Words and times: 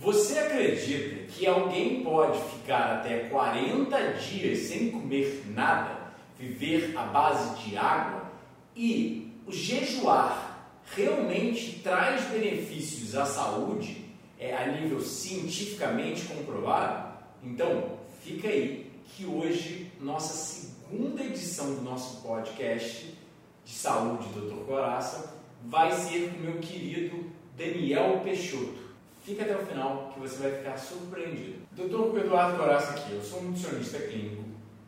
Você 0.00 0.38
acredita 0.38 1.26
que 1.26 1.46
alguém 1.46 2.02
pode 2.02 2.40
ficar 2.52 2.96
até 2.96 3.28
40 3.28 4.14
dias 4.14 4.60
sem 4.60 4.90
comer 4.90 5.44
nada, 5.48 6.14
viver 6.38 6.96
à 6.96 7.02
base 7.02 7.62
de 7.62 7.76
água 7.76 8.32
e 8.74 9.30
o 9.46 9.52
jejuar 9.52 10.72
realmente 10.96 11.80
traz 11.80 12.24
benefícios 12.30 13.14
à 13.14 13.26
saúde 13.26 14.06
é, 14.38 14.56
a 14.56 14.68
nível 14.68 15.02
cientificamente 15.02 16.22
comprovado? 16.22 17.18
Então, 17.44 17.98
fica 18.24 18.48
aí 18.48 18.90
que 19.04 19.26
hoje 19.26 19.92
nossa 20.00 20.32
segunda 20.32 21.22
edição 21.22 21.74
do 21.74 21.82
nosso 21.82 22.22
podcast 22.22 23.14
de 23.66 23.72
saúde, 23.74 24.28
Dr. 24.30 24.64
Coraça, 24.66 25.34
vai 25.62 25.92
ser 25.92 26.30
com 26.30 26.40
meu 26.40 26.58
querido 26.58 27.30
Daniel 27.54 28.22
Peixoto. 28.24 28.89
Fica 29.22 29.42
até 29.42 29.54
o 29.54 29.66
final 29.66 30.12
que 30.14 30.20
você 30.20 30.42
vai 30.42 30.58
ficar 30.58 30.76
surpreendido. 30.78 31.60
Dr. 31.72 32.18
Eduardo 32.18 32.58
Coraça 32.58 32.92
aqui, 32.92 33.12
eu 33.12 33.22
sou 33.22 33.40
um 33.40 33.44
nutricionista 33.48 33.98
clínico 33.98 34.44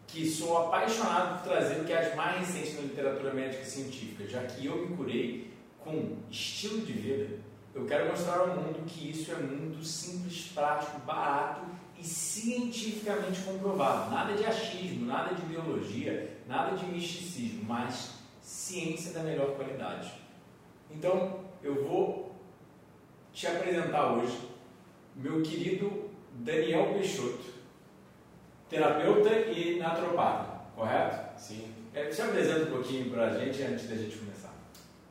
que 0.06 0.28
sou 0.28 0.66
apaixonado 0.66 1.38
por 1.38 1.50
trazer 1.50 1.80
o 1.80 1.84
que 1.84 1.92
é 1.92 2.08
as 2.08 2.14
mais 2.14 2.38
recentes 2.38 2.76
na 2.76 2.82
literatura 2.82 3.32
médica 3.32 3.64
científica, 3.64 4.26
já 4.26 4.42
que 4.44 4.66
eu 4.66 4.88
me 4.88 4.96
curei 4.96 5.50
com 5.78 6.16
estilo 6.30 6.80
de 6.82 6.92
vida. 6.92 7.38
Eu 7.74 7.86
quero 7.86 8.08
mostrar 8.08 8.40
ao 8.40 8.48
mundo 8.48 8.84
que 8.86 9.10
isso 9.10 9.32
é 9.32 9.36
muito 9.36 9.82
simples, 9.84 10.50
prático, 10.54 10.98
barato 11.00 11.62
e 11.98 12.04
cientificamente 12.04 13.40
comprovado. 13.40 14.10
Nada 14.10 14.34
de 14.34 14.44
achismo, 14.44 15.06
nada 15.06 15.34
de 15.34 15.42
biologia, 15.42 16.38
nada 16.46 16.76
de 16.76 16.84
misticismo, 16.86 17.64
mas 17.64 18.10
ciência 18.42 19.12
da 19.12 19.22
melhor 19.22 19.56
qualidade. 19.56 20.12
Então, 20.90 21.40
eu 21.62 21.86
vou 21.86 22.31
te 23.32 23.46
apresentar 23.46 24.12
hoje 24.12 24.38
meu 25.16 25.42
querido 25.42 26.10
Daniel 26.34 26.94
Peixoto, 26.94 27.44
terapeuta 28.68 29.30
e 29.30 29.78
naturopata, 29.78 30.64
correto? 30.74 31.38
Sim. 31.38 31.72
É, 31.94 32.10
se 32.10 32.22
apresenta 32.22 32.64
um 32.64 32.72
pouquinho 32.72 33.10
para 33.10 33.26
a 33.26 33.38
gente 33.38 33.62
antes 33.62 33.88
da 33.88 33.94
gente 33.96 34.16
começar. 34.16 34.52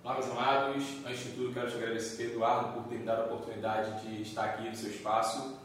Olá, 0.03 0.15
meus 0.15 0.31
amados. 0.31 0.83
Antes 1.05 1.23
de 1.25 1.29
tudo, 1.31 1.53
quero 1.53 1.69
te 1.69 1.77
agradecer, 1.77 2.31
Eduardo, 2.31 2.73
por 2.73 2.89
ter 2.89 2.95
me 2.95 3.05
dado 3.05 3.21
a 3.21 3.25
oportunidade 3.25 4.01
de 4.01 4.21
estar 4.23 4.45
aqui 4.45 4.69
no 4.69 4.75
seu 4.75 4.89
espaço. 4.89 5.59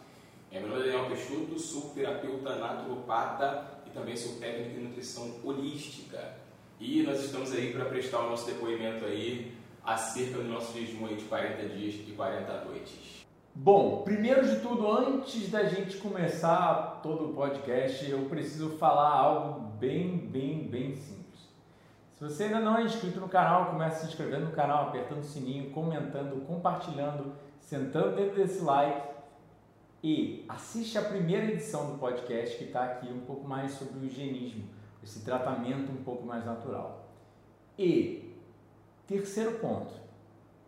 É, 0.51 0.61
meu 0.61 0.69
nome 0.69 0.83
é 0.83 0.85
Daniel 0.93 1.07
Peixoto, 1.07 1.59
sou 1.59 1.91
terapeuta 1.95 2.57
naturopata 2.57 3.81
e 3.87 3.91
também 3.91 4.17
sou 4.17 4.37
técnico 4.37 4.79
em 4.79 4.85
nutrição 4.85 5.41
holística. 5.43 6.35
E 6.79 7.03
nós 7.03 7.25
estamos 7.25 7.53
aí 7.53 7.73
para 7.73 7.87
prestar 7.87 8.21
o 8.21 8.31
nosso 8.31 8.47
depoimento 8.47 9.07
aí 9.07 9.56
acerca 9.87 10.39
do 10.39 10.49
nosso 10.49 10.77
jejum 10.77 11.07
de 11.07 11.25
40 11.25 11.69
dias 11.69 11.95
e 12.07 12.13
40 12.13 12.65
noites. 12.65 13.25
Bom, 13.55 14.03
primeiro 14.03 14.47
de 14.47 14.61
tudo, 14.61 14.91
antes 14.91 15.49
da 15.51 15.65
gente 15.65 15.97
começar 15.99 17.01
todo 17.03 17.31
o 17.31 17.33
podcast, 17.33 18.11
eu 18.11 18.27
preciso 18.27 18.71
falar 18.71 19.09
algo 19.09 19.61
bem, 19.79 20.19
bem, 20.19 20.67
bem 20.69 20.95
simples. 20.95 21.49
Se 22.17 22.25
você 22.25 22.45
ainda 22.45 22.61
não 22.61 22.77
é 22.77 22.83
inscrito 22.83 23.21
no 23.21 23.29
canal, 23.29 23.71
comece 23.71 24.01
se 24.01 24.09
inscrevendo 24.09 24.47
no 24.47 24.53
canal, 24.53 24.89
apertando 24.89 25.21
o 25.21 25.25
sininho, 25.25 25.71
comentando, 25.71 26.45
compartilhando, 26.47 27.33
sentando 27.61 28.17
dentro 28.17 28.37
desse 28.37 28.63
like 28.63 29.17
e 30.03 30.45
assiste 30.49 30.99
a 30.99 31.03
primeira 31.03 31.47
edição 31.47 31.93
do 31.93 31.99
podcast 31.99 32.59
que 32.59 32.65
está 32.65 32.85
aqui 32.85 33.09
um 33.11 33.21
pouco 33.21 33.49
mais 33.49 33.73
sobre 33.73 34.01
o 34.01 34.05
higienismo, 34.05 34.65
esse 35.03 35.25
tratamento 35.25 35.91
um 35.93 36.03
pouco 36.05 36.27
mais 36.27 36.45
natural. 36.45 37.09
E 37.79 38.26
Terceiro 39.07 39.59
ponto, 39.59 39.93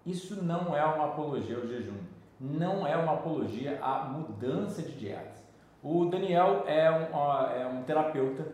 isso 0.06 0.42
não 0.44 0.76
é 0.76 0.84
uma 0.84 1.06
apologia 1.06 1.56
ao 1.56 1.66
jejum, 1.66 1.98
não 2.40 2.86
é 2.86 2.96
uma 2.96 3.14
apologia 3.14 3.80
à 3.82 4.04
mudança 4.04 4.80
de 4.82 4.92
dietas. 4.92 5.42
O 5.82 6.04
Daniel 6.06 6.64
é 6.66 6.90
um, 6.90 7.52
é 7.52 7.66
um 7.66 7.82
terapeuta, 7.82 8.46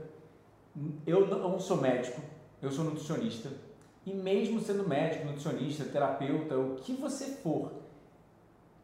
eu 1.06 1.26
não 1.26 1.58
sou 1.58 1.78
médico, 1.78 2.20
eu 2.62 2.70
sou 2.70 2.84
nutricionista, 2.84 3.50
e 4.06 4.12
mesmo 4.12 4.60
sendo 4.60 4.88
médico, 4.88 5.26
nutricionista, 5.26 5.84
terapeuta, 5.84 6.58
o 6.58 6.76
que 6.76 6.94
você 6.94 7.26
for, 7.36 7.72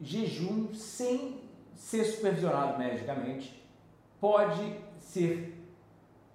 jejum 0.00 0.72
sem 0.74 1.40
ser 1.74 2.04
supervisionado 2.04 2.78
medicamente 2.78 3.62
pode 4.20 4.76
ser 4.98 5.59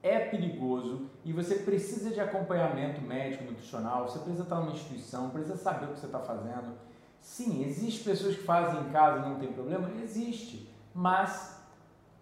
é 0.05 0.19
perigoso 0.19 1.09
e 1.25 1.33
você 1.33 1.55
precisa 1.55 2.11
de 2.11 2.19
acompanhamento 2.19 3.01
médico, 3.01 3.43
nutricional, 3.43 4.07
você 4.07 4.19
precisa 4.19 4.43
estar 4.43 4.57
numa 4.57 4.71
instituição, 4.71 5.31
precisa 5.31 5.57
saber 5.57 5.85
o 5.85 5.93
que 5.93 5.99
você 5.99 6.05
está 6.05 6.19
fazendo. 6.19 6.75
Sim, 7.19 7.63
existe 7.65 8.03
pessoas 8.03 8.35
que 8.35 8.43
fazem 8.43 8.81
em 8.81 8.91
casa 8.91 9.25
e 9.25 9.29
não 9.29 9.39
tem 9.39 9.51
problema? 9.51 9.89
Existe, 10.03 10.69
mas 10.93 11.59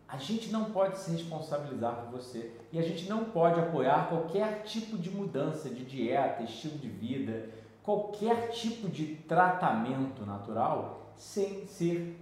a 0.07 0.15
gente 0.15 0.49
não 0.49 0.71
pode 0.71 0.97
se 0.97 1.11
responsabilizar 1.11 1.95
por 1.97 2.11
você 2.11 2.57
e 2.71 2.79
a 2.79 2.81
gente 2.81 3.09
não 3.09 3.25
pode 3.25 3.59
apoiar 3.59 4.07
qualquer 4.07 4.63
tipo 4.63 4.97
de 4.97 5.09
mudança 5.09 5.69
de 5.69 5.83
dieta, 5.83 6.43
estilo 6.43 6.77
de 6.77 6.87
vida, 6.87 7.49
qualquer 7.83 8.49
tipo 8.51 8.87
de 8.87 9.15
tratamento 9.27 10.25
natural 10.25 11.11
sem 11.17 11.67
ser 11.67 12.17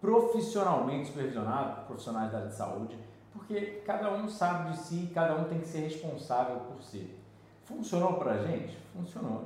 profissionalmente 0.00 1.08
supervisionado 1.08 1.78
por 1.78 1.86
profissionais 1.86 2.30
da 2.30 2.38
área 2.38 2.48
de 2.48 2.54
saúde 2.54 3.09
porque 3.50 3.82
cada 3.84 4.12
um 4.12 4.28
sabe 4.28 4.70
de 4.70 4.78
si, 4.78 5.10
cada 5.12 5.34
um 5.34 5.44
tem 5.44 5.58
que 5.58 5.66
ser 5.66 5.80
responsável 5.80 6.60
por 6.60 6.80
si. 6.80 7.10
Funcionou 7.64 8.14
para 8.14 8.34
a 8.34 8.46
gente? 8.46 8.78
Funcionou. 8.94 9.44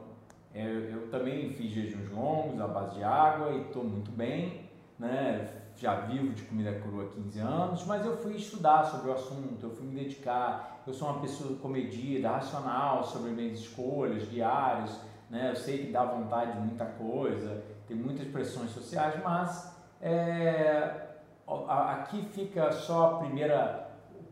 Eu, 0.54 0.90
eu, 0.90 1.08
também 1.08 1.50
fiz 1.54 1.70
jejuns 1.70 2.10
longos 2.10 2.60
à 2.60 2.68
base 2.68 2.96
de 2.96 3.02
água 3.02 3.50
e 3.52 3.62
estou 3.62 3.82
muito 3.82 4.10
bem, 4.10 4.68
né? 4.98 5.62
já 5.76 6.02
vivo 6.02 6.32
de 6.34 6.42
comida 6.42 6.72
crua 6.80 7.04
há 7.04 7.06
15 7.08 7.40
anos, 7.40 7.86
mas 7.86 8.04
eu 8.04 8.16
fui 8.18 8.36
estudar 8.36 8.84
sobre 8.84 9.10
o 9.10 9.14
assunto, 9.14 9.58
eu 9.60 9.70
fui 9.70 9.86
me 9.86 9.94
dedicar, 9.94 10.82
eu 10.86 10.92
sou 10.92 11.08
uma 11.08 11.20
pessoa 11.20 11.56
comedida, 11.56 12.30
racional 12.30 13.02
sobre 13.02 13.30
minhas 13.30 13.58
escolhas 13.58 14.30
diárias, 14.30 15.00
né? 15.28 15.50
eu 15.50 15.56
sei 15.56 15.86
que 15.86 15.92
dá 15.92 16.04
vontade 16.04 16.52
de 16.52 16.58
muita 16.58 16.84
coisa, 16.84 17.64
tem 17.88 17.96
muitas 17.96 18.28
pressões 18.28 18.70
sociais, 18.70 19.20
mas 19.24 19.74
é, 20.00 21.04
aqui 21.46 22.22
fica 22.32 22.70
só 22.70 23.06
a 23.06 23.18
primeira, 23.18 23.83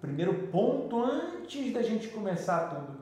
primeiro 0.02 0.48
ponto 0.48 1.00
antes 1.00 1.72
da 1.72 1.80
gente 1.80 2.08
começar 2.08 2.68
tudo, 2.68 2.98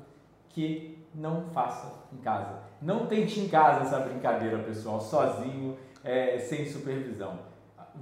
que 0.50 1.02
não 1.14 1.46
faça 1.46 2.04
em 2.12 2.18
casa. 2.18 2.60
Não 2.80 3.06
tente 3.06 3.40
em 3.40 3.48
casa 3.48 3.86
essa 3.86 3.98
brincadeira, 4.00 4.58
pessoal, 4.58 5.00
sozinho, 5.00 5.76
é, 6.04 6.38
sem 6.38 6.66
supervisão. 6.66 7.38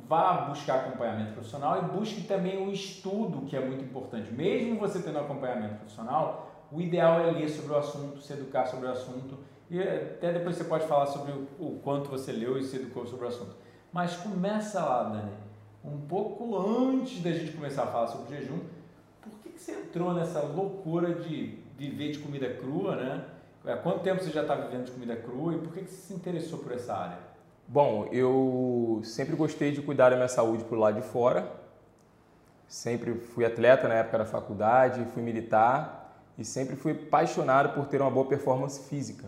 Vá 0.06 0.48
buscar 0.48 0.80
acompanhamento 0.80 1.32
profissional 1.32 1.78
e 1.78 1.96
busque 1.96 2.22
também 2.22 2.66
o 2.66 2.72
estudo, 2.72 3.46
que 3.46 3.56
é 3.56 3.64
muito 3.64 3.84
importante. 3.84 4.32
Mesmo 4.32 4.78
você 4.78 5.00
tendo 5.00 5.18
acompanhamento 5.18 5.76
profissional, 5.76 6.66
o 6.70 6.80
ideal 6.80 7.20
é 7.20 7.30
ler 7.30 7.48
sobre 7.48 7.72
o 7.72 7.78
assunto, 7.78 8.20
se 8.20 8.32
educar 8.32 8.66
sobre 8.66 8.86
o 8.86 8.90
assunto 8.90 9.38
e 9.70 9.80
até 9.80 10.32
depois 10.32 10.56
você 10.56 10.64
pode 10.64 10.86
falar 10.86 11.06
sobre 11.06 11.32
o, 11.58 11.78
quanto 11.82 12.10
você 12.10 12.32
leu 12.32 12.58
e 12.58 12.64
se 12.64 12.76
educou 12.76 13.06
sobre 13.06 13.26
o 13.26 13.28
assunto. 13.28 13.56
Mas 13.92 14.16
começa 14.16 14.80
lá, 14.80 15.04
Dani 15.04 15.48
um 15.84 16.00
pouco 16.06 16.56
antes 16.56 17.22
da 17.22 17.30
gente 17.30 17.52
começar 17.52 17.84
a 17.84 17.86
falar 17.86 18.08
sobre 18.08 18.36
jejum, 18.36 18.58
que, 19.58 19.64
você 19.64 19.72
entrou 19.72 20.14
nessa 20.14 20.40
loucura 20.40 21.14
de 21.14 21.58
viver 21.76 22.12
de 22.12 22.18
comida 22.18 22.48
crua, 22.54 22.94
né? 22.96 23.24
Há 23.66 23.76
quanto 23.76 24.00
tempo 24.00 24.22
você 24.22 24.30
já 24.30 24.42
está 24.42 24.54
vivendo 24.54 24.84
de 24.84 24.92
comida 24.92 25.16
crua 25.16 25.54
e 25.54 25.58
por 25.58 25.72
que, 25.72 25.80
que 25.82 25.90
você 25.90 25.96
se 25.96 26.14
interessou 26.14 26.60
por 26.60 26.72
essa 26.72 26.94
área? 26.94 27.18
Bom, 27.66 28.08
eu 28.12 29.00
sempre 29.04 29.36
gostei 29.36 29.72
de 29.72 29.82
cuidar 29.82 30.10
da 30.10 30.16
minha 30.16 30.28
saúde 30.28 30.64
por 30.64 30.78
lá 30.78 30.90
de 30.90 31.02
fora. 31.02 31.50
Sempre 32.66 33.14
fui 33.14 33.44
atleta 33.44 33.88
na 33.88 33.94
época 33.94 34.18
da 34.18 34.24
faculdade, 34.24 35.04
fui 35.12 35.22
militar 35.22 36.22
e 36.38 36.44
sempre 36.44 36.76
fui 36.76 36.92
apaixonado 36.92 37.74
por 37.74 37.86
ter 37.86 38.00
uma 38.00 38.10
boa 38.10 38.26
performance 38.26 38.88
física. 38.88 39.26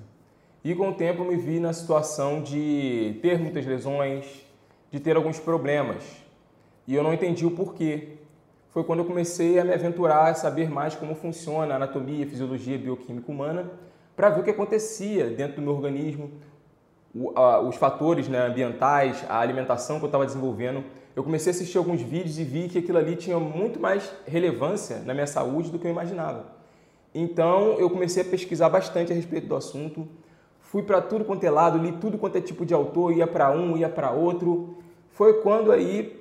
E 0.63 0.75
com 0.75 0.91
o 0.91 0.95
tempo 0.95 1.25
me 1.25 1.37
vi 1.37 1.59
na 1.59 1.73
situação 1.73 2.43
de 2.43 3.19
ter 3.21 3.39
muitas 3.39 3.67
lesões, 3.67 4.47
de 4.91 5.01
ter 5.01 5.17
alguns 5.17 5.39
problemas 5.39 6.05
e 6.87 6.95
eu 6.95 7.03
não 7.03 7.13
entendi 7.13 7.47
o 7.47 7.51
porquê. 7.51 8.20
Foi 8.73 8.85
quando 8.85 9.01
eu 9.01 9.05
comecei 9.05 9.59
a 9.59 9.65
me 9.65 9.75
aventurar 9.75 10.31
a 10.31 10.35
saber 10.35 10.71
mais 10.71 10.95
como 10.95 11.15
funciona 11.17 11.75
a 11.75 11.77
anatomia, 11.77 12.25
fisiologia 12.25 12.79
bioquímica 12.79 13.31
humana, 13.31 13.69
para 14.15 14.31
ver 14.31 14.41
o 14.41 14.45
que 14.45 14.51
acontecia 14.51 15.27
dentro 15.29 15.57
do 15.57 15.63
meu 15.63 15.73
organismo, 15.73 16.31
os 17.67 17.75
fatores 17.75 18.29
né, 18.29 18.39
ambientais, 18.47 19.25
a 19.29 19.41
alimentação 19.41 19.99
que 19.99 20.05
eu 20.05 20.09
estava 20.09 20.25
desenvolvendo. 20.25 20.85
Eu 21.17 21.25
comecei 21.25 21.51
a 21.51 21.55
assistir 21.55 21.79
alguns 21.79 22.01
vídeos 22.01 22.39
e 22.39 22.45
vi 22.45 22.69
que 22.69 22.79
aquilo 22.79 22.99
ali 22.99 23.17
tinha 23.17 23.41
muito 23.41 23.81
mais 23.81 24.09
relevância 24.25 24.99
na 25.05 25.13
minha 25.15 25.27
saúde 25.27 25.71
do 25.71 25.79
que 25.79 25.87
eu 25.87 25.91
imaginava. 25.91 26.47
Então 27.13 27.73
eu 27.81 27.91
comecei 27.91 28.23
a 28.23 28.27
pesquisar 28.27 28.69
bastante 28.69 29.11
a 29.11 29.17
respeito 29.17 29.49
do 29.49 29.57
assunto, 29.57 30.07
fui 30.61 30.83
para 30.83 31.03
tudo 31.03 31.25
quanto 31.25 31.43
é 31.43 31.51
lado, 31.51 31.77
li 31.77 31.91
tudo 31.93 32.17
quanto 32.17 32.39
é 32.39 32.41
tipo 32.41 32.65
de 32.65 32.73
autor, 32.73 33.13
ia 33.13 33.27
para 33.27 33.51
um, 33.51 33.77
ia 33.77 33.89
para 33.89 34.13
outro. 34.13 34.79
Foi 35.11 35.41
quando 35.43 35.73
aí 35.73 36.20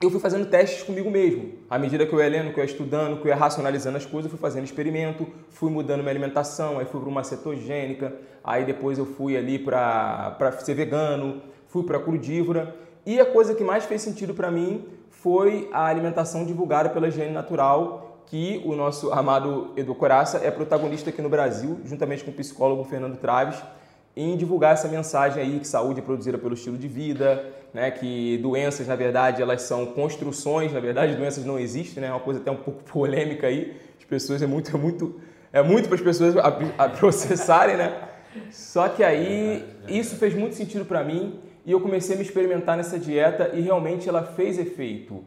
eu 0.00 0.10
fui 0.10 0.20
fazendo 0.20 0.46
testes 0.46 0.82
comigo 0.82 1.10
mesmo. 1.10 1.52
À 1.68 1.78
medida 1.78 2.04
que 2.06 2.12
eu 2.12 2.20
ia 2.20 2.28
lendo, 2.28 2.52
que 2.52 2.60
eu 2.60 2.64
ia 2.64 2.70
estudando, 2.70 3.20
que 3.20 3.26
eu 3.26 3.28
ia 3.28 3.36
racionalizando 3.36 3.96
as 3.96 4.04
coisas, 4.04 4.30
eu 4.30 4.36
fui 4.36 4.38
fazendo 4.38 4.64
experimento, 4.64 5.26
fui 5.50 5.70
mudando 5.70 6.00
minha 6.00 6.10
alimentação, 6.10 6.78
aí 6.78 6.86
fui 6.86 7.00
para 7.00 7.08
uma 7.08 7.24
cetogênica, 7.24 8.12
aí 8.42 8.64
depois 8.64 8.98
eu 8.98 9.06
fui 9.06 9.36
ali 9.36 9.58
para 9.58 10.52
ser 10.60 10.74
vegano, 10.74 11.42
fui 11.68 11.82
para 11.82 11.98
crudívora 11.98 12.76
E 13.06 13.20
a 13.20 13.26
coisa 13.26 13.54
que 13.54 13.64
mais 13.64 13.84
fez 13.84 14.02
sentido 14.02 14.34
para 14.34 14.50
mim 14.50 14.84
foi 15.10 15.68
a 15.72 15.86
alimentação 15.86 16.44
divulgada 16.44 16.90
pela 16.90 17.08
Higiene 17.08 17.32
Natural, 17.32 18.22
que 18.26 18.62
o 18.64 18.74
nosso 18.74 19.12
amado 19.12 19.72
Edu 19.76 19.94
Coraça 19.94 20.38
é 20.38 20.50
protagonista 20.50 21.10
aqui 21.10 21.22
no 21.22 21.28
Brasil, 21.28 21.80
juntamente 21.84 22.24
com 22.24 22.30
o 22.30 22.34
psicólogo 22.34 22.84
Fernando 22.84 23.16
Traves, 23.16 23.62
em 24.16 24.36
divulgar 24.36 24.74
essa 24.74 24.88
mensagem 24.88 25.42
aí 25.42 25.58
que 25.58 25.66
saúde 25.66 26.00
é 26.00 26.02
produzida 26.02 26.38
pelo 26.38 26.54
estilo 26.54 26.78
de 26.78 26.88
vida, 26.88 27.44
né, 27.74 27.90
que 27.90 28.38
doenças, 28.38 28.86
na 28.86 28.94
verdade, 28.94 29.42
elas 29.42 29.62
são 29.62 29.84
construções, 29.86 30.72
na 30.72 30.78
verdade, 30.78 31.16
doenças 31.16 31.44
não 31.44 31.58
existem, 31.58 32.00
né, 32.00 32.08
é 32.08 32.10
uma 32.12 32.20
coisa 32.20 32.40
até 32.40 32.50
um 32.50 32.56
pouco 32.56 32.84
polêmica 32.90 33.48
aí, 33.48 33.76
as 33.98 34.04
pessoas 34.04 34.40
é 34.40 34.46
muito, 34.46 34.74
é 34.74 34.78
muito, 34.78 35.20
é 35.52 35.62
muito 35.62 35.88
para 35.88 35.96
as 35.96 36.00
pessoas 36.00 36.36
a, 36.36 36.48
a 36.78 36.88
processarem, 36.88 37.76
né? 37.76 37.92
Só 38.50 38.88
que 38.88 39.02
aí 39.02 39.64
isso 39.88 40.16
fez 40.16 40.34
muito 40.34 40.54
sentido 40.54 40.84
para 40.84 41.04
mim 41.04 41.38
e 41.64 41.72
eu 41.72 41.80
comecei 41.80 42.14
a 42.14 42.18
me 42.18 42.24
experimentar 42.24 42.76
nessa 42.76 42.98
dieta 42.98 43.50
e 43.54 43.60
realmente 43.60 44.08
ela 44.08 44.22
fez 44.22 44.58
efeito. 44.58 45.24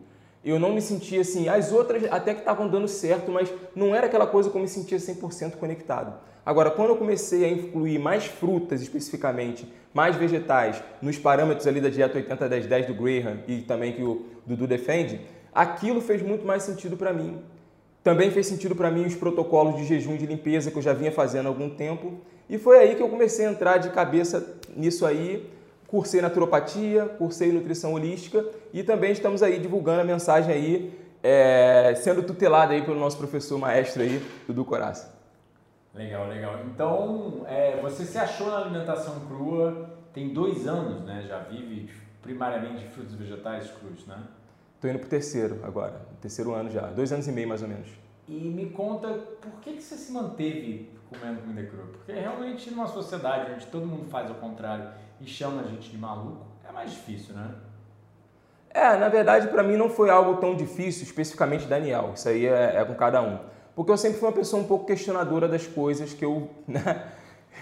Eu 0.47 0.57
não 0.57 0.71
me 0.73 0.81
sentia 0.81 1.19
assim, 1.19 1.49
as 1.49 1.73
outras 1.73 2.05
até 2.09 2.33
que 2.33 2.39
estavam 2.39 2.69
dando 2.69 2.87
certo, 2.87 3.29
mas 3.29 3.53
não 3.75 3.93
era 3.93 4.07
aquela 4.07 4.25
coisa 4.25 4.49
que 4.49 4.55
eu 4.55 4.61
me 4.61 4.67
sentia 4.69 4.97
100% 4.97 5.57
conectado. 5.57 6.13
Agora, 6.45 6.71
quando 6.71 6.91
eu 6.91 6.95
comecei 6.95 7.43
a 7.43 7.49
incluir 7.49 7.99
mais 7.99 8.27
frutas 8.27 8.81
especificamente, 8.81 9.67
mais 9.93 10.15
vegetais, 10.15 10.81
nos 11.01 11.17
parâmetros 11.17 11.67
ali 11.67 11.81
da 11.81 11.89
dieta 11.89 12.17
80-10-10 12.17 12.85
do 12.85 12.93
Graham 12.93 13.39
e 13.45 13.61
também 13.63 13.91
que 13.91 14.01
o 14.01 14.25
Dudu 14.45 14.65
defende, 14.65 15.19
aquilo 15.53 15.99
fez 15.99 16.21
muito 16.21 16.45
mais 16.45 16.63
sentido 16.63 16.95
para 16.95 17.11
mim. 17.11 17.41
Também 18.01 18.31
fez 18.31 18.47
sentido 18.47 18.73
para 18.73 18.89
mim 18.89 19.05
os 19.05 19.15
protocolos 19.15 19.75
de 19.75 19.83
jejum 19.83 20.15
de 20.15 20.25
limpeza 20.25 20.71
que 20.71 20.77
eu 20.77 20.81
já 20.81 20.93
vinha 20.93 21.11
fazendo 21.11 21.47
há 21.47 21.49
algum 21.49 21.69
tempo. 21.69 22.13
E 22.49 22.57
foi 22.57 22.79
aí 22.79 22.95
que 22.95 23.03
eu 23.03 23.09
comecei 23.09 23.45
a 23.45 23.51
entrar 23.51 23.79
de 23.79 23.89
cabeça 23.89 24.55
nisso 24.77 25.05
aí. 25.05 25.56
Cursei 25.87 26.21
naturopatia, 26.21 27.05
cursei 27.17 27.51
nutrição 27.51 27.93
holística 27.93 28.45
e 28.73 28.83
também 28.83 29.11
estamos 29.11 29.41
aí 29.41 29.57
divulgando 29.57 30.01
a 30.01 30.03
mensagem 30.03 30.53
aí, 30.53 30.99
é, 31.23 31.93
sendo 31.95 32.21
tutelada 32.23 32.73
aí 32.73 32.81
pelo 32.81 32.99
nosso 32.99 33.17
professor 33.17 33.57
maestro 33.57 34.01
aí, 34.01 34.21
Dudu 34.45 34.65
Coraça. 34.65 35.15
Legal, 35.95 36.27
legal. 36.27 36.59
Então, 36.65 37.45
é, 37.47 37.79
você 37.81 38.05
se 38.05 38.17
achou 38.17 38.51
na 38.51 38.57
alimentação 38.57 39.21
crua, 39.27 39.89
tem 40.13 40.33
dois 40.33 40.67
anos, 40.67 41.03
né? 41.03 41.23
Já 41.27 41.39
vive 41.39 41.89
primariamente 42.21 42.83
de 42.83 42.89
frutos 42.89 43.13
e 43.13 43.17
vegetais 43.17 43.71
crus, 43.71 44.05
né? 44.05 44.21
Estou 44.75 44.91
indo 44.91 44.99
para 44.99 45.07
o 45.07 45.09
terceiro 45.09 45.59
agora, 45.63 46.01
terceiro 46.21 46.53
ano 46.53 46.69
já, 46.69 46.81
dois 46.81 47.11
anos 47.11 47.27
e 47.27 47.31
meio 47.31 47.47
mais 47.47 47.63
ou 47.63 47.67
menos. 47.67 47.87
E 48.27 48.33
me 48.33 48.69
conta, 48.69 49.07
por 49.41 49.59
que, 49.61 49.73
que 49.73 49.81
você 49.81 49.95
se 49.95 50.11
manteve 50.11 50.89
comendo 51.09 51.41
comida 51.41 51.63
crua? 51.67 51.85
Porque 51.91 52.11
realmente 52.11 52.69
numa 52.69 52.87
sociedade 52.87 53.53
onde 53.53 53.65
todo 53.67 53.87
mundo 53.87 54.05
faz 54.09 54.29
ao 54.29 54.35
contrário 54.35 54.89
e 55.21 55.25
chama 55.25 55.61
a 55.61 55.65
gente 55.65 55.89
de 55.89 55.97
maluco, 55.97 56.45
é 56.67 56.71
mais 56.71 56.91
difícil, 56.91 57.33
né? 57.33 57.49
É, 58.69 58.95
na 58.97 59.09
verdade 59.09 59.47
para 59.47 59.63
mim 59.63 59.75
não 59.75 59.89
foi 59.89 60.09
algo 60.09 60.39
tão 60.39 60.55
difícil, 60.55 61.03
especificamente 61.03 61.65
Daniel, 61.65 62.11
isso 62.15 62.29
aí 62.29 62.45
é, 62.45 62.75
é 62.77 62.85
com 62.85 62.95
cada 62.95 63.21
um. 63.21 63.39
Porque 63.75 63.91
eu 63.91 63.97
sempre 63.97 64.19
fui 64.19 64.27
uma 64.27 64.35
pessoa 64.35 64.61
um 64.61 64.67
pouco 64.67 64.85
questionadora 64.85 65.47
das 65.47 65.67
coisas 65.67 66.13
que 66.13 66.25
eu... 66.25 66.49
Né? 66.67 67.11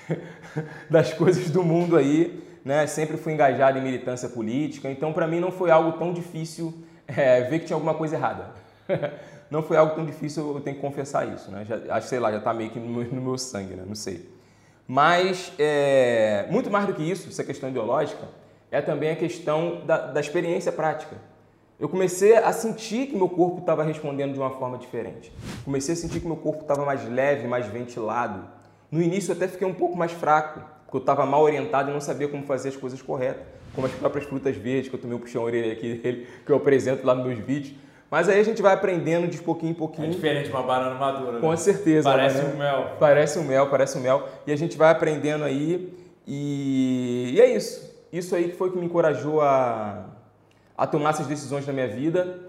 das 0.90 1.13
coisas 1.13 1.50
do 1.50 1.63
mundo 1.63 1.96
aí, 1.98 2.44
né? 2.63 2.86
Sempre 2.88 3.18
fui 3.18 3.34
engajado 3.34 3.78
em 3.78 3.81
militância 3.81 4.30
política, 4.30 4.90
então 4.90 5.13
para 5.13 5.28
mim 5.28 5.40
não 5.40 5.52
foi 5.52 5.72
algo 5.72 5.98
tão 5.98 6.13
difícil 6.13 6.74
é, 7.07 7.42
ver 7.42 7.60
que 7.60 7.66
tinha 7.66 7.75
alguma 7.75 7.94
coisa 7.94 8.16
errada. 8.16 8.52
não 9.50 9.62
foi 9.62 9.78
algo 9.78 9.96
tão 9.96 10.06
difícil, 10.06 10.56
eu 10.56 10.62
tenho 10.62 10.75
que 10.75 10.81
confessar 10.81 11.28
isso, 11.34 11.52
né? 11.52 11.66
Já, 11.66 12.02
sei 12.02 12.19
lá, 12.19 12.31
já 12.31 12.40
está 12.40 12.54
meio 12.54 12.69
que 12.69 12.80
no 12.80 12.88
meu, 12.88 13.12
no 13.12 13.22
meu, 13.22 13.38
sangue, 13.38 13.75
né? 13.75 13.84
Não 13.86 13.96
sei. 13.96 14.30
Mas, 14.88 15.52
é, 15.58 16.46
muito 16.50 16.70
mais 16.70 16.86
do 16.86 16.94
que 16.94 17.02
isso, 17.02 17.28
essa 17.30 17.44
questão 17.44 17.70
ideológica, 17.70 18.28
é 18.72 18.82
também 18.82 19.10
a 19.10 19.16
questão 19.16 19.82
da, 19.86 19.98
da 19.98 20.20
experiência 20.20 20.72
prática. 20.72 21.16
Eu 21.80 21.90
comecei 21.90 22.36
a 22.36 22.54
sentir 22.54 23.08
que 23.08 23.16
meu 23.18 23.28
corpo 23.28 23.60
estava 23.60 23.84
respondendo 23.84 24.34
de 24.34 24.40
uma 24.40 24.52
forma 24.52 24.78
diferente. 24.78 25.32
Comecei 25.66 25.94
a 25.94 25.98
sentir 25.98 26.22
que 26.22 26.28
meu 26.28 26.38
corpo 26.38 26.62
estava 26.62 26.86
mais 26.86 27.08
leve, 27.10 27.48
mais 27.48 27.68
ventilado. 27.68 28.48
No 28.90 29.02
início 29.02 29.32
eu 29.32 29.36
até 29.36 29.48
fiquei 29.48 29.68
um 29.68 29.74
pouco 29.74 29.98
mais 29.98 30.12
fraco, 30.14 30.62
porque 30.86 30.96
eu 30.96 31.02
estava 31.02 31.26
mal 31.26 31.42
orientado 31.42 31.90
e 31.90 31.94
não 31.94 32.00
sabia 32.00 32.30
como 32.30 32.44
fazer 32.44 32.70
as 32.70 32.78
coisas 32.78 33.02
corretas, 33.02 33.44
como 33.74 33.88
as 33.88 33.94
próprias 33.94 34.26
frutas 34.26 34.56
verdes, 34.56 34.88
que 34.88 34.96
eu 34.96 35.02
tomei 35.02 35.18
um 35.18 35.20
puxão-orelha 35.20 35.74
aqui 35.74 35.96
dele, 35.96 36.28
que 36.46 36.52
eu 36.52 36.56
apresento 36.56 37.06
lá 37.06 37.14
nos 37.14 37.26
meus 37.26 37.40
vídeos. 37.40 37.76
Mas 38.16 38.30
aí 38.30 38.40
a 38.40 38.44
gente 38.44 38.62
vai 38.62 38.74
aprendendo 38.74 39.28
de 39.28 39.40
pouquinho 39.40 39.72
em 39.72 39.76
pouquinho. 39.76 40.08
É 40.08 40.10
diferente 40.10 40.46
de 40.46 40.52
uma 40.52 40.64
banana 40.64 40.96
madura. 40.96 41.42
Com 41.42 41.50
né? 41.50 41.58
certeza. 41.58 42.10
Parece 42.10 42.38
né? 42.38 42.54
um 42.54 42.58
mel. 42.58 42.92
Parece 42.98 43.40
um 43.40 43.44
mel, 43.44 43.70
parece 43.70 43.98
um 43.98 44.02
mel. 44.02 44.30
E 44.48 44.54
a 44.54 44.56
gente 44.56 44.78
vai 44.78 44.90
aprendendo 44.90 45.44
aí. 45.44 45.94
E, 46.26 47.34
e 47.36 47.42
é 47.42 47.54
isso. 47.54 47.94
Isso 48.14 48.34
aí 48.34 48.48
que 48.48 48.56
foi 48.56 48.72
que 48.72 48.78
me 48.78 48.86
encorajou 48.86 49.42
a, 49.42 50.06
a 50.78 50.88
tomar 50.88 51.10
essas 51.10 51.28
decisões 51.28 51.68
na 51.68 51.74
minha 51.74 51.90
vida. 51.90 52.40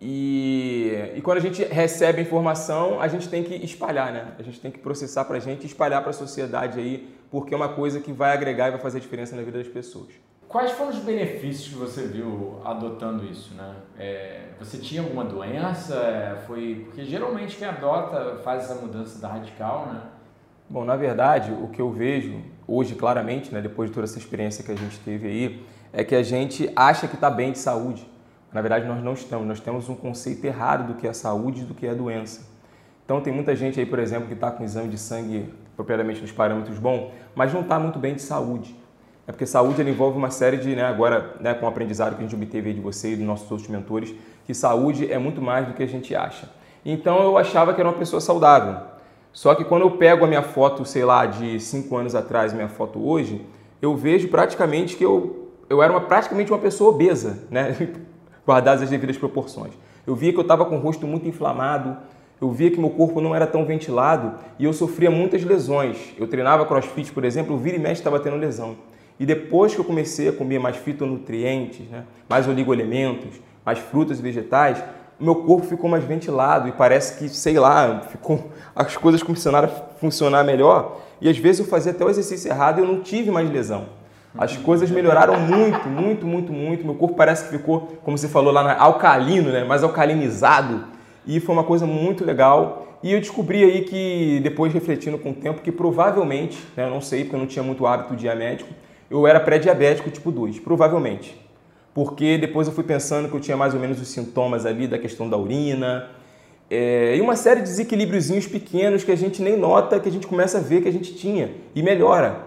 E, 0.00 0.94
e 1.14 1.20
quando 1.20 1.36
a 1.36 1.42
gente 1.42 1.62
recebe 1.62 2.22
informação, 2.22 2.98
a 2.98 3.06
gente 3.06 3.28
tem 3.28 3.44
que 3.44 3.56
espalhar, 3.56 4.10
né? 4.10 4.28
A 4.38 4.42
gente 4.42 4.58
tem 4.58 4.70
que 4.70 4.78
processar 4.78 5.26
para 5.26 5.36
a 5.36 5.40
gente 5.40 5.66
espalhar 5.66 6.00
para 6.00 6.12
a 6.12 6.14
sociedade 6.14 6.80
aí, 6.80 7.14
porque 7.30 7.52
é 7.52 7.56
uma 7.58 7.68
coisa 7.68 8.00
que 8.00 8.10
vai 8.10 8.32
agregar 8.32 8.68
e 8.68 8.70
vai 8.70 8.80
fazer 8.80 9.00
diferença 9.00 9.36
na 9.36 9.42
vida 9.42 9.58
das 9.58 9.68
pessoas. 9.68 10.14
Quais 10.54 10.70
foram 10.70 10.90
os 10.90 11.00
benefícios 11.00 11.66
que 11.66 11.74
você 11.74 12.06
viu 12.06 12.60
adotando 12.64 13.24
isso, 13.24 13.52
né? 13.56 13.74
É, 13.98 14.40
você 14.56 14.78
tinha 14.78 15.02
alguma 15.02 15.24
doença? 15.24 15.96
É, 15.96 16.36
foi 16.46 16.84
porque 16.84 17.04
geralmente 17.04 17.56
quem 17.56 17.66
adota 17.66 18.36
faz 18.44 18.62
essa 18.62 18.76
mudança 18.76 19.20
da 19.20 19.26
radical, 19.26 19.88
né? 19.92 20.00
Bom, 20.70 20.84
na 20.84 20.94
verdade, 20.94 21.50
o 21.50 21.66
que 21.66 21.82
eu 21.82 21.90
vejo 21.90 22.40
hoje 22.68 22.94
claramente, 22.94 23.52
né, 23.52 23.60
depois 23.60 23.90
de 23.90 23.94
toda 23.94 24.04
essa 24.04 24.16
experiência 24.16 24.62
que 24.62 24.70
a 24.70 24.76
gente 24.76 24.96
teve 25.00 25.26
aí, 25.26 25.66
é 25.92 26.04
que 26.04 26.14
a 26.14 26.22
gente 26.22 26.70
acha 26.76 27.08
que 27.08 27.16
está 27.16 27.28
bem 27.28 27.50
de 27.50 27.58
saúde. 27.58 28.08
Na 28.52 28.60
verdade, 28.62 28.86
nós 28.86 29.02
não 29.02 29.14
estamos. 29.14 29.48
Nós 29.48 29.58
temos 29.58 29.88
um 29.88 29.96
conceito 29.96 30.44
errado 30.44 30.86
do 30.86 30.94
que 30.94 31.08
é 31.08 31.12
saúde 31.12 31.62
e 31.62 31.64
do 31.64 31.74
que 31.74 31.84
é 31.84 31.96
doença. 31.96 32.48
Então, 33.04 33.20
tem 33.20 33.32
muita 33.32 33.56
gente 33.56 33.80
aí, 33.80 33.86
por 33.86 33.98
exemplo, 33.98 34.28
que 34.28 34.34
está 34.34 34.52
com 34.52 34.62
exame 34.62 34.88
de 34.88 34.98
sangue 34.98 35.52
propriamente 35.74 36.20
nos 36.20 36.30
parâmetros 36.30 36.78
bons, 36.78 37.10
mas 37.34 37.52
não 37.52 37.62
está 37.62 37.76
muito 37.76 37.98
bem 37.98 38.14
de 38.14 38.22
saúde. 38.22 38.83
É 39.26 39.32
porque 39.32 39.46
saúde 39.46 39.80
envolve 39.82 40.18
uma 40.18 40.30
série 40.30 40.58
de, 40.58 40.76
né, 40.76 40.84
agora, 40.84 41.34
né, 41.40 41.54
com 41.54 41.64
o 41.64 41.68
aprendizado 41.68 42.14
que 42.14 42.22
a 42.22 42.26
gente 42.26 42.34
obteve 42.34 42.72
de 42.72 42.80
você 42.80 43.12
e 43.12 43.16
dos 43.16 43.24
nossos 43.24 43.50
outros 43.50 43.68
mentores, 43.68 44.14
que 44.46 44.52
saúde 44.52 45.10
é 45.10 45.18
muito 45.18 45.40
mais 45.40 45.66
do 45.66 45.72
que 45.72 45.82
a 45.82 45.86
gente 45.86 46.14
acha. 46.14 46.48
Então 46.84 47.22
eu 47.22 47.38
achava 47.38 47.72
que 47.72 47.80
era 47.80 47.88
uma 47.88 47.96
pessoa 47.96 48.20
saudável. 48.20 48.76
Só 49.32 49.54
que 49.54 49.64
quando 49.64 49.82
eu 49.82 49.92
pego 49.92 50.24
a 50.24 50.28
minha 50.28 50.42
foto, 50.42 50.84
sei 50.84 51.04
lá, 51.04 51.26
de 51.26 51.58
cinco 51.58 51.96
anos 51.96 52.14
atrás, 52.14 52.52
minha 52.52 52.68
foto 52.68 53.04
hoje, 53.04 53.44
eu 53.80 53.96
vejo 53.96 54.28
praticamente 54.28 54.96
que 54.96 55.04
eu, 55.04 55.48
eu 55.68 55.82
era 55.82 55.92
uma, 55.92 56.02
praticamente 56.02 56.52
uma 56.52 56.58
pessoa 56.58 56.90
obesa, 56.90 57.42
né? 57.50 57.76
guardadas 58.46 58.82
as 58.82 58.90
devidas 58.90 59.16
proporções. 59.16 59.72
Eu 60.06 60.14
via 60.14 60.32
que 60.32 60.38
eu 60.38 60.42
estava 60.42 60.66
com 60.66 60.76
o 60.76 60.78
rosto 60.78 61.06
muito 61.06 61.26
inflamado, 61.26 61.96
eu 62.40 62.50
via 62.50 62.70
que 62.70 62.78
meu 62.78 62.90
corpo 62.90 63.20
não 63.20 63.34
era 63.34 63.46
tão 63.46 63.64
ventilado 63.64 64.34
e 64.58 64.64
eu 64.64 64.72
sofria 64.72 65.10
muitas 65.10 65.42
lesões. 65.42 65.96
Eu 66.18 66.28
treinava 66.28 66.66
crossfit, 66.66 67.10
por 67.10 67.24
exemplo, 67.24 67.54
o 67.54 67.58
vira 67.58 67.76
e 67.76 67.80
mexe 67.80 68.00
estava 68.00 68.20
tendo 68.20 68.36
lesão. 68.36 68.76
E 69.18 69.24
depois 69.24 69.74
que 69.74 69.80
eu 69.80 69.84
comecei 69.84 70.28
a 70.28 70.32
comer 70.32 70.58
mais 70.58 70.76
fitonutrientes, 70.76 71.88
né, 71.88 72.04
mais 72.28 72.48
oligoelementos, 72.48 73.40
mais 73.64 73.78
frutas 73.78 74.18
e 74.18 74.22
vegetais, 74.22 74.82
meu 75.18 75.36
corpo 75.36 75.66
ficou 75.66 75.88
mais 75.88 76.04
ventilado 76.04 76.68
e 76.68 76.72
parece 76.72 77.18
que, 77.18 77.28
sei 77.28 77.58
lá, 77.58 78.00
ficou, 78.00 78.50
as 78.74 78.96
coisas 78.96 79.22
começaram 79.22 79.68
a 79.68 79.68
funcionar 79.68 80.44
melhor. 80.44 81.00
E 81.20 81.28
às 81.28 81.38
vezes 81.38 81.60
eu 81.60 81.66
fazia 81.66 81.92
até 81.92 82.04
o 82.04 82.10
exercício 82.10 82.50
errado 82.50 82.78
e 82.78 82.82
eu 82.82 82.86
não 82.86 83.00
tive 83.00 83.30
mais 83.30 83.48
lesão. 83.50 83.86
As 84.36 84.56
coisas 84.56 84.90
melhoraram 84.90 85.38
muito, 85.38 85.88
muito, 85.88 86.26
muito, 86.26 86.52
muito. 86.52 86.84
Meu 86.84 86.96
corpo 86.96 87.14
parece 87.14 87.44
que 87.44 87.56
ficou, 87.56 87.98
como 88.02 88.18
você 88.18 88.28
falou 88.28 88.52
lá, 88.52 88.76
alcalino, 88.80 89.52
né? 89.52 89.62
mais 89.62 89.84
alcalinizado. 89.84 90.86
E 91.24 91.38
foi 91.38 91.54
uma 91.54 91.62
coisa 91.62 91.86
muito 91.86 92.24
legal. 92.24 92.98
E 93.00 93.12
eu 93.12 93.20
descobri 93.20 93.62
aí 93.62 93.82
que, 93.82 94.40
depois 94.42 94.72
refletindo 94.72 95.18
com 95.18 95.30
o 95.30 95.34
tempo, 95.34 95.60
que 95.60 95.70
provavelmente, 95.70 96.58
né, 96.76 96.86
eu 96.86 96.90
não 96.90 97.00
sei 97.00 97.22
porque 97.22 97.36
eu 97.36 97.40
não 97.40 97.46
tinha 97.46 97.62
muito 97.62 97.86
hábito 97.86 98.16
de 98.16 98.26
ir 98.26 98.34
médico, 98.34 98.70
eu 99.18 99.26
era 99.26 99.38
pré-diabético 99.40 100.10
tipo 100.10 100.32
2, 100.32 100.58
provavelmente. 100.60 101.40
Porque 101.92 102.36
depois 102.36 102.66
eu 102.66 102.74
fui 102.74 102.84
pensando 102.84 103.28
que 103.28 103.36
eu 103.36 103.40
tinha 103.40 103.56
mais 103.56 103.72
ou 103.72 103.80
menos 103.80 104.00
os 104.00 104.08
sintomas 104.08 104.66
ali 104.66 104.88
da 104.88 104.98
questão 104.98 105.28
da 105.28 105.36
urina, 105.36 106.10
é, 106.70 107.16
e 107.16 107.20
uma 107.20 107.36
série 107.36 107.60
de 107.60 107.68
desequilíbriozinhos 107.68 108.46
pequenos 108.46 109.04
que 109.04 109.12
a 109.12 109.16
gente 109.16 109.42
nem 109.42 109.56
nota, 109.56 110.00
que 110.00 110.08
a 110.08 110.12
gente 110.12 110.26
começa 110.26 110.58
a 110.58 110.60
ver 110.60 110.82
que 110.82 110.88
a 110.88 110.92
gente 110.92 111.14
tinha 111.14 111.52
e 111.74 111.82
melhora. 111.82 112.40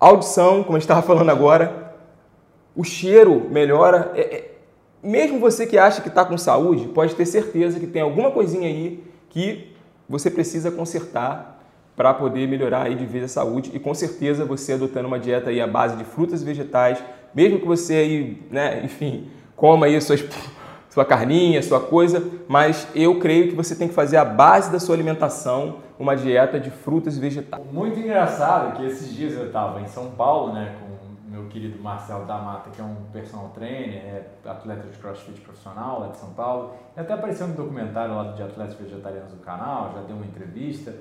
Audição, 0.00 0.64
como 0.64 0.76
a 0.76 0.80
gente 0.80 0.84
estava 0.84 1.02
falando 1.02 1.30
agora, 1.30 1.94
o 2.74 2.82
cheiro 2.82 3.48
melhora. 3.50 4.10
É, 4.14 4.20
é, 4.20 4.50
mesmo 5.02 5.38
você 5.38 5.66
que 5.66 5.78
acha 5.78 6.02
que 6.02 6.08
está 6.08 6.24
com 6.24 6.36
saúde, 6.36 6.88
pode 6.88 7.14
ter 7.14 7.26
certeza 7.26 7.78
que 7.78 7.86
tem 7.86 8.02
alguma 8.02 8.30
coisinha 8.32 8.66
aí 8.66 9.04
que 9.28 9.72
você 10.08 10.30
precisa 10.30 10.70
consertar 10.70 11.55
para 11.96 12.12
poder 12.12 12.46
melhorar 12.46 12.82
aí 12.82 12.94
de 12.94 13.06
vez 13.06 13.24
a 13.24 13.28
saúde 13.28 13.70
e 13.74 13.78
com 13.78 13.94
certeza 13.94 14.44
você 14.44 14.74
adotando 14.74 15.08
uma 15.08 15.18
dieta 15.18 15.48
aí 15.50 15.60
à 15.60 15.66
base 15.66 15.96
de 15.96 16.04
frutas 16.04 16.42
e 16.42 16.44
vegetais, 16.44 17.02
mesmo 17.34 17.58
que 17.58 17.66
você 17.66 17.94
aí, 17.94 18.46
né, 18.50 18.82
enfim, 18.84 19.28
coma 19.56 19.86
aí 19.86 20.00
suas, 20.00 20.22
sua 20.90 21.04
carninha, 21.04 21.62
sua 21.62 21.80
coisa, 21.80 22.22
mas 22.46 22.86
eu 22.94 23.18
creio 23.18 23.48
que 23.48 23.54
você 23.54 23.74
tem 23.74 23.88
que 23.88 23.94
fazer 23.94 24.18
a 24.18 24.24
base 24.24 24.70
da 24.70 24.78
sua 24.78 24.94
alimentação 24.94 25.78
uma 25.98 26.14
dieta 26.14 26.60
de 26.60 26.70
frutas 26.70 27.16
e 27.16 27.20
vegetais. 27.20 27.64
Muito 27.72 27.98
engraçado 27.98 28.76
que 28.76 28.84
esses 28.84 29.14
dias 29.14 29.32
eu 29.32 29.46
estava 29.46 29.80
em 29.80 29.86
São 29.86 30.10
Paulo, 30.10 30.52
né, 30.52 30.76
com 30.78 30.86
meu 31.36 31.48
querido 31.48 31.82
Marcelo 31.82 32.24
da 32.24 32.38
Mata, 32.38 32.70
que 32.70 32.80
é 32.80 32.84
um 32.84 32.96
personal 33.12 33.50
trainer, 33.54 33.94
é 33.94 34.26
atleta 34.46 34.86
de 34.88 34.96
crossfit 34.98 35.40
profissional 35.40 36.00
lá 36.00 36.08
de 36.08 36.16
São 36.16 36.30
Paulo. 36.30 36.72
Ele 36.94 37.04
até 37.04 37.14
apareceu 37.14 37.46
no 37.46 37.54
documentário 37.54 38.14
lá 38.14 38.32
de 38.32 38.42
atletas 38.42 38.74
vegetarianos 38.74 39.32
do 39.32 39.38
canal, 39.38 39.92
já 39.94 40.02
deu 40.02 40.16
uma 40.16 40.24
entrevista. 40.24 40.94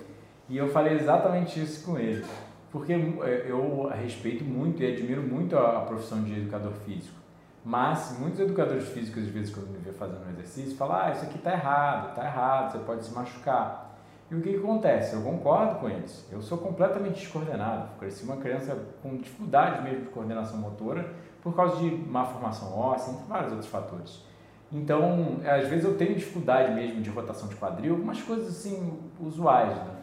E 0.48 0.58
eu 0.58 0.70
falei 0.70 0.96
exatamente 0.96 1.62
isso 1.62 1.86
com 1.86 1.98
ele. 1.98 2.26
Porque 2.72 2.94
é, 2.94 3.46
eu 3.48 3.88
respeito 3.88 4.44
muito 4.44 4.84
e 4.84 4.94
admiro 4.94 5.22
muito 5.22 5.58
a 5.58 5.82
profissão 5.82 6.24
de 6.24 6.38
educador 6.40 6.74
físico. 6.86 7.16
Mas 7.64 8.16
muitos 8.20 8.40
educadores 8.40 8.88
físicos, 8.90 9.24
às 9.24 9.30
vezes, 9.30 9.54
quando 9.54 9.70
me 9.70 9.80
vê 9.80 9.92
fazendo 9.92 10.24
um 10.28 10.30
exercício, 10.30 10.78
falam: 10.78 10.98
ah, 10.98 11.12
isso 11.12 11.24
aqui 11.24 11.38
está 11.38 11.52
errado, 11.52 12.10
está 12.10 12.24
errado, 12.24 12.72
você 12.72 12.80
pode 12.80 13.06
se 13.06 13.14
machucar. 13.14 13.86
E 14.30 14.36
o 14.36 14.42
que, 14.42 14.52
que, 14.52 14.58
acontece? 14.58 15.16
Eu 15.16 15.22
concordo 15.22 15.80
com 15.80 15.90
eles. 15.90 16.28
Eu 16.32 16.42
sou 16.42 16.58
completamente 16.58 17.20
descoordenado. 17.20 17.90
Cresci 18.00 18.24
uma 18.24 18.38
criança 18.38 18.78
com 19.02 19.18
dificuldade 19.18 19.84
mesmo 19.84 20.02
de 20.02 20.10
coordenação 20.10 20.58
motora 20.58 21.14
por 21.42 21.56
causa 21.56 21.78
de 21.78 21.90
má 21.90 22.26
formação 22.26 22.78
óssea, 22.78 23.14
entre 23.14 23.26
vários 23.26 23.52
outros 23.52 23.70
fatores. 23.70 24.24
Então, 24.72 25.38
às 25.46 25.68
vezes 25.68 25.86
eu 25.86 25.96
tenho 25.96 26.16
dificuldade 26.16 26.74
mesmo 26.74 27.02
de 27.02 27.10
rotação 27.10 27.48
de 27.48 27.56
quadril, 27.56 27.94
algumas 27.94 28.22
coisas 28.22 28.48
assim 28.48 29.00
usuais, 29.20 29.76
né? 29.76 29.95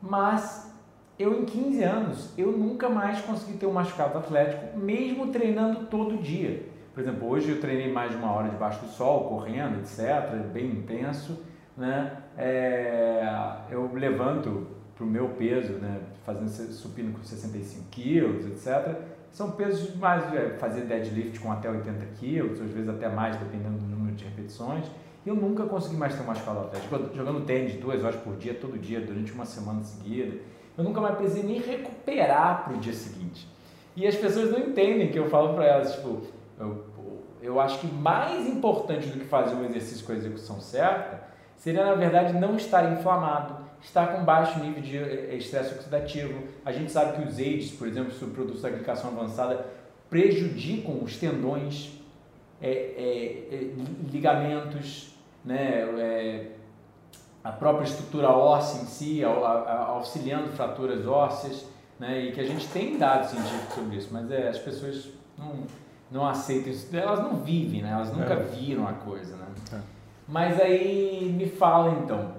Mas 0.00 0.70
eu 1.18 1.42
em 1.42 1.44
15 1.44 1.82
anos, 1.82 2.38
eu 2.38 2.50
nunca 2.50 2.88
mais 2.88 3.20
consegui 3.20 3.58
ter 3.58 3.66
um 3.66 3.72
machucado 3.72 4.16
atlético, 4.16 4.78
mesmo 4.78 5.26
treinando 5.26 5.86
todo 5.86 6.16
dia. 6.16 6.66
Por 6.94 7.00
exemplo, 7.00 7.28
hoje 7.28 7.50
eu 7.50 7.60
treinei 7.60 7.92
mais 7.92 8.10
de 8.10 8.16
uma 8.16 8.32
hora 8.32 8.48
debaixo 8.48 8.80
do 8.80 8.88
sol, 8.90 9.28
correndo, 9.28 9.80
etc., 9.80 10.34
bem 10.52 10.66
intenso, 10.66 11.44
né? 11.76 12.16
É, 12.36 13.22
eu 13.70 13.92
levanto 13.94 14.66
para 14.94 15.04
o 15.04 15.06
meu 15.06 15.28
peso, 15.30 15.74
né? 15.74 16.00
Fazendo 16.24 16.48
supino 16.48 17.12
com 17.12 17.22
65 17.22 17.84
quilos, 17.90 18.46
etc. 18.46 18.96
São 19.30 19.52
pesos 19.52 19.94
mais, 19.96 20.32
é, 20.34 20.56
fazer 20.58 20.82
deadlift 20.82 21.38
com 21.38 21.52
até 21.52 21.70
80 21.70 22.04
quilos, 22.18 22.60
às 22.60 22.70
vezes 22.70 22.88
até 22.88 23.08
mais, 23.08 23.36
dependendo 23.36 23.78
do 23.78 23.86
número 23.86 24.16
de 24.16 24.24
repetições. 24.24 24.84
Eu 25.24 25.34
nunca 25.34 25.64
consegui 25.64 25.96
mais 25.96 26.14
ter 26.14 26.22
uma 26.22 26.32
escala 26.32 26.62
atlética. 26.62 26.98
Jogando 27.14 27.44
tênis 27.44 27.74
duas 27.74 28.02
horas 28.02 28.16
por 28.16 28.36
dia, 28.36 28.54
todo 28.54 28.78
dia, 28.78 29.00
durante 29.00 29.32
uma 29.32 29.44
semana 29.44 29.82
seguida. 29.82 30.38
Eu 30.76 30.84
nunca 30.84 31.00
mais 31.00 31.16
precisei 31.16 31.42
nem 31.42 31.60
recuperar 31.60 32.64
para 32.64 32.74
o 32.74 32.78
dia 32.78 32.92
seguinte. 32.92 33.46
E 33.94 34.06
as 34.06 34.14
pessoas 34.14 34.50
não 34.50 34.58
entendem 34.58 35.10
que 35.10 35.18
eu 35.18 35.28
falo 35.28 35.54
para 35.54 35.66
elas, 35.66 35.94
tipo, 35.94 36.22
eu, 36.58 36.84
eu 37.42 37.60
acho 37.60 37.80
que 37.80 37.86
mais 37.86 38.46
importante 38.46 39.08
do 39.08 39.18
que 39.18 39.26
fazer 39.26 39.54
um 39.54 39.64
exercício 39.64 40.06
com 40.06 40.12
a 40.12 40.14
execução 40.14 40.60
certa 40.60 41.22
seria, 41.56 41.84
na 41.84 41.94
verdade, 41.94 42.32
não 42.32 42.56
estar 42.56 42.90
inflamado, 42.90 43.56
estar 43.82 44.06
com 44.14 44.24
baixo 44.24 44.58
nível 44.60 44.82
de 44.82 44.96
eh, 44.96 45.36
estresse 45.36 45.74
oxidativo. 45.74 46.42
A 46.64 46.72
gente 46.72 46.90
sabe 46.90 47.18
que 47.18 47.28
os 47.28 47.38
AIDS, 47.38 47.72
por 47.72 47.86
exemplo, 47.86 48.12
subprodutos 48.12 48.62
da 48.62 48.68
aplicação 48.68 49.10
avançada, 49.10 49.66
prejudicam 50.08 51.02
os 51.02 51.16
tendões, 51.18 51.92
é, 52.62 52.70
é, 52.70 53.54
é, 53.54 53.70
ligamentos, 54.10 55.09
né, 55.44 55.82
é, 55.98 56.46
a 57.42 57.52
própria 57.52 57.84
estrutura 57.84 58.30
óssea 58.30 58.82
em 58.82 58.86
si, 58.86 59.24
auxiliando 59.24 60.48
fraturas 60.48 61.06
ósseas, 61.06 61.66
né, 61.98 62.20
e 62.20 62.32
que 62.32 62.40
a 62.40 62.46
gente 62.46 62.66
tem 62.68 62.98
dados 62.98 63.30
científicos 63.30 63.74
sobre 63.74 63.96
isso, 63.96 64.08
mas 64.12 64.30
é, 64.30 64.48
as 64.48 64.58
pessoas 64.58 65.08
não, 65.38 65.64
não 66.10 66.26
aceitam 66.26 66.72
isso, 66.72 66.94
elas 66.94 67.20
não 67.20 67.36
vivem, 67.36 67.82
né, 67.82 67.90
elas 67.92 68.12
nunca 68.12 68.34
é. 68.34 68.42
viram 68.42 68.86
a 68.86 68.92
coisa. 68.92 69.36
Né? 69.36 69.46
É. 69.72 69.78
Mas 70.28 70.60
aí 70.60 71.32
me 71.36 71.46
fala 71.46 71.98
então, 72.02 72.32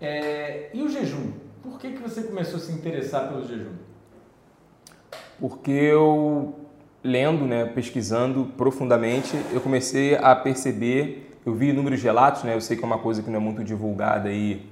é, 0.00 0.70
e 0.74 0.82
o 0.82 0.88
jejum? 0.88 1.32
Por 1.62 1.78
que, 1.78 1.92
que 1.92 2.02
você 2.02 2.22
começou 2.22 2.56
a 2.56 2.60
se 2.60 2.72
interessar 2.72 3.28
pelo 3.28 3.42
jejum? 3.46 3.72
Porque 5.40 5.70
eu, 5.70 6.54
lendo, 7.02 7.46
né, 7.46 7.64
pesquisando 7.64 8.52
profundamente, 8.56 9.34
eu 9.52 9.60
comecei 9.60 10.16
a 10.16 10.36
perceber 10.36 11.23
eu 11.44 11.54
vi 11.54 11.68
inúmeros 11.68 12.02
relatos, 12.02 12.42
né? 12.42 12.54
Eu 12.54 12.60
sei 12.60 12.76
que 12.76 12.82
é 12.82 12.86
uma 12.86 12.98
coisa 12.98 13.22
que 13.22 13.30
não 13.30 13.36
é 13.36 13.40
muito 13.40 13.62
divulgada 13.62 14.28
aí 14.28 14.66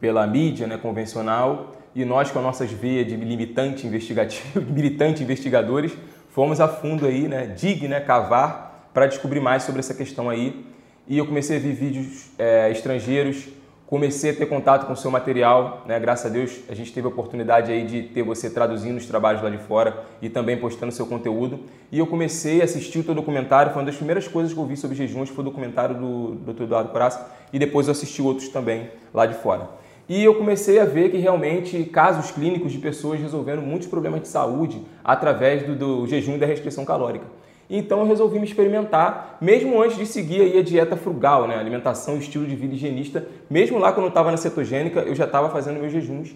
pela 0.00 0.26
mídia, 0.26 0.66
né, 0.66 0.76
convencional, 0.76 1.74
e 1.94 2.04
nós 2.04 2.30
com 2.30 2.38
as 2.38 2.44
nossas 2.44 2.70
veias 2.70 3.06
de 3.06 3.16
militante 3.16 3.86
investigativo, 3.86 4.60
militante 4.72 5.22
investigadores, 5.22 5.92
fomos 6.30 6.60
a 6.60 6.68
fundo 6.68 7.06
aí, 7.06 7.26
né, 7.26 7.46
dig, 7.46 7.88
né, 7.88 8.00
cavar 8.00 8.90
para 8.94 9.06
descobrir 9.06 9.40
mais 9.40 9.64
sobre 9.64 9.80
essa 9.80 9.94
questão 9.94 10.30
aí. 10.30 10.64
E 11.06 11.18
eu 11.18 11.26
comecei 11.26 11.56
a 11.56 11.60
ver 11.60 11.72
vídeos 11.72 12.30
é, 12.38 12.70
estrangeiros 12.70 13.48
comecei 13.88 14.32
a 14.32 14.34
ter 14.34 14.44
contato 14.44 14.86
com 14.86 14.92
o 14.92 14.96
seu 14.96 15.10
material, 15.10 15.82
né? 15.86 15.98
Graças 15.98 16.26
a 16.26 16.28
Deus 16.28 16.60
a 16.68 16.74
gente 16.74 16.92
teve 16.92 17.06
a 17.06 17.10
oportunidade 17.10 17.72
aí 17.72 17.86
de 17.86 18.02
ter 18.02 18.22
você 18.22 18.50
traduzindo 18.50 18.98
os 18.98 19.06
trabalhos 19.06 19.42
lá 19.42 19.48
de 19.48 19.56
fora 19.56 20.04
e 20.20 20.28
também 20.28 20.58
postando 20.58 20.92
seu 20.92 21.06
conteúdo. 21.06 21.60
E 21.90 21.98
eu 21.98 22.06
comecei 22.06 22.60
a 22.60 22.64
assistir 22.64 22.98
o 22.98 23.02
teu 23.02 23.14
documentário, 23.14 23.72
foi 23.72 23.80
uma 23.80 23.86
das 23.86 23.96
primeiras 23.96 24.28
coisas 24.28 24.52
que 24.52 24.60
eu 24.60 24.66
vi 24.66 24.76
sobre 24.76 24.94
jejuns, 24.94 25.30
foi 25.30 25.40
o 25.40 25.44
documentário 25.46 25.94
do 25.94 26.34
Dr. 26.52 26.64
Eduardo 26.64 26.90
Coraça 26.90 27.34
e 27.50 27.58
depois 27.58 27.86
eu 27.86 27.92
assisti 27.92 28.20
outros 28.20 28.50
também 28.50 28.90
lá 29.12 29.24
de 29.24 29.32
fora. 29.32 29.70
E 30.06 30.22
eu 30.22 30.34
comecei 30.34 30.78
a 30.78 30.84
ver 30.84 31.10
que 31.10 31.16
realmente 31.16 31.82
casos 31.84 32.30
clínicos 32.30 32.72
de 32.72 32.78
pessoas 32.78 33.18
resolvendo 33.18 33.62
muitos 33.62 33.88
problemas 33.88 34.20
de 34.20 34.28
saúde 34.28 34.82
através 35.02 35.62
do, 35.62 35.74
do 35.74 36.06
jejum 36.06 36.34
e 36.34 36.38
da 36.38 36.46
restrição 36.46 36.84
calórica. 36.84 37.24
Então 37.70 38.00
eu 38.00 38.06
resolvi 38.06 38.38
me 38.38 38.46
experimentar, 38.46 39.36
mesmo 39.40 39.80
antes 39.82 39.98
de 39.98 40.06
seguir 40.06 40.40
aí 40.40 40.58
a 40.58 40.62
dieta 40.62 40.96
frugal, 40.96 41.46
né? 41.46 41.56
alimentação 41.56 42.16
estilo 42.16 42.46
de 42.46 42.56
vida 42.56 42.74
higienista. 42.74 43.26
Mesmo 43.50 43.78
lá 43.78 43.92
quando 43.92 44.06
eu 44.06 44.08
estava 44.08 44.30
na 44.30 44.36
cetogênica, 44.36 45.00
eu 45.00 45.14
já 45.14 45.24
estava 45.24 45.50
fazendo 45.50 45.78
meus 45.78 45.92
jejuns. 45.92 46.34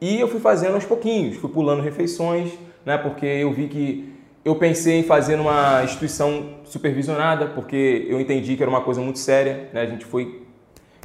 E 0.00 0.18
eu 0.18 0.26
fui 0.26 0.40
fazendo 0.40 0.74
aos 0.74 0.84
pouquinhos, 0.84 1.36
fui 1.36 1.50
pulando 1.50 1.82
refeições, 1.82 2.52
né? 2.86 2.96
porque 2.96 3.26
eu 3.26 3.52
vi 3.52 3.68
que 3.68 4.14
eu 4.42 4.54
pensei 4.54 5.00
em 5.00 5.02
fazer 5.02 5.36
numa 5.36 5.84
instituição 5.84 6.54
supervisionada, 6.64 7.46
porque 7.48 8.06
eu 8.08 8.18
entendi 8.18 8.56
que 8.56 8.62
era 8.62 8.70
uma 8.70 8.80
coisa 8.80 9.02
muito 9.02 9.18
séria. 9.18 9.68
Né? 9.74 9.82
A 9.82 9.86
gente 9.86 10.06
foi 10.06 10.40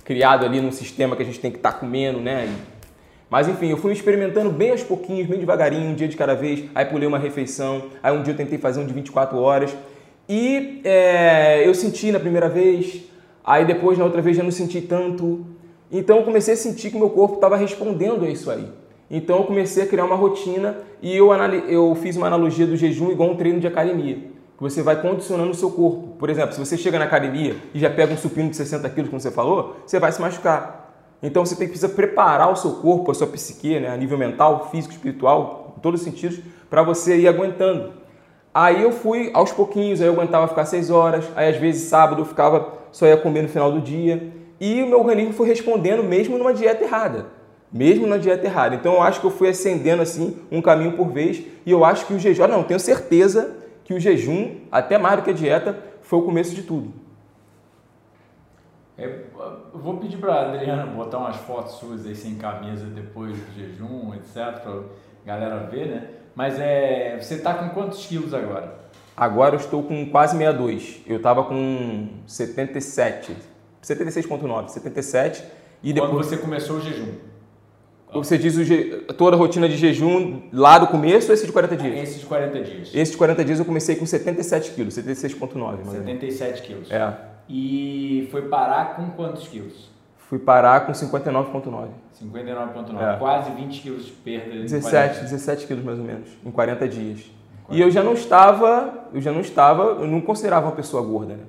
criado 0.05 0.46
ali 0.46 0.62
num 0.62 0.72
sistema 0.72 1.17
que 1.17 1.24
a 1.24 1.25
gente 1.25 1.39
tem 1.39 1.51
que 1.51 1.58
estar 1.58 1.74
tá 1.74 1.79
comendo, 1.79 2.22
né? 2.22 2.48
Mas 3.36 3.50
enfim, 3.50 3.68
eu 3.68 3.75
fui 3.75 3.92
experimentando 3.92 4.50
bem 4.50 4.72
aos 4.72 4.82
pouquinhos, 4.82 5.27
bem 5.27 5.38
devagarinho, 5.38 5.89
um 5.89 5.94
dia 5.94 6.08
de 6.08 6.15
cada 6.15 6.34
vez. 6.34 6.70
Aí 6.74 6.86
pulei 6.86 7.06
uma 7.06 7.20
refeição, 7.20 7.88
aí 8.01 8.18
um 8.18 8.24
dia 8.24 8.32
eu 8.32 8.38
tentei 8.38 8.58
fazer 8.58 8.80
um 8.80 8.86
de 8.86 8.94
24 8.94 9.38
horas. 9.38 9.75
E 10.30 10.80
é, 10.86 11.68
eu 11.68 11.74
senti 11.74 12.13
na 12.13 12.20
primeira 12.22 12.48
vez, 12.48 13.01
aí 13.44 13.65
depois 13.65 13.98
na 13.98 14.06
outra 14.06 14.22
vez 14.22 14.38
já 14.38 14.42
não 14.42 14.51
senti 14.51 14.80
tanto. 14.80 15.46
Então 15.92 16.20
eu 16.20 16.24
comecei 16.24 16.54
a 16.54 16.58
sentir 16.58 16.92
que 16.92 16.98
meu 16.98 17.10
corpo 17.10 17.36
estava 17.36 17.58
respondendo 17.58 18.24
a 18.24 18.30
isso 18.30 18.50
aí. 18.50 18.70
Então 19.12 19.39
eu 19.39 19.44
comecei 19.44 19.84
a 19.84 19.86
criar 19.86 20.06
uma 20.06 20.15
rotina 20.15 20.77
e 21.01 21.13
eu, 21.13 21.34
eu 21.68 21.94
fiz 21.96 22.15
uma 22.15 22.27
analogia 22.27 22.65
do 22.65 22.77
jejum 22.77 23.12
igual 23.12 23.32
um 23.32 23.36
treino 23.36 23.60
de 23.60 23.68
academia. 23.68 24.15
Que 24.56 24.63
você 24.63 24.82
vai 24.82 25.01
condicionando 25.01 25.51
o 25.51 25.56
seu 25.56 25.72
corpo. 25.72 26.15
Por 26.18 26.30
exemplo, 26.30 26.54
se 26.54 26.60
você 26.60 26.77
chega 26.77 26.98
na 26.98 27.04
academia 27.04 27.58
e 27.74 27.80
já 27.80 27.89
pega 27.89 28.13
um 28.13 28.18
supino 28.18 28.50
de 28.50 28.56
60 28.56 28.89
quilos, 28.92 29.10
como 29.10 29.20
você 29.20 29.30
falou, 29.30 29.75
você 29.86 30.00
vai 30.00 30.13
se 30.13 30.22
machucar. 30.22 30.85
Então 31.25 31.44
você 31.44 31.55
tem, 31.55 31.67
precisa 31.67 31.89
preparar 31.89 32.51
o 32.51 32.55
seu 32.55 32.74
corpo, 32.74 33.10
a 33.10 33.13
sua 33.15 33.25
psique, 33.25 33.79
né, 33.79 33.89
a 33.89 33.98
nível 33.98 34.15
mental, 34.15 34.70
físico, 34.70 34.94
espiritual, 34.94 35.74
em 35.75 35.79
todos 35.79 36.01
os 36.01 36.05
sentidos, 36.05 36.39
para 36.70 36.84
você 36.84 37.17
ir 37.17 37.27
aguentando. 37.27 37.94
Aí 38.53 38.84
eu 38.84 38.91
fui 38.91 39.32
aos 39.34 39.51
pouquinhos, 39.51 40.01
aí 40.01 40.08
eu 40.08 40.13
aguentava 40.13 40.48
ficar 40.48 40.65
seis 40.65 40.91
horas, 40.91 41.25
aí 41.36 41.50
às 41.50 41.58
vezes 41.58 41.89
sábado 41.89 42.22
eu 42.22 42.25
ficava, 42.25 42.74
só 42.91 43.08
ia 43.08 43.17
comer 43.17 43.41
no 43.41 43.50
final 43.50 43.72
do 43.72 43.82
dia. 43.82 44.32
E 44.62 44.84
o 44.84 44.88
meu 44.88 45.00
organismo 45.00 45.34
foi 45.34 45.48
respondendo 45.48 46.03
mesmo 46.03 46.38
numa 46.38 46.53
dieta 46.53 46.84
errada. 46.84 47.25
Mesmo 47.74 48.05
na 48.05 48.17
dieta 48.17 48.46
errada. 48.46 48.75
Então 48.75 48.94
eu 48.94 49.01
acho 49.01 49.20
que 49.20 49.25
eu 49.25 49.32
fui 49.32 49.50
ascendendo 49.50 50.03
assim 50.03 50.38
um 50.51 50.62
caminho 50.62 50.94
por 50.94 51.10
vez. 51.10 51.41
E 51.65 51.72
eu 51.72 51.84
acho 51.84 52.05
que 52.05 52.13
o 52.13 52.20
jejum, 52.20 52.48
não, 52.48 52.63
tenho 52.63 52.79
certeza 52.79 53.58
que 53.84 53.94
o 53.94 54.00
jejum, 54.00 54.51
até 54.72 54.98
mais 54.98 55.17
do 55.17 55.24
que 55.24 55.32
a 55.32 55.34
dieta, 55.34 55.77
foi 56.01 56.20
o 56.20 56.22
começo 56.22 56.55
de 56.55 56.62
tudo. 56.62 57.05
É, 58.98 59.06
eu 59.74 59.80
vou 59.80 59.98
pedir 59.98 60.18
para 60.18 60.34
a 60.34 60.50
Adriana 60.50 60.86
botar 60.86 61.18
umas 61.18 61.36
fotos 61.36 61.74
suas 61.75 62.06
aí 62.06 62.16
sem 62.16 62.36
camisa 62.36 62.86
depois 62.86 63.38
do 63.38 63.54
jejum, 63.54 64.14
etc, 64.16 64.62
para 64.62 64.84
galera 65.25 65.68
ver, 65.68 65.88
né? 65.88 66.10
Mas 66.34 66.60
é, 66.60 67.18
você 67.20 67.36
está 67.36 67.54
com 67.54 67.70
quantos 67.70 68.06
quilos 68.06 68.34
agora? 68.34 68.86
Agora 69.16 69.56
eu 69.56 69.60
estou 69.60 69.84
com 69.84 70.10
quase 70.10 70.38
62. 70.38 71.02
Eu 71.06 71.18
estava 71.18 71.44
com 71.44 72.10
77, 72.25 73.36
76,9, 73.84 74.70
77 74.70 75.44
e 75.84 75.94
depois 75.94 76.12
Quando 76.12 76.24
você 76.24 76.38
começou 76.38 76.78
o 76.78 76.82
jejum? 76.82 77.14
Você 78.14 78.38
diz 78.38 78.54
je... 78.54 79.02
toda 79.18 79.36
a 79.36 79.40
rotina 79.40 79.68
de 79.68 79.75
jejum 79.75 80.44
lá 80.54 80.78
do 80.78 80.88
começo 80.88 81.28
ou 81.28 81.34
esse 81.34 81.46
de 81.46 81.52
40 81.52 81.75
dias? 81.75 82.10
Esse 82.10 82.20
de 82.20 82.25
40 82.25 82.62
dias. 82.62 82.92
Esse 82.94 83.12
de 83.12 83.18
40 83.18 83.44
dias 83.44 83.60
eu 83.60 83.66
comecei 83.66 83.96
com 83.96 84.06
77 84.06 84.72
quilos, 84.72 84.96
76,9. 84.96 85.86
77 85.86 86.62
quilos. 86.62 86.92
É. 86.92 87.35
E 87.48 88.28
foi 88.32 88.44
parar 88.44 88.96
com 88.96 89.10
quantos 89.12 89.48
quilos? 89.48 89.90
Fui 90.18 90.40
parar 90.40 90.86
com 90.86 90.92
59,9. 90.92 91.88
59,9. 92.22 93.16
É. 93.16 93.18
Quase 93.18 93.52
20 93.52 93.82
quilos 93.82 94.06
de 94.06 94.12
perda. 94.12 94.52
17, 94.52 95.22
17 95.22 95.68
quilos 95.68 95.84
mais 95.84 96.00
ou 96.00 96.06
menos, 96.06 96.30
em 96.44 96.50
40 96.50 96.88
dias. 96.88 97.32
40 97.66 97.75
e 97.78 97.82
eu 97.82 97.92
já 97.92 98.04
não 98.04 98.14
estava, 98.14 99.08
eu 99.14 99.22
já 99.22 99.32
não 99.32 99.42
estava, 99.42 99.84
eu 99.84 100.08
não 100.08 100.22
considerava 100.22 100.68
uma 100.68 100.75
pessoa 100.75 101.04
gorda, 101.04 101.36
né? 101.36 101.44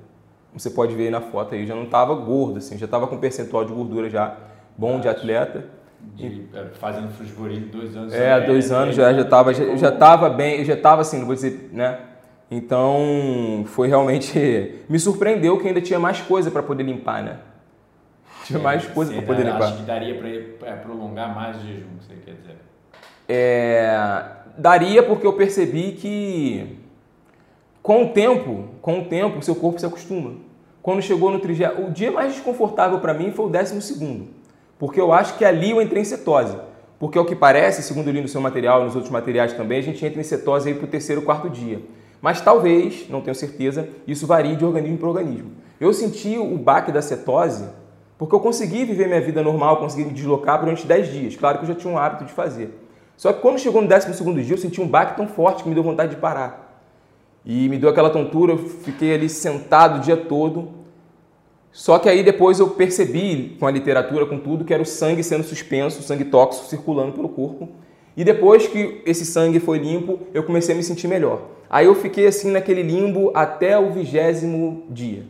Você 0.53 0.69
pode 0.69 0.95
ver 0.95 1.05
aí 1.05 1.11
na 1.11 1.21
foto 1.21 1.53
aí, 1.53 1.61
eu 1.61 1.67
já 1.67 1.75
não 1.75 1.83
estava 1.83 2.13
gordo, 2.15 2.57
assim, 2.57 2.77
já 2.77 2.85
estava 2.85 3.07
com 3.07 3.17
percentual 3.17 3.63
de 3.65 3.73
gordura 3.73 4.09
já 4.09 4.35
bom 4.77 4.99
de 4.99 5.07
atleta. 5.07 5.65
De, 6.15 6.47
é, 6.53 6.65
fazendo 6.79 7.09
Frusbori 7.09 7.59
dois 7.59 7.95
anos. 7.95 8.13
É, 8.13 8.39
dois 8.41 8.71
anos 8.71 8.95
já 8.95 9.11
já 9.13 9.21
estava 9.21 9.53
já, 9.53 9.75
já 9.75 9.91
tava 9.91 10.29
bem, 10.29 10.59
eu 10.59 10.65
já 10.65 10.73
estava 10.75 11.01
assim, 11.01 11.19
não 11.19 11.25
vou 11.25 11.35
dizer, 11.35 11.69
né? 11.73 11.99
Então 12.49 13.63
foi 13.67 13.87
realmente 13.87 14.75
me 14.87 14.99
surpreendeu 14.99 15.59
que 15.59 15.67
ainda 15.67 15.81
tinha 15.81 15.99
mais 15.99 16.21
coisa 16.21 16.49
para 16.49 16.63
poder 16.63 16.83
limpar, 16.83 17.23
né? 17.23 17.39
Tinha 18.45 18.59
mais 18.59 18.85
coisa 18.87 19.11
para 19.11 19.21
poder 19.21 19.43
limpar. 19.43 19.63
Acho 19.63 19.77
que 19.77 19.83
daria 19.83 20.15
para 20.57 20.77
prolongar 20.77 21.35
mais 21.35 21.57
o 21.57 21.59
jejum, 21.67 21.97
você 21.99 22.13
quer 22.25 22.35
dizer? 22.35 22.55
É, 23.27 24.25
daria 24.57 25.03
porque 25.03 25.27
eu 25.27 25.33
percebi 25.33 25.91
que 25.91 26.77
com 27.83 28.05
o 28.05 28.09
tempo, 28.09 28.69
com 28.81 28.99
o 28.99 29.05
tempo, 29.05 29.39
o 29.39 29.41
seu 29.41 29.55
corpo 29.55 29.79
se 29.79 29.85
acostuma. 29.85 30.35
Quando 30.81 31.01
chegou 31.01 31.29
no 31.29 31.39
trigésimo, 31.39 31.87
o 31.87 31.91
dia 31.91 32.11
mais 32.11 32.33
desconfortável 32.33 32.99
para 32.99 33.13
mim 33.13 33.31
foi 33.31 33.47
o 33.47 33.49
décimo 33.49 33.81
segundo, 33.81 34.29
porque 34.79 34.99
eu 34.99 35.11
acho 35.11 35.37
que 35.37 35.43
ali 35.43 35.71
eu 35.71 35.81
entrei 35.81 36.01
em 36.01 36.05
cetose. 36.05 36.57
Porque 36.99 37.17
é 37.17 37.21
o 37.21 37.25
que 37.25 37.35
parece, 37.35 37.83
segundo 37.83 38.09
li 38.09 38.21
no 38.21 38.27
seu 38.27 38.41
material 38.41 38.81
e 38.81 38.85
nos 38.85 38.95
outros 38.95 39.11
materiais 39.11 39.53
também, 39.53 39.79
a 39.79 39.83
gente 39.83 40.03
entra 40.03 40.19
em 40.19 40.23
cetose 40.23 40.69
aí 40.69 40.75
para 40.75 40.85
o 40.85 40.87
terceiro, 40.87 41.21
quarto 41.21 41.49
dia. 41.49 41.79
Mas 42.21 42.41
talvez, 42.41 43.07
não 43.09 43.21
tenho 43.21 43.35
certeza, 43.35 43.87
isso 44.07 44.25
varie 44.25 44.55
de 44.55 44.65
organismo 44.65 44.97
para 44.97 45.07
organismo. 45.07 45.51
Eu 45.79 45.93
senti 45.93 46.37
o 46.37 46.57
baque 46.57 46.91
da 46.91 47.01
cetose 47.01 47.65
porque 48.17 48.33
eu 48.33 48.39
consegui 48.39 48.83
viver 48.83 49.07
minha 49.07 49.21
vida 49.21 49.43
normal, 49.43 49.77
consegui 49.77 50.05
me 50.05 50.13
deslocar 50.13 50.59
durante 50.59 50.87
10 50.87 51.11
dias. 51.11 51.35
Claro 51.35 51.59
que 51.59 51.65
eu 51.65 51.67
já 51.67 51.75
tinha 51.75 51.93
um 51.93 51.97
hábito 51.97 52.25
de 52.25 52.33
fazer. 52.33 52.83
Só 53.15 53.31
que 53.31 53.41
quando 53.41 53.59
chegou 53.59 53.81
no 53.81 53.87
12 53.87 54.43
dia, 54.43 54.53
eu 54.53 54.57
senti 54.57 54.81
um 54.81 54.87
baque 54.87 55.15
tão 55.15 55.27
forte 55.27 55.63
que 55.63 55.69
me 55.69 55.75
deu 55.75 55.83
vontade 55.83 56.15
de 56.15 56.21
parar. 56.21 56.83
E 57.45 57.69
me 57.69 57.77
deu 57.77 57.89
aquela 57.89 58.09
tontura, 58.09 58.53
eu 58.53 58.57
fiquei 58.57 59.13
ali 59.13 59.29
sentado 59.29 59.97
o 59.97 60.01
dia 60.01 60.17
todo. 60.17 60.69
Só 61.71 61.99
que 61.99 62.09
aí 62.09 62.23
depois 62.23 62.59
eu 62.59 62.71
percebi, 62.71 63.55
com 63.59 63.67
a 63.67 63.71
literatura, 63.71 64.25
com 64.25 64.39
tudo, 64.39 64.65
que 64.65 64.73
era 64.73 64.81
o 64.81 64.85
sangue 64.85 65.23
sendo 65.23 65.43
suspenso, 65.43 65.99
o 65.99 66.03
sangue 66.03 66.25
tóxico 66.25 66.65
circulando 66.65 67.13
pelo 67.13 67.29
corpo. 67.29 67.69
E 68.17 68.23
depois 68.23 68.65
que 68.67 69.03
esse 69.05 69.23
sangue 69.23 69.59
foi 69.59 69.77
limpo, 69.77 70.19
eu 70.33 70.41
comecei 70.41 70.73
a 70.73 70.77
me 70.77 70.83
sentir 70.83 71.07
melhor. 71.07 71.39
Aí 71.69 71.85
eu 71.85 71.93
fiquei 71.93 72.25
assim 72.25 72.51
naquele 72.51 72.81
limbo 72.81 73.31
até 73.35 73.77
o 73.77 73.91
vigésimo 73.91 74.87
dia. 74.89 75.23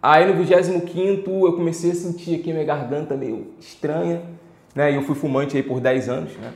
Aí 0.00 0.24
no 0.24 0.34
vigésimo 0.34 0.80
quinto 0.82 1.28
eu 1.44 1.54
comecei 1.54 1.90
a 1.90 1.94
sentir 1.94 2.36
aqui 2.36 2.52
minha 2.52 2.64
garganta 2.64 3.16
meio 3.16 3.48
estranha, 3.58 4.22
né? 4.76 4.92
E 4.92 4.94
eu 4.94 5.02
fui 5.02 5.16
fumante 5.16 5.56
aí 5.56 5.62
por 5.62 5.80
10 5.80 6.08
anos, 6.08 6.36
né? 6.36 6.52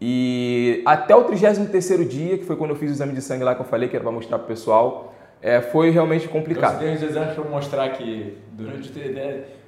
E 0.00 0.82
até 0.84 1.14
o 1.16 1.24
33 1.24 1.68
terceiro 1.68 2.04
dia, 2.04 2.38
que 2.38 2.44
foi 2.44 2.54
quando 2.54 2.70
eu 2.70 2.76
fiz 2.76 2.90
o 2.90 2.94
exame 2.94 3.12
de 3.12 3.22
sangue 3.22 3.42
lá 3.42 3.56
que 3.56 3.60
eu 3.60 3.66
falei, 3.66 3.88
que 3.88 3.96
era 3.96 4.04
para 4.04 4.12
mostrar 4.12 4.38
pro 4.38 4.46
pessoal, 4.46 5.12
é, 5.40 5.60
foi 5.60 5.90
realmente 5.90 6.28
complicado. 6.28 6.82
Então, 6.82 6.94
os 6.94 7.02
exames 7.02 7.34
para 7.34 7.44
mostrar 7.44 7.88
que 7.90 8.38
durante 8.52 8.88
o 8.88 8.92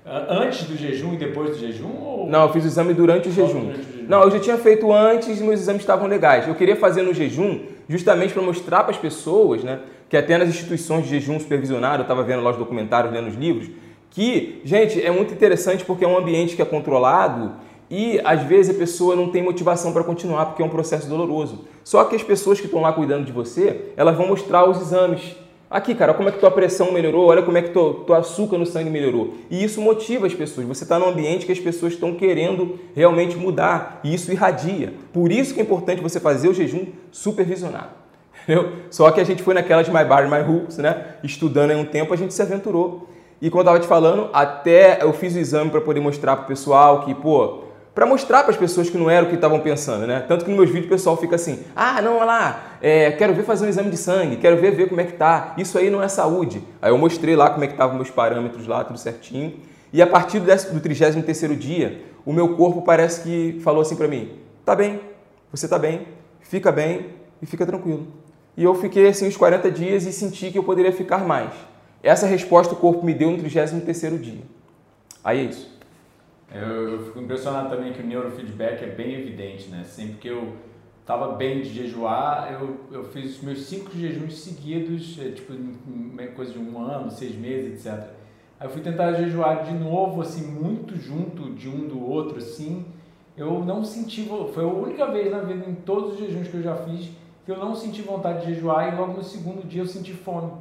Antes 0.07 0.65
do 0.65 0.77
jejum 0.77 1.15
e 1.15 1.17
depois 1.17 1.51
do 1.51 1.59
jejum? 1.59 1.91
Ou... 2.03 2.29
Não, 2.29 2.43
eu 2.43 2.53
fiz 2.53 2.63
o 2.65 2.67
exame 2.67 2.93
durante 2.93 3.29
o, 3.29 3.33
jejum. 3.33 3.61
durante 3.61 3.81
o 3.81 3.93
jejum. 3.93 4.07
Não, 4.07 4.23
eu 4.23 4.31
já 4.31 4.39
tinha 4.39 4.59
feito 4.59 4.93
antes 4.93 5.41
e 5.41 5.43
meus 5.43 5.61
exames 5.61 5.81
estavam 5.81 6.07
legais. 6.07 6.47
Eu 6.47 6.55
queria 6.55 6.77
fazer 6.77 7.01
no 7.01 7.15
jejum 7.15 7.61
justamente 7.89 8.35
para 8.35 8.43
mostrar 8.43 8.83
para 8.83 8.91
as 8.91 8.99
pessoas, 8.99 9.65
né, 9.65 9.81
que 10.09 10.17
até 10.17 10.37
nas 10.37 10.51
instituições 10.51 11.05
de 11.05 11.11
jejum 11.11 11.41
supervisionado, 11.41 11.99
eu 11.99 12.03
estava 12.03 12.23
vendo 12.23 12.43
lá 12.43 12.51
os 12.51 12.59
documentários, 12.59 13.15
lendo 13.15 13.29
os 13.29 13.35
livros, 13.35 13.71
que, 14.11 14.61
gente, 14.63 15.03
é 15.03 15.11
muito 15.11 15.33
interessante 15.33 15.85
porque 15.85 16.05
é 16.05 16.09
um 16.09 16.19
ambiente 16.19 16.55
que 16.55 16.61
é 16.61 16.67
controlado 16.67 17.53
e 17.91 18.21
às 18.25 18.43
vezes 18.43 18.75
a 18.75 18.79
pessoa 18.79 19.17
não 19.17 19.31
tem 19.31 19.43
motivação 19.43 19.93
para 19.93 20.05
continuar 20.05 20.47
porque 20.47 20.63
é 20.63 20.67
um 20.67 20.69
processo 20.71 21.09
doloroso. 21.09 21.65
Só 21.83 22.05
que 22.05 22.15
as 22.15 22.23
pessoas 22.23 22.61
que 22.61 22.67
estão 22.67 22.83
lá 22.83 22.93
cuidando 22.93 23.25
de 23.25 23.33
você, 23.33 23.87
elas 23.97 24.17
vão 24.17 24.29
mostrar 24.29 24.69
os 24.69 24.81
exames 24.81 25.35
Aqui, 25.75 25.93
cara, 25.93 26.15
como 26.15 26.29
é 26.29 26.33
que 26.33 26.39
tua 26.39 26.53
pressão 26.53 26.93
melhorou? 26.93 27.27
Olha 27.27 27.43
como 27.43 27.59
é 27.59 27.63
que 27.63 27.71
tua, 27.71 27.95
tua 28.07 28.19
açúcar 28.19 28.57
no 28.57 28.65
sangue 28.65 28.89
melhorou. 28.91 29.35
E 29.51 29.65
isso 29.65 29.81
motiva 29.81 30.25
as 30.25 30.33
pessoas. 30.33 30.65
Você 30.69 30.85
está 30.85 31.01
num 31.01 31.09
ambiente 31.09 31.45
que 31.45 31.51
as 31.51 31.59
pessoas 31.59 31.95
estão 31.95 32.15
querendo 32.15 32.79
realmente 32.95 33.37
mudar. 33.37 33.99
E 34.05 34.15
isso 34.15 34.31
irradia. 34.31 34.95
Por 35.13 35.33
isso 35.33 35.53
que 35.53 35.59
é 35.59 35.65
importante 35.65 36.01
você 36.01 36.21
fazer 36.21 36.49
o 36.49 36.55
jejum 36.55 36.87
supervisionado. 37.11 37.89
Entendeu? 38.45 38.71
Só 38.89 39.11
que 39.11 39.21
a 39.21 39.25
gente 39.25 39.43
foi 39.43 39.53
naquela 39.53 39.83
de 39.83 39.91
My 39.91 40.05
Bar, 40.05 40.31
My 40.31 40.43
Rules, 40.43 40.79
né? 40.79 41.17
Estudando 41.25 41.73
aí 41.73 41.77
um 41.77 41.85
tempo, 41.85 42.15
a 42.15 42.17
gente 42.17 42.33
se 42.33 42.41
aventurou. 42.41 43.09
E 43.43 43.51
como 43.51 43.63
eu 43.63 43.65
estava 43.65 43.81
te 43.81 43.89
falando, 43.89 44.31
até 44.33 45.03
eu 45.03 45.13
fiz 45.13 45.35
o 45.35 45.41
exame 45.41 45.73
para 45.73 45.81
poder 45.81 45.99
mostrar 45.99 46.37
para 46.37 46.45
o 46.45 46.47
pessoal 46.47 47.01
que, 47.01 47.13
pô, 47.17 47.64
para 47.95 48.07
mostrar 48.07 48.43
para 48.43 48.51
as 48.51 48.57
pessoas 48.57 48.91
que 48.91 48.99
não 48.99 49.09
era 49.09 49.25
o 49.25 49.29
que 49.29 49.37
estavam 49.37 49.61
pensando, 49.61 50.07
né? 50.07 50.25
Tanto 50.27 50.45
que 50.45 50.51
nos 50.51 50.59
meus 50.59 50.71
vídeos 50.71 50.87
o 50.87 50.91
pessoal 50.91 51.17
fica 51.17 51.37
assim: 51.37 51.61
ah, 51.77 52.03
não, 52.03 52.17
olha 52.17 52.25
lá, 52.25 52.79
é, 52.83 53.13
quero 53.13 53.33
ver 53.33 53.45
fazer 53.45 53.65
um 53.65 53.69
exame 53.69 53.91
de 53.91 53.97
sangue, 53.97 54.37
quero 54.37 54.57
ver 54.57 54.73
ver 54.73 54.89
como 54.89 55.01
é 55.01 55.05
que 55.05 55.13
tá. 55.13 55.55
Isso 55.57 55.79
aí 55.79 55.91
não 55.91 56.03
é 56.03 56.09
saúde. 56.09 56.63
Aí 56.83 56.91
eu 56.91 56.99
mostrei 56.99 57.37
lá 57.37 57.51
como 57.51 57.63
é 57.63 57.69
que 57.69 57.75
estavam 57.75 57.95
meus 57.95 58.11
parâmetros 58.11 58.67
lá, 58.67 58.83
tudo 58.83 58.99
certinho. 58.99 59.55
E 59.93 60.03
a 60.03 60.07
partir 60.07 60.41
do 60.41 60.81
33 60.81 61.59
dia, 61.59 62.03
o 62.27 62.33
meu 62.33 62.57
corpo 62.57 62.83
parece 62.83 63.23
que 63.23 63.61
falou 63.63 63.83
assim 63.83 63.95
para 63.95 64.09
mim: 64.09 64.33
tá 64.65 64.75
bem, 64.75 65.01
você 65.53 65.69
tá 65.69 65.79
bem, 65.79 66.09
fica 66.41 66.73
bem 66.73 67.07
e 67.41 67.47
fica 67.47 67.65
tranquilo. 67.65 68.09
E 68.57 68.65
eu 68.65 68.75
fiquei 68.75 69.09
assim 69.09 69.29
os 69.29 69.37
40 69.37 69.71
dias 69.71 70.05
e 70.05 70.13
senti 70.13 70.51
que 70.51 70.59
eu 70.59 70.65
poderia 70.65 70.93
ficar 70.93 71.19
mais. 71.19 71.53
Essa 72.03 72.27
resposta 72.27 72.75
o 72.75 72.77
corpo 72.77 73.05
me 73.05 73.15
deu 73.15 73.31
no 73.31 73.39
33 73.39 74.21
dia. 74.21 74.43
Aí 75.23 75.41
é 75.41 75.43
isso. 75.45 75.74
Eu, 76.55 76.89
eu, 76.89 77.05
fico 77.07 77.19
impressionado 77.19 77.69
também 77.69 77.93
que 77.93 78.01
o 78.01 78.07
neurofeedback 78.07 78.85
é 78.85 78.89
bem 78.89 79.15
evidente, 79.15 79.69
né? 79.69 79.83
Sempre 79.83 80.15
que 80.19 80.29
eu 80.29 80.57
estava 81.01 81.35
bem 81.35 81.61
de 81.61 81.69
jejuar, 81.69 82.53
eu, 82.53 82.77
eu 82.93 83.05
fiz 83.05 83.37
os 83.37 83.43
meus 83.43 83.65
cinco 83.65 83.91
jejuns 83.93 84.39
seguidos, 84.39 85.19
é, 85.21 85.33
tipo, 85.33 85.53
coisa 86.35 86.53
de 86.53 86.59
um 86.59 86.79
ano, 86.79 87.11
seis 87.11 87.35
meses, 87.35 87.85
etc. 87.85 88.09
Aí 88.59 88.69
eu 88.69 88.71
fui 88.71 88.81
tentar 88.81 89.13
jejuar 89.15 89.65
de 89.65 89.75
novo, 89.75 90.23
assim, 90.23 90.47
muito 90.47 90.97
junto 90.97 91.51
de 91.51 91.69
um 91.69 91.89
do 91.89 92.03
outro, 92.09 92.39
assim. 92.39 92.87
Eu 93.37 93.65
não 93.65 93.83
senti, 93.83 94.29
foi 94.55 94.63
a 94.63 94.69
única 94.69 95.11
vez 95.11 95.33
na 95.33 95.41
vida, 95.41 95.69
em 95.69 95.75
todos 95.75 96.15
os 96.15 96.19
jejuns 96.21 96.47
que 96.47 96.55
eu 96.55 96.63
já 96.63 96.77
fiz, 96.77 97.11
que 97.45 97.51
eu 97.51 97.59
não 97.59 97.75
senti 97.75 98.01
vontade 98.01 98.47
de 98.47 98.55
jejuar 98.55 98.93
e 98.93 98.97
logo 98.97 99.15
no 99.15 99.25
segundo 99.25 99.67
dia 99.67 99.83
eu 99.83 99.87
senti 99.87 100.13
fome. 100.13 100.53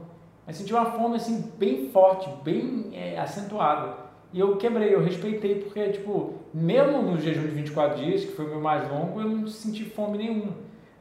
Mas 0.46 0.58
senti 0.58 0.74
uma 0.74 0.86
fome, 0.86 1.16
assim, 1.16 1.52
bem 1.58 1.90
forte, 1.90 2.30
bem 2.44 2.90
é, 2.94 3.18
acentuada. 3.18 4.03
E 4.34 4.40
eu 4.40 4.58
quebrei, 4.58 4.96
eu 4.96 5.04
respeitei, 5.04 5.56
porque, 5.62 5.90
tipo, 5.90 6.34
mesmo 6.52 7.04
no 7.04 7.20
jejum 7.20 7.44
de 7.44 7.50
24 7.50 8.04
dias, 8.04 8.26
que 8.26 8.32
foi 8.32 8.46
o 8.46 8.50
meu 8.50 8.60
mais 8.60 8.90
longo, 8.90 9.22
eu 9.22 9.30
não 9.30 9.48
senti 9.48 9.86
fome 9.86 10.18
nenhuma. 10.18 10.54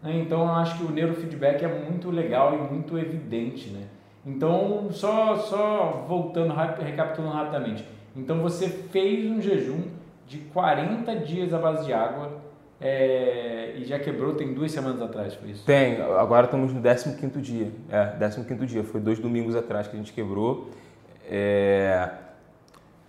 Né? 0.02 0.18
Então, 0.18 0.42
eu 0.42 0.52
acho 0.52 0.76
que 0.76 0.84
o 0.84 0.90
neurofeedback 0.90 1.64
é 1.64 1.68
muito 1.68 2.10
legal 2.10 2.54
e 2.54 2.58
muito 2.58 2.98
evidente, 2.98 3.70
né? 3.70 3.86
Então, 4.26 4.88
só, 4.92 5.36
só 5.36 6.04
voltando, 6.06 6.52
recapitulando 6.54 7.34
rapidamente. 7.34 7.84
Então, 8.14 8.40
você 8.42 8.68
fez 8.68 9.24
um 9.30 9.40
jejum 9.40 9.84
de 10.26 10.38
40 10.38 11.16
dias 11.16 11.54
à 11.54 11.58
base 11.58 11.86
de 11.86 11.92
água 11.92 12.42
é, 12.80 13.74
e 13.76 13.84
já 13.84 13.98
quebrou 13.98 14.34
tem 14.34 14.52
duas 14.52 14.72
semanas 14.72 15.00
atrás, 15.00 15.34
foi 15.34 15.50
isso? 15.50 15.64
Tem, 15.64 16.00
agora 16.02 16.46
estamos 16.46 16.72
no 16.72 16.82
15º 16.82 17.40
dia. 17.40 17.70
É, 17.88 18.16
15º 18.18 18.66
dia, 18.66 18.84
foi 18.84 19.00
dois 19.00 19.18
domingos 19.18 19.56
atrás 19.56 19.88
que 19.88 19.94
a 19.94 19.98
gente 19.98 20.12
quebrou. 20.12 20.68
É, 21.30 22.10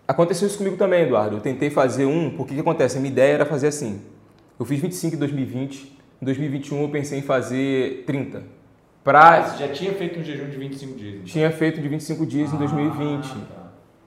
Aconteceu 0.08 0.48
isso 0.48 0.58
comigo 0.58 0.76
também, 0.76 1.04
Eduardo. 1.04 1.38
Eu 1.38 1.42
tentei 1.42 1.70
fazer 1.70 2.06
um, 2.06 2.30
porque 2.32 2.54
o 2.54 2.56
que 2.56 2.62
acontece? 2.62 2.98
A 2.98 3.00
minha 3.00 3.12
ideia 3.12 3.34
era 3.34 3.46
fazer 3.46 3.68
assim. 3.68 4.02
Eu 4.60 4.66
fiz 4.66 4.80
25 4.80 5.16
em 5.16 5.20
2020, 5.20 5.98
em 6.22 6.26
2021 6.26 6.82
eu 6.82 6.90
pensei 6.90 7.20
em 7.20 7.22
fazer 7.22 8.04
30. 8.06 8.44
Pra... 9.04 9.38
Ah, 9.38 9.44
você 9.44 9.68
já 9.68 9.74
tinha 9.74 9.94
feito 9.94 10.20
um 10.20 10.24
jejum 10.24 10.50
de 10.50 10.58
25 10.58 10.98
dias? 10.98 11.14
Então. 11.16 11.26
Tinha 11.26 11.52
feito 11.52 11.82
de 11.82 11.88
25 11.88 12.26
dias 12.26 12.52
ah, 12.52 12.56
em 12.56 12.60
2020. 12.60 13.28
Tá. 13.28 13.36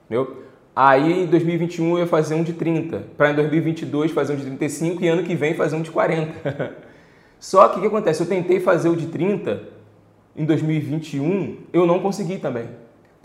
Entendeu? 0.05 0.43
Aí 0.75 1.23
em 1.23 1.25
2021 1.25 1.91
eu 1.91 1.99
ia 1.99 2.07
fazer 2.07 2.35
um 2.35 2.43
de 2.43 2.53
30, 2.53 3.03
para 3.17 3.31
em 3.31 3.35
2022 3.35 4.11
fazer 4.11 4.33
um 4.33 4.35
de 4.35 4.43
35 4.43 5.03
e 5.03 5.07
ano 5.07 5.23
que 5.23 5.35
vem 5.35 5.53
fazer 5.55 5.75
um 5.75 5.81
de 5.81 5.89
40. 5.89 6.75
Só 7.39 7.67
que 7.69 7.77
o 7.77 7.81
que 7.81 7.87
acontece? 7.87 8.21
Eu 8.21 8.27
tentei 8.27 8.59
fazer 8.59 8.89
o 8.89 8.95
de 8.95 9.07
30 9.07 9.63
em 10.35 10.45
2021, 10.45 11.57
eu 11.73 11.85
não 11.87 11.99
consegui 11.99 12.37
também. 12.37 12.67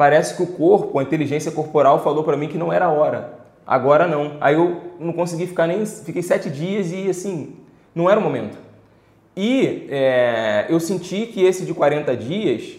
Parece 0.03 0.35
que 0.35 0.43
o 0.43 0.47
corpo, 0.49 0.99
a 0.99 1.03
inteligência 1.05 1.53
corporal 1.53 2.03
falou 2.03 2.25
para 2.25 2.37
mim 2.37 2.49
que 2.49 2.59
não 2.59 2.73
era 2.73 2.91
hora. 2.91 3.39
Agora 3.65 4.05
não. 4.05 4.37
Aí 4.41 4.57
eu 4.57 4.81
não 4.99 5.13
consegui 5.13 5.47
ficar 5.47 5.69
nem. 5.69 5.87
Fiquei 5.87 6.21
sete 6.23 6.51
dias 6.51 6.91
e 6.91 7.09
assim, 7.09 7.55
não 7.95 8.11
era 8.11 8.19
o 8.19 8.23
momento. 8.23 8.59
E 9.37 9.87
é, 9.89 10.67
eu 10.69 10.81
senti 10.81 11.27
que 11.27 11.45
esse 11.45 11.65
de 11.65 11.73
40 11.73 12.17
dias, 12.17 12.79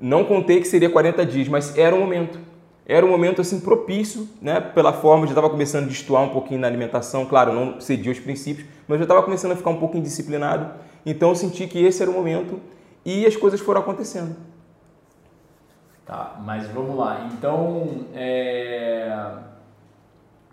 não 0.00 0.24
contei 0.24 0.58
que 0.58 0.66
seria 0.66 0.88
40 0.88 1.26
dias, 1.26 1.48
mas 1.48 1.76
era 1.76 1.94
o 1.94 2.00
momento. 2.00 2.40
Era 2.86 3.04
um 3.04 3.10
momento 3.10 3.42
assim 3.42 3.60
propício, 3.60 4.26
né? 4.40 4.58
Pela 4.58 4.94
forma, 4.94 5.26
já 5.26 5.32
estava 5.32 5.50
começando 5.50 5.84
a 5.84 5.88
destoar 5.88 6.22
um 6.22 6.30
pouquinho 6.30 6.60
na 6.60 6.66
alimentação, 6.66 7.26
claro, 7.26 7.52
não 7.52 7.78
cedia 7.78 8.10
os 8.10 8.18
princípios, 8.18 8.66
mas 8.88 8.96
já 8.96 9.04
estava 9.04 9.22
começando 9.22 9.52
a 9.52 9.56
ficar 9.56 9.68
um 9.68 9.76
pouco 9.76 9.98
indisciplinado. 9.98 10.70
Então 11.04 11.28
eu 11.28 11.34
senti 11.34 11.66
que 11.66 11.84
esse 11.84 12.00
era 12.00 12.10
o 12.10 12.14
momento 12.14 12.58
e 13.04 13.26
as 13.26 13.36
coisas 13.36 13.60
foram 13.60 13.82
acontecendo. 13.82 14.53
Tá, 16.06 16.38
mas 16.44 16.68
vamos 16.68 16.96
lá. 16.96 17.30
Então, 17.32 18.06
é... 18.14 19.10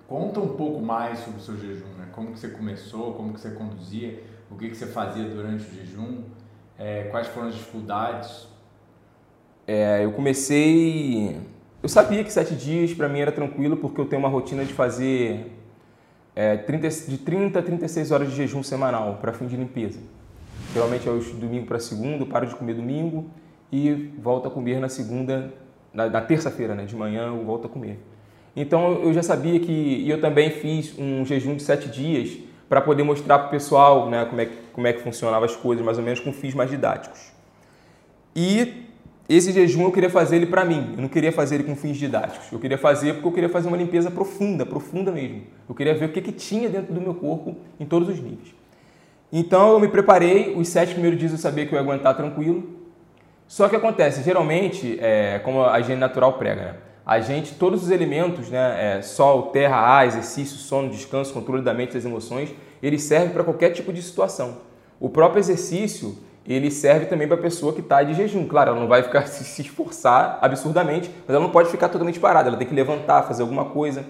conta 0.08 0.40
um 0.40 0.56
pouco 0.56 0.82
mais 0.82 1.20
sobre 1.20 1.40
o 1.40 1.42
seu 1.42 1.58
jejum, 1.58 1.90
né? 1.98 2.08
Como 2.14 2.32
que 2.32 2.40
você 2.40 2.50
começou, 2.50 3.14
como 3.16 3.34
que 3.34 3.42
você 3.42 3.52
conduzia, 3.52 4.24
o 4.50 4.56
que 4.56 4.70
que 4.70 4.76
você 4.76 4.88
fazia 4.88 5.26
durante 5.26 5.66
o 5.66 5.74
jejum, 5.74 6.24
é... 6.80 7.04
quais 7.12 7.28
foram 7.28 7.50
as 7.50 7.56
dificuldades? 7.56 8.48
É, 9.68 10.06
eu 10.06 10.14
comecei... 10.14 11.38
Eu 11.84 11.90
sabia 11.90 12.24
que 12.24 12.32
sete 12.32 12.56
dias 12.56 12.94
para 12.94 13.10
mim 13.10 13.20
era 13.20 13.32
tranquilo 13.32 13.76
porque 13.76 14.00
eu 14.00 14.06
tenho 14.06 14.22
uma 14.22 14.30
rotina 14.30 14.64
de 14.64 14.72
fazer 14.72 15.52
é, 16.36 16.56
30, 16.56 16.90
de 16.90 17.18
30 17.18 17.60
a 17.60 17.62
36 17.62 18.12
horas 18.12 18.30
de 18.30 18.36
jejum 18.36 18.62
semanal 18.62 19.18
para 19.20 19.34
fim 19.34 19.48
de 19.48 19.58
limpeza. 19.58 20.00
Geralmente 20.74 21.10
é 21.10 21.12
domingo 21.12 21.66
para 21.66 21.80
segunda, 21.80 22.24
eu 22.24 22.28
paro 22.28 22.46
de 22.46 22.56
comer 22.56 22.76
domingo 22.76 23.30
e 23.72 24.12
volto 24.20 24.48
a 24.48 24.52
comer 24.52 24.80
na 24.80 24.90
segunda, 24.90 25.54
na, 25.94 26.10
na 26.10 26.22
terça-feira, 26.22 26.76
né, 26.76 26.86
de 26.86 26.96
manhã 26.96 27.28
eu 27.28 27.44
volto 27.46 27.68
a 27.68 27.70
comer. 27.70 28.00
Então 28.56 29.02
eu 29.04 29.14
já 29.14 29.24
sabia 29.24 29.60
que 29.60 29.72
e 29.72 30.10
eu 30.10 30.20
também 30.20 30.50
fiz 30.50 30.98
um 31.00 31.26
jejum 31.26 31.56
de 31.56 31.64
sete 31.64 31.88
dias 31.88 32.38
para 32.68 32.82
poder 32.82 33.04
mostrar 33.04 33.40
para 33.40 33.48
o 33.48 33.52
pessoal 33.52 34.10
né, 34.10 34.26
como, 34.26 34.42
é 34.42 34.46
que, 34.46 34.58
como 34.74 34.88
é 34.88 34.94
que 34.94 35.02
funcionavam 35.02 35.46
as 35.46 35.56
coisas, 35.56 35.84
mais 35.84 35.98
ou 35.98 36.04
menos 36.04 36.20
com 36.20 36.32
fins 36.32 36.54
mais 36.54 36.70
didáticos. 36.70 37.32
E 38.36 38.86
esse 39.28 39.52
jejum 39.52 39.84
eu 39.84 39.92
queria 39.92 40.10
fazer 40.10 40.38
ele 40.38 40.46
para 40.46 40.66
mim, 40.66 40.94
eu 40.96 41.02
não 41.02 41.08
queria 41.08 41.32
fazer 41.32 41.56
ele 41.56 41.64
com 41.64 41.76
fins 41.76 41.98
didáticos. 41.98 42.52
Eu 42.52 42.60
queria 42.60 42.78
fazer 42.78 43.14
porque 43.14 43.28
eu 43.28 43.32
queria 43.32 43.50
fazer 43.50 43.68
uma 43.68 43.78
limpeza 43.78 44.12
profunda, 44.12 44.66
profunda 44.66 45.12
mesmo. 45.12 45.44
Eu 45.70 45.76
queria 45.76 45.94
ver 45.94 46.06
o 46.06 46.10
que, 46.12 46.22
que 46.22 46.32
tinha 46.32 46.70
dentro 46.70 46.94
do 46.94 47.00
meu 47.00 47.14
corpo 47.14 47.56
em 47.80 47.86
todos 47.86 48.10
os 48.10 48.20
níveis. 48.20 48.54
Então 49.32 49.72
eu 49.72 49.80
me 49.80 49.88
preparei, 49.88 50.54
os 50.56 50.68
sete 50.68 50.92
primeiros 50.92 51.18
dias 51.18 51.32
eu 51.32 51.38
sabia 51.38 51.66
que 51.66 51.74
eu 51.74 51.78
ia 51.78 51.82
aguentar 51.82 52.16
tranquilo. 52.18 52.81
Só 53.52 53.68
que 53.68 53.76
acontece, 53.76 54.24
geralmente, 54.24 54.98
é, 55.02 55.38
como 55.40 55.66
a 55.66 55.78
higiene 55.78 56.00
natural 56.00 56.32
prega, 56.38 56.62
né? 56.62 56.76
a 57.06 57.20
gente, 57.20 57.54
todos 57.56 57.84
os 57.84 57.92
elementos, 57.92 58.50
né, 58.50 59.00
é, 59.00 59.02
sol, 59.02 59.48
terra, 59.48 59.76
ar, 59.76 60.08
exercício, 60.08 60.56
sono, 60.56 60.90
descanso, 60.90 61.34
controle 61.34 61.62
da 61.62 61.74
mente 61.74 61.94
das 61.94 62.06
emoções, 62.06 62.56
eles 62.82 63.04
servem 63.04 63.32
para 63.32 63.44
qualquer 63.44 63.72
tipo 63.72 63.92
de 63.92 64.02
situação. 64.02 64.60
O 65.02 65.10
próprio 65.10 65.42
exercício, 65.42 66.18
ele 66.48 66.72
serve 66.72 67.08
também 67.08 67.28
para 67.28 67.36
a 67.36 67.42
pessoa 67.42 67.74
que 67.74 67.82
está 67.82 68.02
de 68.04 68.14
jejum. 68.14 68.48
Claro, 68.48 68.70
ela 68.70 68.80
não 68.80 68.88
vai 68.88 69.04
ficar 69.04 69.28
se 69.28 69.62
esforçar 69.62 70.40
absurdamente, 70.42 71.12
mas 71.28 71.36
ela 71.36 71.44
não 71.44 71.52
pode 71.52 71.70
ficar 71.70 71.90
totalmente 71.90 72.22
parada, 72.22 72.48
ela 72.48 72.58
tem 72.58 72.66
que 72.66 72.74
levantar, 72.74 73.24
fazer 73.24 73.42
alguma 73.42 73.66
coisa. 73.66 74.06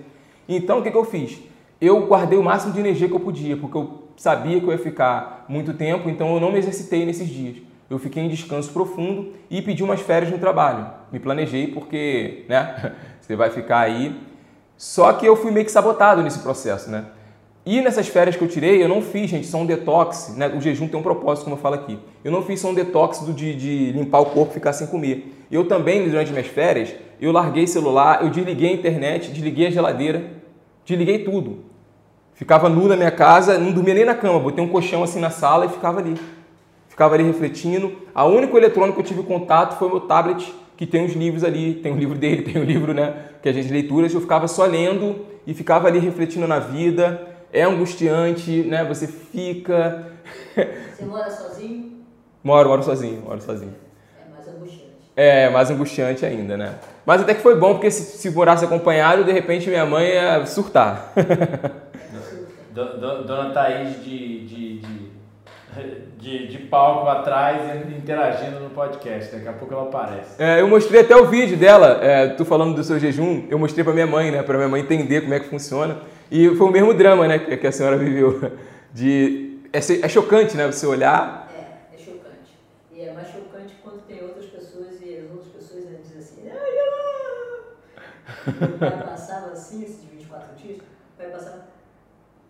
Então, 0.47 0.77
o 0.77 0.83
que, 0.83 0.91
que 0.91 0.97
eu 0.97 1.05
fiz? 1.05 1.39
Eu 1.81 2.05
guardei 2.05 2.37
o 2.37 2.43
máximo 2.43 2.73
de 2.73 2.79
energia 2.79 3.07
que 3.07 3.15
eu 3.15 3.19
podia, 3.19 3.57
porque 3.57 3.75
eu 3.75 4.03
sabia 4.15 4.59
que 4.59 4.67
eu 4.67 4.71
ia 4.71 4.77
ficar 4.77 5.45
muito 5.49 5.73
tempo, 5.73 6.11
então 6.11 6.31
eu 6.35 6.39
não 6.39 6.51
me 6.51 6.59
exercitei 6.59 7.07
nesses 7.07 7.27
dias 7.27 7.70
eu 7.91 7.99
fiquei 7.99 8.23
em 8.23 8.29
descanso 8.29 8.71
profundo 8.71 9.33
e 9.49 9.61
pedi 9.61 9.83
umas 9.83 9.99
férias 9.99 10.31
no 10.31 10.37
trabalho. 10.37 10.87
Me 11.11 11.19
planejei 11.19 11.67
porque, 11.67 12.45
né, 12.47 12.93
você 13.19 13.35
vai 13.35 13.49
ficar 13.49 13.79
aí. 13.79 14.15
Só 14.77 15.11
que 15.11 15.25
eu 15.25 15.35
fui 15.35 15.51
meio 15.51 15.65
que 15.65 15.71
sabotado 15.71 16.23
nesse 16.23 16.39
processo, 16.39 16.89
né? 16.89 17.03
E 17.65 17.81
nessas 17.81 18.07
férias 18.07 18.37
que 18.37 18.43
eu 18.43 18.47
tirei, 18.47 18.81
eu 18.81 18.87
não 18.87 19.01
fiz, 19.01 19.29
gente, 19.29 19.45
só 19.45 19.57
um 19.57 19.65
detox, 19.65 20.33
né? 20.37 20.47
O 20.47 20.61
jejum 20.61 20.87
tem 20.87 20.97
um 20.97 21.03
propósito, 21.03 21.43
como 21.43 21.57
eu 21.57 21.59
falo 21.59 21.75
aqui. 21.75 21.99
Eu 22.23 22.31
não 22.31 22.41
fiz 22.41 22.61
só 22.61 22.69
um 22.69 22.73
detox 22.73 23.19
do, 23.19 23.33
de, 23.33 23.53
de 23.53 23.91
limpar 23.91 24.21
o 24.21 24.27
corpo 24.27 24.51
e 24.51 24.53
ficar 24.53 24.71
sem 24.71 24.87
comer. 24.87 25.45
Eu 25.51 25.67
também, 25.67 26.09
durante 26.09 26.31
minhas 26.31 26.47
férias, 26.47 26.95
eu 27.19 27.33
larguei 27.33 27.67
celular, 27.67 28.23
eu 28.23 28.29
desliguei 28.29 28.69
a 28.69 28.73
internet, 28.73 29.31
desliguei 29.31 29.67
a 29.67 29.69
geladeira, 29.69 30.31
desliguei 30.85 31.25
tudo. 31.25 31.65
Ficava 32.35 32.69
nu 32.69 32.87
na 32.87 32.95
minha 32.95 33.11
casa, 33.11 33.59
não 33.59 33.73
dormia 33.73 33.93
nem 33.93 34.05
na 34.05 34.15
cama, 34.15 34.39
botei 34.39 34.63
um 34.63 34.69
colchão 34.69 35.03
assim 35.03 35.19
na 35.19 35.29
sala 35.29 35.65
e 35.65 35.69
ficava 35.69 35.99
ali 35.99 36.15
ficava 36.91 37.15
ali 37.15 37.23
refletindo. 37.23 37.93
A 38.13 38.25
único 38.25 38.57
eletrônico 38.57 38.95
que 38.95 39.01
eu 39.01 39.07
tive 39.07 39.23
contato 39.23 39.79
foi 39.79 39.87
o 39.87 39.91
meu 39.91 40.01
tablet, 40.01 40.53
que 40.77 40.85
tem 40.85 41.05
os 41.05 41.13
livros 41.13 41.43
ali, 41.43 41.75
tem 41.75 41.91
o 41.91 41.97
livro 41.97 42.17
dele, 42.17 42.43
tem 42.51 42.61
o 42.61 42.65
livro, 42.65 42.93
né, 42.93 43.15
que 43.41 43.49
a 43.49 43.53
gente 43.53 43.71
leituras, 43.71 44.13
eu 44.13 44.21
ficava 44.21 44.47
só 44.47 44.65
lendo 44.65 45.25
e 45.47 45.53
ficava 45.53 45.87
ali 45.87 45.97
refletindo 45.97 46.47
na 46.47 46.59
vida. 46.59 47.27
É 47.53 47.63
angustiante, 47.63 48.63
né? 48.63 48.85
Você 48.85 49.07
fica 49.07 50.11
Você 50.95 51.05
mora 51.05 51.29
sozinho? 51.29 52.01
Moro, 52.43 52.69
moro 52.69 52.83
sozinho, 52.83 53.21
moro 53.21 53.41
sozinho. 53.41 53.75
É 54.17 54.29
mais 54.29 54.47
angustiante. 54.47 55.11
É, 55.15 55.49
mais 55.49 55.71
angustiante 55.71 56.25
ainda, 56.25 56.57
né? 56.57 56.75
Mas 57.05 57.21
até 57.21 57.33
que 57.33 57.41
foi 57.41 57.55
bom, 57.55 57.73
porque 57.73 57.91
se, 57.91 58.17
se 58.17 58.29
morasse 58.29 58.65
acompanhado, 58.65 59.23
de 59.23 59.31
repente 59.31 59.69
minha 59.69 59.85
mãe 59.85 60.09
ia 60.09 60.45
surtar. 60.45 61.13
Dona 62.73 63.53
Thaís 63.53 64.01
de, 64.03 64.45
de, 64.45 64.79
de 64.79 65.10
de, 66.17 66.47
de 66.47 66.57
palco 66.59 67.07
atrás 67.07 67.61
interagindo 67.87 68.59
no 68.59 68.69
podcast. 68.69 69.33
Daqui 69.33 69.47
a 69.47 69.53
pouco 69.53 69.73
ela 69.73 69.83
aparece. 69.83 70.41
É, 70.41 70.61
eu 70.61 70.67
mostrei 70.67 71.01
até 71.01 71.15
o 71.15 71.25
vídeo 71.25 71.57
dela, 71.57 71.99
é, 72.01 72.27
tu 72.29 72.43
falando 72.45 72.75
do 72.75 72.83
seu 72.83 72.99
jejum, 72.99 73.47
eu 73.49 73.57
mostrei 73.57 73.83
para 73.83 73.93
minha 73.93 74.07
mãe, 74.07 74.31
né, 74.31 74.43
para 74.43 74.57
minha 74.57 74.69
mãe 74.69 74.81
entender 74.81 75.21
como 75.21 75.33
é 75.33 75.39
que 75.39 75.47
funciona. 75.47 75.97
E 76.29 76.55
foi 76.55 76.67
o 76.67 76.71
mesmo 76.71 76.93
drama, 76.93 77.27
né, 77.27 77.39
que, 77.39 77.67
a 77.67 77.71
senhora 77.71 77.97
viveu. 77.97 78.51
De 78.93 79.59
é, 79.71 79.77
é, 79.77 80.09
chocante, 80.09 80.57
né, 80.57 80.67
você 80.67 80.85
olhar. 80.85 81.49
É, 81.55 81.95
é 81.95 81.97
chocante. 81.97 82.59
E 82.93 83.01
é 83.01 83.13
mais 83.13 83.27
chocante 83.27 83.73
quando 83.81 84.01
tem 84.05 84.21
outras 84.21 84.45
pessoas 84.45 85.01
e 85.01 85.17
as 85.17 85.31
outras 85.31 85.47
pessoas 85.47 85.85
dizem 86.03 86.19
assim, 86.19 86.49
ai, 86.49 86.71
o 88.47 88.77
pai 88.77 89.03
passava 89.05 89.51
assim 89.51 89.83
esses 89.83 90.03
24 90.03 90.55
dias, 90.55 90.79
o 90.79 91.17
pai 91.17 91.27
passava, 91.27 91.67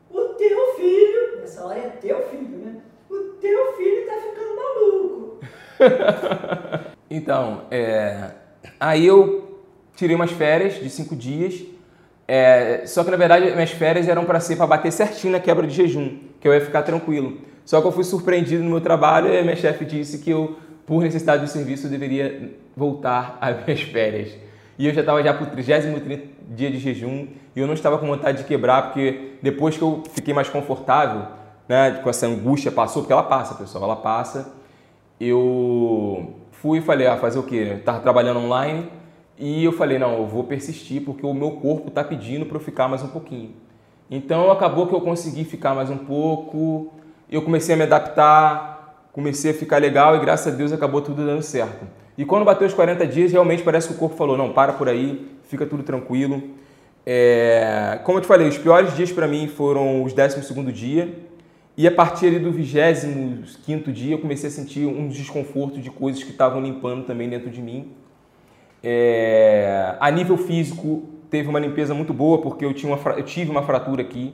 o 0.10 0.20
teu 0.30 0.74
filho, 0.76 1.42
nessa 1.42 1.64
hora 1.64 1.78
é 1.78 1.90
teu 1.90 2.28
filho, 2.28 2.58
né? 2.58 2.82
O 3.12 3.36
teu 3.40 3.74
filho 3.74 4.06
tá 4.06 4.14
ficando 4.14 4.56
maluco. 4.56 5.40
então, 7.10 7.64
é, 7.70 8.32
aí 8.80 9.06
eu 9.06 9.62
tirei 9.96 10.16
umas 10.16 10.32
férias 10.32 10.76
de 10.76 10.90
cinco 10.90 11.16
dias, 11.16 11.64
é, 12.28 12.84
só 12.86 13.04
que 13.04 13.12
na 13.12 13.18
verdade 13.18 13.52
minhas 13.52 13.72
férias 13.72 14.08
eram 14.08 14.26
para 14.26 14.40
ser 14.40 14.56
para 14.56 14.68
bater 14.68 14.92
certinho 14.92 15.34
na 15.34 15.40
quebra 15.40 15.68
de 15.68 15.74
jejum, 15.74 16.18
que 16.40 16.48
eu 16.48 16.54
ia 16.54 16.62
ficar 16.62 16.84
tranquilo. 16.84 17.40
Só 17.66 17.82
que 17.82 17.88
eu 17.88 17.92
fui 17.92 18.04
surpreendido 18.04 18.64
no 18.64 18.70
meu 18.70 18.82
trabalho 18.82 19.34
e 19.34 19.42
minha 19.44 19.56
chefe 19.56 19.86
disse 19.86 20.20
que 20.20 20.30
eu, 20.30 20.58
por 20.86 21.04
necessidade 21.04 21.44
do 21.44 21.50
serviço, 21.50 21.88
deveria 21.88 22.52
voltar 22.76 23.38
às 23.42 23.64
minhas 23.64 23.82
férias. 23.82 24.32
E 24.80 24.88
eu 24.88 24.94
já 24.94 25.02
estava 25.02 25.22
já 25.22 25.34
para 25.34 25.44
o 25.44 25.48
30 25.48 26.42
dia 26.50 26.70
de 26.70 26.80
jejum 26.80 27.28
e 27.56 27.60
eu 27.60 27.68
não 27.68 27.74
estava 27.74 27.98
com 27.98 28.08
vontade 28.08 28.40
de 28.40 28.44
quebrar, 28.46 28.84
porque 28.84 29.34
depois 29.42 29.78
que 29.78 29.82
eu 29.82 30.04
fiquei 30.14 30.34
mais 30.34 30.50
confortável, 30.50 31.28
né, 31.72 32.02
com 32.04 32.10
essa 32.10 32.28
angústia 32.28 32.70
passou, 32.70 33.02
porque 33.02 33.14
ela 33.14 33.24
passa, 33.24 33.56
pessoal, 33.56 33.86
ela 33.86 33.96
passa. 33.96 34.54
Eu 35.18 36.34
fui 36.52 36.80
e 36.80 36.82
falei, 36.82 37.08
ah, 37.08 37.16
fazer 37.16 37.40
o 37.40 37.44
quê? 37.44 37.70
Eu 37.72 37.84
tava 37.84 38.02
trabalhando 38.02 38.42
online 38.42 38.90
e 39.40 39.64
eu 39.64 39.72
falei, 39.72 39.98
não, 39.98 40.18
eu 40.18 40.28
vou 40.28 40.44
persistir 40.44 41.02
porque 41.02 41.26
o 41.26 41.34
meu 41.34 41.52
corpo 41.52 41.88
está 41.88 42.04
pedindo 42.04 42.46
para 42.46 42.58
eu 42.58 42.62
ficar 42.62 42.90
mais 42.90 43.02
um 43.04 43.08
pouquinho. 43.08 43.52
Então 44.10 44.52
acabou 44.52 44.86
que 44.86 44.94
eu 44.94 45.00
consegui 45.00 45.46
ficar 45.46 45.74
mais 45.74 45.90
um 45.90 45.98
pouco, 45.98 46.92
eu 47.32 47.42
comecei 47.42 47.74
a 47.74 47.78
me 47.78 47.84
adaptar, 47.84 49.08
comecei 49.14 49.52
a 49.52 49.54
ficar 49.54 49.78
legal 49.78 50.18
e 50.18 50.20
graças 50.20 50.54
a 50.54 50.58
Deus 50.58 50.74
acabou 50.74 51.02
tudo 51.02 51.26
dando 51.26 51.42
certo. 51.42 51.88
E 52.18 52.26
quando 52.26 52.44
bateu 52.44 52.68
os 52.68 52.74
40 52.74 53.08
dias, 53.08 53.32
realmente 53.32 53.64
parece 53.64 53.88
que 53.88 53.94
o 53.94 53.98
corpo 53.98 54.18
falou, 54.18 54.36
não, 54.36 54.52
para 54.52 54.74
por 54.74 54.90
aí, 54.90 55.26
fica 55.44 55.66
tudo 55.66 55.84
tranquilo. 55.84 56.44
É... 57.06 58.02
Como 58.04 58.18
eu 58.18 58.22
te 58.22 58.28
falei, 58.28 58.46
os 58.46 58.58
piores 58.58 58.94
dias 58.94 59.10
para 59.10 59.26
mim 59.26 59.48
foram 59.48 60.04
os 60.04 60.12
12 60.12 60.44
segundo 60.44 60.70
dia, 60.70 61.31
e 61.82 61.88
a 61.88 61.92
partir 61.92 62.38
do 62.38 62.52
25 62.52 63.92
dia 63.92 64.14
eu 64.14 64.20
comecei 64.20 64.50
a 64.50 64.52
sentir 64.52 64.86
um 64.86 65.08
desconforto 65.08 65.80
de 65.80 65.90
coisas 65.90 66.24
que 66.24 66.30
estavam 66.30 66.62
limpando 66.62 67.08
também 67.08 67.28
dentro 67.28 67.50
de 67.50 67.60
mim. 67.60 67.94
É... 68.84 69.96
A 70.00 70.12
nível 70.12 70.38
físico, 70.38 71.10
teve 71.28 71.50
uma 71.50 71.58
limpeza 71.60 71.96
muito 71.96 72.14
boa 72.14 72.40
porque 72.40 72.64
eu, 72.64 72.72
tinha 72.72 72.94
uma, 72.94 73.14
eu 73.14 73.24
tive 73.24 73.50
uma 73.50 73.64
fratura 73.64 74.04
aqui. 74.04 74.32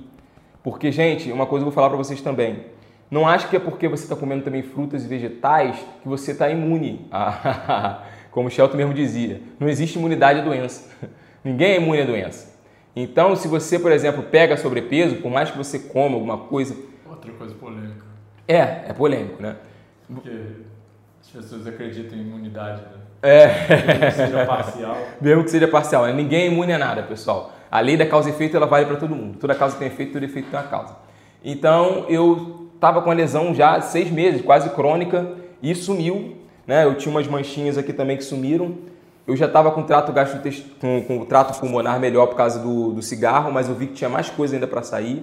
Porque, 0.62 0.91
gente, 0.91 1.31
uma 1.31 1.45
coisa 1.45 1.62
eu 1.62 1.67
vou 1.67 1.73
falar 1.73 1.88
para 1.88 1.97
vocês 1.97 2.19
também. 2.19 2.65
Não 3.10 3.25
acho 3.25 3.47
que 3.47 3.55
é 3.55 3.60
porque 3.60 3.88
você 3.88 4.03
está 4.03 4.17
comendo 4.17 4.43
também 4.43 4.62
frutas 4.62 5.05
e 5.05 5.07
vegetais 5.07 5.77
que 6.01 6.07
você 6.10 6.33
está 6.33 6.49
imune. 6.49 7.07
Como 8.29 8.49
o 8.49 8.51
Shelton 8.51 8.75
mesmo 8.75 8.93
dizia, 8.93 9.41
não 9.57 9.69
existe 9.69 9.97
imunidade 9.97 10.41
à 10.41 10.43
doença. 10.43 10.93
Ninguém 11.45 11.71
é 11.71 11.77
imune 11.77 12.01
à 12.01 12.05
doença. 12.05 12.60
Então, 12.93 13.38
se 13.38 13.47
você, 13.47 13.79
por 13.79 13.93
exemplo, 13.93 14.21
pega 14.23 14.57
sobrepeso, 14.57 15.15
por 15.21 15.31
mais 15.31 15.49
que 15.49 15.57
você 15.57 15.79
coma 15.79 16.15
alguma 16.15 16.39
coisa 16.39 16.75
Outra 17.17 17.32
coisa 17.34 17.56
polêmica. 17.56 18.06
É, 18.47 18.86
é 18.88 18.93
polêmico, 18.93 19.41
né? 19.41 19.56
Porque 20.08 20.30
as 21.19 21.27
pessoas 21.27 21.65
acreditam 21.67 22.17
em 22.17 22.21
imunidade, 22.21 22.82
né? 22.82 22.97
É. 23.21 23.47
Mesmo 23.47 24.06
que 24.06 24.12
seja 24.12 24.45
parcial. 24.45 24.97
Mesmo 25.19 25.43
que 25.43 25.51
seja 25.51 25.67
parcial. 25.67 26.06
Né? 26.06 26.13
Ninguém 26.13 26.43
é 26.43 26.47
imune 26.47 26.73
a 26.73 26.77
nada, 26.77 27.03
pessoal. 27.03 27.51
A 27.69 27.80
lei 27.80 27.97
da 27.97 28.06
causa 28.06 28.30
e 28.30 28.32
efeito 28.32 28.56
ela 28.56 28.67
vale 28.67 28.86
para 28.86 28.95
todo 28.95 29.15
mundo. 29.15 29.38
Toda 29.39 29.56
causa 29.56 29.75
tem 29.75 29.88
efeito, 29.88 30.13
todo 30.13 30.23
efeito 30.23 30.49
tem 30.49 30.60
uma 30.60 30.67
causa. 30.67 30.95
Então 31.43 32.06
eu 32.08 32.69
estava 32.75 33.01
com 33.01 33.10
a 33.10 33.13
lesão 33.13 33.53
já 33.53 33.82
seis 33.82 34.12
meses, 34.12 34.41
quase 34.41 34.69
crônica, 34.69 35.27
e 35.62 35.73
sumiu. 35.73 36.38
Né? 36.65 36.86
Eu 36.86 36.95
tinha 36.95 37.12
umas 37.12 37.27
manchinhas 37.27 37.77
aqui 37.77 37.91
também 37.91 38.15
que 38.15 38.23
sumiram. 38.23 38.75
Eu 39.25 39.36
já 39.36 39.47
estava 39.47 39.71
com, 39.71 39.84
trato 39.84 40.13
com, 40.80 41.01
com 41.01 41.17
o 41.19 41.25
trato 41.25 41.60
pulmonar 41.60 41.99
melhor 41.99 42.27
por 42.27 42.36
causa 42.36 42.60
do, 42.60 42.93
do 42.93 43.01
cigarro, 43.01 43.51
mas 43.51 43.67
eu 43.67 43.75
vi 43.75 43.88
que 43.88 43.93
tinha 43.93 44.10
mais 44.10 44.30
coisa 44.30 44.56
ainda 44.56 44.67
para 44.67 44.82
sair. 44.84 45.21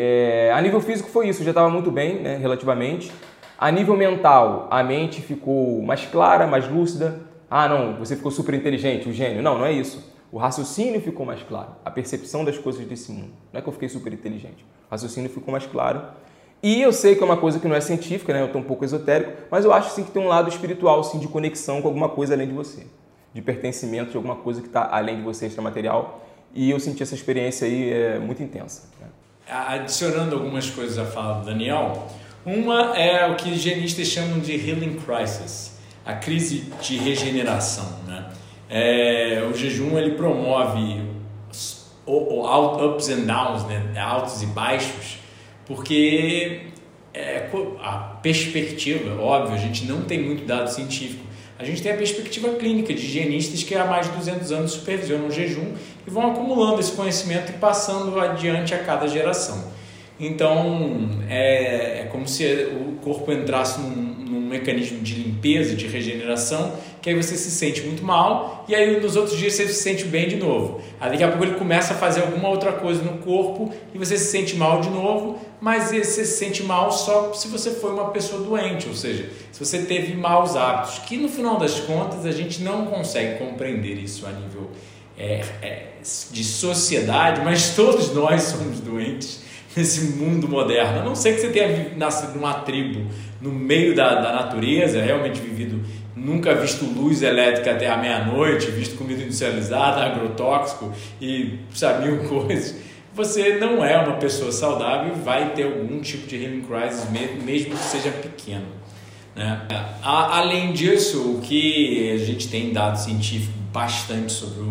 É, 0.00 0.52
a 0.54 0.62
nível 0.62 0.80
físico 0.80 1.10
foi 1.10 1.28
isso, 1.28 1.42
já 1.42 1.50
estava 1.50 1.68
muito 1.68 1.90
bem, 1.90 2.20
né, 2.20 2.36
relativamente. 2.36 3.10
A 3.58 3.68
nível 3.68 3.96
mental, 3.96 4.68
a 4.70 4.80
mente 4.80 5.20
ficou 5.20 5.82
mais 5.82 6.06
clara, 6.06 6.46
mais 6.46 6.68
lúcida. 6.68 7.20
Ah, 7.50 7.68
não, 7.68 7.96
você 7.96 8.14
ficou 8.14 8.30
super 8.30 8.54
inteligente, 8.54 9.08
o 9.08 9.12
gênio. 9.12 9.42
Não, 9.42 9.58
não 9.58 9.66
é 9.66 9.72
isso. 9.72 10.14
O 10.30 10.38
raciocínio 10.38 11.00
ficou 11.00 11.26
mais 11.26 11.42
claro, 11.42 11.70
a 11.84 11.90
percepção 11.90 12.44
das 12.44 12.56
coisas 12.56 12.86
desse 12.86 13.10
mundo. 13.10 13.32
Não 13.52 13.58
é 13.58 13.60
que 13.60 13.68
eu 13.68 13.72
fiquei 13.72 13.88
super 13.88 14.12
inteligente. 14.12 14.64
O 14.86 14.92
raciocínio 14.92 15.28
ficou 15.30 15.50
mais 15.50 15.66
claro. 15.66 16.00
E 16.62 16.80
eu 16.80 16.92
sei 16.92 17.16
que 17.16 17.22
é 17.22 17.24
uma 17.24 17.36
coisa 17.36 17.58
que 17.58 17.66
não 17.66 17.74
é 17.74 17.80
científica, 17.80 18.32
né? 18.32 18.40
Eu 18.40 18.46
estou 18.46 18.60
um 18.60 18.64
pouco 18.64 18.84
esotérico, 18.84 19.32
mas 19.50 19.64
eu 19.64 19.72
acho 19.72 19.90
sim 19.90 20.04
que 20.04 20.12
tem 20.12 20.22
um 20.22 20.28
lado 20.28 20.48
espiritual, 20.48 21.02
sim, 21.02 21.18
de 21.18 21.26
conexão 21.26 21.82
com 21.82 21.88
alguma 21.88 22.08
coisa 22.08 22.34
além 22.34 22.46
de 22.46 22.54
você, 22.54 22.86
de 23.34 23.42
pertencimento 23.42 24.12
de 24.12 24.16
alguma 24.16 24.36
coisa 24.36 24.60
que 24.60 24.68
está 24.68 24.88
além 24.92 25.16
de 25.16 25.22
você, 25.22 25.46
extramaterial. 25.46 26.24
e 26.54 26.70
eu 26.70 26.78
senti 26.78 27.02
essa 27.02 27.16
experiência 27.16 27.66
aí 27.66 27.92
é, 27.92 28.18
muito 28.20 28.40
intensa. 28.40 28.96
Adicionando 29.48 30.34
algumas 30.34 30.68
coisas 30.68 30.98
à 30.98 31.06
fala 31.06 31.40
do 31.40 31.46
Daniel, 31.46 32.06
uma 32.44 32.96
é 32.96 33.26
o 33.26 33.34
que 33.34 33.48
higienistas 33.48 34.08
chamam 34.08 34.40
de 34.40 34.52
healing 34.52 34.96
crisis, 34.96 35.78
a 36.04 36.14
crise 36.14 36.70
de 36.80 36.98
regeneração. 36.98 37.98
Né? 38.06 38.26
É, 38.68 39.48
o 39.50 39.56
jejum 39.56 39.98
ele 39.98 40.16
promove 40.16 41.02
ups 42.06 43.08
and 43.08 43.26
downs, 43.26 43.64
né? 43.64 43.98
altos 43.98 44.42
e 44.42 44.46
baixos, 44.46 45.18
porque 45.66 46.62
é, 47.12 47.48
a 47.82 48.18
perspectiva, 48.22 49.20
óbvio, 49.20 49.54
a 49.54 49.58
gente 49.58 49.84
não 49.86 50.02
tem 50.02 50.22
muito 50.22 50.46
dado 50.46 50.68
científico, 50.68 51.24
a 51.58 51.64
gente 51.64 51.82
tem 51.82 51.92
a 51.92 51.96
perspectiva 51.96 52.50
clínica 52.54 52.94
de 52.94 53.04
higienistas 53.04 53.62
que 53.62 53.74
há 53.74 53.84
mais 53.84 54.06
de 54.06 54.16
200 54.16 54.52
anos 54.52 54.72
supervisionam 54.72 55.26
o 55.26 55.30
jejum 55.30 55.74
e 56.08 56.10
vão 56.10 56.32
acumulando 56.32 56.80
esse 56.80 56.92
conhecimento 56.92 57.50
e 57.50 57.58
passando 57.58 58.18
adiante 58.18 58.74
a 58.74 58.78
cada 58.78 59.06
geração. 59.06 59.62
Então, 60.18 61.10
é, 61.28 62.00
é 62.00 62.08
como 62.10 62.26
se 62.26 62.44
o 62.44 62.96
corpo 63.04 63.30
entrasse 63.30 63.78
num, 63.78 63.90
num, 63.90 64.48
mecanismo 64.48 65.00
de 65.00 65.14
limpeza, 65.14 65.76
de 65.76 65.86
regeneração, 65.86 66.72
que 67.02 67.10
aí 67.10 67.14
você 67.14 67.36
se 67.36 67.50
sente 67.50 67.82
muito 67.82 68.02
mal 68.02 68.64
e 68.66 68.74
aí 68.74 68.98
nos 68.98 69.14
outros 69.14 69.36
dias 69.36 69.52
você 69.52 69.68
se 69.68 69.74
sente 69.74 70.06
bem 70.06 70.26
de 70.26 70.36
novo. 70.36 70.80
Aí 70.98 71.10
daqui 71.10 71.22
a 71.22 71.28
pouco 71.28 71.44
ele 71.44 71.56
começa 71.56 71.92
a 71.92 71.96
fazer 71.96 72.22
alguma 72.22 72.48
outra 72.48 72.72
coisa 72.72 73.02
no 73.02 73.18
corpo 73.18 73.70
e 73.94 73.98
você 73.98 74.16
se 74.16 74.30
sente 74.30 74.56
mal 74.56 74.80
de 74.80 74.88
novo, 74.88 75.38
mas 75.60 75.90
você 75.90 76.02
se 76.02 76.24
sente 76.24 76.62
mal 76.62 76.90
só 76.90 77.34
se 77.34 77.46
você 77.48 77.72
foi 77.72 77.92
uma 77.92 78.08
pessoa 78.08 78.42
doente, 78.42 78.88
ou 78.88 78.94
seja, 78.94 79.28
se 79.52 79.62
você 79.62 79.82
teve 79.82 80.14
maus 80.14 80.56
hábitos, 80.56 81.00
que 81.00 81.18
no 81.18 81.28
final 81.28 81.58
das 81.58 81.78
contas 81.80 82.24
a 82.24 82.32
gente 82.32 82.62
não 82.62 82.86
consegue 82.86 83.38
compreender 83.38 83.98
isso 83.98 84.26
a 84.26 84.32
nível 84.32 84.70
é, 85.18 85.44
é, 85.60 85.86
de 86.30 86.44
sociedade, 86.44 87.40
mas 87.44 87.70
todos 87.76 88.14
nós 88.14 88.42
somos 88.42 88.80
doentes 88.80 89.42
nesse 89.76 90.16
mundo 90.16 90.48
moderno. 90.48 91.00
A 91.00 91.04
não 91.04 91.14
ser 91.14 91.34
que 91.34 91.40
você 91.40 91.48
tenha 91.48 91.92
nascido 91.96 92.34
numa 92.34 92.54
tribo 92.54 93.04
no 93.40 93.52
meio 93.52 93.94
da, 93.94 94.20
da 94.20 94.32
natureza, 94.32 95.00
realmente 95.02 95.40
vivido, 95.40 95.80
nunca 96.14 96.54
visto 96.54 96.84
luz 96.84 97.22
elétrica 97.22 97.72
até 97.72 97.88
a 97.88 97.96
meia-noite, 97.96 98.70
visto 98.70 98.96
comida 98.96 99.22
industrializada, 99.22 100.02
agrotóxico 100.02 100.92
e 101.20 101.58
sabe 101.74 102.08
mil 102.08 102.24
coisas. 102.28 102.76
Você 103.14 103.56
não 103.56 103.84
é 103.84 103.98
uma 103.98 104.16
pessoa 104.16 104.52
saudável 104.52 105.12
e 105.12 105.20
vai 105.20 105.52
ter 105.52 105.64
algum 105.64 106.00
tipo 106.00 106.26
de 106.26 106.36
healing 106.36 106.62
crisis, 106.62 107.10
mesmo 107.10 107.70
que 107.70 107.82
seja 107.82 108.10
pequeno. 108.10 108.66
Né? 109.34 109.60
Além 110.02 110.72
disso, 110.72 111.32
o 111.32 111.40
que 111.40 112.12
a 112.12 112.18
gente 112.18 112.48
tem 112.48 112.72
dado 112.72 112.96
científico 112.96 113.58
bastante 113.72 114.32
sobre 114.32 114.60
o, 114.60 114.66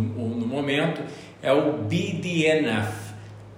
momento 0.58 1.02
é 1.41 1.54
o 1.54 1.74
BDNF, 1.74 3.08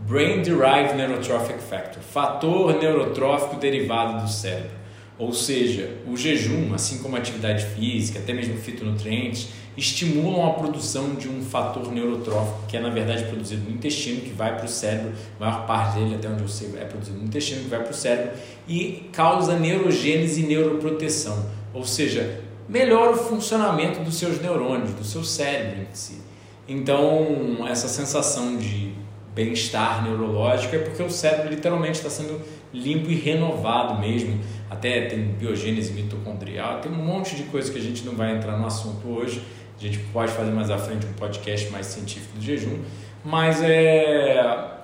Brain 0.02 0.42
Derived 0.42 0.96
Neurotrophic 0.96 1.60
Factor, 1.60 2.02
fator 2.02 2.78
neurotrófico 2.78 3.56
derivado 3.56 4.24
do 4.24 4.30
cérebro. 4.30 4.80
Ou 5.18 5.34
seja, 5.34 5.98
o 6.08 6.16
jejum, 6.16 6.74
assim 6.74 7.00
como 7.00 7.16
a 7.16 7.20
atividade 7.20 7.66
física, 7.66 8.20
até 8.20 8.32
mesmo 8.34 8.58
fitonutrientes, 8.58 9.50
estimulam 9.76 10.46
a 10.46 10.54
produção 10.54 11.16
de 11.16 11.28
um 11.28 11.42
fator 11.42 11.92
neurotrófico, 11.92 12.68
que 12.68 12.78
é 12.78 12.80
na 12.80 12.90
verdade 12.90 13.26
produzido 13.26 13.70
no 13.70 13.76
intestino, 13.76 14.22
que 14.22 14.32
vai 14.32 14.56
para 14.56 14.66
o 14.66 14.70
cérebro, 14.70 15.12
a 15.40 15.46
maior 15.46 15.66
parte 15.66 16.00
dele, 16.00 16.16
até 16.16 16.30
onde 16.30 16.42
eu 16.42 16.48
sei, 16.48 16.74
é 16.80 16.86
produzido 16.86 17.18
no 17.18 17.26
intestino, 17.26 17.64
que 17.64 17.70
vai 17.70 17.80
para 17.82 17.92
o 17.92 17.94
cérebro, 17.94 18.32
e 18.68 19.10
causa 19.12 19.60
neurogênese 19.60 20.42
e 20.42 20.48
neuroproteção. 20.48 21.46
Ou 21.74 21.84
seja, 21.84 22.42
melhora 22.68 23.12
o 23.12 23.18
funcionamento 23.18 24.00
dos 24.02 24.16
seus 24.16 24.42
neurônios, 24.42 24.92
do 24.94 25.04
seu 25.04 25.24
cérebro 25.24 25.82
em 25.82 25.96
si. 25.96 26.29
Então, 26.70 27.68
essa 27.68 27.88
sensação 27.88 28.56
de 28.56 28.94
bem-estar 29.34 30.04
neurológico 30.04 30.76
é 30.76 30.80
porque 30.80 31.02
o 31.02 31.10
cérebro 31.10 31.50
literalmente 31.50 31.98
está 31.98 32.12
sendo 32.12 32.40
limpo 32.72 33.10
e 33.10 33.16
renovado 33.16 34.00
mesmo. 34.00 34.40
Até 34.70 35.08
tem 35.08 35.24
biogênese 35.24 35.92
mitocondrial, 35.94 36.80
tem 36.80 36.92
um 36.92 36.96
monte 36.96 37.36
de 37.36 37.44
coisa 37.44 37.72
que 37.72 37.80
a 37.80 37.82
gente 37.82 38.06
não 38.06 38.14
vai 38.14 38.38
entrar 38.38 38.56
no 38.56 38.68
assunto 38.68 39.08
hoje. 39.08 39.42
A 39.76 39.82
gente 39.82 39.98
pode 40.14 40.32
fazer 40.32 40.52
mais 40.52 40.70
à 40.70 40.78
frente 40.78 41.08
um 41.08 41.14
podcast 41.14 41.72
mais 41.72 41.88
científico 41.88 42.38
do 42.38 42.44
jejum, 42.44 42.78
mas 43.26 43.64
é 43.64 44.78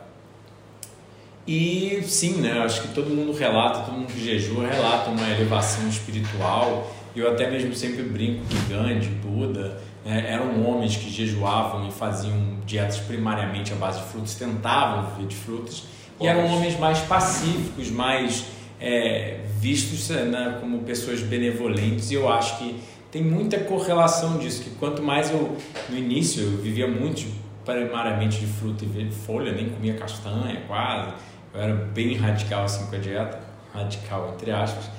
e 1.47 2.01
sim, 2.03 2.41
né? 2.41 2.59
Acho 2.63 2.81
que 2.81 2.87
todo 2.87 3.11
mundo 3.11 3.31
relata, 3.31 3.81
todo 3.81 3.93
mundo 3.93 4.07
que 4.07 4.19
jejua 4.19 4.67
relata 4.67 5.11
uma 5.11 5.29
elevação 5.29 5.87
espiritual. 5.87 6.91
Eu 7.15 7.31
até 7.31 7.49
mesmo 7.49 7.75
sempre 7.75 8.01
brinco 8.01 8.43
que 8.45 8.73
Gandhi, 8.73 9.07
Buda, 9.07 9.79
né, 10.05 10.25
eram 10.29 10.63
homens 10.63 10.95
que 10.95 11.09
jejuavam 11.09 11.87
e 11.87 11.91
faziam 11.91 12.57
dietas 12.63 12.99
primariamente 12.99 13.73
à 13.73 13.75
base 13.75 13.99
de 13.99 14.05
frutas, 14.05 14.35
tentavam 14.35 15.09
viver 15.11 15.27
de 15.27 15.35
frutas, 15.35 15.83
e 16.21 16.27
eram 16.27 16.45
homens 16.45 16.79
mais 16.79 16.99
pacíficos, 16.99 17.89
mais 17.89 18.45
é, 18.79 19.41
vistos 19.59 20.09
né, 20.09 20.59
como 20.61 20.79
pessoas 20.79 21.21
benevolentes, 21.21 22.11
e 22.11 22.13
eu 22.13 22.31
acho 22.31 22.59
que 22.59 22.79
tem 23.11 23.23
muita 23.23 23.57
correlação 23.59 24.37
disso, 24.37 24.63
que 24.63 24.69
quanto 24.71 25.01
mais 25.01 25.31
eu, 25.31 25.57
no 25.89 25.97
início, 25.97 26.43
eu 26.43 26.57
vivia 26.57 26.87
muito 26.87 27.25
primariamente 27.65 28.39
de 28.39 28.45
fruta 28.45 28.85
e 28.85 29.11
folha, 29.11 29.51
nem 29.51 29.69
comia 29.69 29.95
castanha 29.95 30.61
quase, 30.67 31.13
eu 31.53 31.61
era 31.61 31.73
bem 31.73 32.15
radical 32.15 32.65
assim 32.65 32.85
com 32.87 32.95
a 32.95 32.99
dieta, 32.99 33.39
radical 33.73 34.33
entre 34.35 34.51
aspas, 34.51 34.89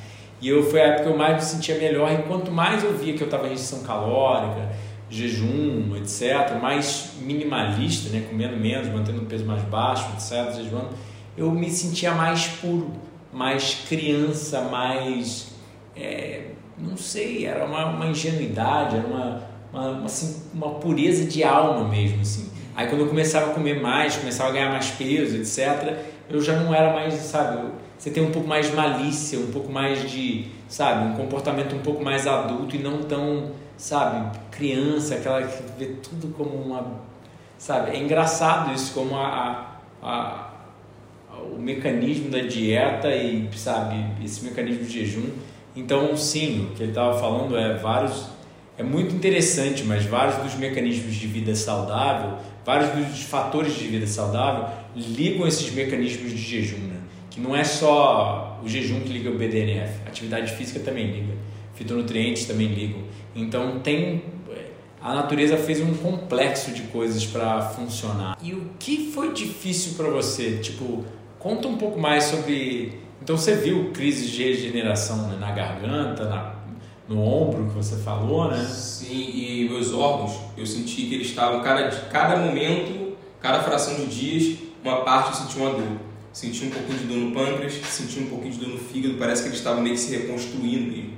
e 0.41 0.49
eu 0.49 0.69
foi 0.69 0.83
a 0.83 0.87
época 0.87 1.05
que 1.05 1.09
eu 1.11 1.17
mais 1.17 1.37
me 1.37 1.43
sentia 1.43 1.79
melhor, 1.79 2.13
e 2.13 2.23
quanto 2.25 2.51
mais 2.51 2.83
eu 2.83 2.97
via 2.97 3.15
que 3.15 3.23
eu 3.23 3.27
estava 3.27 3.47
em 3.47 3.51
restrição 3.51 3.85
calórica, 3.85 4.69
jejum, 5.09 5.95
etc., 5.97 6.59
mais 6.61 7.13
minimalista, 7.21 8.11
né, 8.11 8.27
comendo 8.29 8.57
menos, 8.57 8.89
mantendo 8.89 9.23
o 9.23 9.27
peso 9.27 9.45
mais 9.45 9.63
baixo, 9.63 10.07
etc., 10.15 10.55
jejuando, 10.57 10.89
eu 11.37 11.51
me 11.51 11.71
sentia 11.71 12.13
mais 12.13 12.47
puro, 12.47 12.91
mais 13.33 13.85
criança, 13.89 14.63
mais. 14.63 15.55
É, 15.95 16.49
não 16.79 16.97
sei, 16.97 17.47
era 17.47 17.65
uma, 17.65 17.87
uma 17.87 18.07
ingenuidade, 18.07 18.97
era 18.97 19.07
uma, 19.07 19.43
uma, 19.73 19.91
uma, 19.91 20.05
assim, 20.07 20.43
uma 20.53 20.71
pureza 20.75 21.25
de 21.25 21.43
alma 21.43 21.89
mesmo. 21.89 22.21
Assim. 22.21 22.51
Aí 22.75 22.89
quando 22.89 23.03
eu 23.03 23.09
começava 23.09 23.51
a 23.51 23.55
comer 23.55 23.81
mais, 23.81 24.17
começava 24.17 24.51
a 24.51 24.53
ganhar 24.53 24.71
mais 24.71 24.91
peso, 24.91 25.37
etc., 25.37 25.97
eu 26.29 26.41
já 26.41 26.59
não 26.59 26.75
era 26.75 26.93
mais, 26.93 27.15
sabe, 27.15 27.71
você 27.99 28.11
tem 28.11 28.23
um 28.23 28.31
pouco 28.31 28.49
mais 28.49 28.69
de 28.69 28.77
malícia, 28.77 29.39
um 29.39 29.51
pouco 29.51 29.73
mais 29.73 30.11
de, 30.11 30.47
sabe, 30.69 31.09
um 31.09 31.17
comportamento 31.17 31.75
um 31.75 31.81
pouco 31.81 32.05
mais 32.05 32.27
adulto 32.27 32.77
e 32.77 32.79
não 32.79 33.03
tão 33.03 33.53
sabe, 33.77 34.39
criança, 34.51 35.17
aquela 35.17 35.43
que 35.43 35.63
vê 35.79 35.87
tudo 36.03 36.35
como 36.35 36.51
uma, 36.51 37.01
sabe, 37.59 37.97
é 37.97 38.01
engraçado 38.01 38.73
isso 38.75 38.95
como 38.95 39.17
a, 39.17 39.81
a, 40.03 40.03
a 40.03 40.47
o 41.55 41.59
mecanismo 41.59 42.31
da 42.31 42.41
dieta 42.41 43.15
e, 43.15 43.49
sabe, 43.55 43.97
esse 44.25 44.45
mecanismo 44.45 44.85
de 44.85 44.93
jejum. 44.93 45.31
Então, 45.75 46.17
sim, 46.17 46.69
o 46.71 46.75
que 46.75 46.83
ele 46.83 46.93
estava 46.93 47.19
falando 47.19 47.57
é 47.57 47.75
vários, 47.75 48.29
é 48.79 48.83
muito 48.83 49.15
interessante, 49.15 49.85
mas 49.85 50.05
vários 50.05 50.37
dos 50.37 50.55
mecanismos 50.55 51.15
de 51.15 51.27
vida 51.27 51.55
saudável, 51.55 52.39
vários 52.65 52.91
dos 52.91 53.23
fatores 53.23 53.75
de 53.75 53.87
vida 53.87 54.07
saudável 54.07 54.69
ligam 54.95 55.47
esses 55.47 55.71
mecanismos 55.73 56.31
de 56.31 56.39
jejum, 56.39 56.79
né? 56.79 56.97
Que 57.31 57.41
não 57.41 57.55
é 57.55 57.63
só 57.63 58.59
o 58.65 58.69
jejum 58.69 59.01
que 59.01 59.11
liga 59.11 59.31
o 59.31 59.35
BDNF, 59.35 60.01
atividade 60.07 60.53
física 60.53 60.81
também 60.81 61.07
liga, 61.07 61.35
fitonutrientes 61.75 62.47
também 62.47 62.69
ligam. 62.69 63.03
Então 63.37 63.81
tem 63.81 64.23
a 65.07 65.15
natureza 65.15 65.57
fez 65.57 65.81
um 65.81 65.95
complexo 65.95 66.73
de 66.73 66.83
coisas 66.83 67.25
para 67.25 67.61
funcionar. 67.61 68.37
E 68.43 68.53
o 68.53 68.71
que 68.77 69.13
foi 69.13 69.33
difícil 69.33 69.93
para 69.95 70.09
você? 70.09 70.57
Tipo, 70.59 71.05
conta 71.39 71.69
um 71.69 71.77
pouco 71.77 71.97
mais 71.97 72.25
sobre. 72.25 73.01
Então 73.23 73.37
você 73.37 73.55
viu 73.55 73.93
crise 73.93 74.29
de 74.29 74.43
regeneração 74.43 75.29
né? 75.29 75.37
na 75.39 75.53
garganta, 75.53 76.25
na, 76.29 76.57
no 77.09 77.23
ombro 77.23 77.67
que 77.67 77.75
você 77.75 77.97
falou, 77.97 78.51
né? 78.51 78.65
Sim, 78.65 79.31
e 79.33 79.69
meus 79.71 79.93
órgãos, 79.93 80.41
eu 80.57 80.67
senti 80.67 81.03
que 81.03 81.15
eles 81.15 81.29
estavam 81.29 81.63
cada 81.63 81.89
cada 81.89 82.37
momento, 82.39 83.17
cada 83.41 83.63
fração 83.63 83.95
de 83.95 84.07
dias, 84.07 84.59
uma 84.83 85.03
parte 85.03 85.29
eu 85.29 85.35
senti 85.35 85.59
uma 85.59 85.71
dor. 85.71 85.99
Senti 86.33 86.67
um 86.67 86.71
pouquinho 86.71 86.99
de 86.99 87.05
dor 87.05 87.17
no 87.17 87.33
pâncreas, 87.33 87.75
senti 87.75 88.19
um 88.19 88.27
pouquinho 88.27 88.53
de 88.53 88.59
dor 88.59 88.69
no 88.71 88.79
fígado, 88.79 89.15
parece 89.15 89.43
que 89.43 89.49
eles 89.49 89.59
estavam 89.59 89.83
meio 89.83 89.95
que 89.95 90.01
se 90.01 90.17
reconstruindo 90.17 90.91
mesmo 90.91 91.16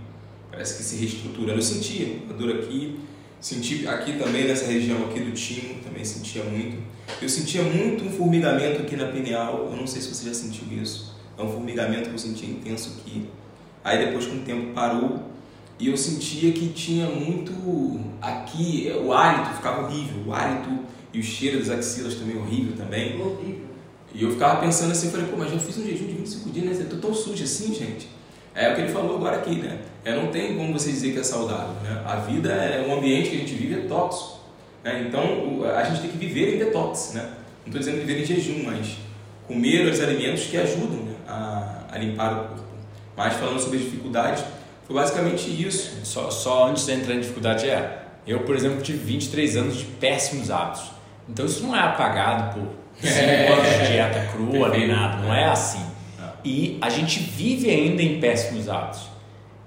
parece 0.59 0.77
que 0.77 0.83
se 0.83 0.97
reestruturando. 0.97 1.57
Eu 1.57 1.63
sentia 1.63 2.19
a 2.29 2.33
dor 2.33 2.51
aqui, 2.57 2.99
senti 3.41 3.87
aqui 3.87 4.19
também 4.19 4.49
nessa 4.49 4.67
região 4.67 5.05
aqui 5.05 5.21
do 5.21 5.31
timo, 5.31 5.77
também 5.85 6.05
sentia 6.05 6.43
muito. 6.43 6.83
Eu 7.23 7.29
sentia 7.29 7.63
muito 7.63 8.05
um 8.05 8.11
formigamento 8.11 8.83
aqui 8.83 8.97
na 8.97 9.07
pineal, 9.07 9.69
eu 9.71 9.77
não 9.77 9.87
sei 9.87 10.03
se 10.03 10.13
você 10.13 10.27
já 10.27 10.35
sentiu 10.35 10.65
isso. 10.83 11.17
É 11.39 11.43
um 11.43 11.49
formigamento 11.49 12.09
que 12.09 12.15
eu 12.17 12.19
sentia 12.19 12.51
intenso 12.51 12.97
aqui. 12.99 13.29
Aí 13.85 14.05
depois 14.05 14.27
com 14.27 14.35
o 14.35 14.41
tempo 14.41 14.75
parou 14.75 15.23
e 15.79 15.87
eu 15.87 15.97
sentia 15.97 16.51
que 16.51 16.71
tinha 16.71 17.07
muito 17.07 17.53
aqui, 18.21 18.93
o 19.01 19.13
hálito 19.13 19.55
ficava 19.55 19.87
horrível, 19.87 20.25
o 20.27 20.33
hálito 20.33 20.71
e 21.15 21.21
o 21.21 21.23
cheiro 21.23 21.61
das 21.61 21.71
axilas 21.71 22.17
também 22.17 22.37
horrível 22.37 22.77
também. 22.77 23.21
Horrível. 23.21 23.69
E 24.13 24.25
eu 24.25 24.33
ficava 24.33 24.61
pensando 24.61 24.91
assim, 24.91 25.09
falei, 25.13 25.27
pô, 25.27 25.37
mas 25.37 25.53
já 25.53 25.59
fiz 25.61 25.79
um 25.79 25.85
jejum 25.85 26.07
de 26.07 26.15
25 26.15 26.51
dias, 26.51 26.79
né? 26.79 26.85
Eu 26.85 26.89
tô 26.89 26.97
tão 26.97 27.15
sujo 27.15 27.45
assim, 27.45 27.73
gente. 27.73 28.18
É 28.59 28.73
o 28.73 28.75
que 28.75 28.81
ele 28.81 28.93
falou 28.93 29.17
agora 29.17 29.37
aqui, 29.37 29.55
né? 29.55 29.79
É, 30.05 30.17
não 30.17 30.33
tem 30.33 30.57
como 30.57 30.73
você 30.73 30.91
dizer 30.91 31.13
que 31.13 31.21
é 31.21 31.23
saudável. 31.23 31.75
Né? 31.85 32.03
A 32.05 32.17
vida 32.17 32.51
é 32.51 32.85
um 32.85 32.99
ambiente 32.99 33.31
que 33.31 33.37
a 33.37 33.39
gente 33.39 33.55
vive 33.55 33.75
é 33.75 33.89
tóxico. 33.89 34.41
Né? 34.83 35.07
Então, 35.07 35.61
a 35.77 35.85
gente 35.85 36.01
tem 36.01 36.11
que 36.11 36.17
viver 36.19 36.57
em 36.57 36.59
detox. 36.59 37.13
Né? 37.15 37.23
Não 37.23 37.67
estou 37.67 37.79
dizendo 37.79 38.05
viver 38.05 38.21
em 38.21 38.25
jejum, 38.25 38.65
mas 38.65 38.97
comer 39.47 39.87
os 39.87 40.01
alimentos 40.01 40.47
que 40.47 40.57
ajudam 40.57 41.05
né? 41.05 41.15
a, 41.29 41.85
a 41.93 41.99
limpar 41.99 42.33
o 42.33 42.49
corpo. 42.49 42.65
Mas 43.17 43.35
falando 43.35 43.61
sobre 43.61 43.79
as 43.79 43.85
dificuldades, 43.85 44.45
foi 44.89 44.97
basicamente 44.97 45.49
isso. 45.51 46.01
Só, 46.03 46.29
só 46.29 46.69
antes 46.69 46.85
de 46.85 46.93
entrar 46.93 47.15
em 47.15 47.21
dificuldade 47.21 47.71
é, 47.71 48.03
eu, 48.27 48.41
por 48.41 48.57
exemplo, 48.57 48.83
tive 48.83 48.99
23 48.99 49.57
anos 49.57 49.77
de 49.77 49.85
péssimos 49.85 50.51
hábitos. 50.51 50.91
Então 51.29 51.47
isso 51.47 51.63
não 51.63 51.77
é 51.77 51.81
apagado 51.81 52.55
por 52.55 52.69
5 53.01 53.21
é. 53.21 53.53
anos 53.53 53.87
de 53.87 53.93
dieta 53.93 54.29
crua 54.33 54.69
nem 54.71 54.89
nada, 54.89 55.23
não 55.23 55.33
é 55.33 55.45
assim. 55.45 55.98
E 56.45 56.79
a 56.81 56.89
gente 56.89 57.21
vive 57.21 57.71
ainda 57.71 58.03
em 58.03 58.21
péssimos 58.21 58.69
hábitos. 58.69 59.09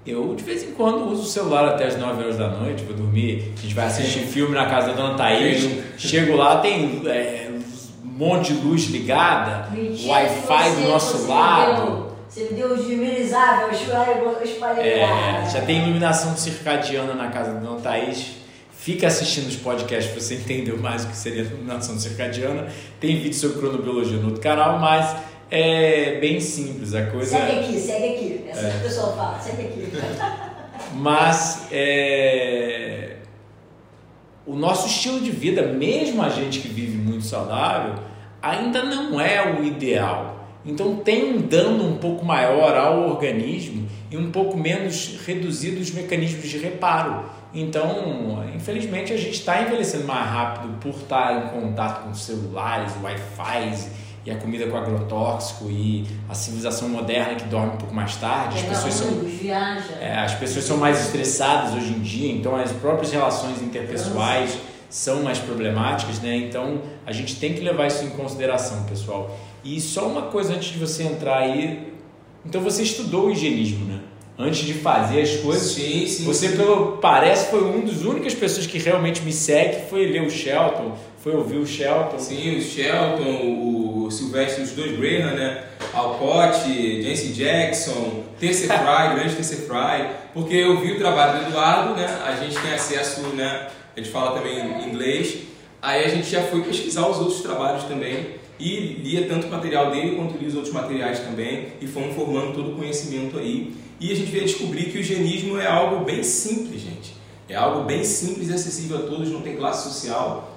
Eu, 0.04 0.34
de 0.34 0.42
vez 0.42 0.64
em 0.64 0.72
quando, 0.72 1.08
uso 1.12 1.22
o 1.22 1.26
celular 1.26 1.68
até 1.68 1.86
as 1.86 1.96
9 1.96 2.22
horas 2.22 2.36
da 2.36 2.48
noite, 2.48 2.82
vou 2.82 2.94
dormir, 2.94 3.52
a 3.56 3.60
gente 3.60 3.72
vai 3.72 3.86
assistir 3.86 4.20
filme 4.20 4.52
na 4.52 4.66
casa 4.66 4.88
da 4.88 4.94
dona 4.94 5.14
Thaís, 5.14 5.80
chego 5.96 6.36
lá, 6.36 6.58
tem 6.58 7.02
é, 7.06 7.48
um 8.04 8.08
monte 8.08 8.52
de 8.52 8.64
luz 8.64 8.86
ligada, 8.86 9.68
Wi-Fi 9.72 10.70
do 10.70 10.88
nosso 10.88 11.28
lado. 11.28 12.12
Você 12.28 12.44
me 12.44 12.54
deu 12.54 12.72
os 12.72 12.84
diminizáveis, 12.84 13.80
eu 13.88 14.42
espalhei 14.42 14.92
é, 14.92 15.48
Já 15.52 15.60
tem 15.60 15.82
iluminação 15.82 16.34
circadiana 16.36 17.14
na 17.14 17.28
casa 17.28 17.52
da 17.52 17.60
dona 17.60 17.80
Thaís. 17.80 18.42
Fica 18.72 19.06
assistindo 19.06 19.46
os 19.46 19.54
podcasts 19.54 20.10
para 20.10 20.20
você 20.20 20.34
entender 20.34 20.76
mais 20.76 21.04
o 21.04 21.08
que 21.08 21.16
seria 21.16 21.42
iluminação 21.42 21.96
circadiana. 21.96 22.66
Tem 22.98 23.20
vídeo 23.20 23.34
sobre 23.34 23.58
cronobiologia 23.58 24.16
no 24.16 24.26
outro 24.26 24.40
canal, 24.40 24.80
mas 24.80 25.14
é 25.54 26.18
bem 26.18 26.40
simples 26.40 26.94
a 26.94 27.04
coisa. 27.10 27.36
Segue 27.36 27.58
aqui, 27.60 27.78
segue 27.78 28.14
aqui. 28.14 28.44
Essa 28.48 28.68
é. 28.68 28.80
pessoa 28.82 29.12
fala, 29.14 29.38
segue 29.38 29.66
aqui. 29.66 29.86
Mas 30.96 31.66
é, 31.70 33.16
o 34.46 34.56
nosso 34.56 34.86
estilo 34.86 35.20
de 35.20 35.30
vida, 35.30 35.62
mesmo 35.62 36.22
a 36.22 36.30
gente 36.30 36.60
que 36.60 36.68
vive 36.68 36.96
muito 36.96 37.26
saudável, 37.26 37.96
ainda 38.40 38.82
não 38.82 39.20
é 39.20 39.54
o 39.54 39.62
ideal. 39.62 40.48
Então 40.64 40.96
tem 40.96 41.34
um 41.34 41.42
dano 41.42 41.86
um 41.86 41.98
pouco 41.98 42.24
maior 42.24 42.74
ao 42.74 43.10
organismo 43.10 43.86
e 44.10 44.16
um 44.16 44.30
pouco 44.30 44.56
menos 44.56 45.18
reduzido 45.26 45.82
os 45.82 45.90
mecanismos 45.90 46.48
de 46.48 46.56
reparo. 46.56 47.26
Então, 47.52 48.42
infelizmente, 48.56 49.12
a 49.12 49.18
gente 49.18 49.34
está 49.34 49.60
envelhecendo 49.60 50.06
mais 50.06 50.30
rápido 50.30 50.78
por 50.80 50.94
estar 50.94 51.44
em 51.44 51.60
contato 51.60 52.04
com 52.04 52.14
celulares, 52.14 52.94
Wi-Fi 53.02 54.01
e 54.24 54.30
a 54.30 54.36
comida 54.36 54.66
com 54.66 54.76
agrotóxico 54.76 55.68
e 55.68 56.06
a 56.28 56.34
civilização 56.34 56.88
moderna 56.88 57.34
que 57.34 57.44
dorme 57.44 57.74
um 57.74 57.76
pouco 57.76 57.94
mais 57.94 58.16
tarde. 58.16 58.58
As 58.58 58.62
pessoas, 58.62 58.94
são, 58.94 59.10
viaja. 59.24 59.94
É, 60.00 60.18
as 60.18 60.34
pessoas 60.34 60.64
são 60.64 60.76
mais 60.76 61.00
estressadas 61.00 61.74
hoje 61.74 61.92
em 61.92 62.00
dia, 62.00 62.32
então 62.32 62.54
as 62.54 62.70
próprias 62.72 63.10
relações 63.10 63.60
interpessoais 63.60 64.56
são 64.88 65.22
mais 65.22 65.38
problemáticas, 65.38 66.20
né? 66.20 66.36
Então 66.36 66.82
a 67.04 67.12
gente 67.12 67.36
tem 67.36 67.54
que 67.54 67.60
levar 67.60 67.86
isso 67.86 68.04
em 68.04 68.10
consideração, 68.10 68.84
pessoal. 68.84 69.36
E 69.64 69.80
só 69.80 70.06
uma 70.06 70.22
coisa 70.22 70.54
antes 70.54 70.72
de 70.72 70.78
você 70.78 71.04
entrar 71.04 71.38
aí. 71.38 71.92
Então 72.44 72.60
você 72.60 72.82
estudou 72.82 73.26
o 73.26 73.30
higienismo, 73.30 73.86
né? 73.86 74.00
Antes 74.38 74.64
de 74.64 74.74
fazer 74.74 75.22
as 75.22 75.36
coisas. 75.36 75.72
Sim, 75.72 76.06
sim. 76.06 76.24
Você, 76.24 76.48
sim. 76.48 76.56
pelo 76.56 76.98
parece, 76.98 77.50
foi 77.50 77.62
uma 77.62 77.84
das 77.86 78.02
únicas 78.02 78.34
pessoas 78.34 78.66
que 78.66 78.78
realmente 78.78 79.22
me 79.22 79.32
segue, 79.32 79.88
foi 79.88 80.06
ler 80.06 80.22
o 80.22 80.30
Shelton, 80.30 80.92
foi 81.22 81.36
ouvir 81.36 81.58
o 81.58 81.66
Shelton. 81.66 82.18
Sim, 82.18 82.58
o 82.58 82.60
Shelton, 82.60 84.04
o 84.04 84.10
Silvestre, 84.10 84.64
os 84.64 84.72
dois 84.72 84.98
Graham, 84.98 85.34
né? 85.34 85.64
Alcott, 85.94 87.02
Jancy 87.02 87.28
Jackson, 87.28 88.24
Tercer 88.40 88.68
Fry, 88.76 89.14
grande 89.14 89.36
Tercer 89.36 89.58
Fry, 89.58 90.08
porque 90.34 90.54
eu 90.54 90.80
vi 90.80 90.92
o 90.92 90.98
trabalho 90.98 91.40
do 91.40 91.48
Eduardo, 91.48 91.94
né? 91.94 92.06
A 92.26 92.34
gente 92.36 92.58
tem 92.58 92.74
acesso, 92.74 93.20
né? 93.34 93.68
A 93.96 94.00
gente 94.00 94.10
fala 94.10 94.36
também 94.36 94.58
em 94.58 94.88
inglês. 94.88 95.38
Aí 95.80 96.04
a 96.04 96.08
gente 96.08 96.28
já 96.28 96.42
foi 96.42 96.62
pesquisar 96.62 97.06
os 97.08 97.18
outros 97.18 97.40
trabalhos 97.40 97.84
também 97.84 98.42
e 98.58 99.00
lia 99.02 99.26
tanto 99.26 99.46
o 99.46 99.50
material 99.50 99.90
dele 99.90 100.16
quanto 100.16 100.38
lia 100.38 100.48
os 100.48 100.54
outros 100.54 100.72
materiais 100.72 101.20
também 101.20 101.68
e 101.80 101.86
fomos 101.86 102.14
formando 102.14 102.54
todo 102.54 102.72
o 102.72 102.76
conhecimento 102.76 103.38
aí. 103.38 103.74
E 104.00 104.10
a 104.10 104.14
gente 104.14 104.30
veio 104.30 104.44
descobrir 104.44 104.84
que 104.90 104.98
o 104.98 105.00
higienismo 105.00 105.58
é 105.58 105.66
algo 105.66 106.04
bem 106.04 106.22
simples, 106.22 106.80
gente. 106.80 107.14
É 107.48 107.54
algo 107.54 107.84
bem 107.84 108.02
simples 108.02 108.48
e 108.48 108.52
acessível 108.52 108.98
a 108.98 109.02
todos, 109.02 109.30
não 109.30 109.42
tem 109.42 109.56
classe 109.56 109.88
social. 109.88 110.51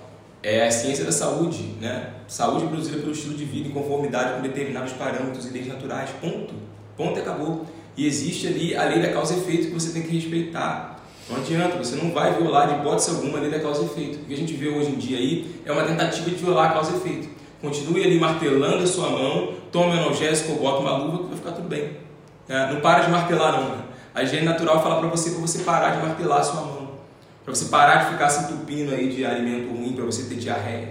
É 0.47 0.67
a 0.67 0.69
ciência 0.69 1.03
da 1.03 1.11
saúde, 1.11 1.73
né? 1.81 2.11
Saúde 2.27 2.67
produzida 2.67 2.99
pelo 2.99 3.13
estilo 3.13 3.33
de 3.33 3.45
vida 3.45 3.67
em 3.67 3.71
conformidade 3.71 4.35
com 4.35 4.41
determinados 4.43 4.93
parâmetros 4.93 5.47
e 5.47 5.49
leis 5.49 5.65
naturais. 5.65 6.11
Ponto. 6.21 6.53
Ponto 6.95 7.19
acabou. 7.19 7.65
E 7.97 8.05
existe 8.05 8.45
ali 8.45 8.75
a 8.75 8.83
lei 8.83 9.01
da 9.01 9.11
causa 9.11 9.33
e 9.33 9.39
efeito 9.39 9.69
que 9.69 9.73
você 9.73 9.91
tem 9.91 10.03
que 10.03 10.15
respeitar. 10.15 10.99
Não 11.27 11.37
adianta, 11.37 11.79
você 11.79 11.95
não 11.95 12.11
vai 12.11 12.35
violar 12.35 12.67
de 12.67 12.75
hipótese 12.75 13.09
alguma 13.09 13.39
a 13.39 13.41
lei 13.41 13.49
da 13.49 13.59
causa 13.59 13.81
e 13.81 13.85
efeito. 13.85 14.21
O 14.21 14.25
que 14.25 14.35
a 14.35 14.37
gente 14.37 14.53
vê 14.53 14.67
hoje 14.67 14.91
em 14.91 14.97
dia 14.97 15.17
aí 15.17 15.61
é 15.65 15.71
uma 15.71 15.81
tentativa 15.81 16.29
de 16.29 16.35
violar 16.35 16.69
a 16.69 16.73
causa 16.73 16.91
e 16.91 16.97
efeito. 16.97 17.27
Continue 17.59 18.03
ali 18.03 18.19
martelando 18.19 18.83
a 18.83 18.87
sua 18.87 19.09
mão, 19.09 19.51
tome 19.71 19.95
um 19.95 19.99
analgésico 19.99 20.51
ou 20.51 20.59
bota 20.59 20.81
uma 20.81 20.95
luva 20.95 21.17
que 21.23 21.29
vai 21.29 21.37
ficar 21.37 21.51
tudo 21.53 21.67
bem. 21.67 21.97
É, 22.47 22.71
não 22.71 22.81
para 22.81 22.99
de 22.99 23.09
martelar 23.09 23.53
não. 23.53 23.69
Né? 23.69 23.83
A 24.13 24.21
higiene 24.21 24.45
natural 24.45 24.83
fala 24.83 24.99
para 24.99 25.07
você 25.07 25.31
para 25.31 25.39
você 25.39 25.63
parar 25.63 25.95
de 25.95 26.05
martelar 26.05 26.41
a 26.41 26.43
sua 26.43 26.61
mão. 26.61 26.74
Para 27.45 27.53
você 27.53 27.65
parar 27.65 28.05
de 28.05 28.11
ficar 28.11 28.27
se 28.29 28.51
entupindo 28.51 28.93
aí 28.93 29.07
de 29.07 29.23
alimento 29.23 29.69
ruim, 29.69 29.93
para 29.93 30.03
você 30.03 30.23
ter 30.23 30.35
diarreia. 30.35 30.89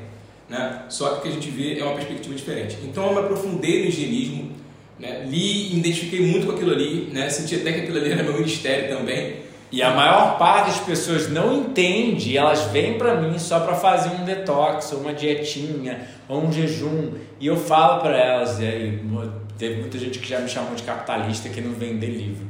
Né? 0.49 0.83
Só 0.89 1.11
que 1.11 1.19
o 1.19 1.23
que 1.23 1.29
a 1.29 1.33
gente 1.33 1.51
vê 1.51 1.81
é 1.81 1.85
uma 1.85 1.95
perspectiva 1.95 2.35
diferente. 2.35 2.79
Então 2.85 3.07
eu 3.07 3.13
me 3.13 3.19
aprofundei 3.19 3.83
no 3.83 3.89
higienismo, 3.89 4.53
né? 4.99 5.27
li, 5.29 5.77
identifiquei 5.77 6.25
muito 6.25 6.47
com 6.47 6.53
aquilo 6.53 6.71
ali, 6.71 7.11
né? 7.13 7.29
senti 7.29 7.57
até 7.57 7.73
que 7.73 7.81
aquilo 7.81 7.99
ali 7.99 8.13
era 8.13 8.23
meu 8.23 8.35
ministério 8.35 8.97
também. 8.97 9.43
E 9.73 9.83
a 9.83 9.91
maior 9.91 10.39
parte 10.39 10.67
das 10.67 10.81
pessoas 10.81 11.29
não 11.29 11.57
entende, 11.57 12.39
elas 12.39 12.63
vêm 12.67 12.97
para 12.97 13.21
mim 13.21 13.37
só 13.41 13.59
para 13.59 13.75
fazer 13.75 14.11
um 14.11 14.25
detox, 14.25 14.93
ou 14.93 15.01
uma 15.01 15.13
dietinha, 15.13 16.09
ou 16.29 16.45
um 16.45 16.53
jejum. 16.53 17.15
E 17.41 17.49
eu 17.49 17.57
falo 17.57 18.01
para 18.01 18.17
elas, 18.17 18.61
e 18.61 18.65
aí, 18.65 19.01
teve 19.59 19.81
muita 19.81 19.99
gente 19.99 20.21
que 20.21 20.29
já 20.29 20.39
me 20.39 20.49
chamou 20.49 20.77
de 20.77 20.85
capitalista 20.85 21.49
que 21.49 21.61
não 21.61 21.73
vende 21.73 22.07
livro. 22.07 22.47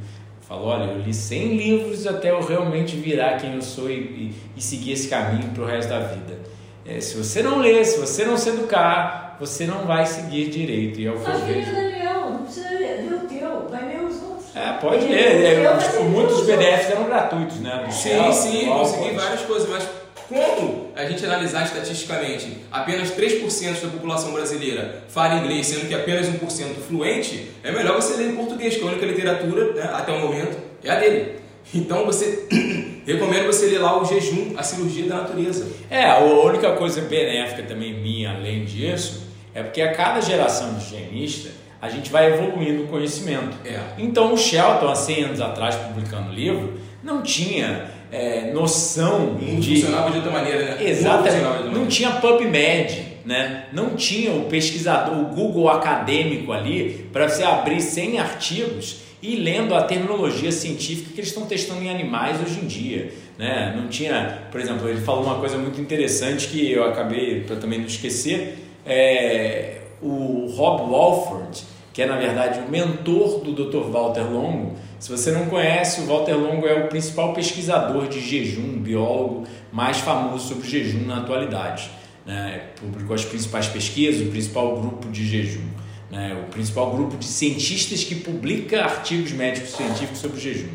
Falou, 0.47 0.67
olha, 0.67 0.91
eu 0.91 0.99
li 0.99 1.13
100 1.13 1.57
livros 1.57 2.05
até 2.05 2.29
eu 2.29 2.39
realmente 2.39 2.95
virar 2.95 3.37
quem 3.37 3.55
eu 3.55 3.61
sou 3.63 3.89
e, 3.89 3.93
e, 3.93 4.35
e 4.55 4.61
seguir 4.61 4.91
esse 4.91 5.07
caminho 5.07 5.49
para 5.49 5.63
o 5.63 5.65
resto 5.65 5.89
da 5.89 5.99
vida. 5.99 6.37
É, 6.85 7.01
se 7.01 7.17
você 7.17 7.41
não 7.41 7.57
ler, 7.57 7.83
se 7.83 7.99
você 7.99 8.25
não 8.25 8.37
se 8.37 8.49
educar, 8.49 9.37
você 9.39 9.65
não 9.65 9.85
vai 9.85 10.05
seguir 10.05 10.49
direito. 10.49 10.99
E 10.99 11.07
é 11.07 11.11
o 11.11 11.19
que 11.19 11.29
eu 11.29 11.39
vejo. 11.39 11.71
Daniel, 11.73 12.29
não 12.29 12.43
precisa 12.43 12.69
ler 12.69 13.11
o 13.11 13.27
teu, 13.27 13.67
vai 13.69 13.87
ler 13.87 14.03
os 14.03 14.21
outros. 14.21 14.55
É, 14.55 14.73
pode 14.73 15.07
ler. 15.07 15.63
É, 15.65 15.77
tipo, 15.77 16.03
muitos 16.03 16.41
PDFs 16.41 16.91
eram 16.91 17.05
gratuitos, 17.05 17.59
né? 17.59 17.87
sim, 17.89 18.31
sim, 18.31 18.65
consegui 18.67 19.15
várias 19.15 19.41
coisas, 19.41 19.67
mas 19.67 20.04
como 20.27 20.91
a 20.95 21.05
gente 21.05 21.25
analisar 21.25 21.65
estatisticamente 21.65 22.57
apenas 22.71 23.11
3% 23.11 23.81
da 23.81 23.89
população 23.89 24.31
brasileira 24.31 25.03
fala 25.07 25.35
inglês, 25.35 25.67
sendo 25.67 25.87
que 25.87 25.93
apenas 25.93 26.27
1% 26.27 26.39
fluente, 26.87 27.51
é 27.63 27.71
melhor 27.71 27.95
você 28.01 28.15
ler 28.15 28.31
em 28.31 28.35
português, 28.35 28.75
que 28.75 28.83
a 28.83 28.87
única 28.87 29.05
literatura, 29.05 29.73
né, 29.73 29.89
até 29.93 30.11
o 30.11 30.19
momento, 30.19 30.57
é 30.83 30.91
a 30.91 30.99
dele. 30.99 31.35
Então 31.73 32.05
você 32.05 32.47
recomendo 33.05 33.47
você 33.47 33.67
ler 33.67 33.79
lá 33.79 34.01
o 34.01 34.05
jejum, 34.05 34.53
a 34.57 34.63
cirurgia 34.63 35.07
da 35.07 35.17
natureza. 35.17 35.67
É, 35.89 36.05
a 36.05 36.19
única 36.19 36.71
coisa 36.73 37.01
benéfica 37.01 37.63
também 37.63 37.93
minha, 37.93 38.31
além 38.31 38.65
disso, 38.65 39.23
é 39.53 39.63
porque 39.63 39.81
a 39.81 39.93
cada 39.93 40.21
geração 40.21 40.73
de 40.73 40.85
higienista 40.85 41.49
a 41.81 41.89
gente 41.89 42.11
vai 42.11 42.33
evoluindo 42.33 42.83
o 42.83 42.87
conhecimento. 42.87 43.57
É. 43.63 43.79
Então 43.97 44.33
o 44.33 44.37
Shelton, 44.37 44.87
há 44.87 44.95
100 44.95 45.23
anos 45.23 45.41
atrás, 45.41 45.75
publicando 45.75 46.31
o 46.31 46.33
livro, 46.33 46.79
não 47.03 47.21
tinha 47.21 47.91
é, 48.15 48.51
noção 48.53 49.37
não 49.39 49.59
de... 49.59 49.75
funcionava 49.75 50.09
de 50.09 50.17
outra 50.17 50.31
maneira, 50.31 50.63
né? 50.63 50.89
Exatamente. 50.89 51.43
Não, 51.43 51.71
não 51.71 51.87
tinha 51.87 52.11
PubMed, 52.11 53.05
né? 53.25 53.65
Não 53.73 53.95
tinha 53.95 54.31
o 54.31 54.45
pesquisador, 54.45 55.19
o 55.19 55.25
Google 55.35 55.69
acadêmico 55.69 56.53
ali, 56.53 57.07
para 57.11 57.27
você 57.27 57.43
abrir 57.43 57.81
100 57.81 58.19
artigos 58.19 58.97
e 59.21 59.35
lendo 59.35 59.73
a 59.73 59.81
terminologia 59.81 60.51
científica 60.51 61.09
que 61.13 61.19
eles 61.19 61.29
estão 61.29 61.45
testando 61.45 61.83
em 61.83 61.89
animais 61.89 62.39
hoje 62.41 62.59
em 62.61 62.67
dia. 62.67 63.11
Né? 63.37 63.73
Não 63.75 63.87
tinha, 63.87 64.43
por 64.51 64.61
exemplo, 64.61 64.87
ele 64.87 65.01
falou 65.01 65.23
uma 65.23 65.35
coisa 65.35 65.57
muito 65.57 65.81
interessante 65.81 66.47
que 66.47 66.71
eu 66.71 66.85
acabei, 66.85 67.41
para 67.41 67.55
também 67.57 67.79
não 67.79 67.87
esquecer, 67.87 68.59
é, 68.85 69.79
o 70.01 70.53
Rob 70.55 70.89
Walford, 70.89 71.63
que 71.95 72.01
é 72.01 72.05
na 72.05 72.17
verdade 72.17 72.59
o 72.59 72.69
mentor 72.69 73.39
do 73.39 73.53
Dr. 73.53 73.89
Walter 73.89 74.29
Longo. 74.29 74.75
Se 74.99 75.09
você 75.09 75.31
não 75.31 75.45
conhece, 75.45 76.01
o 76.01 76.05
Walter 76.05 76.33
Longo 76.33 76.67
é 76.67 76.73
o 76.73 76.89
principal 76.89 77.31
pesquisador 77.31 78.09
de 78.09 78.19
jejum, 78.19 78.79
biólogo 78.81 79.45
mais 79.71 79.99
famoso 79.99 80.45
sobre 80.45 80.67
jejum 80.67 81.05
na 81.05 81.19
atualidade. 81.19 81.89
Né? 82.25 82.63
Publicou 82.81 83.15
as 83.15 83.23
principais 83.23 83.67
pesquisas, 83.67 84.27
o 84.27 84.29
principal 84.29 84.77
grupo 84.77 85.09
de 85.09 85.25
jejum, 85.25 85.63
né? 86.11 86.37
o 86.45 86.51
principal 86.51 86.91
grupo 86.91 87.15
de 87.15 87.27
cientistas 87.27 88.03
que 88.03 88.15
publica 88.15 88.83
artigos 88.83 89.31
médicos 89.31 89.69
científicos 89.69 90.19
sobre 90.19 90.37
jejum. 90.37 90.73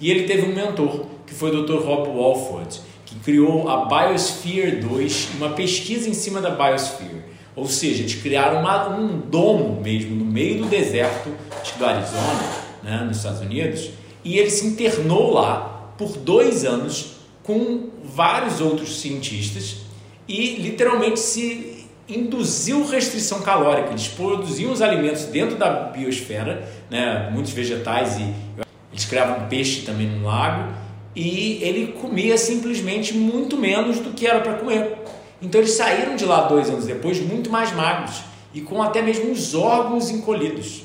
E 0.00 0.10
ele 0.10 0.22
teve 0.22 0.50
um 0.50 0.54
mentor, 0.54 1.04
que 1.26 1.34
foi 1.34 1.54
o 1.54 1.66
Dr. 1.66 1.84
Rob 1.84 2.08
Walford, 2.08 2.80
que 3.04 3.16
criou 3.16 3.68
a 3.68 3.84
Biosphere 3.84 4.76
2, 4.76 5.32
uma 5.36 5.50
pesquisa 5.50 6.08
em 6.08 6.14
cima 6.14 6.40
da 6.40 6.48
Biosphere. 6.48 7.30
Ou 7.54 7.68
seja, 7.68 8.02
eles 8.02 8.14
criaram 8.14 8.60
uma, 8.60 8.88
um 8.96 9.18
domo 9.18 9.80
mesmo 9.82 10.16
no 10.16 10.24
meio 10.24 10.62
do 10.62 10.68
deserto 10.68 11.30
do 11.78 11.84
Arizona, 11.84 12.40
né, 12.82 13.04
nos 13.06 13.18
Estados 13.18 13.40
Unidos, 13.40 13.90
e 14.24 14.38
ele 14.38 14.50
se 14.50 14.66
internou 14.66 15.32
lá 15.32 15.92
por 15.98 16.16
dois 16.16 16.64
anos 16.64 17.12
com 17.42 17.90
vários 18.04 18.60
outros 18.60 19.00
cientistas 19.00 19.78
e 20.26 20.56
literalmente 20.56 21.20
se 21.20 21.86
induziu 22.08 22.86
restrição 22.86 23.42
calórica. 23.42 23.90
Eles 23.90 24.08
produziam 24.08 24.72
os 24.72 24.80
alimentos 24.80 25.24
dentro 25.24 25.56
da 25.56 25.70
biosfera, 25.70 26.68
né, 26.90 27.30
muitos 27.32 27.52
vegetais 27.52 28.18
e 28.18 28.34
eles 28.92 29.04
criavam 29.04 29.48
peixe 29.48 29.82
também 29.82 30.06
no 30.06 30.26
lago 30.26 30.72
e 31.14 31.58
ele 31.62 31.92
comia 32.00 32.38
simplesmente 32.38 33.14
muito 33.14 33.56
menos 33.56 33.98
do 33.98 34.10
que 34.10 34.26
era 34.26 34.40
para 34.40 34.54
comer. 34.54 35.01
Então 35.42 35.60
eles 35.60 35.72
saíram 35.72 36.14
de 36.14 36.24
lá 36.24 36.46
dois 36.46 36.70
anos 36.70 36.86
depois 36.86 37.20
muito 37.20 37.50
mais 37.50 37.72
magros 37.72 38.22
e 38.54 38.60
com 38.60 38.80
até 38.80 39.02
mesmo 39.02 39.32
os 39.32 39.54
órgãos 39.54 40.08
encolhidos, 40.08 40.84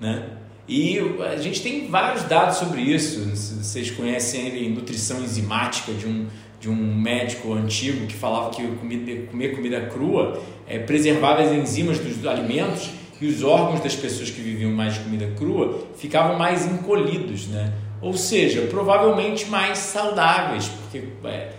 né? 0.00 0.30
E 0.66 0.98
a 1.20 1.36
gente 1.36 1.60
tem 1.60 1.88
vários 1.88 2.22
dados 2.22 2.56
sobre 2.56 2.80
isso. 2.80 3.20
Vocês 3.34 3.90
conhecem 3.90 4.46
ele, 4.46 4.68
nutrição 4.70 5.20
enzimática 5.20 5.92
de 5.92 6.06
um, 6.06 6.26
de 6.60 6.70
um 6.70 6.94
médico 6.94 7.52
antigo 7.52 8.06
que 8.06 8.14
falava 8.14 8.50
que 8.50 8.66
comer, 8.76 9.26
comer 9.30 9.54
comida 9.54 9.80
crua 9.86 10.40
é, 10.66 10.78
preservava 10.78 11.42
as 11.42 11.52
enzimas 11.52 11.98
dos 11.98 12.24
alimentos 12.24 12.90
e 13.20 13.26
os 13.26 13.42
órgãos 13.42 13.80
das 13.80 13.94
pessoas 13.94 14.30
que 14.30 14.40
viviam 14.40 14.70
mais 14.72 14.94
de 14.94 15.00
comida 15.00 15.30
crua 15.36 15.86
ficavam 15.96 16.38
mais 16.38 16.64
encolhidos, 16.64 17.48
né? 17.48 17.72
Ou 18.00 18.14
seja, 18.14 18.62
provavelmente 18.62 19.46
mais 19.46 19.78
saudáveis, 19.78 20.68
porque 20.68 21.04
é, 21.24 21.52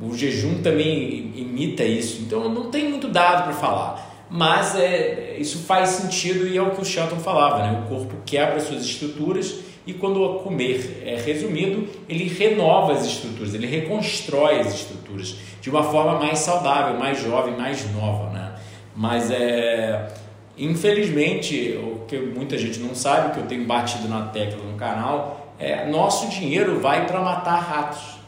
o 0.00 0.16
jejum 0.16 0.62
também 0.62 1.32
imita 1.36 1.84
isso. 1.84 2.22
Então 2.22 2.48
não 2.48 2.70
tem 2.70 2.88
muito 2.88 3.08
dado 3.08 3.44
para 3.44 3.52
falar 3.52 4.12
mas 4.34 4.74
é, 4.74 5.36
isso 5.38 5.58
faz 5.58 5.90
sentido 5.90 6.48
e 6.48 6.56
é 6.56 6.62
o 6.62 6.70
que 6.70 6.80
o 6.80 6.84
Shelton 6.86 7.16
falava, 7.16 7.58
né? 7.58 7.82
O 7.84 7.86
corpo 7.86 8.14
quebra 8.24 8.58
suas 8.60 8.82
estruturas 8.82 9.58
e 9.86 9.92
quando 9.92 10.22
o 10.22 10.38
comer 10.38 11.02
é 11.04 11.16
resumido, 11.16 11.86
ele 12.08 12.24
renova 12.28 12.94
as 12.94 13.04
estruturas, 13.04 13.52
ele 13.52 13.66
reconstrói 13.66 14.60
as 14.60 14.72
estruturas 14.72 15.36
de 15.60 15.68
uma 15.68 15.82
forma 15.82 16.18
mais 16.18 16.38
saudável, 16.38 16.98
mais 16.98 17.22
jovem, 17.22 17.54
mais 17.54 17.84
nova, 17.92 18.30
né? 18.30 18.54
Mas 18.96 19.30
é 19.30 20.08
infelizmente, 20.56 21.78
o 21.82 22.06
que 22.06 22.16
muita 22.16 22.56
gente 22.56 22.78
não 22.78 22.94
sabe, 22.94 23.34
que 23.34 23.40
eu 23.40 23.46
tenho 23.46 23.66
batido 23.66 24.08
na 24.08 24.26
tecla 24.26 24.62
no 24.64 24.76
canal, 24.78 25.54
é 25.58 25.86
nosso 25.86 26.28
dinheiro 26.28 26.80
vai 26.80 27.06
para 27.06 27.20
matar 27.20 27.58
ratos. 27.58 28.21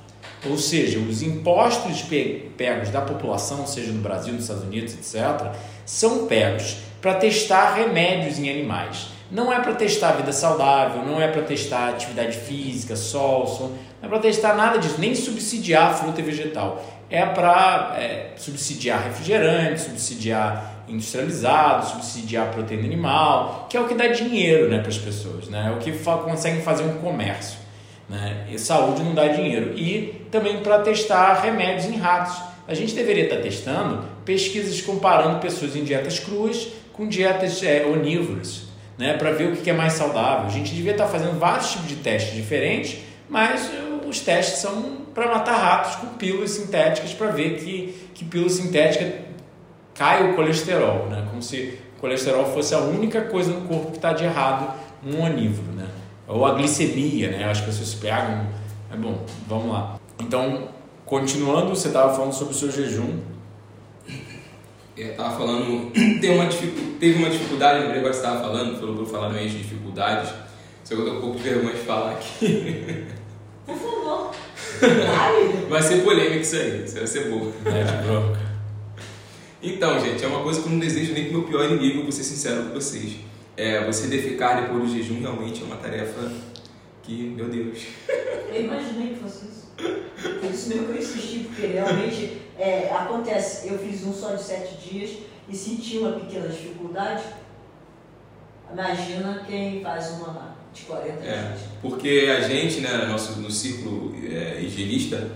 Ou 0.49 0.59
seja, 0.59 0.99
os 0.99 1.23
impostos 1.23 2.05
pegos 2.57 2.91
da 2.91 3.01
população, 3.01 3.67
seja 3.67 3.93
no 3.93 4.01
Brasil, 4.01 4.33
nos 4.33 4.43
Estados 4.43 4.65
Unidos, 4.65 4.95
etc., 4.95 5.53
são 5.87 6.27
pegos 6.27 6.77
para 7.01 7.15
testar 7.15 7.75
remédios 7.75 8.39
em 8.39 8.51
animais. 8.51 9.09
Não 9.31 9.53
é 9.53 9.59
para 9.61 9.75
testar 9.75 10.13
vida 10.13 10.33
saudável, 10.33 11.03
não 11.03 11.21
é 11.21 11.29
para 11.29 11.43
testar 11.43 11.89
atividade 11.89 12.37
física, 12.37 12.95
sol, 12.95 13.47
sol 13.47 13.73
não 14.01 14.07
é 14.07 14.09
para 14.09 14.19
testar 14.19 14.55
nada 14.55 14.79
disso, 14.79 14.97
nem 14.99 15.15
subsidiar 15.15 15.97
fruta 15.97 16.21
e 16.21 16.25
vegetal. 16.25 16.85
É 17.09 17.25
para 17.25 17.95
é, 17.99 18.33
subsidiar 18.37 19.03
refrigerante, 19.03 19.81
subsidiar 19.81 20.85
industrializado, 20.89 21.87
subsidiar 21.87 22.51
proteína 22.51 22.85
animal, 22.85 23.67
que 23.71 23.77
é 23.77 23.81
o 23.81 23.89
que 23.89 23.95
dá 23.95 24.09
dinheiro 24.09 24.69
né, 24.69 24.79
para 24.79 24.89
as 24.89 24.99
pessoas, 24.99 25.49
né? 25.49 25.69
é 25.69 25.77
o 25.77 25.79
que 25.79 25.93
conseguem 25.93 26.61
fazer 26.61 26.85
um 26.85 26.99
comércio. 26.99 27.64
Né? 28.09 28.47
E 28.51 28.59
saúde 28.59 29.03
não 29.03 29.15
dá 29.15 29.29
dinheiro. 29.29 29.77
E 29.77 30.27
também 30.31 30.59
para 30.59 30.81
testar 30.81 31.35
remédios 31.41 31.87
em 31.87 31.97
ratos. 31.97 32.37
A 32.67 32.75
gente 32.75 32.95
deveria 32.95 33.25
estar 33.25 33.37
testando 33.37 34.05
pesquisas 34.25 34.81
comparando 34.81 35.39
pessoas 35.39 35.77
em 35.77 35.85
dietas 35.85 36.19
cruas 36.19 36.69
com 36.95 37.09
dietas 37.09 37.63
é, 37.63 37.85
onívoras, 37.85 38.63
né? 38.97 39.15
para 39.15 39.33
ver 39.33 39.53
o 39.53 39.57
que 39.57 39.69
é 39.69 39.73
mais 39.73 39.95
saudável. 39.95 40.47
A 40.47 40.51
gente 40.51 40.75
devia 40.75 40.93
estar 40.93 41.07
fazendo 41.07 41.39
vários 41.39 41.73
tipos 41.73 41.89
de 41.89 41.97
testes 41.97 42.35
diferentes, 42.35 42.99
mas 43.29 43.71
os 44.09 44.21
testes 44.21 44.61
são 44.61 45.05
para 45.13 45.29
matar 45.29 45.57
ratos 45.57 45.97
com 45.97 46.07
pílulas 46.17 46.51
sintéticas 46.51 47.13
para 47.13 47.29
ver 47.29 47.59
que, 47.59 47.95
que 48.15 48.25
pílula 48.25 48.51
sintética 48.51 49.25
cai 49.95 50.31
o 50.31 50.35
colesterol, 50.35 51.07
né? 51.07 51.27
como 51.31 51.43
se 51.43 51.79
o 51.97 52.01
colesterol 52.01 52.47
fosse 52.53 52.75
a 52.75 52.79
única 52.79 53.23
coisa 53.23 53.53
no 53.53 53.63
corpo 53.69 53.91
que 53.91 53.97
está 53.97 54.13
de 54.13 54.25
errado 54.25 54.75
num 55.03 55.23
onívoro. 55.23 55.73
Né? 55.73 55.87
Ou 56.27 56.45
a 56.45 56.55
glicemia, 56.55 57.31
né? 57.31 57.45
As 57.45 57.61
pessoas 57.61 57.95
pegam. 57.95 58.47
É 58.93 58.97
bom, 58.97 59.25
vamos 59.47 59.73
lá. 59.73 59.99
Então, 60.21 60.69
continuando, 61.05 61.71
você 61.71 61.89
estava 61.89 62.15
falando 62.15 62.33
sobre 62.33 62.55
o 62.55 62.57
seu 62.57 62.71
jejum. 62.71 63.19
Eu 64.97 65.11
estava 65.11 65.37
falando, 65.37 65.91
tem 66.21 66.31
uma, 66.31 66.47
teve 67.01 67.19
uma 67.19 67.29
dificuldade, 67.29 67.85
agora 67.85 68.13
você 68.13 68.21
estava 68.21 68.41
falando, 68.41 68.79
falou 68.79 68.97
para 68.97 69.07
falar 69.07 69.33
de 69.33 69.59
dificuldades, 69.59 70.33
só 70.85 70.95
que 70.95 71.01
eu 71.01 71.05
tô 71.05 71.13
um 71.15 71.21
pouco 71.21 71.37
de 71.37 71.43
vergonha 71.43 71.75
de 71.75 71.81
falar 71.81 72.13
aqui. 72.13 73.05
Por 73.67 73.77
favor. 73.77 74.31
vai 75.69 75.83
ser 75.83 76.05
polêmico 76.05 76.43
isso 76.43 76.57
aí, 76.57 76.85
isso 76.85 76.95
vai 76.95 77.07
ser 77.07 77.31
bom. 77.31 77.51
É 77.67 77.83
de 77.83 78.07
bronca. 78.07 78.41
Então, 79.61 79.99
gente, 79.99 80.23
é 80.23 80.29
uma 80.29 80.43
coisa 80.43 80.61
que 80.61 80.67
eu 80.67 80.73
não 80.73 80.79
desejo 80.79 81.13
nem 81.13 81.25
com 81.25 81.31
o 81.31 81.33
meu 81.39 81.43
pior 81.49 81.65
inimigo, 81.65 82.03
vou 82.03 82.13
ser 82.13 82.23
sincero 82.23 82.65
com 82.65 82.75
vocês 82.75 83.17
é, 83.57 83.85
você 83.85 84.09
defecar 84.09 84.63
depois 84.63 84.91
do 84.91 84.97
jejum 84.97 85.21
realmente 85.21 85.63
é 85.63 85.65
uma 85.65 85.77
tarefa 85.77 86.33
que, 87.03 87.13
meu 87.13 87.49
Deus. 87.49 87.87
Eu 88.53 88.65
imaginei 88.65 89.09
que 89.11 89.21
fosse 89.21 89.47
isso. 89.47 89.65
Por 89.77 90.51
isso 90.51 90.69
mesmo 90.69 90.87
que 90.87 90.93
eu 90.93 90.99
insisti, 90.99 91.39
porque 91.41 91.67
realmente 91.67 92.43
é, 92.59 92.91
acontece. 92.91 93.69
Eu 93.69 93.79
fiz 93.79 94.05
um 94.05 94.13
só 94.13 94.35
de 94.35 94.43
sete 94.43 94.77
dias 94.77 95.19
e 95.49 95.55
senti 95.55 95.99
uma 95.99 96.13
pequena 96.13 96.49
dificuldade. 96.49 97.23
Imagina 98.73 99.45
quem 99.47 99.83
faz 99.83 100.11
uma 100.13 100.57
de 100.73 100.83
40 100.83 101.25
é, 101.25 101.43
dias. 101.49 101.61
Porque 101.81 102.31
a 102.37 102.41
gente, 102.41 102.81
né, 102.81 103.07
nosso, 103.07 103.41
no 103.41 103.51
círculo 103.51 104.15
é, 104.25 104.61
higienista, 104.61 105.31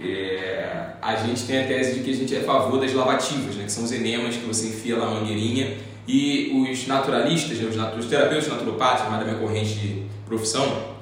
é, 0.00 0.94
a 1.00 1.16
gente 1.16 1.46
tem 1.46 1.62
a 1.62 1.66
tese 1.66 1.94
de 1.94 2.04
que 2.04 2.10
a 2.10 2.14
gente 2.14 2.34
é 2.34 2.40
a 2.40 2.44
favor 2.44 2.80
das 2.80 2.92
lavativas, 2.92 3.54
né, 3.56 3.64
que 3.64 3.72
são 3.72 3.84
os 3.84 3.92
enemas 3.92 4.36
que 4.36 4.44
você 4.44 4.68
enfia 4.68 4.96
lá 4.96 5.06
na 5.06 5.20
mangueirinha 5.20 5.76
e 6.06 6.52
os 6.70 6.86
naturalistas, 6.86 7.58
os, 7.58 7.76
os 7.98 8.06
terapeutas 8.06 8.48
naturopatas, 8.48 9.08
mais 9.08 9.20
da 9.20 9.32
minha 9.32 9.38
corrente 9.38 9.74
de 9.74 10.02
profissão, 10.24 10.96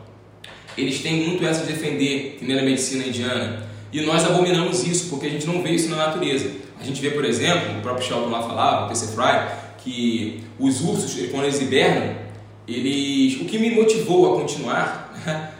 eles 0.77 1.01
têm 1.01 1.29
muito 1.29 1.45
essa 1.45 1.65
de 1.65 1.73
defender, 1.73 2.37
que 2.39 2.45
nem 2.45 2.57
na 2.57 2.63
medicina 2.63 3.07
indiana. 3.07 3.63
E 3.93 4.01
nós 4.01 4.25
abominamos 4.25 4.85
isso, 4.85 5.09
porque 5.09 5.27
a 5.27 5.31
gente 5.31 5.47
não 5.47 5.63
vê 5.63 5.71
isso 5.71 5.89
na 5.89 5.97
natureza. 5.97 6.51
A 6.81 6.85
gente 6.85 7.01
vê, 7.01 7.11
por 7.11 7.25
exemplo, 7.25 7.79
o 7.79 7.83
próprio 7.83 8.05
Sheldon 8.05 8.29
lá 8.29 8.43
falava, 8.43 8.87
o 8.87 8.89
T.C. 8.89 9.15
Fry, 9.15 9.47
que 9.79 10.43
os 10.59 10.81
ursos, 10.81 11.31
quando 11.31 11.45
eles 11.45 11.61
hibernam, 11.61 12.17
eles... 12.67 13.41
o 13.41 13.45
que 13.45 13.59
me 13.59 13.71
motivou 13.71 14.35
a 14.35 14.41
continuar 14.41 15.15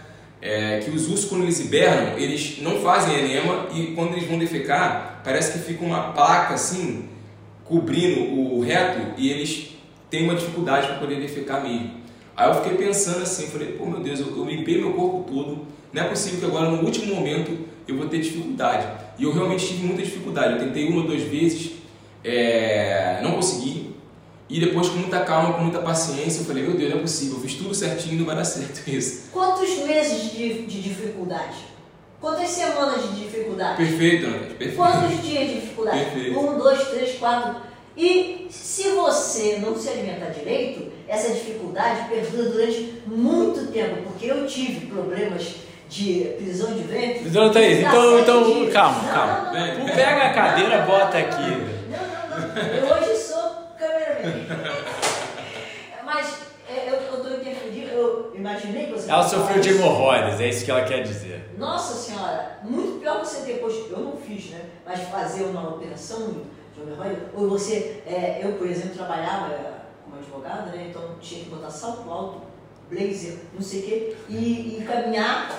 é 0.43 0.81
que 0.81 0.91
os 0.91 1.09
ursos, 1.09 1.27
quando 1.27 1.43
eles 1.43 1.61
hibernam, 1.61 2.19
eles 2.19 2.59
não 2.61 2.81
fazem 2.81 3.19
enema 3.19 3.69
e 3.73 3.93
quando 3.95 4.15
eles 4.15 4.29
vão 4.29 4.39
defecar, 4.39 5.21
parece 5.23 5.53
que 5.53 5.65
fica 5.65 5.85
uma 5.85 6.13
placa 6.13 6.55
assim, 6.55 7.09
cobrindo 7.65 8.21
o 8.21 8.61
reto 8.61 9.15
e 9.17 9.31
eles 9.31 9.71
têm 10.11 10.25
uma 10.25 10.35
dificuldade 10.35 10.87
para 10.87 10.97
poder 10.97 11.21
defecar 11.21 11.63
mesmo. 11.63 12.05
Aí 12.37 12.49
eu 12.49 12.55
fiquei 12.63 12.77
pensando 12.77 13.23
assim, 13.23 13.47
falei, 13.47 13.73
pô 13.73 13.87
meu 13.87 14.01
Deus, 14.01 14.21
eu, 14.21 14.45
limpei 14.45 14.79
meu 14.79 14.93
corpo 14.93 15.25
todo, 15.31 15.67
não 15.93 16.03
é 16.03 16.09
possível 16.09 16.41
que 16.41 16.47
agora 16.47 16.71
no 16.71 16.85
último 16.85 17.15
momento 17.15 17.57
eu 17.87 17.97
vou 17.97 18.09
ter 18.09 18.21
dificuldade. 18.21 18.87
E 19.19 19.23
eu 19.23 19.33
realmente 19.33 19.67
tive 19.67 19.87
muita 19.87 20.03
dificuldade, 20.03 20.55
eu 20.55 20.59
tentei 20.59 20.89
uma 20.89 21.03
ou 21.03 21.07
duas 21.07 21.23
vezes, 21.23 21.73
é, 22.25 23.21
não 23.23 23.33
consegui. 23.33 23.95
E 24.49 24.61
depois 24.61 24.89
com 24.89 24.99
muita 24.99 25.21
calma, 25.21 25.55
com 25.55 25.63
muita 25.63 25.79
paciência, 25.79 26.41
eu 26.41 26.45
falei, 26.45 26.65
meu 26.65 26.77
Deus, 26.77 26.91
não 26.91 26.99
é 26.99 27.03
possível, 27.03 27.37
eu 27.37 27.41
fiz 27.41 27.55
tudo 27.55 27.75
certinho, 27.75 28.19
não 28.19 28.27
vai 28.27 28.37
dar 28.37 28.45
certo 28.45 28.87
isso. 28.91 29.31
Quantos 29.33 29.79
meses 29.87 30.33
de, 30.33 30.67
de 30.67 30.83
dificuldade? 30.83 31.74
Quantas 32.25 32.49
semanas 32.49 33.03
de 33.03 33.23
dificuldade? 33.23 33.77
Perfeito, 33.77 34.25
Ana, 34.25 34.39
perfeito. 34.39 34.77
Quantos 34.77 35.23
dias 35.23 35.47
de 35.47 35.55
dificuldade? 35.61 36.05
Perfeito. 36.07 36.41
Um, 36.41 36.59
dois, 36.59 36.89
três, 36.89 37.19
quatro. 37.19 37.57
E 37.95 38.47
se 38.49 38.93
você 38.93 39.59
não 39.61 39.77
se 39.77 39.91
alimentar 39.91 40.31
direito, 40.31 40.91
essa 41.07 41.35
dificuldade 41.35 42.09
perdura 42.09 42.49
durante 42.49 43.03
muito 43.07 43.71
tempo, 43.71 44.05
porque 44.05 44.25
eu 44.25 44.47
tive 44.47 44.87
problemas 44.87 45.57
de 45.91 46.33
prisão 46.39 46.73
de 46.73 46.85
ventre. 46.85 47.29
Então, 47.29 47.49
então, 47.49 48.19
então 48.21 48.71
calma, 48.73 49.03
não, 49.03 49.13
calma. 49.13 49.53
Não, 49.53 49.79
não, 49.81 49.95
Pega 49.95 50.23
a 50.23 50.33
cadeira, 50.33 50.79
bota 50.81 51.19
aqui. 51.19 51.43
Não, 51.43 52.39
não, 52.39 52.55
não. 52.55 52.75
Eu 52.75 52.85
hoje 52.87 53.19
sou 53.19 53.69
cameraman. 53.79 54.47
Mas 56.03 56.39
é, 56.71 56.89
eu, 56.89 56.95
eu 56.95 57.23
tô 57.23 57.29
interferindo, 57.35 57.91
eu 57.91 58.34
imaginei 58.45 58.87
que 58.87 58.93
você. 58.93 59.11
Ela 59.11 59.27
sofreu 59.27 59.61
de 59.61 59.71
hemorroidas, 59.71 60.41
é 60.41 60.49
isso 60.49 60.65
que 60.65 60.71
ela 60.71 60.85
quer 60.85 61.03
dizer. 61.03 61.55
Nossa 61.57 61.95
senhora, 61.95 62.59
muito 62.63 63.01
pior 63.01 63.21
que 63.21 63.27
você 63.27 63.41
depois, 63.53 63.75
eu 63.91 63.99
não 63.99 64.17
fiz, 64.17 64.51
né? 64.51 64.61
Mas 64.85 65.01
fazer 65.09 65.45
uma 65.45 65.71
operação 65.71 66.43
de 66.75 66.83
hemorroida, 66.83 67.31
ou 67.35 67.49
você, 67.49 68.03
é, 68.07 68.41
eu 68.43 68.53
por 68.53 68.67
exemplo 68.67 68.95
trabalhava 68.95 69.53
é, 69.53 69.73
como 70.05 70.17
advogada, 70.17 70.71
né? 70.73 70.89
Então 70.91 71.17
tinha 71.21 71.45
que 71.45 71.51
botar 71.51 71.71
salto 71.71 72.11
alto, 72.11 72.43
blazer, 72.91 73.39
não 73.55 73.63
sei 73.63 73.81
o 73.81 73.83
quê, 73.85 74.17
e, 74.29 74.79
e 74.79 74.85
caminhar. 74.87 75.51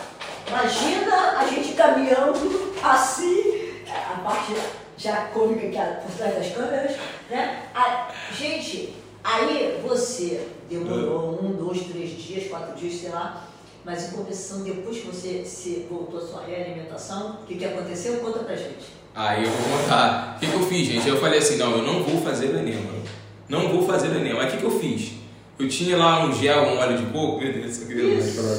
Imagina 0.47 1.39
a 1.39 1.47
gente 1.47 1.73
caminhando 1.73 2.39
assim, 2.83 3.81
a 3.89 4.19
parte 4.19 4.53
já 4.95 5.25
cômica 5.33 5.67
que 5.67 5.77
é 5.77 6.01
por 6.05 6.15
trás 6.15 6.35
das 6.35 6.53
câmeras, 6.53 6.95
né? 7.29 7.63
A, 7.73 8.09
gente, 8.31 8.95
aí 9.23 9.81
você 9.83 10.47
demorou 10.69 11.39
um, 11.43 11.53
dois, 11.53 11.81
três 11.83 12.11
dias, 12.21 12.47
quatro 12.49 12.75
dias, 12.75 12.95
sei 13.01 13.09
lá, 13.09 13.47
Mas 13.83 14.07
em 14.11 14.15
compensação, 14.15 14.63
depois 14.63 14.97
que 14.97 15.07
você 15.07 15.43
se 15.45 15.85
voltou 15.89 16.19
à 16.19 16.23
sua 16.25 16.41
realimentação, 16.45 17.39
o 17.43 17.45
que, 17.45 17.55
que 17.55 17.65
aconteceu? 17.65 18.17
Conta 18.19 18.39
pra 18.39 18.55
gente. 18.55 18.85
Aí 19.13 19.43
eu 19.45 19.51
vou 19.51 19.79
contar. 19.79 20.35
O 20.35 20.39
que, 20.39 20.47
que 20.47 20.53
eu 20.53 20.63
fiz, 20.67 20.87
gente? 20.87 21.07
Eu 21.07 21.19
falei 21.19 21.39
assim, 21.39 21.57
não, 21.57 21.71
eu 21.71 21.83
não 21.83 22.03
vou 22.03 22.19
fazer 22.21 22.47
o 22.47 22.57
Enem, 22.57 22.75
mano. 22.75 23.03
Não 23.47 23.69
vou 23.69 23.85
fazer 23.85 24.09
o 24.09 24.15
Enem. 24.15 24.33
Mas 24.33 24.47
o 24.47 24.51
que, 24.51 24.57
que 24.57 24.63
eu 24.65 24.79
fiz? 24.79 25.13
Eu 25.57 25.69
tinha 25.69 25.95
lá 25.97 26.25
um 26.25 26.33
gel, 26.33 26.63
um 26.63 26.79
óleo 26.79 26.97
de 26.97 27.05
coco. 27.13 27.39
Meu 27.39 27.53
Deus, 27.53 27.79
eu 27.81 27.87
queria 27.87 28.15
Isso. 28.15 28.41
falar. 28.41 28.57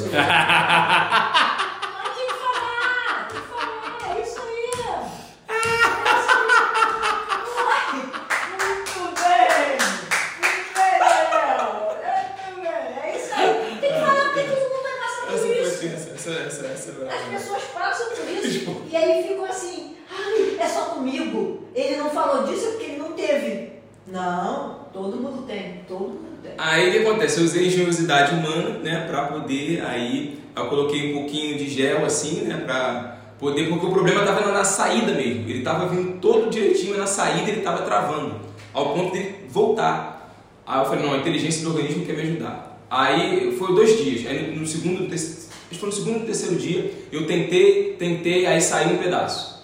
Mas 2.02 2.16
tem 2.16 2.26
que 2.26 2.34
falar! 2.34 3.28
Tem 3.28 3.40
que 3.40 3.46
falar! 3.48 4.16
É 4.16 4.22
isso 4.22 4.40
aí! 4.40 4.70
É 5.48 5.52
isso 6.16 6.32
aí! 7.68 8.00
Muito 8.96 9.12
bem! 9.20 9.76
Muito 9.76 10.80
bem, 10.80 10.94
Daniel! 10.98 11.68
Muito 12.54 12.62
bem! 12.62 12.86
É 13.02 13.16
isso 13.16 13.34
aí! 13.34 13.78
Tem 13.80 13.90
que 13.92 13.98
falar 14.00 14.24
porque 14.24 14.42
todo 14.44 14.60
mundo 14.70 14.82
vai 14.82 14.96
passar 15.00 15.20
por 15.26 15.34
Essa 15.34 15.46
foi 15.46 15.60
isso! 15.60 15.80
tensa, 15.80 16.08
essa, 16.14 16.30
essa, 16.30 16.66
essa, 16.66 16.90
As 17.14 17.22
pessoas 17.28 17.62
passam 17.74 18.06
por 18.08 18.24
isso 18.30 18.70
e 18.90 18.96
aí 18.96 19.22
ficam 19.28 19.44
assim, 19.44 19.96
ai, 20.10 20.56
é 20.58 20.66
só 20.68 20.86
comigo. 20.86 21.68
Ele 21.74 21.96
não 21.96 22.08
falou 22.10 22.44
disso 22.46 22.68
porque 22.70 22.84
ele 22.84 22.96
não 22.98 23.12
teve. 23.12 23.72
Não, 24.06 24.86
todo 24.92 25.16
mundo 25.16 25.46
tem, 25.46 25.84
todo 25.98 26.08
mundo 26.08 26.38
tem. 26.42 26.52
Aí 26.58 26.88
o 26.88 26.92
que 26.92 26.98
acontece? 26.98 27.38
Eu 27.38 27.44
usei 27.44 27.66
engenhosidade 27.66 28.34
humana, 28.34 28.78
né, 28.78 29.06
pra 29.08 29.24
poder, 29.24 29.82
aí 29.84 30.38
eu 30.54 30.66
coloquei 30.66 31.12
um 31.12 31.18
pouquinho 31.18 31.56
de 31.56 31.68
gel 31.68 32.04
assim, 32.04 32.42
né, 32.42 32.56
pra 32.64 33.16
poder, 33.38 33.68
porque 33.68 33.86
o 33.86 33.90
problema 33.90 34.24
tava 34.24 34.52
na, 34.52 34.64
saída 34.64 35.12
mesmo. 35.12 35.48
Ele 35.48 35.62
tava 35.62 35.88
vindo 35.88 36.18
todo 36.20 36.50
direitinho 36.50 36.96
na 36.96 37.06
saída, 37.06 37.50
ele 37.50 37.60
tava 37.60 37.82
travando, 37.82 38.36
ao 38.72 38.94
ponto 38.94 39.12
de 39.12 39.34
voltar. 39.48 40.32
Aí 40.66 40.80
eu 40.80 40.84
falei, 40.86 41.04
não, 41.04 41.14
a 41.14 41.18
inteligência 41.18 41.62
do 41.62 41.70
organismo 41.70 42.04
quer 42.04 42.14
me 42.14 42.22
ajudar. 42.22 42.80
Aí 42.90 43.54
foi 43.58 43.74
dois 43.74 43.98
dias, 44.02 44.26
aí 44.26 44.56
no, 44.56 44.66
segundo, 44.66 45.12
acho 45.12 45.48
que 45.68 45.78
foi 45.78 45.88
no 45.88 45.94
segundo 45.94 46.20
ou 46.20 46.26
terceiro 46.26 46.56
dia, 46.56 46.92
eu 47.10 47.26
tentei, 47.26 47.96
tentei, 47.98 48.46
aí 48.46 48.60
saiu 48.60 48.94
um 48.94 48.98
pedaço. 48.98 49.56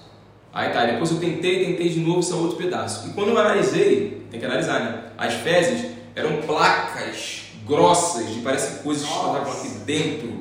Aí 0.53 0.71
tá, 0.71 0.85
depois 0.85 1.11
eu 1.11 1.19
tentei, 1.19 1.65
tentei 1.65 1.89
de 1.89 2.01
novo, 2.01 2.23
saiu 2.23 2.43
outro 2.43 2.57
pedaço. 2.57 3.09
E 3.09 3.13
quando 3.13 3.29
eu 3.29 3.39
analisei, 3.39 4.23
tem 4.31 4.39
que 4.39 4.45
analisar, 4.45 4.81
né? 4.81 5.05
As 5.17 5.35
fezes 5.35 5.93
eram 6.15 6.43
placas 6.43 7.43
grossas, 7.67 8.29
de 8.29 8.41
parece 8.41 8.83
coisas 8.83 9.05
que 9.05 9.13
estavam 9.13 9.53
aqui 9.53 9.69
dentro, 9.87 10.33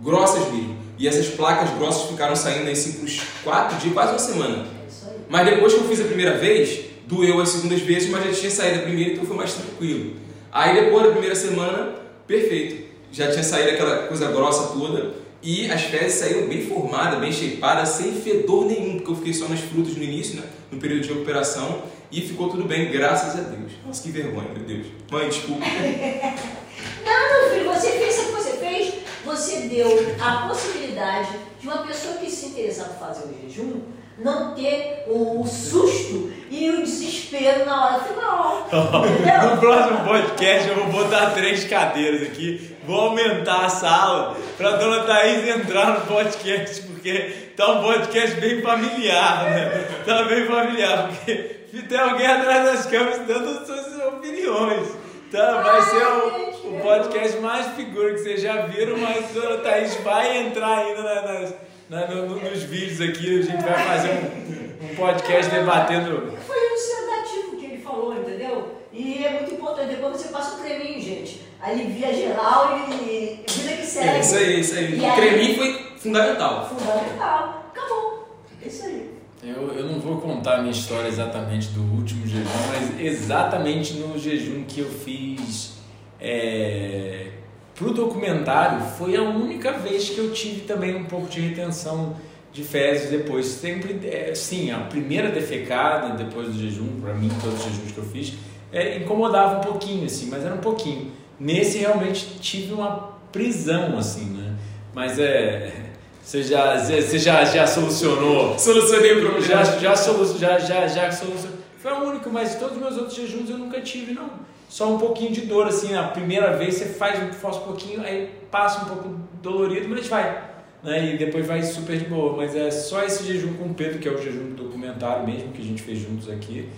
grossas 0.00 0.52
mesmo. 0.52 0.76
E 0.98 1.08
essas 1.08 1.28
placas 1.28 1.70
grossas 1.76 2.10
ficaram 2.10 2.36
saindo 2.36 2.70
assim 2.70 2.92
por 2.92 3.04
uns 3.04 3.20
quatro 3.42 3.78
dias, 3.78 3.92
quase 3.92 4.12
uma 4.12 4.18
semana. 4.18 4.66
É 4.66 5.10
aí. 5.10 5.16
Mas 5.28 5.46
depois 5.46 5.74
que 5.74 5.80
eu 5.80 5.88
fiz 5.88 6.00
a 6.00 6.04
primeira 6.04 6.36
vez, 6.38 6.86
doeu 7.06 7.40
as 7.40 7.48
segundas 7.48 7.80
vezes, 7.80 8.08
mas 8.08 8.24
já 8.24 8.32
tinha 8.32 8.50
saído 8.50 8.80
a 8.80 8.82
primeira, 8.82 9.12
então 9.12 9.24
foi 9.24 9.36
mais 9.36 9.54
tranquilo. 9.54 10.16
Aí 10.50 10.74
depois 10.80 11.04
da 11.04 11.10
primeira 11.10 11.34
semana, 11.34 11.94
perfeito. 12.26 12.92
Já 13.10 13.30
tinha 13.30 13.42
saído 13.42 13.70
aquela 13.70 14.06
coisa 14.06 14.30
grossa 14.30 14.74
toda. 14.74 15.22
E 15.42 15.68
as 15.70 15.82
fezes 15.82 16.20
saíram 16.20 16.46
bem 16.46 16.64
formadas, 16.64 17.18
bem 17.18 17.32
shapeadas, 17.32 17.88
sem 17.88 18.12
fedor 18.12 18.66
nenhum, 18.66 18.98
porque 18.98 19.10
eu 19.10 19.16
fiquei 19.16 19.34
só 19.34 19.48
nas 19.48 19.58
frutas 19.58 19.96
no 19.96 20.02
início, 20.04 20.36
né? 20.36 20.44
No 20.70 20.78
período 20.78 21.02
de 21.02 21.08
recuperação. 21.08 21.82
E 22.12 22.20
ficou 22.20 22.50
tudo 22.50 22.64
bem, 22.64 22.90
graças 22.90 23.38
a 23.38 23.48
Deus. 23.48 23.72
Nossa, 23.86 24.02
que 24.02 24.10
vergonha, 24.10 24.50
meu 24.54 24.64
Deus. 24.64 24.86
Mãe, 25.10 25.28
desculpa. 25.28 25.64
Não, 27.04 27.40
meu 27.40 27.50
filho, 27.50 27.72
você 27.72 27.90
fez 27.92 28.18
o 28.18 28.26
que 28.26 28.32
você 28.32 28.52
fez, 28.58 28.94
você 29.24 29.60
deu 29.62 30.14
a 30.20 30.46
possibilidade 30.46 31.30
de 31.58 31.66
uma 31.66 31.78
pessoa 31.78 32.16
que 32.16 32.30
se 32.30 32.46
interessar 32.46 32.88
por 32.88 32.98
fazer 32.98 33.24
o 33.24 33.48
jejum 33.48 33.80
não 34.18 34.54
ter 34.54 35.04
o 35.08 35.44
susto 35.46 36.30
e 36.50 36.70
o 36.70 36.82
desespero 36.82 37.64
na 37.64 37.86
hora 37.86 38.04
final. 38.04 38.68
No 38.72 39.58
próximo 39.58 40.04
podcast 40.04 40.68
eu 40.68 40.76
vou 40.76 40.86
botar 40.86 41.30
três 41.30 41.64
cadeiras 41.64 42.22
aqui, 42.22 42.74
vou 42.86 43.00
aumentar 43.00 43.64
a 43.64 43.68
sala 43.68 44.36
pra 44.56 44.76
dona 44.76 45.04
Thaís 45.04 45.48
entrar 45.48 46.00
no 46.00 46.06
podcast, 46.06 46.82
porque 46.82 47.52
tá 47.56 47.72
um 47.72 47.82
podcast 47.82 48.40
bem 48.40 48.60
familiar, 48.60 49.50
né? 49.50 49.86
Tá 50.04 50.24
bem 50.24 50.46
familiar, 50.46 51.08
porque 51.08 51.61
tem 51.82 51.98
alguém 51.98 52.26
atrás 52.26 52.64
das 52.64 52.86
câmeras 52.86 53.26
dando 53.26 53.64
suas 53.64 54.06
opiniões. 54.08 54.88
Tá, 55.30 55.62
vai 55.62 55.80
ser 55.80 56.04
o, 56.04 56.76
o 56.76 56.80
podcast 56.82 57.38
mais 57.38 57.66
figura 57.68 58.12
que 58.12 58.18
vocês 58.18 58.42
já 58.42 58.66
viram, 58.66 58.98
mas 58.98 59.34
a 59.34 59.40
dona 59.40 59.56
Thaís 59.62 59.94
vai 60.02 60.36
entrar 60.46 60.80
ainda 60.80 61.02
na- 61.02 61.22
nas, 61.22 61.54
na- 61.88 62.06
no- 62.08 62.26
no- 62.28 62.50
nos 62.50 62.62
vídeos 62.64 63.00
aqui, 63.00 63.38
a 63.38 63.42
gente 63.42 63.62
vai 63.62 63.82
fazer 63.86 64.10
um, 64.10 64.84
um 64.90 64.94
podcast 64.94 65.50
debatendo 65.50 66.36
Foi 66.46 66.72
um 66.74 66.76
sedativo 66.76 67.56
que 67.56 67.64
ele 67.64 67.82
falou, 67.82 68.12
entendeu? 68.14 68.72
E 68.92 69.24
é 69.24 69.30
muito 69.30 69.54
importante. 69.54 69.88
Depois 69.94 70.18
você 70.20 70.28
passa 70.28 70.56
o 70.58 70.62
creminho, 70.62 71.00
gente. 71.00 71.40
Alivia 71.62 72.12
geral 72.12 72.78
e 73.08 73.42
vida 73.50 73.76
que 73.76 73.86
segue. 73.86 74.08
É 74.08 74.20
isso 74.20 74.34
aí, 74.36 74.60
isso 74.60 74.74
aí. 74.76 74.98
E 75.00 75.08
O 75.08 75.14
creminho 75.14 75.56
foi 75.56 75.92
fundamental. 75.96 76.68
Fundamental. 76.68 77.64
Acabou. 77.74 78.36
É 78.62 78.68
isso 78.68 78.84
aí. 78.84 79.10
Eu, 79.42 79.72
eu 79.72 79.86
não 79.88 79.98
vou 79.98 80.20
contar 80.20 80.58
a 80.58 80.58
minha 80.60 80.70
história 80.70 81.08
exatamente 81.08 81.68
do 81.70 81.80
último 81.96 82.24
jejum, 82.26 82.48
mas 82.68 83.00
exatamente 83.00 83.94
no 83.94 84.16
jejum 84.16 84.62
que 84.62 84.80
eu 84.80 84.88
fiz 84.88 85.78
é, 86.20 87.26
pro 87.74 87.92
documentário 87.92 88.80
foi 88.96 89.16
a 89.16 89.22
única 89.22 89.72
vez 89.72 90.10
que 90.10 90.18
eu 90.18 90.32
tive 90.32 90.60
também 90.60 90.94
um 90.94 91.06
pouco 91.06 91.28
de 91.28 91.40
retenção 91.40 92.14
de 92.52 92.62
fezes 92.62 93.10
depois. 93.10 93.46
Sempre, 93.46 93.98
é, 94.06 94.32
sim, 94.32 94.70
a 94.70 94.78
primeira 94.78 95.30
defecada 95.30 96.14
depois 96.14 96.46
do 96.46 96.58
jejum, 96.60 97.00
para 97.00 97.14
mim, 97.14 97.28
todos 97.42 97.58
os 97.58 97.64
jejuns 97.64 97.90
que 97.90 97.98
eu 97.98 98.04
fiz, 98.04 98.34
é, 98.72 98.98
incomodava 98.98 99.58
um 99.58 99.60
pouquinho, 99.60 100.06
assim, 100.06 100.28
mas 100.30 100.44
era 100.44 100.54
um 100.54 100.58
pouquinho. 100.58 101.10
Nesse 101.40 101.78
realmente 101.78 102.38
tive 102.38 102.74
uma 102.74 103.18
prisão, 103.32 103.98
assim, 103.98 104.26
né? 104.26 104.54
Mas 104.94 105.18
é. 105.18 105.91
Você 106.22 106.42
já, 106.42 106.78
você 106.78 107.18
já, 107.18 107.44
já 107.44 107.66
solucionou 107.66 108.56
Solucionei 108.58 109.12
o 109.12 109.20
problema. 109.22 109.40
já, 109.40 109.64
já, 109.64 109.96
solu- 109.96 110.38
já, 110.38 110.58
já, 110.58 110.86
já 110.86 111.10
solucionou. 111.10 111.58
Foi 111.82 111.92
o 111.92 112.04
único, 112.10 112.30
mas 112.30 112.54
todos 112.54 112.76
os 112.76 112.80
meus 112.82 112.96
outros 112.96 113.16
jejuns 113.16 113.50
eu 113.50 113.58
nunca 113.58 113.80
tive, 113.80 114.12
não. 114.14 114.30
Só 114.68 114.88
um 114.94 114.98
pouquinho 114.98 115.32
de 115.32 115.42
dor, 115.42 115.66
assim, 115.66 115.94
a 115.96 116.04
primeira 116.04 116.56
vez 116.56 116.76
você 116.76 116.86
faz, 116.86 117.18
faz 117.36 117.56
um 117.56 117.60
pouquinho, 117.60 118.00
aí 118.02 118.30
passa 118.50 118.82
um 118.82 118.84
pouco 118.86 119.16
dolorido, 119.42 119.88
mas 119.88 120.06
vai. 120.06 120.44
Né? 120.82 121.14
E 121.14 121.18
depois 121.18 121.44
vai 121.46 121.62
super 121.62 121.98
de 121.98 122.04
boa. 122.04 122.36
Mas 122.36 122.54
é 122.56 122.70
só 122.70 123.02
esse 123.04 123.24
jejum 123.24 123.54
com 123.54 123.64
o 123.64 123.74
Pedro, 123.74 123.98
que 123.98 124.08
é 124.08 124.12
o 124.12 124.16
jejum 124.22 124.50
do 124.50 124.62
documentário 124.64 125.26
mesmo, 125.26 125.52
que 125.52 125.60
a 125.60 125.64
gente 125.64 125.82
fez 125.82 125.98
juntos 125.98 126.30
aqui, 126.30 126.68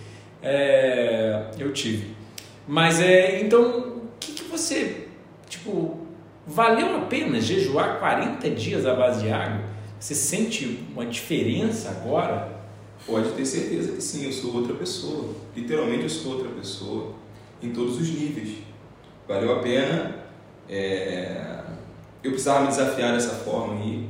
é, 0.42 1.42
eu 1.58 1.72
tive. 1.72 2.14
Mas 2.66 2.98
é, 3.00 3.40
então, 3.40 3.62
o 3.62 4.02
que, 4.18 4.32
que 4.32 4.44
você, 4.44 5.06
tipo, 5.48 6.03
valeu 6.46 6.96
a 6.96 7.00
pena 7.02 7.40
jejuar 7.40 7.98
40 7.98 8.50
dias 8.50 8.86
à 8.86 8.94
base 8.94 9.22
de 9.22 9.30
água? 9.30 9.62
Você 9.98 10.14
sente 10.14 10.84
uma 10.94 11.06
diferença 11.06 11.90
agora? 11.90 12.52
Pode 13.06 13.30
ter 13.30 13.44
certeza 13.44 13.92
que 13.92 14.02
sim, 14.02 14.24
eu 14.26 14.32
sou 14.32 14.54
outra 14.54 14.74
pessoa. 14.74 15.34
Literalmente 15.56 16.04
eu 16.04 16.08
sou 16.10 16.32
outra 16.36 16.48
pessoa. 16.50 17.12
Em 17.62 17.70
todos 17.70 17.98
os 18.00 18.08
níveis. 18.08 18.58
Valeu 19.26 19.52
a 19.52 19.58
pena. 19.60 20.16
é, 20.68 21.62
Eu 22.22 22.30
precisava 22.32 22.60
me 22.62 22.68
desafiar 22.68 23.12
dessa 23.12 23.34
forma 23.36 23.74
aí. 23.74 24.08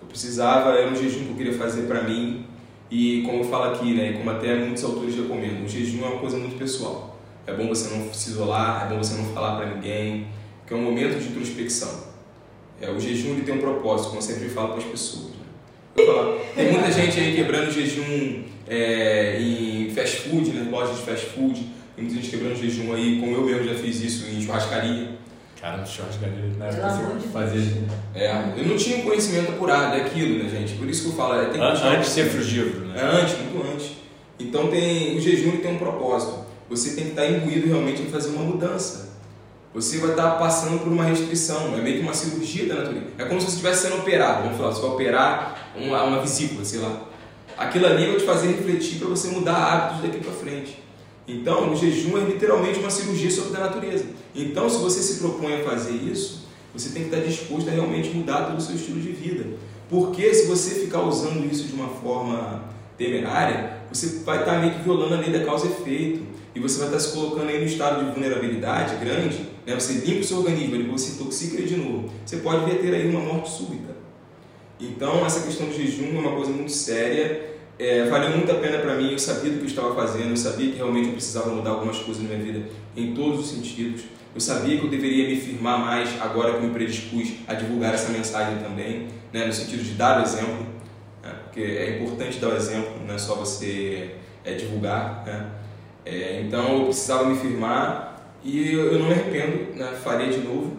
Eu 0.00 0.08
precisava, 0.08 0.70
era 0.78 0.90
um 0.90 0.94
jejum 0.96 1.24
que 1.24 1.30
eu 1.30 1.36
queria 1.36 1.54
fazer 1.54 1.82
para 1.82 2.02
mim. 2.02 2.46
E 2.90 3.22
como 3.22 3.38
eu 3.38 3.44
falo 3.44 3.74
aqui, 3.74 3.94
né, 3.94 4.12
como 4.12 4.30
até 4.30 4.54
muitos 4.54 4.84
autores 4.84 5.14
recomendam, 5.16 5.64
o 5.64 5.68
jejum 5.68 6.04
é 6.04 6.08
uma 6.08 6.20
coisa 6.20 6.36
muito 6.36 6.56
pessoal. 6.58 7.18
É 7.46 7.52
bom 7.52 7.68
você 7.68 7.94
não 7.94 8.12
se 8.12 8.30
isolar, 8.30 8.86
é 8.86 8.94
bom 8.94 9.02
você 9.02 9.16
não 9.16 9.24
falar 9.34 9.56
para 9.56 9.74
ninguém, 9.74 10.28
porque 10.64 10.72
é 10.72 10.76
um 10.76 10.82
momento 10.82 11.18
de 11.18 11.28
introspecção. 11.28 12.04
É, 12.80 12.90
o 12.90 12.98
jejum 12.98 13.32
ele 13.32 13.42
tem 13.42 13.54
um 13.54 13.58
propósito, 13.58 14.08
como 14.08 14.18
eu 14.18 14.22
sempre 14.22 14.48
falo 14.48 14.68
para 14.70 14.78
as 14.78 14.84
pessoas. 14.84 15.26
Né? 15.26 16.04
Falar, 16.06 16.38
tem 16.56 16.72
muita 16.72 16.90
gente 16.90 17.20
aí 17.20 17.36
quebrando 17.36 17.70
jejum 17.70 18.42
é, 18.66 19.38
em 19.40 19.90
fast 19.94 20.22
food, 20.22 20.50
né, 20.50 20.66
lojas 20.70 20.96
de 20.96 21.02
fast 21.02 21.26
food, 21.26 21.54
tem 21.94 22.04
muita 22.04 22.14
gente 22.14 22.30
quebrando 22.30 22.56
jejum 22.56 22.94
aí, 22.94 23.20
como 23.20 23.36
eu 23.36 23.42
mesmo 23.44 23.64
já 23.64 23.74
fiz 23.74 24.00
isso 24.02 24.26
em 24.26 24.40
churrascaria. 24.40 25.10
Cara, 25.60 25.84
churrascaria, 25.84 26.34
né? 26.58 26.68
Amor 26.82 27.16
de 27.16 27.22
Você 27.24 27.28
fazer... 27.28 27.84
É, 28.14 28.32
eu 28.56 28.66
não 28.66 28.76
tinha 28.76 29.02
conhecimento 29.02 29.52
apurado 29.52 29.96
daquilo, 29.96 30.42
né, 30.42 30.48
gente? 30.50 30.74
Por 30.74 30.88
isso 30.88 31.02
que 31.02 31.08
eu 31.10 31.12
falo, 31.12 31.40
é, 31.40 31.44
tem 31.46 31.60
que 31.60 31.66
Antes 31.66 32.08
de 32.08 32.12
ser 32.12 32.24
frugívoro, 32.26 32.90
É 32.90 33.02
né? 33.02 33.20
antes, 33.22 33.36
muito 33.38 33.72
antes. 33.72 33.90
Então 34.38 34.68
tem, 34.68 35.16
o 35.16 35.20
jejum 35.20 35.50
ele 35.50 35.58
tem 35.58 35.74
um 35.74 35.78
propósito. 35.78 36.44
Você 36.68 36.94
tem 36.94 37.04
que 37.04 37.10
estar 37.10 37.26
imbuído 37.26 37.68
realmente 37.68 38.02
em 38.02 38.06
fazer 38.06 38.30
uma 38.30 38.42
mudança. 38.42 39.03
Você 39.74 39.98
vai 39.98 40.10
estar 40.10 40.38
passando 40.38 40.78
por 40.78 40.92
uma 40.92 41.02
restrição, 41.02 41.76
é 41.76 41.80
meio 41.80 41.96
que 41.96 42.02
uma 42.02 42.14
cirurgia 42.14 42.66
da 42.66 42.76
natureza. 42.76 43.06
É 43.18 43.24
como 43.24 43.40
se 43.40 43.46
você 43.46 43.52
estivesse 43.54 43.82
sendo 43.82 43.96
operado. 43.96 44.44
Vamos 44.44 44.56
falar, 44.56 44.70
você 44.70 44.80
vai 44.80 44.90
operar 44.90 45.72
uma, 45.74 46.04
uma 46.04 46.20
vesícula, 46.20 46.64
sei 46.64 46.78
lá. 46.78 47.08
Aquilo 47.58 47.86
ali 47.86 48.06
vai 48.06 48.16
te 48.16 48.24
fazer 48.24 48.46
refletir 48.46 49.00
para 49.00 49.08
você 49.08 49.28
mudar 49.28 49.56
hábitos 49.56 50.02
daqui 50.02 50.24
para 50.24 50.32
frente. 50.32 50.80
Então, 51.26 51.72
o 51.72 51.76
jejum 51.76 52.16
é 52.18 52.20
literalmente 52.20 52.78
uma 52.78 52.90
cirurgia 52.90 53.28
sobre 53.28 53.56
a 53.56 53.64
natureza. 53.64 54.04
Então, 54.32 54.70
se 54.70 54.78
você 54.78 55.02
se 55.02 55.18
propõe 55.18 55.60
a 55.60 55.64
fazer 55.64 55.94
isso, 55.94 56.46
você 56.72 56.90
tem 56.90 57.08
que 57.08 57.12
estar 57.12 57.26
disposto 57.26 57.68
a 57.68 57.72
realmente 57.72 58.10
mudar 58.10 58.44
todo 58.44 58.58
o 58.58 58.60
seu 58.60 58.76
estilo 58.76 59.00
de 59.00 59.10
vida. 59.10 59.44
Porque 59.90 60.32
se 60.34 60.46
você 60.46 60.76
ficar 60.76 61.00
usando 61.00 61.44
isso 61.50 61.66
de 61.66 61.72
uma 61.72 61.88
forma 61.88 62.62
temerária, 62.96 63.78
você 63.92 64.20
vai 64.24 64.38
estar 64.38 64.60
meio 64.60 64.74
que 64.74 64.82
violando 64.82 65.14
a 65.14 65.18
lei 65.18 65.32
da 65.32 65.44
causa 65.44 65.66
e 65.66 65.70
efeito. 65.70 66.22
E 66.54 66.60
você 66.60 66.78
vai 66.78 66.86
estar 66.86 67.00
se 67.00 67.12
colocando 67.12 67.48
aí 67.48 67.58
no 67.58 67.66
estado 67.66 68.04
de 68.04 68.12
vulnerabilidade 68.12 68.94
grande 69.04 69.53
né, 69.66 69.74
você 69.74 69.94
limpa 69.94 70.20
o 70.20 70.24
seu 70.24 70.38
organismo, 70.38 70.76
depois 70.76 71.00
você 71.00 71.12
intoxica 71.12 71.56
ele 71.56 71.66
de 71.66 71.76
novo, 71.76 72.10
você 72.24 72.38
pode 72.38 72.70
ter 72.78 72.94
aí 72.94 73.08
uma 73.08 73.20
morte 73.20 73.50
súbita. 73.50 73.94
Então, 74.80 75.24
essa 75.24 75.40
questão 75.46 75.68
do 75.68 75.74
jejum 75.74 76.16
é 76.16 76.20
uma 76.20 76.32
coisa 76.32 76.50
muito 76.50 76.72
séria. 76.72 77.54
É, 77.78 78.04
valeu 78.04 78.30
muito 78.30 78.50
a 78.52 78.54
pena 78.54 78.78
para 78.78 78.94
mim, 78.94 79.12
eu 79.12 79.18
sabia 79.18 79.50
do 79.50 79.56
que 79.56 79.64
eu 79.64 79.68
estava 79.68 79.94
fazendo, 79.94 80.30
eu 80.30 80.36
sabia 80.36 80.70
que 80.70 80.76
realmente 80.76 81.08
eu 81.08 81.12
precisava 81.14 81.50
mudar 81.50 81.70
algumas 81.70 81.98
coisas 81.98 82.22
na 82.22 82.28
minha 82.28 82.40
vida, 82.40 82.68
em 82.96 83.14
todos 83.14 83.40
os 83.40 83.50
sentidos. 83.50 84.02
Eu 84.32 84.40
sabia 84.40 84.78
que 84.78 84.84
eu 84.84 84.90
deveria 84.90 85.28
me 85.28 85.36
firmar 85.36 85.78
mais 85.78 86.20
agora 86.20 86.52
que 86.52 86.56
eu 86.58 86.62
me 86.62 86.70
predispus 86.70 87.32
a 87.46 87.54
divulgar 87.54 87.94
essa 87.94 88.10
mensagem 88.10 88.58
também, 88.58 89.08
né, 89.32 89.46
no 89.46 89.52
sentido 89.52 89.82
de 89.82 89.92
dar 89.92 90.20
o 90.20 90.22
exemplo, 90.22 90.66
né, 91.22 91.34
porque 91.44 91.60
é 91.60 91.96
importante 91.96 92.38
dar 92.38 92.50
o 92.50 92.56
exemplo, 92.56 92.92
não 93.06 93.14
é 93.14 93.18
só 93.18 93.34
você 93.34 94.16
é, 94.44 94.54
divulgar. 94.54 95.24
Né. 95.26 95.50
É, 96.04 96.42
então 96.42 96.78
eu 96.78 96.84
precisava 96.84 97.24
me 97.24 97.36
firmar 97.36 98.13
e 98.44 98.72
eu, 98.72 98.92
eu 98.92 98.98
não 98.98 99.06
me 99.06 99.12
arrependo, 99.12 99.74
né, 99.76 99.98
farei 100.02 100.28
de 100.28 100.38
novo, 100.38 100.76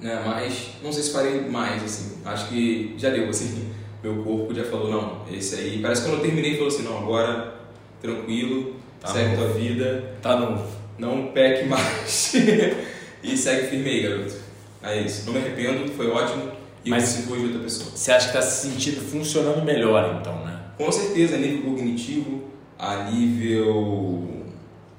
né, 0.00 0.22
mas 0.26 0.70
não 0.82 0.92
sei 0.92 1.02
se 1.02 1.12
farei 1.12 1.40
mais, 1.42 1.82
assim, 1.82 2.18
acho 2.24 2.48
que 2.48 2.94
já 2.98 3.10
deu, 3.10 3.28
assim, 3.28 3.70
meu 4.02 4.22
corpo 4.22 4.52
já 4.52 4.64
falou, 4.64 4.90
não, 4.90 5.22
esse 5.32 5.54
aí, 5.54 5.80
parece 5.80 6.02
que 6.02 6.08
quando 6.08 6.18
eu 6.18 6.24
terminei 6.26 6.54
falou 6.54 6.68
assim, 6.68 6.82
não, 6.82 6.98
agora 6.98 7.54
tranquilo, 8.02 8.74
tá 9.00 9.08
segue 9.08 9.36
novo. 9.36 9.42
tua 9.42 9.60
vida, 9.60 10.14
tá 10.20 10.36
novo, 10.36 10.66
não 10.98 11.28
peque 11.28 11.66
mais. 11.66 12.34
E 13.22 13.36
segue 13.36 13.66
firme 13.66 13.90
aí, 13.90 14.02
garoto. 14.02 14.34
É 14.82 15.00
isso, 15.00 15.26
não 15.26 15.32
me 15.32 15.40
arrependo, 15.40 15.90
foi 15.92 16.08
ótimo. 16.08 16.52
E 16.84 16.90
Mas 16.90 17.04
sinto 17.04 17.32
hoje 17.32 17.46
outra 17.46 17.60
pessoa. 17.60 17.90
Você 17.90 18.12
acha 18.12 18.30
que 18.30 18.36
está 18.36 18.42
se 18.48 18.68
sentindo 18.68 19.00
funcionando 19.00 19.64
melhor 19.64 20.18
então, 20.20 20.44
né? 20.44 20.60
Com 20.76 20.90
certeza, 20.92 21.34
a 21.34 21.38
nível 21.38 21.62
cognitivo, 21.62 22.44
a 22.78 23.10
nível 23.10 24.37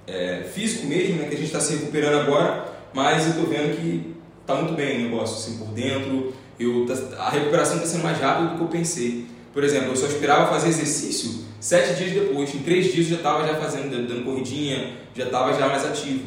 é, 0.10 0.44
físico 0.54 0.88
mesmo, 0.88 1.18
né, 1.18 1.28
que 1.28 1.36
a 1.36 1.38
gente 1.38 1.48
está 1.48 1.60
se 1.60 1.74
recuperando 1.74 2.22
agora, 2.22 2.66
mas 2.94 3.24
eu 3.26 3.30
estou 3.32 3.46
vendo 3.46 3.78
que 3.80 4.16
está 4.42 4.56
muito 4.56 4.74
bem 4.74 5.06
o 5.06 5.10
negócio, 5.10 5.38
assim, 5.38 5.64
por 5.64 5.74
dentro, 5.74 6.34
eu, 6.60 6.86
tá, 6.86 7.24
a 7.24 7.30
recuperação 7.30 7.76
está 7.76 7.88
sendo 7.88 8.04
mais 8.04 8.20
rápida 8.20 8.50
do 8.50 8.56
que 8.56 8.62
eu 8.62 8.68
pensei. 8.68 9.26
Por 9.54 9.64
exemplo, 9.64 9.90
eu 9.90 9.96
só 9.96 10.08
esperava 10.08 10.52
fazer 10.52 10.70
exercício 10.70 11.50
sete 11.60 11.96
dias 11.96 12.12
depois, 12.12 12.54
em 12.56 12.60
três 12.60 12.92
dias 12.92 13.08
eu 13.08 13.12
já 13.12 13.16
estava 13.18 13.46
já 13.46 13.56
fazendo, 13.56 14.08
dando 14.08 14.24
corridinha, 14.24 14.98
já 15.14 15.26
estava 15.26 15.54
já 15.54 15.68
mais 15.68 15.86
ativo. 15.86 16.26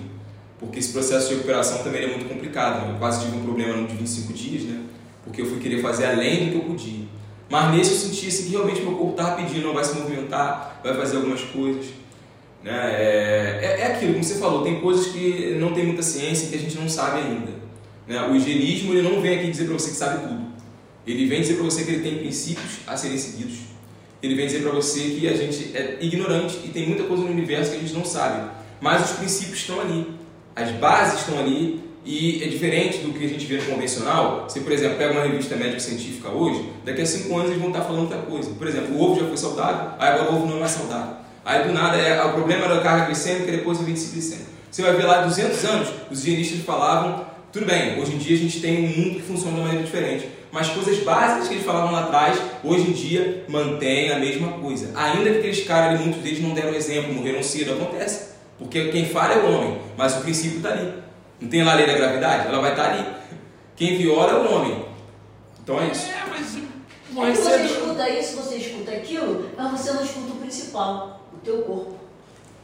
Porque 0.58 0.78
esse 0.78 0.92
processo 0.92 1.28
de 1.28 1.34
recuperação 1.34 1.82
também 1.82 2.04
é 2.04 2.06
muito 2.06 2.28
complicado. 2.28 2.86
Né? 2.86 2.92
Eu 2.94 2.98
quase 2.98 3.24
tive 3.24 3.36
um 3.36 3.42
problema 3.42 3.86
de 3.86 3.96
25 3.96 4.32
dias, 4.32 4.62
né? 4.62 4.80
Porque 5.24 5.42
eu 5.42 5.46
fui 5.46 5.58
querer 5.58 5.82
fazer 5.82 6.06
além 6.06 6.46
do 6.46 6.50
que 6.52 6.56
eu 6.58 6.62
podia. 6.62 7.04
Mas 7.50 7.74
nesse 7.74 7.90
eu 7.92 7.96
senti 7.96 8.28
assim, 8.28 8.44
que 8.44 8.50
realmente 8.50 8.80
meu 8.80 8.92
corpo 8.92 9.10
estava 9.10 9.36
pedindo, 9.36 9.66
não 9.66 9.74
vai 9.74 9.84
se 9.84 9.98
movimentar, 9.98 10.80
vai 10.84 10.94
fazer 10.94 11.16
algumas 11.16 11.40
coisas. 11.42 11.86
Né? 12.62 12.72
É, 12.72 13.58
é, 13.62 13.80
é, 13.80 13.86
aquilo, 13.92 14.12
como 14.12 14.24
você 14.24 14.36
falou, 14.36 14.62
tem 14.62 14.80
coisas 14.80 15.08
que 15.08 15.56
não 15.58 15.72
tem 15.72 15.86
muita 15.86 16.02
ciência 16.02 16.48
que 16.48 16.56
a 16.56 16.58
gente 16.58 16.76
não 16.78 16.88
sabe 16.88 17.20
ainda. 17.20 17.52
Né? 18.06 18.20
O 18.28 18.36
higienismo 18.36 18.92
ele 18.92 19.02
não 19.02 19.20
vem 19.20 19.38
aqui 19.38 19.50
dizer 19.50 19.64
para 19.64 19.74
você 19.74 19.90
que 19.90 19.96
sabe 19.96 20.26
tudo. 20.26 20.42
Ele 21.06 21.26
vem 21.26 21.40
dizer 21.40 21.54
para 21.54 21.64
você 21.64 21.84
que 21.84 21.90
ele 21.90 22.02
tem 22.02 22.18
princípios 22.18 22.78
a 22.86 22.96
serem 22.96 23.18
seguidos. 23.18 23.58
Ele 24.22 24.36
vem 24.36 24.46
dizer 24.46 24.62
para 24.62 24.70
você 24.70 25.00
que 25.00 25.28
a 25.28 25.36
gente 25.36 25.76
é 25.76 25.98
ignorante 26.00 26.60
e 26.64 26.68
tem 26.68 26.86
muita 26.86 27.02
coisa 27.04 27.24
no 27.24 27.30
universo 27.30 27.72
que 27.72 27.78
a 27.78 27.80
gente 27.80 27.92
não 27.92 28.04
sabe. 28.04 28.50
Mas 28.80 29.10
os 29.10 29.16
princípios 29.16 29.58
estão 29.58 29.80
ali, 29.80 30.06
as 30.54 30.70
bases 30.72 31.20
estão 31.20 31.38
ali 31.40 31.80
e 32.04 32.42
é 32.42 32.46
diferente 32.46 32.98
do 32.98 33.12
que 33.12 33.24
a 33.24 33.28
gente 33.28 33.44
vê 33.46 33.56
no 33.56 33.64
convencional. 33.64 34.48
Se, 34.48 34.60
por 34.60 34.70
exemplo, 34.70 34.96
pega 34.96 35.12
uma 35.12 35.24
revista 35.24 35.56
médica 35.56 35.80
científica 35.80 36.28
hoje, 36.28 36.68
daqui 36.84 37.00
a 37.00 37.06
cinco 37.06 37.34
anos 37.36 37.50
eles 37.50 37.60
vão 37.60 37.70
estar 37.70 37.82
falando 37.82 38.02
outra 38.02 38.18
coisa. 38.18 38.50
Por 38.50 38.68
exemplo, 38.68 38.94
o 38.94 39.02
ovo 39.02 39.20
já 39.20 39.26
foi 39.26 39.36
saudável, 39.36 39.92
agora 39.98 40.30
o 40.30 40.36
ovo 40.36 40.46
não 40.46 40.56
é 40.56 40.60
mais 40.60 40.72
saudável. 40.72 41.21
Aí 41.44 41.66
do 41.66 41.72
nada 41.72 41.96
é, 41.96 42.22
o 42.24 42.32
problema 42.32 42.64
era 42.64 42.78
a 42.78 42.80
carga 42.82 43.06
glicêmica, 43.06 43.50
depois 43.50 43.80
o 43.80 43.88
índice 43.88 44.12
glicêmico. 44.12 44.50
Você 44.70 44.82
vai 44.82 44.92
ver 44.94 45.04
lá 45.04 45.22
200 45.22 45.64
anos, 45.64 45.88
os 46.10 46.20
higienistas 46.20 46.60
falavam, 46.64 47.26
tudo 47.52 47.66
bem, 47.66 48.00
hoje 48.00 48.14
em 48.14 48.18
dia 48.18 48.36
a 48.36 48.38
gente 48.38 48.60
tem 48.60 48.78
um 48.78 48.88
mundo 48.88 49.16
que 49.16 49.22
funciona 49.22 49.52
de 49.52 49.60
uma 49.60 49.66
maneira 49.66 49.84
diferente, 49.84 50.28
mas 50.50 50.68
coisas 50.68 50.98
básicas 51.02 51.48
que 51.48 51.54
eles 51.54 51.66
falavam 51.66 51.92
lá 51.92 52.04
atrás, 52.04 52.38
hoje 52.62 52.88
em 52.88 52.92
dia 52.92 53.44
mantém 53.48 54.10
a 54.10 54.18
mesma 54.18 54.52
coisa. 54.52 54.90
Ainda 54.94 55.30
que 55.30 55.38
aqueles 55.38 55.64
caras, 55.66 56.00
muitos 56.00 56.22
deles 56.22 56.40
não 56.40 56.54
deram 56.54 56.74
exemplo, 56.74 57.12
morreram 57.12 57.42
cedo, 57.42 57.72
acontece. 57.72 58.32
Porque 58.58 58.88
quem 58.88 59.06
fala 59.06 59.34
é 59.34 59.38
o 59.38 59.50
homem, 59.50 59.78
mas 59.96 60.16
o 60.16 60.20
princípio 60.20 60.58
está 60.58 60.70
ali. 60.70 60.92
Não 61.40 61.48
tem 61.48 61.64
lá 61.64 61.72
a 61.72 61.74
lei 61.74 61.86
da 61.86 61.94
gravidade? 61.94 62.46
Ela 62.46 62.60
vai 62.60 62.70
estar 62.70 62.84
tá 62.84 62.92
ali. 62.92 63.06
Quem 63.74 63.96
viola 63.96 64.30
é 64.30 64.34
o 64.34 64.54
homem. 64.54 64.84
Então 65.62 65.80
é 65.80 65.88
isso. 65.88 66.06
É, 66.10 66.22
mas, 66.30 66.58
mas 67.12 67.38
é 67.38 67.42
você 67.42 67.64
escuta 67.64 68.08
isso, 68.10 68.36
você 68.36 68.56
escuta 68.56 68.92
aquilo, 68.92 69.50
mas 69.56 69.70
você 69.72 69.92
não 69.92 70.04
escuta 70.04 70.32
o 70.32 70.36
principal, 70.36 71.21
teu 71.44 71.62
corpo. 71.62 71.96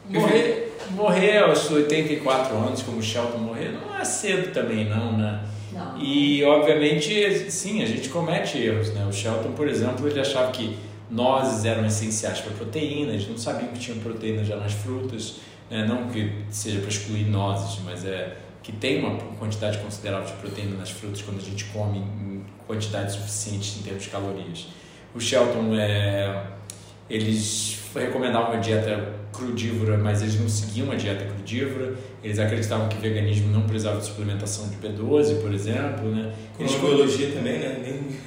Morrer, 0.08 0.76
morrer 0.90 1.38
aos 1.38 1.70
84 1.70 2.56
anos, 2.56 2.82
como 2.82 2.98
o 2.98 3.02
Shelton 3.02 3.38
morrer, 3.38 3.72
não 3.72 3.98
é 3.98 4.04
cedo 4.04 4.52
também, 4.52 4.88
não, 4.88 5.16
né? 5.16 5.44
Não. 5.72 5.98
E, 5.98 6.42
obviamente, 6.44 7.50
sim, 7.50 7.82
a 7.82 7.86
gente 7.86 8.08
comete 8.08 8.58
erros, 8.58 8.92
né? 8.94 9.04
O 9.06 9.12
Shelton, 9.12 9.52
por 9.52 9.68
exemplo, 9.68 10.08
ele 10.08 10.18
achava 10.18 10.50
que 10.50 10.78
nozes 11.10 11.64
eram 11.64 11.84
essenciais 11.86 12.40
para 12.40 12.52
proteína, 12.52 13.12
eles 13.12 13.28
não 13.28 13.36
sabiam 13.36 13.68
que 13.72 13.78
tinha 13.78 13.96
proteína 13.98 14.44
já 14.44 14.56
nas 14.56 14.72
frutas, 14.72 15.36
né? 15.70 15.86
não 15.86 16.08
que 16.08 16.32
seja 16.50 16.80
para 16.80 16.88
excluir 16.88 17.24
nozes, 17.24 17.80
mas 17.84 18.04
é 18.04 18.36
que 18.62 18.72
tem 18.72 18.98
uma 18.98 19.16
quantidade 19.38 19.78
considerável 19.78 20.26
de 20.26 20.34
proteína 20.34 20.76
nas 20.76 20.90
frutas 20.90 21.22
quando 21.22 21.38
a 21.38 21.42
gente 21.42 21.64
come 21.66 21.98
em 21.98 22.44
quantidades 22.66 23.14
suficientes 23.14 23.78
em 23.78 23.82
termos 23.82 24.02
de 24.02 24.10
calorias. 24.10 24.66
O 25.14 25.20
Shelton, 25.20 25.74
é, 25.74 26.44
eles 27.08 27.77
recomendavam 27.94 28.52
uma 28.52 28.60
dieta 28.60 29.16
crudívora, 29.32 29.96
mas 29.98 30.22
eles 30.22 30.40
não 30.40 30.48
seguiam 30.48 30.90
a 30.90 30.94
dieta 30.94 31.24
crudívora. 31.24 31.94
Eles 32.22 32.38
acreditavam 32.38 32.88
que 32.88 32.96
veganismo 32.98 33.52
não 33.52 33.62
precisava 33.62 33.98
de 33.98 34.06
suplementação 34.06 34.68
de 34.68 34.76
B12, 34.76 35.40
por 35.40 35.52
exemplo, 35.52 36.10
né? 36.10 36.32
Eles 36.58 36.74
cronobiologia 36.74 37.30
também, 37.32 37.58
né? 37.58 37.78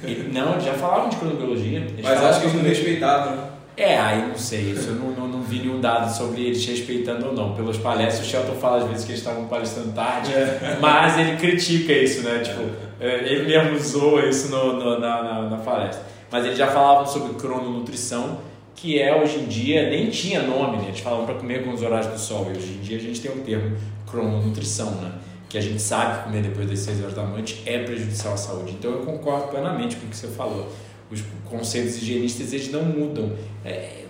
Nem... 0.02 0.28
Não, 0.32 0.60
já 0.60 0.74
falavam 0.74 1.08
de 1.08 1.16
cronobiologia. 1.16 1.86
Mas 2.02 2.22
acho 2.22 2.40
que 2.40 2.46
eles 2.46 2.56
não 2.56 2.64
respeitavam, 2.64 3.36
né? 3.36 3.52
É, 3.74 3.98
aí 3.98 4.28
não 4.28 4.36
sei, 4.36 4.72
isso 4.72 4.90
eu 4.90 4.96
não, 4.96 5.10
não, 5.12 5.28
não, 5.28 5.42
vi 5.42 5.60
nenhum 5.60 5.80
dado 5.80 6.14
sobre 6.14 6.42
eles 6.42 6.64
respeitando 6.64 7.28
ou 7.28 7.32
não. 7.32 7.54
Pelas 7.54 7.78
palestras, 7.78 8.26
o 8.26 8.30
Shelton 8.30 8.54
fala 8.56 8.78
às 8.78 8.88
vezes 8.88 9.04
que 9.04 9.12
eles 9.12 9.20
estavam 9.20 9.46
palestrando 9.46 9.92
tarde, 9.92 10.30
é. 10.32 10.76
mas 10.78 11.18
ele 11.18 11.36
critica 11.36 11.92
isso, 11.92 12.22
né? 12.22 12.40
Tipo, 12.40 12.60
é, 13.00 13.32
ele 13.32 13.46
mesmo 13.46 13.76
usou 13.76 14.20
isso 14.20 14.50
no, 14.50 14.74
no, 14.74 15.00
na, 15.00 15.22
na, 15.22 15.42
na, 15.48 15.56
palestra. 15.56 16.04
Mas 16.30 16.44
eles 16.44 16.58
já 16.58 16.66
falavam 16.66 17.06
sobre 17.06 17.34
crononutrição, 17.34 18.38
que 18.82 19.00
é 19.00 19.14
hoje 19.14 19.38
em 19.38 19.46
dia, 19.46 19.88
nem 19.88 20.10
tinha 20.10 20.42
nome, 20.42 20.78
né? 20.78 20.88
Eles 20.88 20.98
falavam 20.98 21.24
para 21.24 21.36
comer 21.36 21.64
com 21.64 21.72
os 21.72 21.82
horários 21.82 22.12
do 22.12 22.18
sol, 22.18 22.50
e 22.52 22.58
hoje 22.58 22.72
em 22.72 22.80
dia 22.80 22.96
a 22.96 23.00
gente 23.00 23.20
tem 23.20 23.30
um 23.30 23.40
termo 23.40 23.76
crononutrição, 24.10 24.90
né? 24.96 25.12
Que 25.48 25.56
a 25.56 25.60
gente 25.60 25.80
sabe 25.80 26.18
que 26.18 26.24
comer 26.24 26.42
depois 26.42 26.68
das 26.68 26.80
6 26.80 27.00
horas 27.00 27.14
da 27.14 27.24
noite 27.24 27.62
é 27.64 27.78
prejudicial 27.78 28.34
à 28.34 28.36
saúde. 28.36 28.72
Então 28.72 28.90
eu 28.90 29.06
concordo 29.06 29.48
plenamente 29.48 29.94
com 29.94 30.06
o 30.06 30.10
que 30.10 30.16
você 30.16 30.26
falou 30.26 30.68
os 31.12 31.22
conceitos 31.48 31.96
higienistas 31.98 32.52
eles 32.52 32.72
não 32.72 32.82
mudam. 32.82 33.32
É, 33.64 33.70
é, 33.70 34.04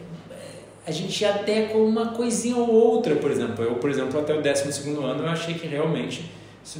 a 0.86 0.90
gente 0.90 1.24
adequa 1.24 1.76
uma 1.76 2.12
coisinha 2.12 2.56
ou 2.56 2.70
outra, 2.70 3.16
por 3.16 3.30
exemplo. 3.30 3.64
Eu, 3.64 3.74
por 3.74 3.90
exemplo, 3.90 4.18
até 4.20 4.32
o 4.32 4.40
12 4.40 4.90
ano 4.90 5.24
eu 5.24 5.28
achei 5.28 5.54
que 5.54 5.66
realmente 5.66 6.30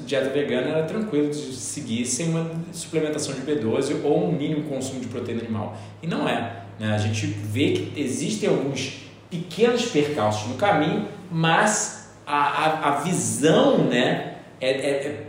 dieta 0.05 0.31
vegana 0.31 0.69
era 0.69 0.83
tranquilo 0.85 1.31
de 1.31 1.55
seguir 1.55 2.07
sem 2.07 2.29
uma 2.29 2.51
suplementação 2.73 3.35
de 3.35 3.41
B12 3.43 4.05
ou 4.05 4.29
um 4.29 4.33
mínimo 4.33 4.69
consumo 4.69 5.01
de 5.01 5.09
proteína 5.09 5.43
animal. 5.43 5.77
E 6.03 6.07
não 6.07 6.29
é. 6.29 6.63
Né? 6.79 6.95
A 6.95 6.99
gente 6.99 7.27
vê 7.27 7.73
que 7.73 8.01
existem 8.01 8.49
alguns 8.49 9.03
pequenos 9.31 9.87
percalços 9.87 10.49
no 10.49 10.55
caminho, 10.55 11.09
mas 11.31 12.11
a, 12.27 12.37
a, 12.37 12.89
a 12.89 13.01
visão 13.01 13.79
né, 13.79 14.37
é, 14.61 14.71
é, 14.71 14.91
é 14.91 15.27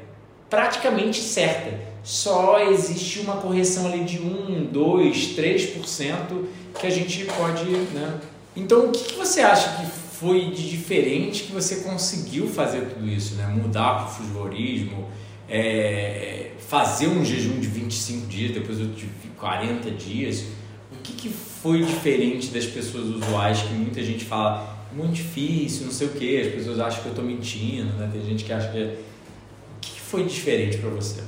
praticamente 0.49 1.19
certa 1.19 1.93
só 2.03 2.59
existe 2.59 3.21
uma 3.21 3.37
correção 3.37 3.87
ali 3.87 4.03
de 4.03 4.19
1, 4.19 4.65
2, 4.71 5.17
3% 5.37 6.45
que 6.79 6.85
a 6.85 6.89
gente 6.89 7.25
pode. 7.25 7.63
Né? 7.63 8.19
Então, 8.55 8.87
o 8.87 8.91
que, 8.91 9.05
que 9.05 9.15
você 9.15 9.39
acha 9.39 9.77
que 9.77 10.02
foi 10.23 10.51
de 10.51 10.69
diferente 10.69 11.43
que 11.43 11.51
você 11.51 11.81
conseguiu 11.81 12.47
fazer 12.47 12.85
tudo 12.85 13.05
isso? 13.05 13.35
Né? 13.35 13.45
Mudar 13.47 13.95
para 13.95 14.05
o 14.05 14.09
fujorismo, 14.09 15.09
é, 15.49 16.51
fazer 16.69 17.07
um 17.07 17.25
jejum 17.25 17.59
de 17.59 17.67
25 17.67 18.27
dias, 18.27 18.53
depois 18.53 18.77
de 18.77 19.07
40 19.37 19.91
dias. 19.91 20.45
O 20.93 21.01
que, 21.03 21.11
que 21.11 21.29
foi 21.29 21.83
diferente 21.83 22.51
das 22.51 22.65
pessoas 22.65 23.03
usuais 23.03 23.63
que 23.63 23.73
muita 23.73 24.01
gente 24.01 24.23
fala 24.23 24.87
muito 24.93 25.15
difícil, 25.15 25.87
não 25.87 25.91
sei 25.91 26.07
o 26.07 26.11
que, 26.11 26.39
as 26.39 26.53
pessoas 26.53 26.79
acham 26.79 27.01
que 27.01 27.07
eu 27.07 27.11
estou 27.11 27.25
mentindo, 27.25 27.91
né? 27.97 28.09
tem 28.11 28.23
gente 28.23 28.45
que 28.45 28.53
acha 28.53 28.71
que. 28.71 28.77
É... 28.77 28.85
O 28.85 29.79
que, 29.81 29.91
que 29.91 29.99
foi 29.99 30.23
diferente 30.23 30.77
para 30.77 30.89
você? 30.89 31.21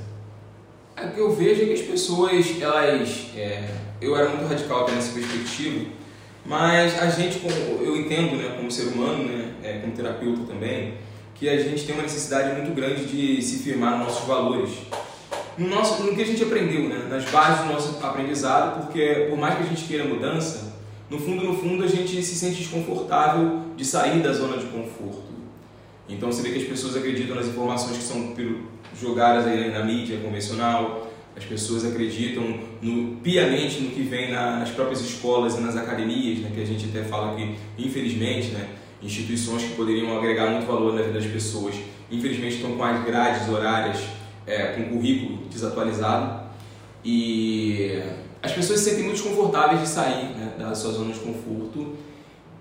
É, 0.96 1.08
o 1.08 1.12
que 1.12 1.20
eu 1.20 1.36
vejo 1.36 1.64
é 1.64 1.66
que 1.66 1.74
as 1.74 1.82
pessoas, 1.82 2.62
elas. 2.62 3.26
É, 3.36 3.70
eu 4.00 4.16
era 4.16 4.30
muito 4.30 4.48
radical 4.48 4.90
nessa 4.90 5.12
perspectiva, 5.12 5.86
mas 6.46 7.02
a 7.02 7.10
gente, 7.10 7.42
eu 7.82 7.96
entendo, 7.96 8.38
né, 8.38 8.54
como 8.56 8.70
ser 8.70 8.90
humano, 8.90 9.24
né, 9.24 9.54
é, 9.64 9.80
como 9.80 9.94
terapeuta 9.94 10.44
também, 10.44 10.94
que 11.34 11.50
a 11.50 11.58
gente 11.58 11.86
tem 11.86 11.96
uma 11.96 12.04
necessidade 12.04 12.62
muito 12.62 12.74
grande 12.76 13.06
de 13.06 13.42
se 13.42 13.64
firmar 13.64 13.98
nos 13.98 14.08
nossos 14.08 14.28
valores. 14.28 14.70
No, 15.58 15.68
nosso, 15.68 16.04
no 16.04 16.16
que 16.16 16.22
a 16.22 16.26
gente 16.26 16.44
aprendeu, 16.44 16.88
né, 16.88 17.08
nas 17.10 17.26
bases 17.26 17.66
do 17.66 17.74
nosso 17.74 18.06
aprendizado, 18.06 18.86
porque 18.86 19.28
por 19.30 19.38
mais 19.38 19.56
que 19.56 19.64
a 19.64 19.66
gente 19.66 19.86
queira 19.86 20.06
mudança, 20.06 20.76
no 21.10 21.20
fundo, 21.20 21.44
no 21.44 21.58
fundo, 21.58 21.84
a 21.84 21.88
gente 21.88 22.22
se 22.24 22.36
sente 22.36 22.58
desconfortável 22.58 23.62
de 23.76 23.84
sair 23.84 24.22
da 24.22 24.32
zona 24.32 24.58
de 24.58 24.66
conforto. 24.66 25.26
Então 26.08 26.32
você 26.32 26.44
vê 26.44 26.52
que 26.52 26.60
as 26.60 26.68
pessoas 26.68 26.96
acreditam 26.96 27.36
nas 27.36 27.48
informações 27.48 27.98
que 27.98 28.04
são 28.04 28.34
jogadas 29.00 29.48
aí 29.48 29.72
na 29.72 29.84
mídia 29.84 30.20
convencional, 30.20 31.05
as 31.36 31.44
pessoas 31.44 31.86
acreditam 31.86 32.60
no, 32.82 33.18
piamente 33.18 33.82
no 33.82 33.92
que 33.92 34.04
vem 34.04 34.32
nas 34.32 34.70
próprias 34.70 35.02
escolas 35.02 35.56
e 35.56 35.60
nas 35.60 35.76
academias, 35.76 36.40
né, 36.40 36.52
que 36.54 36.62
a 36.62 36.66
gente 36.66 36.86
até 36.86 37.04
fala 37.04 37.36
que, 37.36 37.56
infelizmente, 37.78 38.50
né, 38.50 38.70
instituições 39.02 39.64
que 39.64 39.76
poderiam 39.76 40.18
agregar 40.18 40.50
muito 40.50 40.66
valor 40.66 40.94
na 40.94 41.02
vida 41.02 41.20
das 41.20 41.30
pessoas, 41.30 41.76
infelizmente 42.10 42.56
estão 42.56 42.78
com 42.78 42.84
as 42.84 43.04
grades 43.04 43.50
horárias, 43.50 44.00
é, 44.48 44.68
com 44.74 44.84
currículo 44.96 45.46
desatualizado 45.50 46.46
e 47.04 48.02
as 48.42 48.52
pessoas 48.52 48.80
se 48.80 48.90
sentem 48.90 49.04
muito 49.04 49.22
desconfortáveis 49.22 49.82
de 49.82 49.88
sair 49.88 50.26
né, 50.36 50.54
da 50.58 50.74
sua 50.74 50.92
zona 50.92 51.14
de 51.14 51.20
conforto 51.20 51.96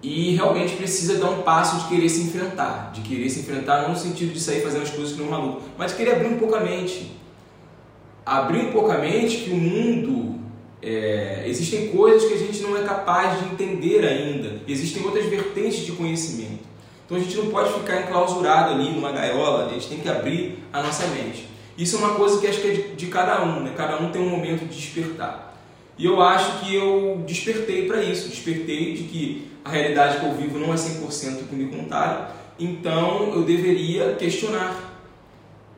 e 0.03 0.35
realmente 0.35 0.77
precisa 0.77 1.17
dar 1.17 1.31
um 1.31 1.43
passo 1.43 1.79
de 1.83 1.89
querer 1.95 2.09
se 2.09 2.23
enfrentar, 2.23 2.91
de 2.93 3.01
querer 3.03 3.29
se 3.31 3.41
enfrentar 3.41 3.83
não 3.83 3.91
no 3.91 3.97
sentido 3.97 4.33
de 4.33 4.41
sair 4.41 4.61
fazendo 4.61 4.83
as 4.83 4.91
coisas 4.91 5.15
que 5.15 5.21
não 5.21 5.29
é 5.29 5.31
maluco, 5.31 5.63
mas 5.79 5.93
de 5.93 5.97
querer 5.97 6.17
abrir 6.17 6.29
um 6.29 6.39
pouco 6.39 6.55
a 6.55 6.61
mente. 6.61 7.11
Abrir 8.25 8.59
um 8.59 8.73
pouco 8.73 8.91
a 8.91 8.99
mente 8.99 9.39
que 9.39 9.51
o 9.51 9.57
mundo 9.57 10.41
é, 10.83 11.45
existem 11.47 11.89
coisas 11.89 12.29
que 12.29 12.35
a 12.35 12.39
gente 12.39 12.61
não 12.63 12.77
é 12.77 12.83
capaz 12.83 13.39
de 13.39 13.47
entender 13.47 14.05
ainda, 14.05 14.61
existem 14.69 15.03
outras 15.03 15.25
vertentes 15.27 15.85
de 15.85 15.93
conhecimento. 15.93 16.65
Então 17.05 17.17
a 17.17 17.21
gente 17.21 17.37
não 17.37 17.47
pode 17.47 17.73
ficar 17.73 18.03
enclausurado 18.03 18.75
ali 18.75 18.91
numa 18.91 19.13
gaiola, 19.13 19.67
a 19.67 19.69
gente 19.69 19.89
tem 19.89 19.99
que 19.99 20.09
abrir 20.09 20.59
a 20.73 20.83
nossa 20.83 21.07
mente. 21.09 21.49
Isso 21.77 21.97
é 21.97 21.99
uma 21.99 22.15
coisa 22.15 22.41
que 22.41 22.47
acho 22.47 22.61
que 22.61 22.69
é 22.69 22.73
de, 22.73 22.83
de 22.95 23.07
cada 23.07 23.43
um, 23.43 23.61
né? 23.61 23.73
cada 23.77 24.01
um 24.01 24.11
tem 24.11 24.23
um 24.23 24.29
momento 24.29 24.67
de 24.67 24.75
despertar. 24.75 25.55
E 25.99 26.07
eu 26.07 26.21
acho 26.21 26.61
que 26.61 26.75
eu 26.75 27.23
despertei 27.27 27.87
para 27.87 28.03
isso, 28.03 28.29
despertei 28.29 28.95
de 28.95 29.05
que 29.05 29.51
a 29.65 29.71
realidade 29.71 30.19
que 30.19 30.27
eu 30.27 30.35
vivo 30.35 30.59
não 30.59 30.73
é 30.73 30.77
100% 30.77 31.49
que 31.49 31.55
me 31.55 31.67
contaram, 31.67 32.27
então 32.59 33.33
eu 33.35 33.43
deveria 33.43 34.15
questionar. 34.15 34.94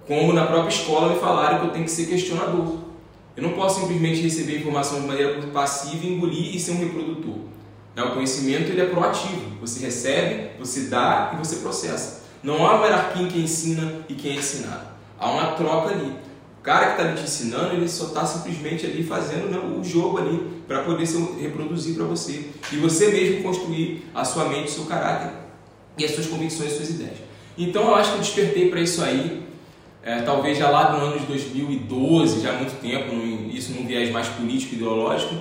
Como 0.07 0.33
na 0.33 0.47
própria 0.47 0.69
escola 0.69 1.13
me 1.13 1.19
falaram 1.19 1.61
que 1.61 1.67
eu 1.67 1.71
tenho 1.73 1.85
que 1.85 1.91
ser 1.91 2.07
questionador. 2.07 2.79
Eu 3.37 3.43
não 3.43 3.53
posso 3.53 3.81
simplesmente 3.81 4.21
receber 4.21 4.59
informação 4.59 5.01
de 5.01 5.07
maneira 5.07 5.43
passiva, 5.49 6.07
engolir 6.07 6.55
e 6.55 6.61
ser 6.61 6.73
um 6.73 6.79
reprodutor. 6.79 7.39
Né, 7.95 8.03
o 8.03 8.13
conhecimento 8.13 8.71
ele 8.71 8.81
é 8.81 8.87
proativo. 8.87 9.59
Você 9.61 9.85
recebe, 9.85 10.51
você 10.59 10.83
dá 10.83 11.33
e 11.35 11.39
você 11.39 11.57
processa. 11.57 12.23
Não 12.43 12.65
há 12.67 12.77
uma 12.77 12.87
hierarquia 12.87 13.23
em 13.23 13.29
quem 13.29 13.43
ensina 13.43 14.05
e 14.09 14.15
quem 14.15 14.33
é 14.33 14.35
ensinado. 14.37 14.87
Há 15.19 15.31
uma 15.31 15.53
troca 15.53 15.91
ali. 15.91 16.15
O 16.61 16.63
cara 16.63 16.95
que 16.95 17.03
está 17.03 17.15
te 17.15 17.23
ensinando, 17.23 17.75
ele 17.75 17.89
só 17.89 18.07
está 18.07 18.25
simplesmente 18.25 18.87
ali 18.87 19.03
fazendo 19.03 19.51
né, 19.51 19.59
o 19.59 19.83
jogo 19.83 20.19
ali 20.19 20.63
para 20.69 20.83
poder 20.83 21.07
se 21.07 21.19
reproduzir 21.41 21.95
para 21.95 22.05
você. 22.05 22.51
E 22.73 22.77
você 22.77 23.09
mesmo 23.09 23.43
construir 23.43 24.05
a 24.15 24.25
sua 24.25 24.45
mente, 24.45 24.69
o 24.69 24.71
seu 24.71 24.85
caráter 24.85 25.33
e 25.99 26.05
as 26.05 26.13
suas 26.13 26.27
convicções, 26.27 26.71
as 26.71 26.77
suas 26.77 26.91
ideias. 26.91 27.19
Então 27.59 27.89
eu 27.89 27.95
acho 27.95 28.11
que 28.11 28.17
eu 28.17 28.21
despertei 28.21 28.71
para 28.71 28.81
isso 28.81 29.03
aí 29.03 29.46
é, 30.07 30.23
talvez 30.23 30.57
já 30.57 30.71
lá 30.71 30.93
no 30.93 31.05
ano 31.05 31.19
de 31.19 31.27
2012, 31.27 32.41
já 32.41 32.51
há 32.51 32.53
muito 32.53 32.81
tempo, 32.81 33.13
isso 33.53 33.73
num 33.73 33.85
viés 33.85 34.09
mais 34.13 34.29
político 34.29 34.75
e 34.75 34.77
ideológico, 34.77 35.35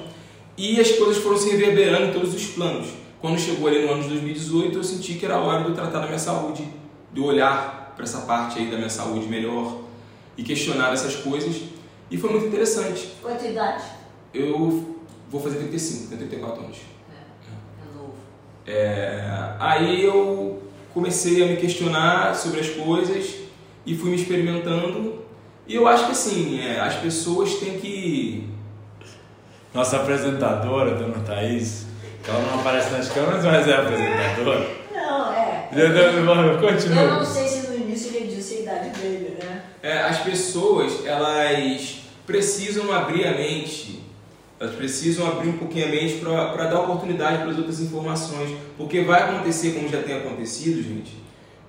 e 0.57 0.82
as 0.82 0.89
coisas 0.93 1.22
foram 1.22 1.38
se 1.38 1.51
reverberando 1.51 2.07
em 2.07 2.11
todos 2.11 2.34
os 2.34 2.47
planos. 2.47 2.88
Quando 3.22 3.39
chegou 3.39 3.68
ali 3.68 3.86
no 3.86 3.93
ano 3.93 4.01
de 4.01 4.09
2018, 4.09 4.76
eu 4.76 4.84
senti 4.84 5.13
que 5.13 5.26
era 5.26 5.38
hora 5.38 5.61
de 5.61 5.70
eu 5.70 5.76
tratar 5.76 5.99
da 5.99 6.07
minha 6.07 6.18
saúde, 6.18 6.68
de 7.13 7.22
olhar 7.22 7.93
para 7.95 8.03
essa 8.05 8.22
parte 8.22 8.57
aí 8.57 8.72
da 8.72 8.78
minha 8.78 8.89
saúde 8.89 9.28
melhor 9.28 9.82
e 10.36 10.41
questionar 10.41 10.91
essas 10.91 11.16
coisas, 11.16 11.61
e 12.09 12.18
foi 12.18 12.32
muito 12.32 12.47
interessante. 12.47 13.11
Qual 13.22 13.36
a 13.36 13.47
idade? 13.47 13.84
Eu 14.34 14.95
vou 15.30 15.41
fazer 15.41 15.59
35, 15.59 16.07
tenho 16.07 16.22
34 16.22 16.63
anos. 16.63 16.78
É, 17.11 17.84
é 17.84 17.95
novo. 17.95 18.13
É, 18.66 19.55
aí 19.59 20.03
eu 20.03 20.63
comecei 20.91 21.43
a 21.43 21.45
me 21.45 21.55
questionar 21.55 22.36
sobre 22.36 22.61
as 22.61 22.70
coisas 22.70 23.44
e 23.86 23.95
fui 23.95 24.09
me 24.09 24.15
experimentando. 24.15 25.25
E 25.67 25.75
eu 25.75 25.88
acho 25.88 26.05
que 26.05 26.11
assim, 26.11 26.59
é, 26.59 26.79
as 26.79 26.95
pessoas 26.95 27.55
têm 27.55 27.79
que. 27.79 28.49
Nossa 29.73 29.97
apresentadora, 29.97 30.95
dona 30.95 31.19
Thaís, 31.19 31.86
ela 32.27 32.39
não 32.39 32.59
aparece 32.59 32.91
nas 32.91 33.09
câmeras, 33.09 33.43
mas 33.43 33.67
é 33.67 33.75
apresentadora. 33.75 34.67
Não, 34.93 35.33
é. 35.33 35.69
Continua. 36.59 37.01
Eu 37.03 37.13
não 37.15 37.25
sei 37.25 37.47
se 37.47 37.67
no 37.67 37.75
início 37.75 38.15
ele 38.15 38.33
disse 38.33 38.55
a 38.55 38.59
idade 38.59 38.89
dele, 38.99 39.38
né? 39.41 39.63
É, 39.83 39.99
as 40.03 40.19
pessoas, 40.19 41.05
elas 41.05 41.99
precisam 42.25 42.91
abrir 42.91 43.27
a 43.27 43.33
mente, 43.33 44.03
elas 44.59 44.75
precisam 44.75 45.27
abrir 45.27 45.49
um 45.49 45.57
pouquinho 45.57 45.88
a 45.88 45.89
mente 45.89 46.15
para 46.15 46.67
dar 46.67 46.81
oportunidade 46.81 47.39
para 47.39 47.51
as 47.51 47.57
outras 47.57 47.81
informações. 47.81 48.57
Porque 48.77 49.01
vai 49.01 49.23
acontecer, 49.23 49.73
como 49.73 49.89
já 49.89 50.01
tem 50.01 50.15
acontecido, 50.15 50.81
gente, 50.81 51.24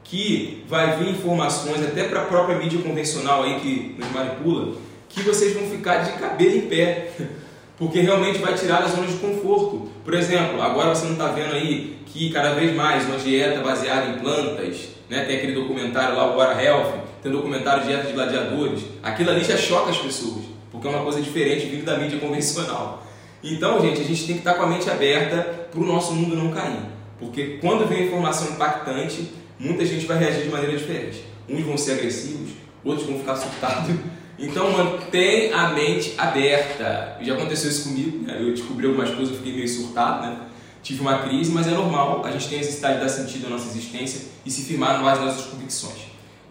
que 0.09 0.65
vai 0.69 0.97
vir 0.97 1.11
informações 1.11 1.85
até 1.85 2.05
para 2.05 2.23
a 2.23 2.25
própria 2.25 2.57
mídia 2.57 2.81
convencional 2.81 3.43
aí 3.43 3.59
que 3.61 3.97
nos 3.99 4.11
manipula, 4.13 4.75
que 5.09 5.23
vocês 5.23 5.55
vão 5.55 5.69
ficar 5.69 5.99
de 5.99 6.13
cabelo 6.13 6.57
em 6.57 6.63
pé, 6.63 7.11
porque 7.77 8.01
realmente 8.01 8.39
vai 8.39 8.55
tirar 8.55 8.81
da 8.81 8.89
zona 8.89 9.07
de 9.07 9.15
conforto. 9.15 9.91
Por 10.05 10.15
exemplo, 10.15 10.63
agora 10.63 10.95
você 10.95 11.05
não 11.07 11.13
está 11.13 11.29
vendo 11.29 11.55
aí 11.55 11.99
que 12.07 12.31
cada 12.31 12.55
vez 12.55 12.75
mais 12.75 13.05
uma 13.07 13.19
dieta 13.19 13.61
baseada 13.61 14.11
em 14.11 14.19
plantas, 14.21 14.89
né? 15.11 15.25
tem 15.25 15.39
aquele 15.39 15.55
documentário 15.55 16.17
lá, 16.17 16.33
o 16.33 16.37
Water 16.37 16.65
Health, 16.65 16.93
tem 17.23 17.33
um 17.33 17.37
documentário 17.37 17.85
Dieta 17.85 18.07
de 18.07 18.13
Gladiadores, 18.13 18.85
aquilo 19.03 19.31
ali 19.31 19.43
já 19.43 19.57
choca 19.57 19.91
as 19.91 19.99
pessoas, 19.99 20.45
porque 20.71 20.87
é 20.87 20.91
uma 20.91 21.03
coisa 21.03 21.21
diferente 21.21 21.67
vindo 21.67 21.85
da 21.85 21.99
mídia 21.99 22.19
convencional. 22.21 23.05
Então, 23.43 23.81
gente, 23.81 24.01
a 24.01 24.05
gente 24.05 24.27
tem 24.27 24.35
que 24.37 24.41
estar 24.41 24.55
com 24.55 24.63
a 24.63 24.67
mente 24.67 24.89
aberta 24.89 25.69
para 25.71 25.81
o 25.81 25.85
nosso 25.85 26.13
mundo 26.15 26.37
não 26.37 26.53
cair. 26.53 26.81
Porque 27.19 27.59
quando 27.61 27.87
vem 27.87 28.07
informação 28.07 28.53
impactante, 28.53 29.33
muita 29.59 29.85
gente 29.85 30.07
vai 30.07 30.19
reagir 30.19 30.45
de 30.45 30.49
maneira 30.49 30.77
diferente. 30.77 31.25
Uns 31.49 31.63
vão 31.63 31.77
ser 31.77 31.93
agressivos, 31.93 32.51
outros 32.85 33.07
vão 33.07 33.19
ficar 33.19 33.37
surtados. 33.37 33.95
Então 34.39 34.71
mantém 34.71 35.53
a 35.53 35.71
mente 35.71 36.13
aberta. 36.19 37.17
Já 37.23 37.35
aconteceu 37.35 37.71
isso 37.71 37.89
comigo, 37.89 38.27
né? 38.27 38.37
eu 38.39 38.51
descobri 38.51 38.87
algumas 38.87 39.11
coisas, 39.11 39.31
eu 39.31 39.37
fiquei 39.37 39.55
meio 39.55 39.69
surtado, 39.69 40.27
né? 40.27 40.47
tive 40.83 41.01
uma 41.01 41.19
crise, 41.19 41.51
mas 41.51 41.67
é 41.67 41.71
normal, 41.71 42.23
a 42.25 42.31
gente 42.31 42.49
tem 42.49 42.59
a 42.59 42.61
necessidade 42.61 42.95
de 42.95 43.01
dar 43.01 43.09
sentido 43.09 43.47
à 43.47 43.51
nossa 43.51 43.67
existência 43.69 44.29
e 44.45 44.51
se 44.51 44.63
firmar 44.63 45.03
nas 45.03 45.19
nossas 45.19 45.47
convicções. 45.47 45.99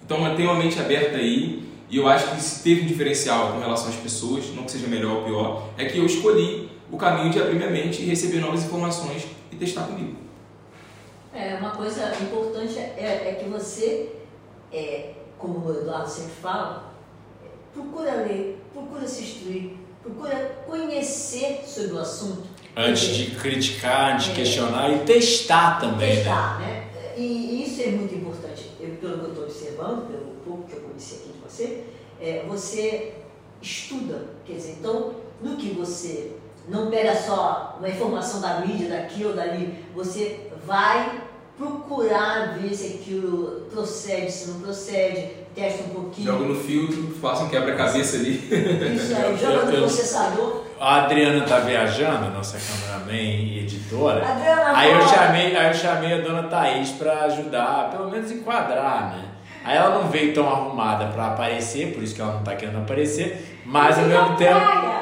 Então 0.03 0.19
mantenha 0.19 0.49
a 0.49 0.55
mente 0.55 0.77
aberta 0.77 1.17
aí, 1.17 1.63
e 1.89 1.97
eu 1.97 2.07
acho 2.07 2.31
que 2.31 2.41
se 2.41 2.61
teve 2.61 2.81
um 2.81 2.85
diferencial 2.85 3.53
com 3.53 3.59
relação 3.59 3.89
às 3.89 3.95
pessoas, 3.95 4.45
não 4.53 4.63
que 4.63 4.71
seja 4.71 4.87
melhor 4.87 5.17
ou 5.17 5.23
pior, 5.23 5.69
é 5.77 5.85
que 5.85 5.97
eu 5.97 6.05
escolhi 6.05 6.69
o 6.91 6.97
caminho 6.97 7.31
de 7.31 7.39
abrir 7.39 7.55
minha 7.55 7.69
mente 7.69 8.01
e 8.01 8.05
receber 8.05 8.39
novas 8.39 8.65
informações 8.65 9.25
e 9.51 9.55
testar 9.55 9.83
comigo. 9.83 10.24
É, 11.35 11.55
uma 11.55 11.71
coisa 11.71 12.15
importante 12.21 12.79
é, 12.79 13.27
é 13.27 13.37
que 13.37 13.49
você, 13.49 14.09
é, 14.71 15.15
como 15.37 15.67
o 15.67 15.77
Eduardo 15.77 16.09
sempre 16.09 16.31
fala, 16.41 16.93
procura 17.73 18.23
ler, 18.23 18.63
procura 18.71 19.05
se 19.05 19.23
instruir, 19.23 19.73
procura 20.01 20.63
conhecer 20.65 21.61
sobre 21.67 21.91
o 21.91 21.99
assunto. 21.99 22.43
Antes 22.77 23.07
de 23.07 23.31
criticar, 23.35 24.17
de 24.17 24.31
é, 24.31 24.33
questionar 24.33 24.89
e 24.89 24.99
testar 24.99 25.77
também. 25.81 26.09
Né? 26.09 26.15
Testar, 26.15 26.59
né? 26.59 26.67
né? 26.93 27.13
E, 27.17 27.21
e, 27.21 27.63
isso 27.65 27.81
é 27.81 27.87
muito 27.87 28.15
importante. 28.15 28.71
Eu, 28.79 28.95
pelo 28.95 29.19
que 29.19 29.25
eu 29.25 29.29
estou 29.29 29.43
observando, 29.43 30.07
pelo 30.07 30.35
pouco 30.45 30.63
que 30.69 30.77
eu 30.77 30.81
conheci 30.83 31.15
aqui 31.15 31.33
de 31.33 31.39
você, 31.39 31.83
é, 32.21 32.45
você 32.47 33.13
estuda. 33.61 34.25
Quer 34.45 34.53
dizer, 34.53 34.77
então, 34.79 35.15
no 35.41 35.57
que 35.57 35.71
você 35.71 36.31
não 36.67 36.89
pega 36.89 37.15
só 37.15 37.75
uma 37.77 37.89
informação 37.89 38.39
da 38.39 38.61
mídia, 38.61 38.89
daqui 38.89 39.25
ou 39.25 39.33
dali, 39.33 39.85
você 39.93 40.44
vai 40.65 41.21
procurar 41.57 42.57
ver 42.59 42.73
se 42.73 42.97
aquilo 42.97 43.67
procede, 43.71 44.31
se 44.31 44.49
não 44.51 44.59
procede, 44.59 45.29
testa 45.55 45.83
um 45.83 45.89
pouquinho. 45.89 46.31
Joga 46.31 46.45
no 46.45 46.55
filtro, 46.55 47.15
faça 47.21 47.43
um 47.45 47.49
quebra-cabeça 47.49 48.17
ali. 48.17 48.35
Isso 48.95 49.15
aí, 49.15 49.37
joga 49.39 49.65
no 49.65 49.77
processador. 49.77 50.65
A 50.79 51.03
Adriana 51.03 51.45
tá 51.45 51.59
viajando, 51.59 52.31
nossa 52.31 52.57
cameraman 52.59 53.13
e 53.13 53.59
editora. 53.59 54.27
Adriana, 54.27 54.77
aí 54.77 54.91
eu 54.91 55.01
chamei, 55.07 55.55
aí 55.55 55.67
eu 55.69 55.73
chamei 55.73 56.13
a 56.13 56.17
dona 56.21 56.43
Thaís 56.43 56.89
para 56.91 57.23
ajudar, 57.23 57.91
pelo 57.91 58.11
menos 58.11 58.29
enquadrar, 58.29 59.15
né? 59.15 59.25
Aí 59.63 59.77
ela 59.77 59.97
não 59.97 60.09
veio 60.09 60.31
tão 60.31 60.47
arrumada 60.47 61.07
para 61.07 61.27
aparecer, 61.27 61.93
por 61.93 62.03
isso 62.03 62.13
que 62.13 62.21
ela 62.21 62.33
não 62.33 62.43
tá 62.43 62.53
querendo 62.55 62.77
aparecer, 62.79 63.59
mas 63.65 63.97
ao 63.97 64.05
mesmo 64.05 64.35
tempo, 64.35 64.61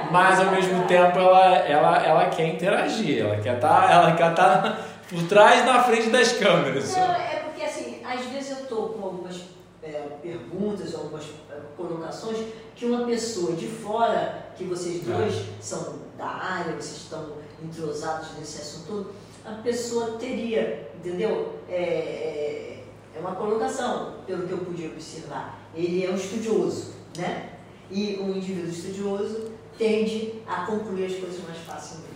mas 0.09 0.39
ao 0.39 0.51
mesmo 0.51 0.83
tempo 0.85 1.19
ela, 1.19 1.57
ela, 1.57 1.97
ela 1.97 2.25
quer 2.27 2.47
interagir, 2.47 3.25
ela 3.25 3.35
quer 3.37 3.59
tá, 3.59 3.89
ela 3.91 4.13
quer 4.13 4.33
tá 4.33 4.77
por 5.09 5.27
trás 5.27 5.65
na 5.65 5.83
frente 5.83 6.09
das 6.09 6.33
câmeras. 6.33 6.95
Não, 6.95 7.11
é 7.13 7.41
porque 7.43 7.63
assim, 7.63 8.01
às 8.03 8.25
vezes 8.25 8.51
eu 8.51 8.63
estou 8.63 8.89
com 8.89 9.05
algumas 9.05 9.41
é, 9.81 9.91
perguntas, 10.21 10.95
algumas 10.95 11.23
é, 11.23 11.59
colocações 11.75 12.37
que 12.75 12.85
uma 12.85 13.05
pessoa 13.05 13.55
de 13.55 13.67
fora, 13.67 14.47
que 14.55 14.63
vocês 14.63 15.07
é. 15.07 15.13
dois 15.13 15.45
são 15.61 15.99
da 16.17 16.25
área, 16.25 16.73
vocês 16.73 17.03
estão 17.03 17.33
entrosados 17.61 18.29
nesse 18.39 18.61
assunto 18.61 18.87
todo, 18.87 19.13
a 19.45 19.61
pessoa 19.61 20.17
teria, 20.17 20.89
entendeu? 20.95 21.59
É, 21.69 21.75
é, 21.75 22.83
é 23.15 23.19
uma 23.19 23.35
colocação, 23.35 24.15
pelo 24.25 24.47
que 24.47 24.53
eu 24.53 24.59
podia 24.59 24.89
observar. 24.89 25.59
Ele 25.75 26.05
é 26.05 26.09
um 26.09 26.15
estudioso, 26.15 26.93
né? 27.17 27.49
E 27.91 28.17
um 28.21 28.29
indivíduo 28.31 28.69
estudioso 28.69 29.51
tende 29.77 30.41
a 30.47 30.65
concluir 30.65 31.05
as 31.05 31.15
coisas 31.15 31.43
mais 31.43 31.57
facilmente. 31.59 32.12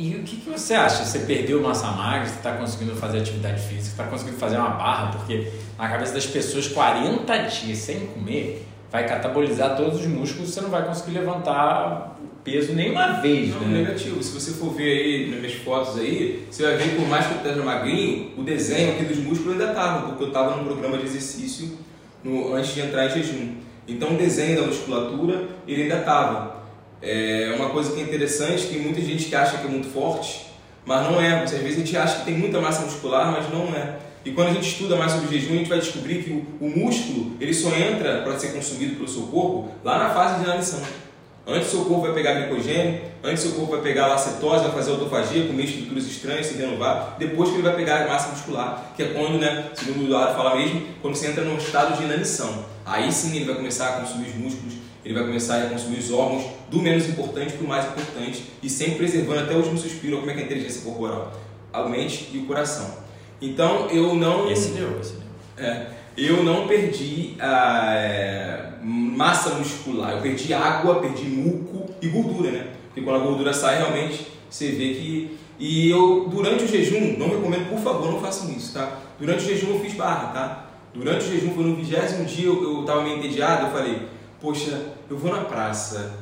E 0.00 0.14
o 0.14 0.22
que, 0.22 0.36
que 0.36 0.48
você 0.48 0.72
acha? 0.72 1.04
Você 1.04 1.18
perdeu 1.18 1.60
massa 1.60 1.88
magra, 1.88 2.26
você 2.26 2.36
está 2.36 2.52
conseguindo 2.52 2.96
fazer 2.96 3.18
atividade 3.18 3.60
física, 3.60 3.90
está 3.90 4.04
conseguindo 4.04 4.38
fazer 4.38 4.56
uma 4.56 4.70
barra, 4.70 5.08
porque 5.08 5.48
na 5.78 5.90
cabeça 5.90 6.14
das 6.14 6.24
pessoas 6.24 6.68
40 6.68 7.36
dias 7.36 7.76
sem 7.76 8.06
comer 8.06 8.66
vai 8.90 9.06
catabolizar 9.06 9.76
todos 9.76 10.00
os 10.00 10.06
músculos, 10.06 10.48
você 10.48 10.62
não 10.62 10.70
vai 10.70 10.86
conseguir 10.86 11.18
levantar 11.18 12.16
peso 12.42 12.72
nenhuma 12.72 13.20
vez, 13.20 13.50
Não, 13.50 13.60
né? 13.60 13.82
negativo. 13.82 14.22
Se 14.22 14.32
você 14.32 14.52
for 14.52 14.72
ver 14.72 14.90
aí 14.90 15.30
nas 15.32 15.40
minhas 15.40 15.54
fotos 15.56 15.98
aí, 15.98 16.46
você 16.50 16.62
vai 16.62 16.76
ver 16.78 16.88
que 16.88 16.96
por 16.96 17.06
mais 17.06 17.26
que 17.26 17.32
eu 17.34 17.36
esteja 17.36 17.62
magrinho, 17.62 18.32
o 18.38 18.42
desenho 18.42 18.92
aqui 18.92 19.04
dos 19.04 19.18
músculos 19.18 19.52
ainda 19.60 19.72
estava, 19.72 20.06
porque 20.08 20.24
eu 20.24 20.28
estava 20.28 20.56
num 20.56 20.64
programa 20.64 20.96
de 20.96 21.04
exercício 21.04 21.76
no, 22.24 22.54
antes 22.54 22.72
de 22.72 22.80
entrar 22.80 23.04
em 23.04 23.10
jejum. 23.10 23.56
Então 23.86 24.14
o 24.14 24.16
desenho 24.16 24.62
da 24.62 24.66
musculatura, 24.66 25.46
ele 25.68 25.82
ainda 25.82 25.98
estava. 25.98 26.59
É 27.02 27.54
uma 27.56 27.70
coisa 27.70 27.92
que 27.92 28.00
é 28.00 28.02
interessante, 28.02 28.66
que 28.66 28.78
muita 28.78 29.00
gente 29.00 29.24
que 29.24 29.34
acha 29.34 29.58
que 29.58 29.66
é 29.66 29.70
muito 29.70 29.88
forte, 29.88 30.46
mas 30.84 31.02
não 31.10 31.20
é. 31.20 31.42
Às 31.42 31.50
vezes 31.50 31.76
a 31.76 31.78
gente 31.78 31.96
acha 31.96 32.18
que 32.20 32.24
tem 32.26 32.36
muita 32.36 32.60
massa 32.60 32.82
muscular, 32.82 33.32
mas 33.32 33.50
não 33.52 33.74
é. 33.74 33.96
E 34.24 34.32
quando 34.32 34.48
a 34.48 34.52
gente 34.52 34.68
estuda 34.68 34.96
mais 34.96 35.12
sobre 35.12 35.38
jejum, 35.38 35.54
a 35.54 35.56
gente 35.56 35.68
vai 35.68 35.78
descobrir 35.78 36.22
que 36.22 36.30
o, 36.30 36.68
músculo 36.68 37.36
ele 37.40 37.54
só 37.54 37.74
entra 37.74 38.20
para 38.22 38.38
ser 38.38 38.48
consumido 38.52 38.96
pelo 38.96 39.08
seu 39.08 39.22
corpo 39.22 39.70
lá 39.82 39.98
na 39.98 40.10
fase 40.10 40.38
de 40.38 40.44
inanição. 40.44 40.80
Antes 41.46 41.68
o 41.68 41.70
seu 41.70 41.84
corpo 41.86 42.02
vai 42.02 42.12
pegar 42.12 42.34
glicogênio, 42.34 43.00
antes 43.24 43.44
o 43.44 43.48
seu 43.48 43.56
corpo 43.56 43.72
vai 43.72 43.80
pegar 43.80 44.06
a 44.06 44.14
acetose, 44.14 44.64
vai 44.64 44.72
fazer 44.72 44.90
autofagia, 44.90 45.46
comer 45.46 45.64
estruturas 45.64 46.04
estranhas, 46.04 46.46
se 46.46 46.54
renovar, 46.54 47.16
depois 47.18 47.48
que 47.48 47.56
ele 47.56 47.62
vai 47.62 47.74
pegar 47.74 48.04
a 48.04 48.08
massa 48.08 48.28
muscular, 48.28 48.92
que 48.94 49.02
é 49.02 49.06
quando, 49.06 49.38
né, 49.38 49.70
segundo 49.74 50.02
o 50.02 50.04
Eduardo 50.04 50.34
fala 50.34 50.54
mesmo, 50.56 50.82
quando 51.00 51.14
você 51.14 51.28
entra 51.28 51.42
no 51.42 51.56
estado 51.56 51.96
de 51.96 52.04
inanição. 52.04 52.66
Aí 52.84 53.10
sim 53.10 53.34
ele 53.34 53.46
vai 53.46 53.54
começar 53.54 53.88
a 53.88 53.92
consumir 54.00 54.28
os 54.28 54.34
músculos, 54.34 54.74
ele 55.02 55.14
vai 55.14 55.24
começar 55.24 55.62
a 55.62 55.70
consumir 55.70 55.98
os 55.98 56.12
órgãos 56.12 56.44
do 56.70 56.80
menos 56.80 57.08
importante 57.08 57.54
para 57.54 57.64
o 57.64 57.68
mais 57.68 57.84
importante 57.86 58.44
e 58.62 58.70
sempre 58.70 58.96
preservando 58.96 59.40
até 59.40 59.54
o 59.54 59.58
último 59.58 59.76
suspiro, 59.76 60.18
como 60.18 60.30
é 60.30 60.34
que 60.34 60.40
é 60.40 60.42
a 60.44 60.46
inteligência 60.46 60.82
corporal, 60.82 61.32
a 61.72 61.88
mente 61.88 62.30
e 62.32 62.38
o 62.38 62.46
coração. 62.46 62.98
Então 63.40 63.88
eu 63.90 64.14
não. 64.14 64.50
Esse 64.50 64.70
deu, 64.70 65.00
esse 65.00 65.14
deu. 65.14 65.66
É, 65.66 65.86
eu 66.16 66.42
não 66.42 66.66
perdi 66.66 67.34
a 67.40 67.94
é, 67.94 68.72
massa 68.82 69.54
muscular, 69.54 70.12
eu 70.12 70.22
perdi 70.22 70.52
água, 70.54 71.00
perdi 71.00 71.24
muco 71.24 71.92
e 72.00 72.08
gordura, 72.08 72.50
né? 72.50 72.66
Porque 72.86 73.02
quando 73.02 73.22
a 73.22 73.24
gordura 73.24 73.52
sai, 73.52 73.78
realmente 73.78 74.26
você 74.48 74.70
vê 74.70 74.94
que. 74.94 75.38
E 75.58 75.90
eu, 75.90 76.26
durante 76.30 76.64
o 76.64 76.66
jejum, 76.66 77.18
não 77.18 77.28
recomendo, 77.28 77.68
por 77.68 77.78
favor, 77.80 78.10
não 78.10 78.20
façam 78.20 78.50
isso, 78.50 78.72
tá? 78.72 78.98
Durante 79.18 79.44
o 79.44 79.46
jejum 79.46 79.74
eu 79.74 79.80
fiz 79.80 79.92
barra, 79.92 80.28
tá? 80.28 80.66
Durante 80.94 81.26
o 81.26 81.28
jejum, 81.28 81.54
foi 81.54 81.64
no 81.64 81.76
vigésimo 81.76 82.24
dia, 82.24 82.46
eu, 82.46 82.78
eu 82.78 82.84
tava 82.84 83.02
meio 83.02 83.18
entediado, 83.18 83.66
eu 83.66 83.70
falei, 83.70 84.08
poxa, 84.40 84.94
eu 85.08 85.16
vou 85.16 85.30
na 85.30 85.44
praça. 85.44 86.19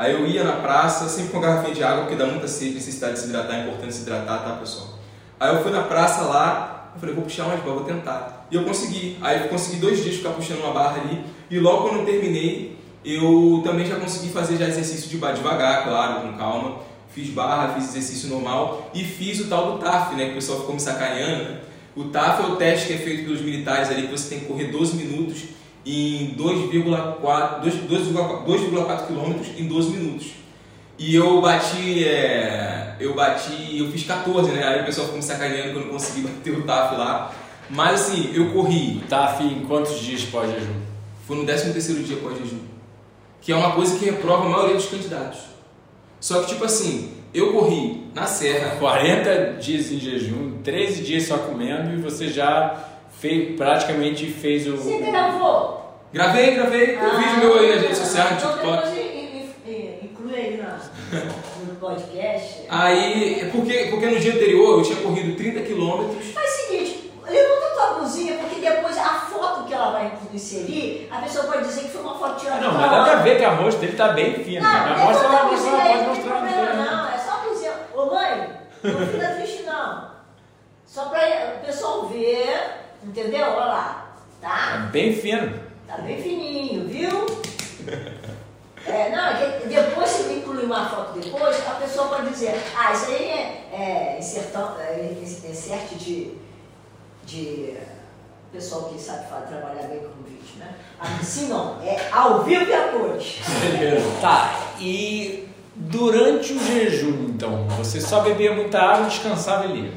Aí 0.00 0.14
eu 0.14 0.26
ia 0.26 0.42
na 0.42 0.52
praça, 0.52 1.10
sempre 1.10 1.30
com 1.30 1.36
a 1.36 1.40
garrafinha 1.42 1.74
de 1.74 1.84
água, 1.84 2.04
porque 2.04 2.16
dá 2.16 2.24
muita 2.24 2.48
sede, 2.48 2.72
necessidade 2.72 3.12
de 3.12 3.18
se 3.18 3.26
hidratar, 3.26 3.56
é 3.56 3.64
importante 3.64 3.92
se 3.92 4.00
hidratar, 4.00 4.42
tá, 4.42 4.52
pessoal? 4.52 4.98
Aí 5.38 5.54
eu 5.54 5.62
fui 5.62 5.70
na 5.70 5.82
praça 5.82 6.22
lá, 6.22 6.90
eu 6.94 7.00
falei, 7.00 7.14
vou 7.14 7.24
puxar 7.24 7.44
mais 7.44 7.62
vou 7.62 7.84
tentar. 7.84 8.46
E 8.50 8.54
eu 8.54 8.64
consegui. 8.64 9.18
Aí 9.20 9.42
eu 9.42 9.48
consegui 9.48 9.76
dois 9.76 10.02
dias 10.02 10.16
ficar 10.16 10.30
puxando 10.30 10.60
uma 10.60 10.72
barra 10.72 11.02
ali. 11.02 11.22
E 11.50 11.58
logo 11.58 11.86
quando 11.86 11.98
eu 11.98 12.06
terminei, 12.06 12.78
eu 13.04 13.60
também 13.62 13.84
já 13.84 13.96
consegui 13.96 14.30
fazer 14.30 14.56
já 14.56 14.68
exercício 14.68 15.06
de 15.06 15.18
devagar, 15.18 15.84
claro, 15.84 16.22
com 16.22 16.32
calma. 16.32 16.78
Fiz 17.10 17.28
barra, 17.28 17.74
fiz 17.74 17.90
exercício 17.90 18.30
normal 18.30 18.90
e 18.94 19.04
fiz 19.04 19.38
o 19.40 19.48
tal 19.48 19.72
do 19.72 19.78
TAF, 19.80 20.14
né? 20.14 20.24
Que 20.24 20.30
o 20.30 20.34
pessoal 20.36 20.60
ficou 20.60 20.76
me 20.76 20.80
sacaneando. 20.80 21.44
Né? 21.44 21.60
O 21.94 22.04
TAF 22.04 22.42
é 22.42 22.46
o 22.46 22.56
teste 22.56 22.86
que 22.86 22.94
é 22.94 22.96
feito 22.96 23.24
pelos 23.24 23.42
militares 23.42 23.90
ali, 23.90 24.06
que 24.06 24.12
você 24.12 24.30
tem 24.30 24.40
que 24.40 24.46
correr 24.46 24.68
12 24.68 24.96
minutos 24.96 25.59
em 25.84 26.34
2,4 26.36 29.06
km 29.06 29.34
em 29.56 29.66
12 29.66 29.90
minutos. 29.90 30.28
E 30.98 31.14
eu 31.14 31.40
bati, 31.40 32.04
é, 32.04 32.96
eu 33.00 33.14
bati, 33.14 33.78
eu 33.78 33.90
fiz 33.90 34.04
14, 34.04 34.52
né? 34.52 34.62
Aí 34.62 34.82
o 34.82 34.84
pessoal 34.84 35.06
ficou 35.06 35.18
me 35.18 35.24
sacaneando 35.24 35.70
que 35.70 35.76
eu 35.76 35.86
não 35.86 35.92
consegui 35.92 36.20
bater 36.28 36.58
o 36.58 36.62
TAF 36.62 36.96
lá. 36.96 37.32
Mas 37.70 38.02
assim, 38.02 38.30
eu 38.34 38.52
corri. 38.52 39.02
TAF 39.08 39.42
em 39.42 39.64
quantos 39.64 39.98
dias 40.00 40.22
pós-jejum? 40.24 40.74
Foi 41.26 41.36
no 41.36 41.46
13 41.46 41.72
terceiro 41.72 42.02
dia 42.02 42.18
pós-jejum. 42.18 42.58
Que 43.40 43.52
é 43.52 43.56
uma 43.56 43.72
coisa 43.72 43.98
que 43.98 44.04
reprova 44.04 44.44
a 44.44 44.48
maioria 44.50 44.74
dos 44.74 44.86
candidatos. 44.86 45.38
Só 46.20 46.42
que 46.42 46.48
tipo 46.48 46.64
assim, 46.64 47.14
eu 47.32 47.54
corri 47.54 48.06
na 48.14 48.26
serra. 48.26 48.76
40 48.76 49.56
dias 49.58 49.90
em 49.90 49.98
jejum, 49.98 50.58
13 50.62 51.02
dias 51.02 51.26
só 51.26 51.38
comendo 51.38 51.94
e 51.94 52.02
você 52.02 52.28
já 52.28 52.89
fez, 53.20 53.56
praticamente 53.56 54.26
fez 54.30 54.66
o... 54.66 54.76
Você 54.76 54.98
gravou? 54.98 55.78
Gravei, 56.12 56.54
gravei. 56.54 56.96
Tem 56.96 57.06
um 57.06 57.18
vídeo 57.18 57.38
meu 57.38 57.58
aí 57.58 57.72
nas 57.74 57.82
redes 57.82 57.98
sociais, 57.98 58.30
no 58.30 58.36
então 58.36 58.52
TikTok. 58.52 60.00
inclui 60.02 60.34
aí 60.34 60.62
no 61.66 61.74
podcast. 61.76 62.62
Aí, 62.68 63.48
porque, 63.52 63.86
porque 63.90 64.06
no 64.06 64.18
dia 64.18 64.32
anterior 64.34 64.78
eu 64.78 64.82
tinha 64.84 64.96
corrido 65.02 65.36
30 65.36 65.60
quilômetros. 65.60 66.26
Faz 66.32 66.50
o 66.50 66.56
seguinte, 66.66 67.12
levanta 67.28 67.74
tua 67.74 67.86
blusinha, 67.98 68.34
porque 68.38 68.60
depois 68.60 68.98
a 68.98 69.08
foto 69.20 69.64
que 69.66 69.74
ela 69.74 69.90
vai 69.92 70.12
inserir, 70.32 71.08
a 71.10 71.18
pessoa 71.18 71.44
pode 71.44 71.64
dizer 71.64 71.82
que 71.82 71.88
foi 71.90 72.00
uma 72.02 72.18
foto 72.18 72.40
tirada 72.40 72.60
Não, 72.60 72.72
na 72.74 72.80
mas 72.80 72.90
dá 72.90 73.02
pra 73.04 73.14
ver 73.22 73.38
que 73.38 73.44
a 73.44 73.50
rosto 73.54 73.80
dele 73.80 73.96
tá 73.96 74.08
bem 74.08 74.34
fino. 74.42 74.62
Não, 74.62 74.72
né? 74.72 75.04
Mostra 75.04 75.28
a 75.28 75.44
mostra 75.44 75.70
aí, 75.70 75.88
pode 75.88 75.98
não 76.08 76.14
tem 76.14 76.24
mostrar. 76.24 76.34
problema 76.36 76.72
não 76.74 76.84
tem- 76.84 76.96
não, 76.96 77.08
é 77.14 77.18
só 77.18 77.30
a 77.32 77.36
blusinha. 77.36 77.72
Ô 77.94 78.06
mãe, 78.06 78.48
não 78.82 79.06
fica 79.06 79.28
triste 79.36 79.62
não. 79.62 80.10
Só 80.86 81.04
pra 81.04 81.20
o 81.62 81.66
pessoal 81.66 82.06
ver, 82.08 82.79
entendeu? 83.04 83.46
Olha 83.46 83.64
lá, 83.66 84.06
Tá 84.40 84.48
tá? 84.48 84.76
bem 84.92 85.12
fino. 85.14 85.52
Tá 85.86 85.98
bem 85.98 86.22
fininho, 86.22 86.86
viu? 86.88 87.26
É, 88.86 89.10
não, 89.10 89.26
é 89.26 89.58
que 89.60 89.68
depois 89.68 90.08
se 90.08 90.32
incluir 90.32 90.64
uma 90.64 90.88
foto 90.88 91.18
depois, 91.20 91.56
a 91.66 91.72
pessoa 91.72 92.08
pode 92.08 92.30
dizer, 92.30 92.54
ah, 92.76 92.92
isso 92.92 93.06
aí 93.10 93.24
é, 93.28 93.68
é, 93.72 94.16
insertão, 94.18 94.74
é 94.80 95.12
insert 95.22 95.88
de, 95.96 96.32
de 97.26 97.76
pessoal 98.52 98.84
que 98.84 98.98
sabe 98.98 99.28
fa- 99.28 99.42
trabalhar 99.42 99.86
bem 99.88 100.00
com 100.00 100.22
vídeo, 100.24 100.56
né? 100.58 100.74
Assim 100.98 101.48
não, 101.48 101.80
é 101.82 102.08
ao 102.10 102.42
vivo 102.42 102.64
e 102.64 102.72
a 102.74 102.88
cores. 102.88 103.36
Tá, 104.20 104.54
e 104.78 105.46
durante 105.76 106.52
o 106.54 106.58
jejum, 106.58 107.26
então, 107.28 107.66
você 107.68 108.00
só 108.00 108.20
bebia 108.20 108.54
muita 108.54 108.80
água, 108.80 109.06
descansava 109.06 109.66
e 109.66 109.72
lia. 109.72 109.92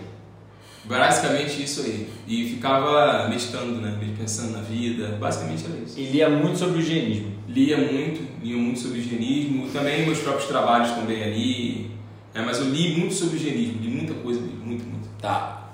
Basicamente 0.86 1.64
isso 1.64 1.82
aí. 1.82 2.10
E 2.28 2.50
ficava 2.50 3.28
meditando, 3.30 3.80
né? 3.80 3.98
Pensando 4.18 4.52
na 4.52 4.62
vida. 4.62 5.18
Basicamente 5.20 5.66
era 5.66 5.78
isso. 5.84 6.00
E 6.00 6.06
lia 6.06 6.30
muito 6.30 6.58
sobre 6.58 6.78
o 6.78 6.82
higienismo. 6.82 7.32
Lia 7.48 7.78
muito, 7.78 8.22
lia 8.44 8.58
muito 8.58 8.80
sobre 8.80 9.00
higienismo, 9.00 9.70
também 9.70 10.06
meus 10.06 10.20
próprios 10.20 10.48
trabalhos 10.48 10.92
também 10.92 11.24
ali. 11.24 11.92
É, 12.34 12.42
mas 12.42 12.60
eu 12.60 12.70
li 12.70 12.98
muito 12.98 13.14
sobre 13.14 13.38
higienismo, 13.38 13.82
li 13.82 13.90
muita 13.90 14.14
coisa, 14.16 14.40
li 14.40 14.54
muito, 14.54 14.84
muito. 14.86 15.08
Tá. 15.22 15.72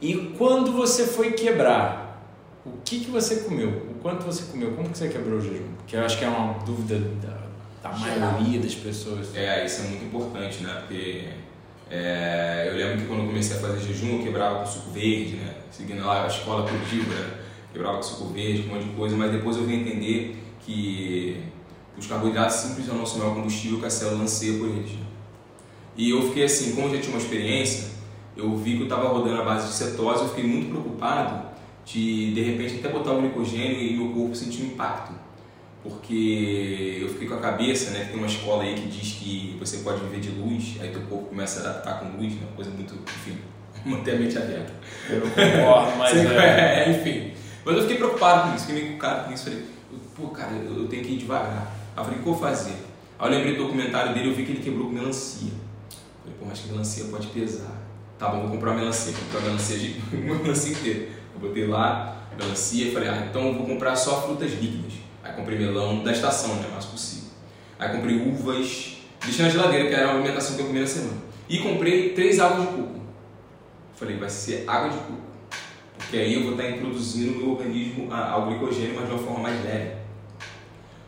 E 0.00 0.14
quando 0.36 0.72
você 0.72 1.06
foi 1.06 1.32
quebrar, 1.32 2.02
o 2.66 2.72
que, 2.84 3.00
que 3.00 3.10
você 3.10 3.36
comeu? 3.36 3.86
O 3.90 3.94
quanto 4.02 4.24
você 4.24 4.50
comeu? 4.50 4.72
Como 4.72 4.88
que 4.90 4.98
você 4.98 5.08
quebrou 5.08 5.38
o 5.38 5.40
jejum? 5.40 5.72
Porque 5.78 5.96
eu 5.96 6.04
acho 6.04 6.18
que 6.18 6.24
é 6.24 6.28
uma 6.28 6.54
dúvida 6.64 6.98
da, 7.22 7.88
da 7.88 7.96
maioria 7.96 8.60
das 8.60 8.74
pessoas. 8.74 9.34
É, 9.34 9.64
isso 9.64 9.82
é 9.82 9.88
muito 9.88 10.04
importante, 10.04 10.62
né? 10.62 10.74
Porque 10.80 11.28
é, 11.94 12.68
eu 12.70 12.74
lembro 12.74 13.02
que 13.02 13.06
quando 13.06 13.20
eu 13.20 13.26
comecei 13.26 13.54
a 13.54 13.60
fazer 13.60 13.78
jejum, 13.80 14.16
eu 14.16 14.22
quebrava 14.24 14.60
com 14.60 14.66
suco 14.66 14.90
verde, 14.92 15.36
né? 15.36 15.56
Seguindo 15.70 16.02
lá 16.02 16.24
a 16.24 16.26
escola 16.26 16.64
produtiva, 16.64 17.14
né? 17.14 17.34
Quebrava 17.70 17.98
com 17.98 18.02
suco 18.02 18.32
verde, 18.32 18.62
um 18.62 18.74
monte 18.74 18.84
de 18.84 18.94
coisa, 18.94 19.14
mas 19.14 19.30
depois 19.30 19.58
eu 19.58 19.64
vim 19.64 19.82
entender 19.82 20.42
que 20.60 21.42
os 21.98 22.06
carboidratos 22.06 22.56
simples 22.56 22.88
é 22.88 22.92
o 22.92 22.94
nosso 22.94 23.18
maior 23.18 23.34
combustível 23.34 23.78
que 23.78 23.84
a 23.84 23.90
célula 23.90 24.22
anseia 24.22 24.58
por 24.58 24.70
eles. 24.70 24.92
né? 24.92 25.04
E 25.94 26.08
eu 26.08 26.22
fiquei 26.28 26.44
assim, 26.44 26.74
como 26.74 26.86
eu 26.88 26.94
já 26.96 27.02
tinha 27.02 27.14
uma 27.14 27.22
experiência, 27.22 27.90
eu 28.34 28.56
vi 28.56 28.76
que 28.76 28.80
eu 28.80 28.84
estava 28.84 29.08
rodando 29.08 29.42
a 29.42 29.44
base 29.44 29.66
de 29.66 29.74
cetose, 29.74 30.22
eu 30.22 30.28
fiquei 30.30 30.44
muito 30.44 30.70
preocupado 30.70 31.46
de, 31.84 32.32
de 32.32 32.40
repente, 32.40 32.76
até 32.76 32.88
botar 32.88 33.12
o 33.12 33.20
glicogênio 33.20 33.78
e 33.78 33.98
meu 33.98 34.14
corpo 34.14 34.34
sentir 34.34 34.62
um 34.62 34.66
impacto. 34.68 35.12
Porque 35.82 36.98
eu 37.02 37.08
fiquei 37.08 37.26
com 37.26 37.34
a 37.34 37.40
cabeça, 37.40 37.90
né, 37.90 38.04
que 38.04 38.10
tem 38.10 38.18
uma 38.18 38.26
escola 38.26 38.62
aí 38.62 38.74
que 38.74 38.86
diz 38.86 39.14
que 39.14 39.56
você 39.58 39.78
pode 39.78 40.00
viver 40.00 40.20
de 40.20 40.30
luz, 40.30 40.76
aí 40.80 40.90
teu 40.90 41.02
corpo 41.02 41.24
começa 41.24 41.60
a 41.60 41.70
adaptar 41.70 41.98
com 41.98 42.16
luz, 42.16 42.34
né, 42.34 42.42
uma 42.42 42.52
coisa 42.54 42.70
muito, 42.70 42.94
enfim, 42.94 43.38
manter 43.84 44.14
a 44.14 44.18
mente 44.18 44.38
aberta. 44.38 44.72
Eu 45.10 45.20
não 45.20 45.30
concordo, 45.30 45.98
mas 45.98 46.16
é. 46.16 46.84
é, 46.84 46.90
enfim. 46.94 47.32
Mas 47.64 47.76
eu 47.76 47.82
fiquei 47.82 47.96
preocupado 47.96 48.48
com 48.48 48.56
isso, 48.56 48.66
fiquei 48.66 48.82
meio 48.82 48.94
encucado 48.94 49.26
com 49.26 49.34
isso. 49.34 49.44
Falei, 49.44 49.64
pô, 50.16 50.28
cara, 50.28 50.52
eu, 50.52 50.86
tenho 50.88 51.04
que 51.04 51.12
ir 51.12 51.18
devagar. 51.18 51.72
Aí 51.96 52.00
eu 52.00 52.04
falei, 52.04 52.18
o 52.18 52.22
que 52.22 52.28
eu 52.28 52.34
vou 52.34 52.42
fazer? 52.42 52.76
Aí 53.18 53.28
eu 53.28 53.30
lembrei 53.30 53.56
do 53.56 53.64
documentário 53.64 54.14
dele, 54.14 54.30
eu 54.30 54.34
vi 54.34 54.44
que 54.44 54.52
ele 54.52 54.62
quebrou 54.62 54.86
com 54.86 54.92
melancia. 54.92 55.52
Falei, 56.22 56.38
pô, 56.38 56.46
mas 56.46 56.60
que 56.60 56.68
melancia 56.68 57.04
pode 57.04 57.26
pesar. 57.28 57.82
Tá 58.18 58.28
bom, 58.28 58.42
vou 58.42 58.50
comprar 58.50 58.70
uma 58.70 58.80
melancia. 58.80 59.12
Comprei 59.12 59.40
uma 59.40 59.46
melancia, 59.46 59.78
de, 59.78 60.00
melancia 60.16 60.72
inteira. 60.72 61.08
Eu 61.34 61.40
botei 61.40 61.66
lá, 61.66 62.26
melancia, 62.38 62.92
falei, 62.92 63.08
ah, 63.08 63.26
então 63.28 63.48
eu 63.48 63.54
vou 63.54 63.66
comprar 63.66 63.96
só 63.96 64.22
frutas 64.22 64.52
líquidas. 64.52 64.92
Aí 65.22 65.32
comprei 65.34 65.58
melão 65.58 66.02
da 66.02 66.12
estação, 66.12 66.56
né, 66.56 66.68
mais 66.72 66.84
possível. 66.84 67.30
Aí 67.78 67.90
comprei 67.90 68.16
uvas, 68.16 68.96
deixei 69.24 69.44
na 69.44 69.50
geladeira, 69.50 69.88
que 69.88 69.94
era 69.94 70.08
a 70.08 70.14
alimentação 70.14 70.56
que 70.56 70.62
eu 70.62 70.66
comia 70.66 70.82
na 70.82 70.86
semana. 70.86 71.16
E 71.48 71.58
comprei 71.58 72.10
três 72.10 72.40
águas 72.40 72.62
de 72.62 72.66
coco. 72.74 73.00
Falei, 73.94 74.16
vai 74.16 74.28
ser 74.30 74.64
água 74.68 74.88
de 74.90 74.96
coco. 74.98 75.20
Porque 75.98 76.16
aí 76.16 76.34
eu 76.34 76.42
vou 76.42 76.52
estar 76.52 76.68
introduzindo 76.70 77.32
no 77.32 77.38
meu 77.38 77.50
organismo 77.52 78.12
a- 78.12 78.30
ao 78.32 78.46
glicogênio, 78.46 78.94
mas 78.96 79.06
de 79.06 79.12
uma 79.14 79.22
forma 79.22 79.38
mais 79.40 79.64
leve. 79.64 79.92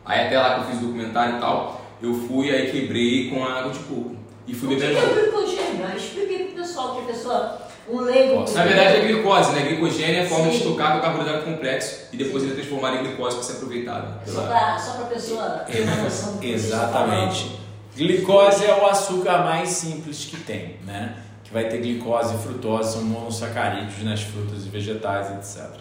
Aí 0.05 0.27
até 0.27 0.39
lá 0.39 0.55
que 0.55 0.61
eu 0.61 0.65
fiz 0.67 0.77
o 0.77 0.85
documentário 0.85 1.37
e 1.37 1.39
tal, 1.39 1.85
eu 2.01 2.13
fui 2.13 2.51
aí 2.51 2.71
quebrei 2.71 3.29
com 3.29 3.43
a 3.43 3.59
água 3.59 3.71
de 3.73 3.79
coco. 3.79 4.15
e 4.47 4.53
fui 4.53 4.67
O 4.67 4.77
que 4.77 4.85
bebendo. 4.85 4.99
que 5.01 5.05
é 5.07 5.09
o 5.09 5.21
glicogênio? 5.23 5.85
Eu 5.91 5.97
expliquei 5.97 6.45
pro 6.45 6.61
pessoal, 6.61 6.93
que 6.95 7.01
a 7.01 7.05
pessoa, 7.13 7.61
um 7.87 7.99
leigo... 8.01 8.45
Na 8.51 8.63
verdade 8.63 8.97
é 8.97 8.99
glicose, 9.01 9.51
né? 9.53 9.61
Glicogênio 9.61 10.21
é 10.21 10.25
a 10.25 10.29
forma 10.29 10.49
de 10.49 10.57
Sim. 10.57 10.63
estocar 10.63 10.97
o 10.97 11.01
carboidrato 11.01 11.45
complexo 11.45 12.07
e 12.11 12.17
depois 12.17 12.43
ele 12.43 12.53
é 12.53 12.55
transformado 12.55 12.97
em 12.97 13.03
glicose 13.03 13.35
para 13.35 13.43
ser 13.43 13.53
aproveitado. 13.53 14.19
Só 14.25 14.41
só 14.79 14.93
pra 14.93 15.05
pessoa 15.05 15.49
ter 15.67 15.81
uma 15.81 15.95
noção 15.97 16.37
do 16.37 16.43
Exatamente. 16.43 17.59
Glicose 17.95 18.65
é 18.65 18.75
o 18.75 18.85
açúcar 18.85 19.39
mais 19.39 19.69
simples 19.69 20.25
que 20.25 20.37
tem, 20.37 20.77
né? 20.85 21.15
Que 21.43 21.53
vai 21.53 21.69
ter 21.69 21.77
glicose 21.77 22.35
e 22.35 22.37
frutose, 22.37 22.93
são 22.93 23.03
monossacarídeos 23.03 24.03
nas 24.03 24.21
frutas 24.21 24.65
e 24.65 24.69
vegetais, 24.69 25.31
etc. 25.31 25.79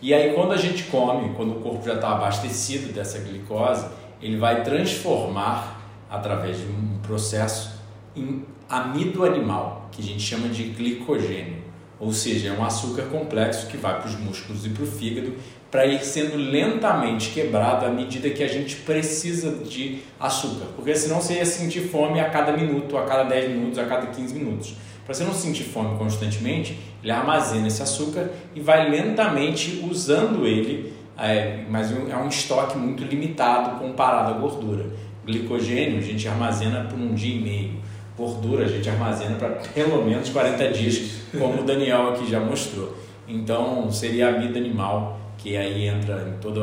E 0.00 0.14
aí 0.14 0.34
quando 0.34 0.52
a 0.52 0.56
gente 0.56 0.84
come, 0.84 1.34
quando 1.34 1.56
o 1.56 1.60
corpo 1.60 1.84
já 1.84 1.94
está 1.94 2.12
abastecido 2.12 2.92
dessa 2.92 3.18
glicose, 3.18 3.86
ele 4.22 4.36
vai 4.36 4.62
transformar 4.62 5.80
através 6.10 6.58
de 6.58 6.66
um 6.66 6.98
processo 7.02 7.78
em 8.14 8.44
amido 8.68 9.24
animal, 9.24 9.88
que 9.90 10.02
a 10.02 10.04
gente 10.04 10.22
chama 10.22 10.48
de 10.48 10.64
glicogênio. 10.64 11.68
Ou 12.00 12.12
seja, 12.12 12.48
é 12.48 12.52
um 12.52 12.64
açúcar 12.64 13.02
complexo 13.04 13.66
que 13.66 13.76
vai 13.76 13.98
para 13.98 14.08
os 14.08 14.16
músculos 14.16 14.64
e 14.64 14.68
para 14.68 14.84
o 14.84 14.86
fígado 14.86 15.32
para 15.70 15.84
ir 15.84 16.02
sendo 16.02 16.36
lentamente 16.36 17.30
quebrado 17.30 17.84
à 17.84 17.90
medida 17.90 18.30
que 18.30 18.42
a 18.42 18.48
gente 18.48 18.76
precisa 18.76 19.50
de 19.64 19.98
açúcar. 20.18 20.66
Porque 20.74 20.94
senão 20.94 21.20
você 21.20 21.34
ia 21.34 21.44
sentir 21.44 21.88
fome 21.88 22.20
a 22.20 22.30
cada 22.30 22.56
minuto, 22.56 22.96
a 22.96 23.04
cada 23.04 23.24
10 23.24 23.50
minutos, 23.50 23.78
a 23.78 23.84
cada 23.84 24.06
15 24.06 24.34
minutos. 24.34 24.74
Para 25.04 25.14
você 25.14 25.24
não 25.24 25.34
sentir 25.34 25.64
fome 25.64 25.98
constantemente, 25.98 26.78
ele 27.02 27.12
armazena 27.12 27.66
esse 27.66 27.82
açúcar 27.82 28.30
e 28.54 28.60
vai 28.60 28.90
lentamente 28.90 29.84
usando 29.90 30.46
ele, 30.46 30.92
é, 31.18 31.64
mas 31.68 31.90
é 31.90 32.16
um 32.16 32.28
estoque 32.28 32.78
muito 32.78 33.04
limitado 33.04 33.78
comparado 33.78 34.34
à 34.34 34.38
gordura. 34.38 34.86
Glicogênio 35.26 35.98
a 35.98 36.02
gente 36.02 36.26
armazena 36.28 36.84
por 36.84 36.98
um 36.98 37.14
dia 37.14 37.34
e 37.34 37.40
meio. 37.40 37.87
Gordura 38.18 38.64
a 38.64 38.68
gente 38.68 38.90
armazena 38.90 39.36
para 39.36 39.50
pelo 39.50 40.04
menos 40.04 40.28
40 40.28 40.72
dias, 40.72 41.20
como 41.30 41.62
o 41.62 41.64
Daniel 41.64 42.10
aqui 42.10 42.28
já 42.28 42.40
mostrou. 42.40 42.96
Então 43.28 43.88
seria 43.92 44.28
a 44.28 44.32
vida 44.32 44.58
animal, 44.58 45.20
que 45.38 45.56
aí 45.56 45.86
entra 45.86 46.28
em 46.28 46.40
todo 46.40 46.60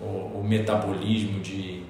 o, 0.00 0.40
o 0.40 0.42
metabolismo 0.42 1.40
de 1.40 1.82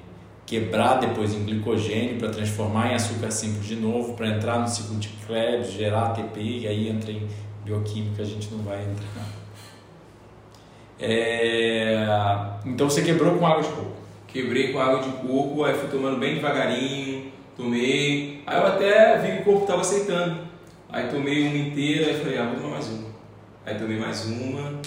quebrar 0.45 0.97
depois 0.99 1.33
em 1.33 1.45
glicogênio 1.45 2.19
para 2.19 2.31
transformar 2.31 2.91
em 2.91 2.95
açúcar 2.95 3.31
simples 3.31 3.67
de 3.67 3.77
novo, 3.77 4.15
para 4.15 4.27
entrar 4.27 4.59
no 4.59 4.67
ciclo 4.67 4.97
de 4.97 5.09
Krebs, 5.27 5.73
gerar 5.73 6.09
ATP 6.09 6.41
e 6.41 6.67
aí 6.67 6.89
entra 6.89 7.13
em 7.13 7.27
bioquímica, 7.65 8.23
a 8.23 8.25
gente 8.25 8.53
não 8.53 8.65
vai 8.65 8.83
entrar. 8.83 9.29
É, 10.99 12.05
Então 12.67 12.91
você 12.91 13.03
quebrou 13.03 13.39
com 13.39 13.47
água 13.47 13.63
de 13.63 13.69
coco. 13.69 13.93
Quebrei 14.27 14.73
com 14.73 14.81
água 14.81 15.01
de 15.01 15.11
coco, 15.27 15.65
aí 15.65 15.75
fui 15.75 15.89
tomando 15.89 16.19
bem 16.19 16.35
devagarinho, 16.35 17.31
tomei. 17.57 18.43
Aí 18.47 18.59
eu 18.59 18.67
até 18.67 19.19
vi 19.19 19.33
que 19.33 19.43
o 19.43 19.45
corpo 19.45 19.63
estava 19.63 19.81
aceitando. 19.81 20.53
Aí 20.89 21.09
tomei 21.09 21.47
uma 21.47 21.57
inteira, 21.57 22.07
aí 22.07 22.19
falei, 22.19 22.39
ah, 22.39 22.47
vou 22.47 22.57
tomar 22.57 22.75
mais 22.75 22.89
uma. 22.89 23.09
Aí 23.65 23.75
tomei 23.77 23.99
mais 23.99 24.27
uma. 24.27 24.81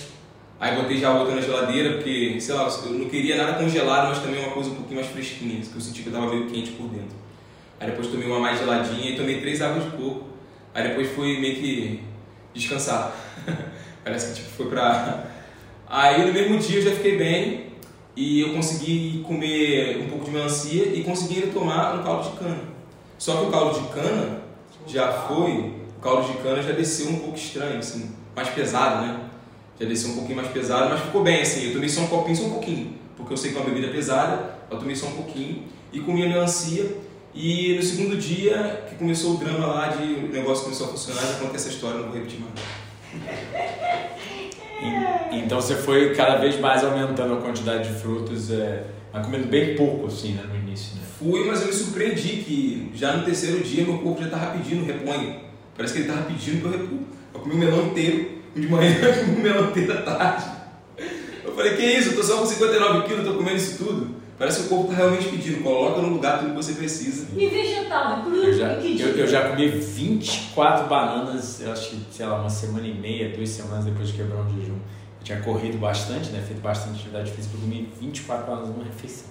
Aí 0.59 0.75
botei 0.75 0.97
já 0.97 1.13
outra 1.13 1.35
na 1.35 1.41
geladeira, 1.41 1.93
porque, 1.95 2.39
sei 2.39 2.55
lá, 2.55 2.69
eu 2.85 2.91
não 2.91 3.09
queria 3.09 3.35
nada 3.35 3.57
congelado, 3.57 4.07
mas 4.09 4.19
também 4.19 4.43
uma 4.43 4.53
coisa 4.53 4.69
um 4.69 4.75
pouquinho 4.75 5.01
mais 5.01 5.11
fresquinha, 5.11 5.59
porque 5.61 5.77
eu 5.77 5.81
senti 5.81 6.01
que 6.01 6.07
eu 6.07 6.13
tava 6.13 6.27
meio 6.27 6.47
quente 6.47 6.71
por 6.71 6.87
dentro. 6.87 7.15
Aí 7.79 7.89
depois 7.89 8.07
tomei 8.07 8.27
uma 8.27 8.39
mais 8.39 8.59
geladinha 8.59 9.11
e 9.11 9.17
tomei 9.17 9.41
três 9.41 9.61
águas 9.61 9.83
de 9.83 9.91
coco. 9.91 10.29
Aí 10.73 10.87
depois 10.87 11.09
fui 11.09 11.39
meio 11.39 11.55
que 11.55 12.03
descansar. 12.53 13.13
Parece 14.03 14.27
que 14.27 14.41
tipo, 14.41 14.49
foi 14.55 14.67
pra. 14.67 15.25
Aí 15.87 16.25
no 16.25 16.33
mesmo 16.33 16.57
dia 16.57 16.79
eu 16.79 16.83
já 16.83 16.91
fiquei 16.91 17.17
bem 17.17 17.64
e 18.15 18.39
eu 18.39 18.53
consegui 18.53 19.23
comer 19.27 20.01
um 20.01 20.07
pouco 20.07 20.25
de 20.25 20.31
melancia 20.31 20.85
e 20.85 21.03
consegui 21.03 21.47
tomar 21.47 21.99
um 21.99 22.03
caldo 22.03 22.29
de 22.29 22.37
cana. 22.37 22.61
Só 23.17 23.37
que 23.37 23.47
o 23.47 23.51
caldo 23.51 23.79
de 23.79 23.87
cana 23.89 24.41
já 24.87 25.11
foi, 25.11 25.73
o 25.97 26.01
caldo 26.01 26.31
de 26.31 26.37
cana 26.37 26.61
já 26.61 26.71
desceu 26.71 27.09
um 27.09 27.19
pouco 27.19 27.35
estranho, 27.35 27.79
assim, 27.79 28.11
mais 28.35 28.49
pesado, 28.49 29.05
né? 29.05 29.19
Já 29.79 29.85
desceu 29.85 30.11
um 30.11 30.15
pouquinho 30.15 30.37
mais 30.37 30.49
pesado, 30.49 30.89
mas 30.89 31.01
ficou 31.01 31.23
bem, 31.23 31.41
assim. 31.41 31.67
Eu 31.67 31.73
tomei 31.73 31.89
só 31.89 32.01
um 32.01 32.07
copinho, 32.07 32.35
só 32.35 32.43
um 32.45 32.51
pouquinho, 32.51 32.93
porque 33.17 33.33
eu 33.33 33.37
sei 33.37 33.51
que 33.51 33.57
é 33.57 33.61
uma 33.61 33.69
bebida 33.69 33.91
pesada, 33.91 34.57
eu 34.69 34.77
tomei 34.77 34.95
só 34.95 35.07
um 35.07 35.13
pouquinho 35.13 35.63
e 35.91 35.99
comi 35.99 36.23
a 36.23 36.29
melancia. 36.29 36.97
E 37.33 37.75
no 37.75 37.83
segundo 37.83 38.15
dia 38.15 38.85
que 38.87 38.95
começou 38.95 39.33
o 39.33 39.37
drama 39.37 39.67
lá 39.67 39.87
de 39.87 40.03
o 40.03 40.31
negócio 40.31 40.63
começou 40.63 40.87
a 40.87 40.89
funcionar, 40.91 41.21
já 41.21 41.33
contei 41.33 41.57
essa 41.57 41.67
história, 41.67 41.97
não 41.97 42.05
vou 42.05 42.13
repetir 42.13 42.39
mais. 42.39 44.14
Então 45.31 45.61
você 45.61 45.75
foi 45.75 46.13
cada 46.13 46.37
vez 46.37 46.59
mais 46.59 46.83
aumentando 46.83 47.33
a 47.33 47.37
quantidade 47.37 47.89
de 47.89 47.99
frutos, 47.99 48.51
é, 48.51 48.83
mas 49.13 49.25
comendo 49.25 49.47
bem 49.47 49.75
pouco 49.75 50.07
assim, 50.07 50.33
né, 50.33 50.43
no 50.47 50.55
início, 50.55 50.95
né? 50.95 51.01
Fui, 51.17 51.45
mas 51.45 51.61
eu 51.61 51.67
me 51.67 51.73
surpreendi 51.73 52.43
que 52.43 52.91
já 52.93 53.15
no 53.15 53.23
terceiro 53.23 53.63
dia 53.63 53.85
meu 53.85 53.99
corpo 53.99 54.19
já 54.19 54.27
estava 54.27 54.57
pedindo 54.57 54.85
repõe. 54.85 55.39
Parece 55.75 55.93
que 55.93 55.99
ele 56.01 56.09
estava 56.09 56.25
pedindo 56.25 56.61
que 56.61 56.65
eu 56.65 56.71
repuo. 56.71 56.99
Eu 57.33 57.39
comi 57.39 57.55
o 57.55 57.57
melão 57.57 57.85
inteiro, 57.87 58.31
um 58.55 58.61
de 58.61 58.67
manhã 58.67 58.91
e 58.91 59.25
comi 59.25 59.37
o 59.37 59.41
melão 59.41 59.69
inteiro 59.69 59.93
à 59.93 60.01
tarde. 60.01 60.45
Eu 61.43 61.53
falei, 61.53 61.75
que 61.75 61.83
isso? 61.83 62.09
Eu 62.09 62.15
tô 62.15 62.23
só 62.23 62.37
com 62.37 62.45
59 62.45 63.07
quilos, 63.07 63.25
tô 63.25 63.33
comendo 63.35 63.57
isso 63.57 63.83
tudo. 63.83 64.15
Parece 64.37 64.61
que 64.61 64.65
o 64.65 64.69
corpo 64.69 64.91
tá 64.91 64.97
realmente 64.97 65.29
pedindo, 65.29 65.63
coloca 65.63 66.01
no 66.01 66.09
lugar 66.09 66.39
tudo 66.39 66.49
que 66.49 66.55
você 66.55 66.73
precisa. 66.73 67.27
E 67.35 67.47
vegetal, 67.47 68.21
cru, 68.21 68.35
Eu 68.35 68.53
já, 68.53 68.73
eu, 68.73 68.81
dia? 68.81 69.05
eu 69.05 69.27
já 69.27 69.49
comi 69.49 69.69
24 69.69 70.87
bananas, 70.87 71.61
eu 71.61 71.71
acho 71.71 71.91
que, 71.91 72.05
sei 72.11 72.25
lá, 72.25 72.41
uma 72.41 72.49
semana 72.49 72.85
e 72.85 72.93
meia, 72.93 73.29
duas 73.35 73.49
semanas 73.49 73.85
depois 73.85 74.09
de 74.09 74.15
quebrar 74.15 74.41
um 74.41 74.49
jejum. 74.49 74.73
Eu 74.73 75.23
tinha 75.23 75.39
corrido 75.39 75.77
bastante, 75.77 76.31
né? 76.31 76.43
Feito 76.45 76.61
bastante 76.61 76.95
atividade 76.95 77.31
física, 77.31 77.55
eu 77.55 77.61
comi 77.61 77.89
24 78.01 78.45
bananas 78.45 78.69
numa 78.69 78.83
refeição. 78.83 79.29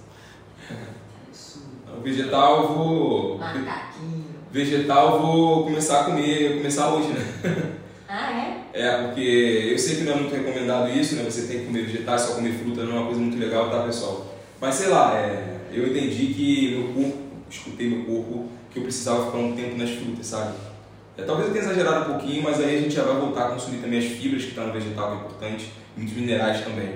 O 1.97 2.01
vegetal 2.01 2.63
eu 2.63 2.69
vou. 2.75 3.39
Macaquinho. 3.39 4.25
Vegetal 4.51 5.17
eu 5.17 5.21
vou 5.23 5.65
começar 5.65 6.01
a 6.01 6.05
comer, 6.05 6.57
começar 6.57 6.95
hoje, 6.95 7.09
né? 7.09 7.73
Ah, 8.09 8.33
é? 8.33 8.65
É, 8.73 9.03
porque 9.03 9.69
eu 9.73 9.79
sei 9.79 9.97
que 9.97 10.03
não 10.05 10.13
é 10.13 10.17
muito 10.17 10.35
recomendado 10.35 10.89
isso, 10.91 11.17
né? 11.17 11.25
Você 11.25 11.47
tem 11.47 11.61
que 11.61 11.67
comer 11.67 11.85
vegetais, 11.85 12.23
só 12.23 12.35
comer 12.35 12.53
fruta 12.53 12.85
não 12.85 12.97
é 12.97 12.99
uma 13.01 13.07
coisa 13.07 13.21
muito 13.21 13.39
legal, 13.39 13.69
tá, 13.71 13.83
pessoal? 13.83 14.34
Mas 14.65 14.77
sei 14.77 14.89
lá, 14.89 15.15
é, 15.15 15.59
eu 15.71 15.89
entendi 15.89 16.29
que 16.29 16.75
meu 16.75 16.95
corpo, 16.95 17.19
escutei 17.51 17.87
meu 17.87 18.05
corpo, 18.07 18.49
que 18.71 18.79
eu 18.79 18.83
precisava 18.83 19.27
ficar 19.27 19.37
um 19.37 19.55
tempo 19.55 19.77
nas 19.77 19.91
frutas, 19.91 20.27
sabe? 20.27 20.55
É, 21.19 21.23
talvez 21.23 21.49
eu 21.49 21.53
tenha 21.53 21.67
exagerado 21.67 22.07
um 22.11 22.15
pouquinho, 22.15 22.43
mas 22.43 22.59
aí 22.61 22.79
a 22.79 22.81
gente 22.81 22.95
já 22.95 23.03
vai 23.03 23.15
voltar 23.15 23.49
a 23.49 23.51
consumir 23.51 23.83
também 23.83 23.99
as 23.99 24.07
fibras 24.07 24.43
que 24.43 24.49
estão 24.49 24.67
no 24.67 24.73
vegetal, 24.73 25.09
que 25.11 25.13
é 25.13 25.19
importante, 25.19 25.71
e 25.95 26.01
muitos 26.01 26.17
minerais 26.17 26.65
também. 26.65 26.95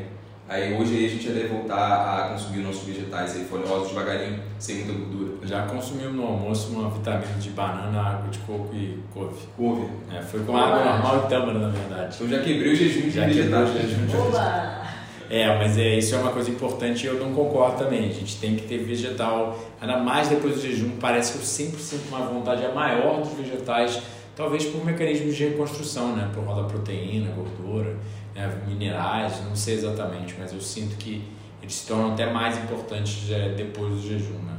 Aí 0.49 0.73
hoje 0.73 0.97
aí 0.97 1.05
a 1.05 1.09
gente 1.11 1.27
já 1.27 1.35
deve 1.35 1.49
voltar 1.49 1.77
a 2.25 2.29
consumir 2.31 2.63
nossos 2.63 2.85
vegetais 2.85 3.37
aí, 3.37 3.45
folhosos, 3.45 3.89
devagarinho, 3.89 4.43
sem 4.59 4.77
muita 4.77 4.93
gordura. 4.95 5.33
Eu 5.43 5.47
já 5.47 5.67
consumimos 5.67 6.15
no 6.15 6.23
almoço 6.27 6.73
uma 6.73 6.89
vitamina 6.89 7.35
de 7.35 7.51
banana, 7.51 8.01
água 8.01 8.31
de 8.31 8.39
coco 8.39 8.75
e 8.75 8.99
couve. 9.13 9.47
Couve. 9.55 9.89
É, 10.11 10.23
foi 10.23 10.41
com 10.41 10.57
água 10.57 10.83
normal 10.83 11.25
e 11.27 11.29
tâmara, 11.29 11.59
na 11.59 11.69
verdade. 11.69 12.15
Então 12.17 12.29
já 12.31 12.43
quebrei 12.43 12.73
o 12.73 12.75
jejum 12.75 13.03
de 13.03 13.11
Já 13.11 13.27
vegetais. 13.27 13.71
quebrou 13.71 13.85
o 13.85 13.89
jejum 13.89 14.07
de 14.07 14.17
Oba! 14.17 14.88
É, 15.31 15.59
mas 15.59 15.77
é, 15.77 15.97
isso 15.97 16.15
é 16.15 16.19
uma 16.19 16.33
coisa 16.33 16.51
importante 16.51 17.05
e 17.05 17.07
eu 17.07 17.15
não 17.21 17.35
concordo 17.35 17.85
também. 17.85 18.09
A 18.09 18.13
gente 18.13 18.37
tem 18.37 18.57
que 18.57 18.63
ter 18.63 18.79
vegetal, 18.79 19.59
ainda 19.81 19.99
mais 19.99 20.29
depois 20.29 20.55
do 20.55 20.61
jejum. 20.63 20.93
Parece 20.99 21.33
que 21.33 21.39
eu 21.39 21.45
sempre 21.45 21.81
sinto 21.83 22.09
uma 22.09 22.21
vontade 22.27 22.65
a 22.65 22.73
maior 22.73 23.21
dos 23.21 23.33
vegetais, 23.35 24.01
talvez 24.35 24.65
por 24.65 24.85
mecanismos 24.85 25.37
de 25.37 25.49
reconstrução, 25.49 26.17
né? 26.17 26.31
Por 26.35 26.45
causa 26.45 26.63
da 26.63 26.69
proteína, 26.69 27.31
gordura, 27.33 27.95
né? 28.35 28.63
minerais, 28.67 29.43
não 29.45 29.55
sei 29.55 29.75
exatamente, 29.75 30.35
mas 30.39 30.53
eu 30.53 30.61
sinto 30.61 30.97
que 30.97 31.23
eles 31.61 31.75
se 31.75 31.87
tornam 31.87 32.13
até 32.13 32.33
mais 32.33 32.57
importantes 32.57 33.31
é, 33.31 33.51
depois 33.51 33.93
do 33.93 34.01
jejum, 34.01 34.39
né? 34.39 34.57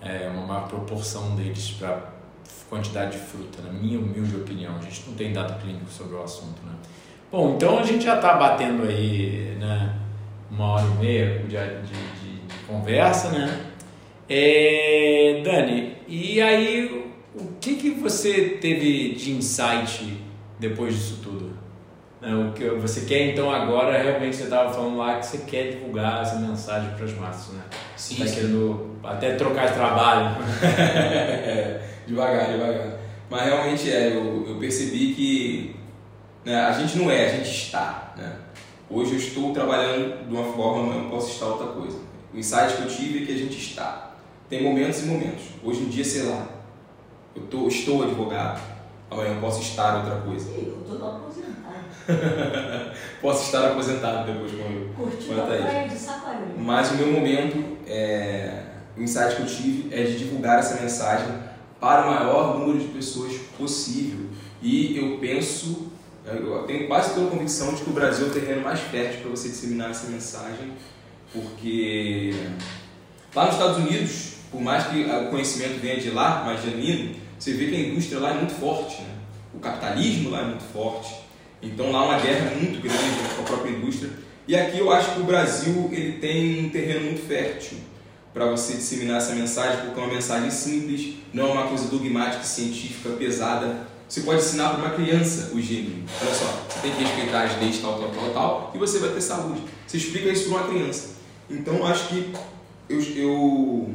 É 0.00 0.28
uma 0.28 0.46
maior 0.46 0.68
proporção 0.68 1.36
deles 1.36 1.72
para 1.72 2.12
quantidade 2.70 3.12
de 3.12 3.18
fruta, 3.18 3.62
na 3.62 3.72
minha 3.72 3.98
humilde 3.98 4.36
opinião. 4.36 4.76
A 4.76 4.80
gente 4.80 5.04
não 5.06 5.14
tem 5.14 5.32
dado 5.32 5.60
clínico 5.60 5.90
sobre 5.90 6.16
o 6.16 6.22
assunto, 6.22 6.62
né? 6.64 6.67
Bom, 7.30 7.54
então 7.56 7.78
a 7.78 7.82
gente 7.82 8.04
já 8.04 8.16
está 8.16 8.34
batendo 8.34 8.84
aí, 8.84 9.56
né? 9.60 9.94
Uma 10.50 10.72
hora 10.74 10.84
e 10.86 11.04
meia 11.04 11.38
de, 11.40 11.48
de, 11.48 11.56
de- 11.56 12.46
de 12.46 12.54
conversa, 12.66 13.30
né? 13.30 13.60
É, 14.28 15.40
Dani, 15.44 15.94
e 16.06 16.40
aí 16.40 17.10
o 17.34 17.46
que, 17.60 17.74
que 17.76 17.90
você 17.90 18.58
teve 18.60 19.14
de 19.14 19.32
insight 19.32 20.16
depois 20.58 20.94
disso 20.94 21.20
tudo? 21.22 21.56
Né, 22.20 22.34
O 22.34 22.52
que 22.52 22.68
você 22.70 23.02
quer 23.02 23.30
então 23.30 23.50
agora, 23.50 23.96
realmente 24.02 24.34
você 24.36 24.44
estava 24.44 24.72
falando 24.72 24.96
lá 24.96 25.18
que 25.18 25.26
você 25.26 25.38
quer 25.38 25.70
divulgar 25.70 26.22
essa 26.22 26.36
mensagem 26.36 26.90
para 26.96 27.04
as 27.04 27.14
massas, 27.16 27.54
né? 27.54 27.62
Sim, 27.96 28.16
tá 28.16 28.26
sim. 28.26 28.34
querendo 28.34 28.96
até 29.04 29.34
trocar 29.34 29.68
de 29.68 29.74
trabalho. 29.74 30.36
É, 30.64 31.80
devagar, 32.06 32.50
devagar. 32.52 32.98
Mas 33.30 33.42
realmente 33.44 33.90
é, 33.90 34.16
eu, 34.16 34.46
eu 34.48 34.56
percebi 34.56 35.12
que 35.14 35.76
né, 36.48 36.64
a 36.64 36.72
gente 36.72 36.96
não 36.96 37.10
é, 37.10 37.26
a 37.26 37.36
gente 37.36 37.50
está. 37.50 38.14
Né? 38.16 38.36
Hoje 38.88 39.12
eu 39.12 39.18
estou 39.18 39.52
trabalhando 39.52 40.26
de 40.26 40.34
uma 40.34 40.50
forma, 40.52 40.94
eu 40.94 41.02
não 41.02 41.10
posso 41.10 41.30
estar 41.30 41.46
outra 41.46 41.66
coisa. 41.66 41.98
O 42.32 42.38
insight 42.38 42.74
que 42.74 42.82
eu 42.82 42.88
tive 42.88 43.22
é 43.22 43.26
que 43.26 43.32
a 43.32 43.36
gente 43.36 43.58
está. 43.58 44.12
Tem 44.48 44.62
momentos 44.62 45.02
e 45.02 45.06
momentos. 45.06 45.44
Hoje 45.62 45.80
em 45.80 45.88
dia, 45.88 46.04
sei 46.04 46.22
lá, 46.22 46.46
eu 47.36 47.42
tô, 47.42 47.68
estou 47.68 48.02
advogado, 48.02 48.62
amanhã 49.10 49.34
eu 49.34 49.40
posso 49.40 49.60
estar 49.60 49.96
outra 49.96 50.22
coisa. 50.22 50.50
Ih, 50.52 50.74
eu 50.88 50.98
no 50.98 51.06
aposentado. 51.06 51.58
Posso 53.20 53.44
estar 53.44 53.72
aposentado 53.72 54.32
depois 54.32 54.52
quando 54.52 54.94
Curtindo 54.94 55.40
a 55.42 55.44
praia 55.44 55.88
de. 55.88 55.96
Mas 56.58 56.90
o 56.92 56.94
meu 56.94 57.08
momento, 57.08 57.76
é, 57.86 58.62
o 58.96 59.02
insight 59.02 59.36
que 59.36 59.42
eu 59.42 59.46
tive 59.46 59.94
é 59.94 60.04
de 60.04 60.16
divulgar 60.16 60.58
essa 60.60 60.80
mensagem 60.80 61.26
para 61.78 62.06
o 62.06 62.14
maior 62.14 62.58
número 62.58 62.78
de 62.78 62.86
pessoas 62.88 63.34
possível. 63.58 64.26
E 64.62 64.96
eu 64.96 65.18
penso, 65.18 65.92
eu 66.36 66.64
tenho 66.66 66.86
quase 66.86 67.14
toda 67.14 67.26
a 67.26 67.30
convicção 67.30 67.74
de 67.74 67.82
que 67.82 67.90
o 67.90 67.92
Brasil 67.92 68.26
é 68.26 68.28
o 68.30 68.32
terreno 68.32 68.62
mais 68.62 68.80
fértil 68.80 69.20
para 69.22 69.30
você 69.30 69.48
disseminar 69.48 69.90
essa 69.90 70.08
mensagem, 70.08 70.72
porque 71.32 72.34
lá 73.34 73.46
nos 73.46 73.54
Estados 73.54 73.76
Unidos, 73.78 74.34
por 74.50 74.60
mais 74.60 74.86
que 74.86 75.04
o 75.04 75.30
conhecimento 75.30 75.80
venha 75.80 75.98
de 75.98 76.10
lá, 76.10 76.44
mais 76.44 76.62
genuíno, 76.62 77.14
você 77.38 77.52
vê 77.52 77.66
que 77.66 77.76
a 77.76 77.80
indústria 77.80 78.20
lá 78.20 78.30
é 78.30 78.34
muito 78.34 78.54
forte, 78.54 79.00
né? 79.02 79.14
o 79.54 79.58
capitalismo 79.58 80.30
lá 80.30 80.42
é 80.42 80.44
muito 80.44 80.64
forte, 80.72 81.14
então 81.62 81.90
lá 81.90 82.00
há 82.00 82.04
uma 82.04 82.20
guerra 82.20 82.54
muito 82.56 82.80
grande 82.80 83.34
com 83.36 83.42
a 83.42 83.44
própria 83.44 83.70
indústria. 83.70 84.10
E 84.46 84.56
aqui 84.56 84.78
eu 84.78 84.90
acho 84.90 85.14
que 85.14 85.20
o 85.20 85.24
Brasil 85.24 85.90
ele 85.92 86.12
tem 86.18 86.64
um 86.64 86.70
terreno 86.70 87.06
muito 87.06 87.26
fértil 87.26 87.78
para 88.32 88.46
você 88.46 88.74
disseminar 88.74 89.18
essa 89.18 89.34
mensagem, 89.34 89.84
porque 89.84 90.00
é 90.00 90.02
uma 90.02 90.14
mensagem 90.14 90.50
simples, 90.50 91.16
não 91.32 91.48
é 91.48 91.52
uma 91.52 91.68
coisa 91.68 91.88
dogmática, 91.88 92.44
científica, 92.44 93.10
pesada. 93.10 93.86
Você 94.08 94.22
pode 94.22 94.40
ensinar 94.40 94.70
para 94.70 94.78
uma 94.78 94.90
criança 94.94 95.54
o 95.54 95.60
gênero. 95.60 95.96
Olha 96.22 96.34
só, 96.34 96.46
você 96.66 96.80
tem 96.80 96.92
que 96.92 97.04
respeitar 97.04 97.42
as 97.42 97.60
leis 97.60 97.78
tal, 97.78 97.98
tal, 97.98 98.10
tal, 98.10 98.30
tal, 98.30 98.72
e 98.74 98.78
você 98.78 98.98
vai 99.00 99.10
ter 99.10 99.20
saúde. 99.20 99.60
Você 99.86 99.98
explica 99.98 100.30
isso 100.30 100.48
para 100.48 100.58
uma 100.58 100.68
criança. 100.68 101.16
Então 101.50 101.86
acho 101.86 102.08
que 102.08 102.32
eu, 102.88 103.00
eu, 103.00 103.94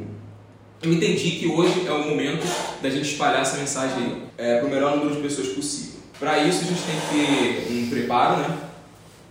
eu 0.82 0.92
entendi 0.92 1.32
que 1.32 1.48
hoje 1.48 1.84
é 1.84 1.90
o 1.90 2.08
momento 2.08 2.46
da 2.80 2.88
gente 2.88 3.10
espalhar 3.10 3.42
essa 3.42 3.56
mensagem 3.56 4.22
é, 4.38 4.58
para 4.58 4.68
o 4.68 4.70
melhor 4.70 4.96
número 4.96 5.16
de 5.16 5.22
pessoas 5.22 5.48
possível. 5.48 5.94
Para 6.18 6.38
isso 6.38 6.60
a 6.62 6.66
gente 6.68 6.82
tem 6.82 6.94
que 7.00 7.66
ter 7.66 7.72
um 7.72 7.90
preparo, 7.90 8.40
né? 8.40 8.58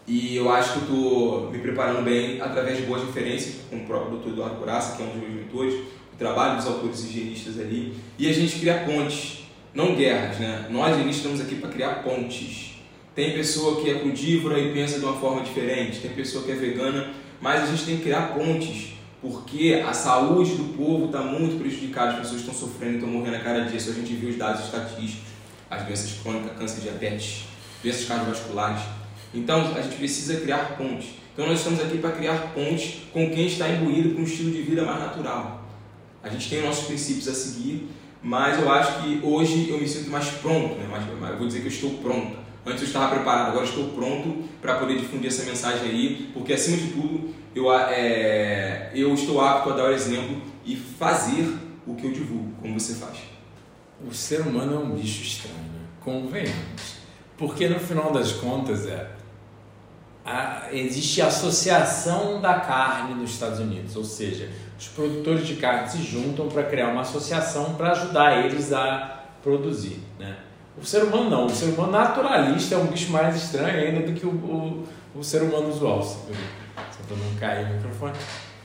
E 0.05 0.35
eu 0.35 0.51
acho 0.51 0.73
que 0.73 0.79
eu 0.79 0.81
estou 0.81 1.49
me 1.51 1.59
preparando 1.59 2.03
bem 2.03 2.41
através 2.41 2.77
de 2.77 2.83
boas 2.83 3.03
referências, 3.03 3.55
como 3.69 3.83
o 3.83 3.85
próprio 3.85 4.17
Dr. 4.17 4.29
Eduardo 4.29 4.57
Curaça, 4.57 4.97
que 4.97 5.01
é 5.01 5.05
um 5.05 5.09
dos 5.11 5.21
meus 5.21 5.33
mentores, 5.33 5.75
o 6.13 6.17
trabalho 6.17 6.57
dos 6.57 6.67
autores 6.67 7.05
higienistas 7.05 7.57
ali, 7.57 7.95
e 8.19 8.29
a 8.29 8.33
gente 8.33 8.59
cria 8.59 8.83
pontes, 8.85 9.42
não 9.73 9.95
guerras, 9.95 10.37
né? 10.37 10.67
Nós 10.69 10.91
higienistas 10.91 11.17
estamos 11.17 11.41
aqui 11.41 11.55
para 11.55 11.69
criar 11.69 12.03
pontes. 12.03 12.73
Tem 13.15 13.33
pessoa 13.33 13.81
que 13.81 13.89
é 13.89 13.99
crudívora 13.99 14.59
e 14.59 14.73
pensa 14.73 14.99
de 14.99 15.05
uma 15.05 15.15
forma 15.19 15.41
diferente, 15.41 15.99
tem 15.99 16.11
pessoa 16.11 16.43
que 16.43 16.51
é 16.51 16.55
vegana, 16.55 17.13
mas 17.39 17.63
a 17.63 17.65
gente 17.67 17.85
tem 17.85 17.97
que 17.97 18.03
criar 18.03 18.33
pontes, 18.33 18.93
porque 19.21 19.83
a 19.87 19.93
saúde 19.93 20.55
do 20.55 20.75
povo 20.75 21.05
está 21.05 21.21
muito 21.21 21.59
prejudicada, 21.59 22.13
as 22.13 22.19
pessoas 22.19 22.39
estão 22.39 22.53
sofrendo, 22.53 22.95
estão 22.95 23.09
morrendo 23.09 23.35
a 23.35 23.39
cada 23.39 23.65
dia, 23.65 23.79
se 23.79 23.89
a 23.89 23.93
gente 23.93 24.13
viu 24.13 24.29
os 24.29 24.37
dados 24.37 24.65
estatísticos, 24.65 25.27
as 25.69 25.83
doenças 25.83 26.11
crônicas, 26.21 26.57
câncer, 26.57 26.81
diabetes, 26.81 27.43
doenças 27.83 28.05
cardiovasculares, 28.05 28.81
então 29.33 29.75
a 29.75 29.81
gente 29.81 29.95
precisa 29.95 30.37
criar 30.37 30.75
pontes. 30.77 31.09
Então 31.33 31.47
nós 31.47 31.59
estamos 31.59 31.79
aqui 31.81 31.97
para 31.97 32.11
criar 32.11 32.53
pontes 32.53 33.01
com 33.11 33.29
quem 33.29 33.47
está 33.47 33.67
imbuído 33.67 34.13
com 34.13 34.21
um 34.21 34.23
estilo 34.23 34.51
de 34.51 34.61
vida 34.61 34.83
mais 34.83 34.99
natural. 34.99 35.63
A 36.23 36.29
gente 36.29 36.49
tem 36.49 36.61
nossos 36.61 36.85
princípios 36.85 37.27
a 37.27 37.33
seguir, 37.33 37.89
mas 38.23 38.59
eu 38.59 38.71
acho 38.71 39.01
que 39.01 39.19
hoje 39.21 39.69
eu 39.69 39.77
me 39.77 39.87
sinto 39.87 40.09
mais 40.09 40.29
pronto, 40.29 40.75
né? 40.75 40.87
mas, 40.89 41.31
eu 41.31 41.37
vou 41.37 41.45
dizer 41.45 41.59
que 41.59 41.65
eu 41.65 41.71
estou 41.71 41.91
pronto. 41.95 42.37
Antes 42.65 42.83
eu 42.83 42.87
estava 42.87 43.13
preparado, 43.13 43.49
agora 43.49 43.65
estou 43.65 43.89
pronto 43.89 44.45
para 44.61 44.75
poder 44.75 44.97
difundir 44.97 45.27
essa 45.27 45.43
mensagem 45.43 45.89
aí, 45.89 46.31
porque 46.33 46.53
acima 46.53 46.77
de 46.77 46.93
tudo 46.93 47.33
eu, 47.53 47.71
é, 47.73 48.89
eu 48.95 49.13
estou 49.13 49.41
apto 49.41 49.71
a 49.71 49.75
dar 49.75 49.89
o 49.89 49.91
exemplo 49.91 50.41
e 50.65 50.77
fazer 50.77 51.53
o 51.85 51.93
que 51.95 52.05
eu 52.05 52.13
divulgo, 52.13 52.53
como 52.61 52.79
você 52.79 52.93
faz. 52.93 53.17
O 54.07 54.13
ser 54.13 54.41
humano 54.41 54.75
é 54.75 54.77
um 54.77 54.91
bicho 54.91 55.21
estranho, 55.21 55.57
né? 55.57 55.81
convenhamos. 55.99 57.03
Porque 57.37 57.67
no 57.67 57.79
final 57.79 58.13
das 58.13 58.31
contas 58.31 58.87
é 58.87 59.09
a, 60.25 60.67
existe 60.71 61.21
a 61.21 61.27
associação 61.27 62.39
da 62.39 62.55
carne 62.55 63.13
nos 63.15 63.31
Estados 63.31 63.59
Unidos, 63.59 63.95
ou 63.95 64.03
seja, 64.03 64.49
os 64.79 64.87
produtores 64.87 65.45
de 65.45 65.55
carne 65.55 65.89
se 65.89 66.01
juntam 66.01 66.47
para 66.47 66.63
criar 66.63 66.89
uma 66.89 67.01
associação 67.01 67.75
para 67.75 67.91
ajudar 67.91 68.45
eles 68.45 68.71
a 68.71 69.23
produzir. 69.41 69.99
Né? 70.17 70.35
O 70.81 70.85
ser 70.85 71.03
humano 71.03 71.29
não, 71.29 71.45
o 71.45 71.49
ser 71.49 71.65
humano 71.65 71.91
naturalista 71.91 72.75
é 72.75 72.77
um 72.77 72.87
bicho 72.87 73.11
mais 73.11 73.35
estranho 73.35 73.87
ainda 73.87 74.05
do 74.05 74.13
que 74.13 74.25
o, 74.25 74.29
o, 74.29 74.87
o 75.15 75.23
ser 75.23 75.41
humano 75.41 75.69
usual. 75.69 76.01
Só 76.03 76.17
para 77.07 77.17
não 77.17 77.35
cair 77.39 77.65
o 77.65 77.75
microfone. 77.75 78.13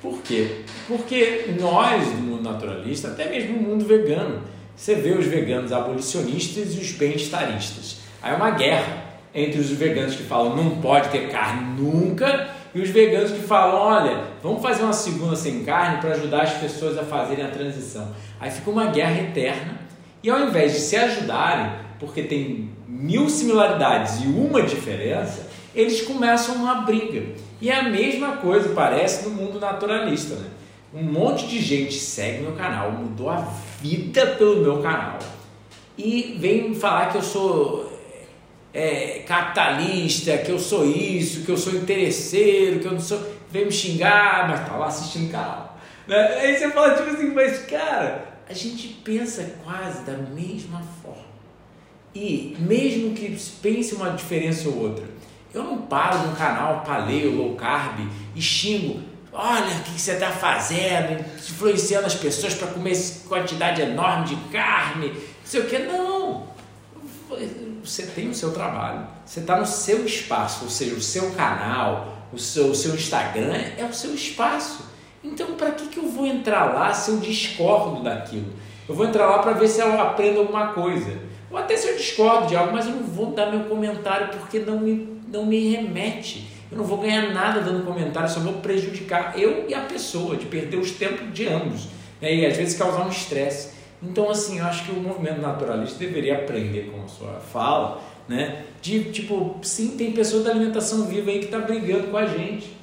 Por 0.00 0.22
quê? 0.22 0.62
Porque 0.86 1.54
nós, 1.60 2.06
do 2.06 2.18
mundo 2.18 2.42
naturalista, 2.42 3.08
até 3.08 3.28
mesmo 3.28 3.60
no 3.60 3.68
mundo 3.68 3.84
vegano, 3.84 4.42
você 4.76 4.94
vê 4.94 5.10
os 5.10 5.26
veganos 5.26 5.72
abolicionistas 5.72 6.74
e 6.74 6.78
os 6.78 6.92
bem-estaristas. 6.92 7.98
Aí 8.22 8.32
é 8.32 8.36
uma 8.36 8.50
guerra 8.50 9.07
entre 9.38 9.60
os 9.60 9.70
veganos 9.70 10.16
que 10.16 10.22
falam 10.22 10.56
não 10.56 10.80
pode 10.80 11.08
ter 11.10 11.28
carne 11.30 11.80
nunca 11.80 12.48
e 12.74 12.80
os 12.80 12.90
veganos 12.90 13.30
que 13.30 13.40
falam, 13.40 13.80
olha, 13.80 14.24
vamos 14.42 14.60
fazer 14.62 14.82
uma 14.82 14.92
segunda 14.92 15.36
sem 15.36 15.64
carne 15.64 16.00
para 16.00 16.10
ajudar 16.10 16.42
as 16.42 16.54
pessoas 16.54 16.98
a 16.98 17.04
fazerem 17.04 17.44
a 17.44 17.48
transição. 17.48 18.08
Aí 18.40 18.50
fica 18.50 18.70
uma 18.70 18.86
guerra 18.86 19.20
eterna 19.22 19.78
e 20.22 20.28
ao 20.28 20.40
invés 20.40 20.72
de 20.72 20.80
se 20.80 20.96
ajudarem, 20.96 21.72
porque 21.98 22.22
tem 22.22 22.70
mil 22.86 23.28
similaridades 23.28 24.22
e 24.22 24.26
uma 24.26 24.62
diferença, 24.62 25.48
eles 25.74 26.02
começam 26.02 26.56
uma 26.56 26.82
briga. 26.82 27.22
E 27.60 27.70
é 27.70 27.74
a 27.74 27.84
mesma 27.84 28.36
coisa, 28.36 28.70
parece, 28.70 29.28
no 29.28 29.34
mundo 29.34 29.58
naturalista. 29.58 30.34
Né? 30.34 30.46
Um 30.94 31.02
monte 31.02 31.46
de 31.46 31.60
gente 31.60 31.94
segue 31.94 32.42
meu 32.42 32.52
canal, 32.52 32.92
mudou 32.92 33.30
a 33.30 33.48
vida 33.80 34.26
pelo 34.38 34.60
meu 34.60 34.78
canal 34.78 35.18
e 35.98 36.36
vem 36.38 36.72
falar 36.74 37.10
que 37.10 37.18
eu 37.18 37.22
sou 37.22 37.87
é, 38.72 39.24
capitalista, 39.26 40.38
que 40.38 40.50
eu 40.50 40.58
sou 40.58 40.84
isso, 40.84 41.44
que 41.44 41.50
eu 41.50 41.56
sou 41.56 41.74
interesseiro, 41.74 42.80
que 42.80 42.86
eu 42.86 42.92
não 42.92 43.00
sou. 43.00 43.20
Vem 43.50 43.64
me 43.64 43.72
xingar, 43.72 44.46
mas 44.48 44.68
tá 44.68 44.76
lá 44.76 44.86
assistindo 44.86 45.30
canal. 45.30 45.78
Né? 46.06 46.16
Aí 46.40 46.56
você 46.56 46.70
fala 46.70 46.94
tipo 46.94 47.10
assim, 47.10 47.32
mas 47.32 47.60
cara, 47.66 48.26
a 48.48 48.52
gente 48.52 48.88
pensa 49.04 49.54
quase 49.64 50.02
da 50.04 50.12
mesma 50.12 50.82
forma. 51.02 51.28
E 52.14 52.56
mesmo 52.58 53.14
que 53.14 53.36
pense 53.62 53.94
uma 53.94 54.10
diferença 54.10 54.68
ou 54.68 54.78
outra, 54.78 55.04
eu 55.52 55.62
não 55.62 55.82
paro 55.82 56.26
no 56.26 56.36
canal 56.36 56.82
paleo, 56.82 57.36
low 57.36 57.54
carb 57.54 58.00
e 58.34 58.40
xingo. 58.40 59.02
Olha 59.32 59.76
o 59.76 59.82
que 59.82 60.00
você 60.00 60.12
está 60.12 60.30
fazendo, 60.30 61.24
influenciando 61.36 62.06
as 62.06 62.14
pessoas 62.14 62.54
para 62.54 62.68
comer 62.68 62.96
quantidade 63.28 63.82
enorme 63.82 64.26
de 64.26 64.36
carne, 64.50 65.10
não 65.10 65.16
sei 65.44 65.60
o 65.60 65.66
que. 65.66 65.78
Não, 65.78 66.48
você 67.88 68.02
tem 68.02 68.28
o 68.28 68.34
seu 68.34 68.52
trabalho, 68.52 69.06
você 69.24 69.40
está 69.40 69.56
no 69.56 69.66
seu 69.66 70.04
espaço, 70.04 70.64
ou 70.64 70.70
seja, 70.70 70.94
o 70.94 71.00
seu 71.00 71.30
canal, 71.30 72.16
o 72.32 72.38
seu, 72.38 72.66
o 72.66 72.74
seu 72.74 72.94
Instagram 72.94 73.54
é 73.76 73.84
o 73.84 73.92
seu 73.92 74.14
espaço. 74.14 74.86
Então, 75.24 75.54
para 75.54 75.72
que, 75.72 75.86
que 75.88 75.98
eu 75.98 76.08
vou 76.08 76.26
entrar 76.26 76.66
lá 76.74 76.92
se 76.92 77.10
eu 77.10 77.16
discordo 77.18 78.02
daquilo? 78.02 78.52
Eu 78.88 78.94
vou 78.94 79.06
entrar 79.06 79.26
lá 79.26 79.38
para 79.38 79.52
ver 79.52 79.68
se 79.68 79.80
eu 79.80 80.00
aprendo 80.00 80.40
alguma 80.40 80.68
coisa. 80.68 81.18
Ou 81.50 81.56
até 81.56 81.76
se 81.76 81.88
eu 81.88 81.96
discordo 81.96 82.46
de 82.46 82.56
algo, 82.56 82.72
mas 82.72 82.86
eu 82.86 82.92
não 82.92 83.02
vou 83.02 83.32
dar 83.32 83.50
meu 83.50 83.64
comentário 83.68 84.28
porque 84.28 84.58
não 84.58 84.78
me, 84.78 85.20
não 85.28 85.46
me 85.46 85.70
remete. 85.70 86.48
Eu 86.70 86.78
não 86.78 86.84
vou 86.84 86.98
ganhar 86.98 87.32
nada 87.32 87.60
dando 87.60 87.84
comentário, 87.84 88.28
só 88.28 88.40
vou 88.40 88.54
prejudicar 88.54 89.38
eu 89.38 89.64
e 89.68 89.74
a 89.74 89.80
pessoa, 89.80 90.36
de 90.36 90.46
perder 90.46 90.76
os 90.76 90.90
tempos 90.90 91.32
de 91.32 91.48
ambos. 91.48 91.88
Né? 92.20 92.34
E 92.34 92.46
às 92.46 92.56
vezes 92.56 92.78
causar 92.78 93.06
um 93.06 93.08
estresse. 93.08 93.77
Então, 94.02 94.30
assim, 94.30 94.58
eu 94.58 94.66
acho 94.66 94.84
que 94.84 94.92
o 94.92 95.00
movimento 95.00 95.40
naturalista 95.40 95.98
deveria 95.98 96.36
aprender 96.36 96.90
com 96.90 97.02
a 97.02 97.08
sua 97.08 97.40
fala, 97.40 98.00
né? 98.28 98.64
De 98.80 99.10
tipo, 99.10 99.56
sim, 99.62 99.96
tem 99.96 100.12
pessoa 100.12 100.42
da 100.42 100.50
alimentação 100.50 101.06
viva 101.06 101.30
aí 101.30 101.40
que 101.40 101.46
está 101.46 101.58
brigando 101.58 102.08
com 102.08 102.16
a 102.16 102.26
gente. 102.26 102.76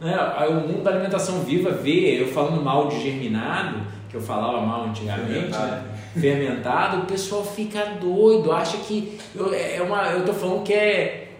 Né? 0.00 0.16
O 0.48 0.54
mundo 0.54 0.82
da 0.82 0.90
alimentação 0.90 1.40
viva 1.40 1.70
vê 1.70 2.20
eu 2.20 2.28
falando 2.28 2.62
mal 2.62 2.88
de 2.88 3.00
germinado, 3.00 3.80
que 4.10 4.16
eu 4.16 4.20
falava 4.20 4.60
mal 4.60 4.86
antigamente, 4.86 5.52
fermentado, 5.52 5.70
né? 5.70 5.98
fermentado 6.14 7.02
o 7.02 7.06
pessoal 7.06 7.44
fica 7.44 7.84
doido, 8.00 8.52
acha 8.52 8.76
que 8.78 9.18
eu, 9.34 9.54
é 9.54 9.80
uma, 9.80 10.10
eu 10.10 10.24
tô 10.24 10.32
falando 10.32 10.62
que 10.64 10.72
é 10.72 11.32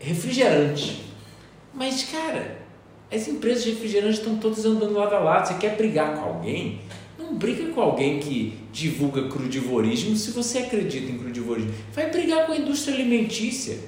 refrigerante. 0.00 1.04
Mas, 1.72 2.04
cara, 2.04 2.58
as 3.12 3.28
empresas 3.28 3.64
de 3.64 3.70
refrigerante 3.70 4.18
estão 4.18 4.36
todas 4.36 4.64
andando 4.64 4.94
lado 4.94 5.14
a 5.14 5.18
lado. 5.18 5.48
Você 5.48 5.54
quer 5.54 5.76
brigar 5.76 6.14
com 6.14 6.24
alguém? 6.24 6.80
Não 7.24 7.36
briga 7.36 7.72
com 7.72 7.80
alguém 7.80 8.20
que 8.20 8.52
divulga 8.70 9.28
crudivorismo 9.28 10.14
se 10.14 10.30
você 10.30 10.58
acredita 10.58 11.10
em 11.10 11.16
crudivorismo. 11.16 11.72
Vai 11.94 12.10
brigar 12.10 12.46
com 12.46 12.52
a 12.52 12.56
indústria 12.56 12.94
alimentícia. 12.94 13.78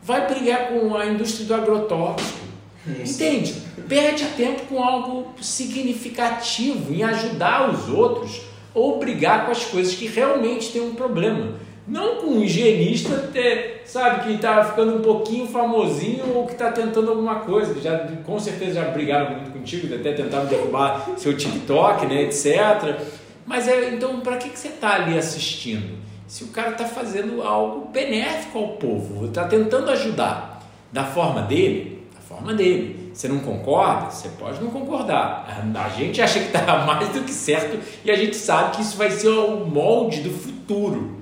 Vai 0.00 0.32
brigar 0.32 0.68
com 0.68 0.94
a 0.96 1.04
indústria 1.06 1.44
do 1.46 1.54
agrotóxico. 1.54 2.38
Entende? 2.86 3.54
Perde 3.88 4.24
tempo 4.36 4.62
com 4.66 4.82
algo 4.82 5.34
significativo 5.40 6.94
em 6.94 7.02
ajudar 7.02 7.70
os 7.70 7.88
outros 7.88 8.42
ou 8.72 8.98
brigar 8.98 9.46
com 9.46 9.52
as 9.52 9.64
coisas 9.64 9.94
que 9.94 10.06
realmente 10.06 10.70
têm 10.70 10.82
um 10.82 10.94
problema. 10.94 11.54
Não 11.86 12.16
com 12.16 12.26
um 12.28 12.42
higienista, 12.42 13.28
ter, 13.32 13.82
sabe, 13.84 14.24
que 14.24 14.32
está 14.34 14.64
ficando 14.64 14.96
um 14.96 15.02
pouquinho 15.02 15.46
famosinho 15.46 16.34
ou 16.34 16.46
que 16.46 16.52
está 16.52 16.72
tentando 16.72 17.10
alguma 17.10 17.40
coisa. 17.40 17.78
Já, 17.80 17.98
com 18.24 18.38
certeza 18.38 18.80
já 18.80 18.84
brigaram 18.88 19.32
muito 19.32 19.52
contigo, 19.52 19.94
até 19.94 20.12
tentaram 20.12 20.46
derrubar 20.46 21.10
seu 21.18 21.36
TikTok, 21.36 22.06
né, 22.06 22.22
etc. 22.22 23.00
Mas 23.46 23.68
é, 23.68 23.90
então, 23.90 24.20
para 24.20 24.38
que, 24.38 24.48
que 24.48 24.58
você 24.58 24.68
está 24.68 24.94
ali 24.94 25.18
assistindo? 25.18 25.98
Se 26.26 26.44
o 26.44 26.48
cara 26.48 26.70
está 26.70 26.86
fazendo 26.86 27.42
algo 27.42 27.90
benéfico 27.90 28.58
ao 28.58 28.68
povo, 28.68 29.26
está 29.26 29.44
tentando 29.44 29.90
ajudar 29.90 30.62
da 30.90 31.04
forma 31.04 31.42
dele, 31.42 32.08
da 32.14 32.20
forma 32.20 32.54
dele. 32.54 33.10
você 33.12 33.28
não 33.28 33.40
concorda, 33.40 34.10
você 34.10 34.28
pode 34.30 34.62
não 34.62 34.70
concordar. 34.70 35.46
A 35.74 35.88
gente 35.90 36.22
acha 36.22 36.40
que 36.40 36.46
está 36.46 36.78
mais 36.86 37.10
do 37.10 37.20
que 37.20 37.32
certo 37.32 37.78
e 38.02 38.10
a 38.10 38.16
gente 38.16 38.36
sabe 38.36 38.76
que 38.76 38.82
isso 38.82 38.96
vai 38.96 39.10
ser 39.10 39.28
o 39.28 39.66
molde 39.66 40.22
do 40.22 40.30
futuro. 40.30 41.13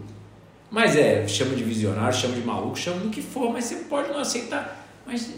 Mas 0.73 0.97
é, 0.97 1.29
chama 1.29 1.55
de 1.55 1.63
visionário, 1.63 2.17
chama 2.17 2.35
de 2.35 2.41
maluco, 2.41 2.79
chama 2.79 3.01
do 3.01 3.11
que 3.11 3.21
for, 3.21 3.53
mas 3.53 3.67
você 3.67 3.75
pode 3.91 4.09
não 4.09 4.19
aceitar. 4.19 4.89
Mas 5.07 5.35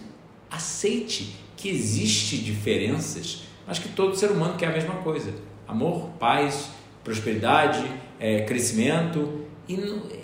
aceite 0.49 1.35
que 1.57 1.69
existe 1.69 2.37
diferenças, 2.37 3.43
mas 3.67 3.81
que 3.81 3.89
todo 3.89 4.15
ser 4.15 4.31
humano 4.31 4.55
quer 4.57 4.67
a 4.67 4.71
mesma 4.73 4.95
coisa: 4.95 5.35
amor, 5.67 6.11
paz, 6.21 6.71
prosperidade, 7.03 7.85
é, 8.21 8.43
crescimento. 8.43 9.43
E 9.69 9.77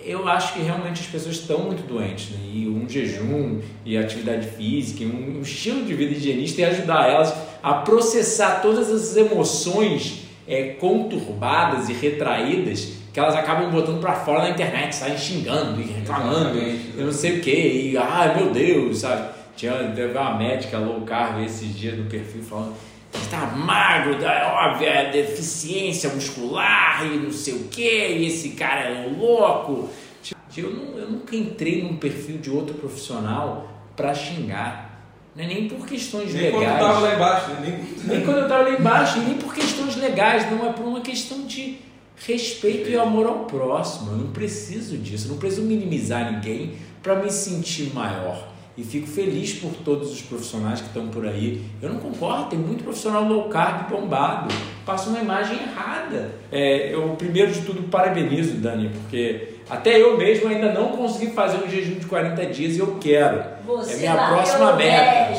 eu 0.04 0.28
acho 0.28 0.52
que 0.52 0.60
realmente 0.60 1.00
as 1.00 1.06
pessoas 1.06 1.36
estão 1.36 1.60
muito 1.60 1.84
doentes, 1.88 2.30
né? 2.30 2.38
E 2.44 2.68
um 2.68 2.88
jejum, 2.88 3.58
e 3.84 3.96
atividade 3.96 4.46
física, 4.46 5.02
e 5.02 5.06
um, 5.06 5.40
estilo 5.40 5.84
de 5.84 5.94
vida 5.94 6.12
higienista 6.12 6.60
e 6.60 6.64
ajudar 6.66 7.08
elas 7.08 7.34
a 7.62 7.74
processar 7.74 8.60
todas 8.60 8.90
as 8.90 9.16
emoções 9.16 10.26
é, 10.46 10.74
conturbadas 10.74 11.88
e 11.88 11.94
retraídas 11.94 12.99
que 13.12 13.18
elas 13.18 13.34
acabam 13.34 13.70
botando 13.70 14.00
para 14.00 14.14
fora 14.14 14.42
na 14.42 14.50
internet, 14.50 14.94
saem 14.94 15.18
xingando 15.18 15.80
e 15.80 15.84
reclamando, 15.84 16.58
eu 16.58 17.06
não 17.06 17.12
sei 17.12 17.38
o 17.38 17.40
que, 17.40 17.50
e 17.50 17.96
ai 17.96 18.36
meu 18.36 18.50
Deus, 18.50 18.98
sabe? 18.98 19.30
Tinha 19.56 19.72
teve 19.94 20.16
uma 20.16 20.38
médica 20.38 20.78
low 20.78 21.00
carb 21.02 21.42
esses 21.44 21.76
dias 21.76 21.98
no 21.98 22.04
perfil 22.04 22.42
falando 22.42 22.74
que 23.12 23.18
está 23.18 23.46
magro, 23.46 24.16
óbvio, 24.22 24.88
é 24.88 25.10
deficiência 25.10 26.10
muscular 26.10 27.04
e 27.04 27.16
não 27.16 27.32
sei 27.32 27.54
o 27.54 27.64
que, 27.64 28.08
e 28.08 28.26
esse 28.26 28.50
cara 28.50 28.82
é 28.82 29.08
um 29.08 29.18
louco. 29.18 29.88
Tipo, 30.22 30.38
eu, 30.56 30.70
não, 30.70 30.98
eu 30.98 31.10
nunca 31.10 31.34
entrei 31.34 31.82
num 31.82 31.96
perfil 31.96 32.38
de 32.38 32.50
outro 32.50 32.74
profissional 32.74 33.68
para 33.96 34.14
xingar. 34.14 34.90
Não 35.34 35.44
é 35.44 35.46
nem 35.46 35.68
por 35.68 35.86
questões 35.86 36.32
nem 36.32 36.52
legais. 36.52 36.60
Nem 36.60 36.68
quando 36.68 36.80
eu 36.80 36.86
estava 36.86 37.00
lá 37.00 37.14
embaixo. 37.14 37.50
Né? 37.50 37.56
Nem... 37.60 38.16
nem 38.16 38.24
quando 38.24 38.36
eu 38.36 38.42
estava 38.44 38.62
lá 38.62 38.70
embaixo, 38.70 39.18
nem 39.20 39.34
por 39.34 39.54
questões 39.54 39.96
legais, 39.96 40.50
não 40.50 40.68
é 40.68 40.72
por 40.72 40.86
uma 40.86 41.00
questão 41.00 41.46
de 41.46 41.78
respeito 42.26 42.88
e 42.88 42.96
amor 42.96 43.26
ao 43.26 43.40
próximo. 43.40 44.12
Eu 44.12 44.18
não 44.18 44.32
preciso 44.32 44.96
disso, 44.96 45.26
eu 45.26 45.32
não 45.32 45.38
preciso 45.38 45.62
minimizar 45.62 46.32
ninguém 46.32 46.74
para 47.02 47.16
me 47.16 47.30
sentir 47.30 47.92
maior. 47.94 48.48
E 48.76 48.84
fico 48.84 49.06
feliz 49.06 49.52
por 49.54 49.72
todos 49.84 50.10
os 50.10 50.22
profissionais 50.22 50.80
que 50.80 50.86
estão 50.86 51.08
por 51.08 51.26
aí. 51.26 51.62
Eu 51.82 51.90
não 51.90 51.98
concordo, 51.98 52.50
tem 52.50 52.58
muito 52.58 52.84
profissional 52.84 53.24
low 53.24 53.48
carb 53.48 53.90
bombado, 53.90 54.54
passa 54.86 55.10
uma 55.10 55.18
imagem 55.18 55.58
errada. 55.58 56.30
É, 56.50 56.94
eu, 56.94 57.08
primeiro 57.18 57.52
de 57.52 57.60
tudo, 57.62 57.82
parabenizo, 57.88 58.54
Dani, 58.54 58.88
porque 58.88 59.56
até 59.68 60.00
eu 60.00 60.16
mesmo 60.16 60.48
ainda 60.48 60.72
não 60.72 60.96
consegui 60.96 61.32
fazer 61.32 61.62
um 61.64 61.68
jejum 61.68 61.98
de 61.98 62.06
40 62.06 62.46
dias 62.46 62.76
e 62.76 62.78
eu 62.78 62.96
quero. 63.00 63.42
Você 63.66 63.92
é 63.92 63.96
minha 63.96 64.28
próxima 64.28 64.72
meta. 64.74 65.32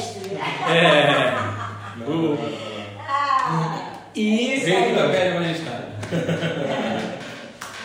É. 0.72 1.34
O... 2.08 2.38
Ah, 3.00 3.92
e. 4.14 4.62
Vem 4.64 4.78
aqui 4.78 4.94
da 4.94 5.08
velha, 5.08 5.40
mas 5.40 5.58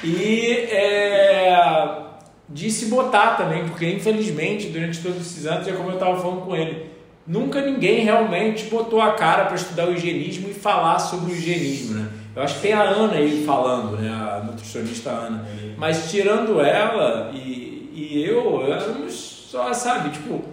e 0.03 0.47
é, 0.71 1.97
de 2.49 2.71
se 2.71 2.87
botar 2.87 3.37
também, 3.37 3.67
porque 3.67 3.91
infelizmente 3.91 4.69
durante 4.69 5.01
todos 5.01 5.21
esses 5.21 5.47
anos, 5.47 5.67
é 5.67 5.73
como 5.73 5.91
eu 5.91 5.95
estava 5.95 6.21
falando 6.21 6.43
com 6.43 6.55
ele, 6.55 6.87
nunca 7.27 7.61
ninguém 7.61 8.05
realmente 8.05 8.65
botou 8.67 9.01
a 9.01 9.13
cara 9.13 9.47
para 9.47 9.57
estudar 9.57 9.89
o 9.89 9.93
higienismo 9.93 10.49
e 10.49 10.55
falar 10.55 10.99
sobre 10.99 11.33
o 11.33 11.35
higienismo, 11.37 11.95
né? 11.95 12.09
Eu 12.35 12.43
acho 12.43 12.57
que 12.57 12.63
tem 12.63 12.73
a 12.75 12.83
Ana 12.83 13.15
aí 13.15 13.45
falando, 13.47 13.97
né? 13.97 14.11
A 14.11 14.45
nutricionista 14.45 15.11
Ana. 15.11 15.47
Mas 15.77 16.11
tirando 16.11 16.61
ela 16.61 17.31
e, 17.35 17.91
e 17.95 18.25
eu, 18.25 18.71
éramos 18.71 19.15
só, 19.51 19.73
sabe, 19.73 20.11
tipo, 20.11 20.45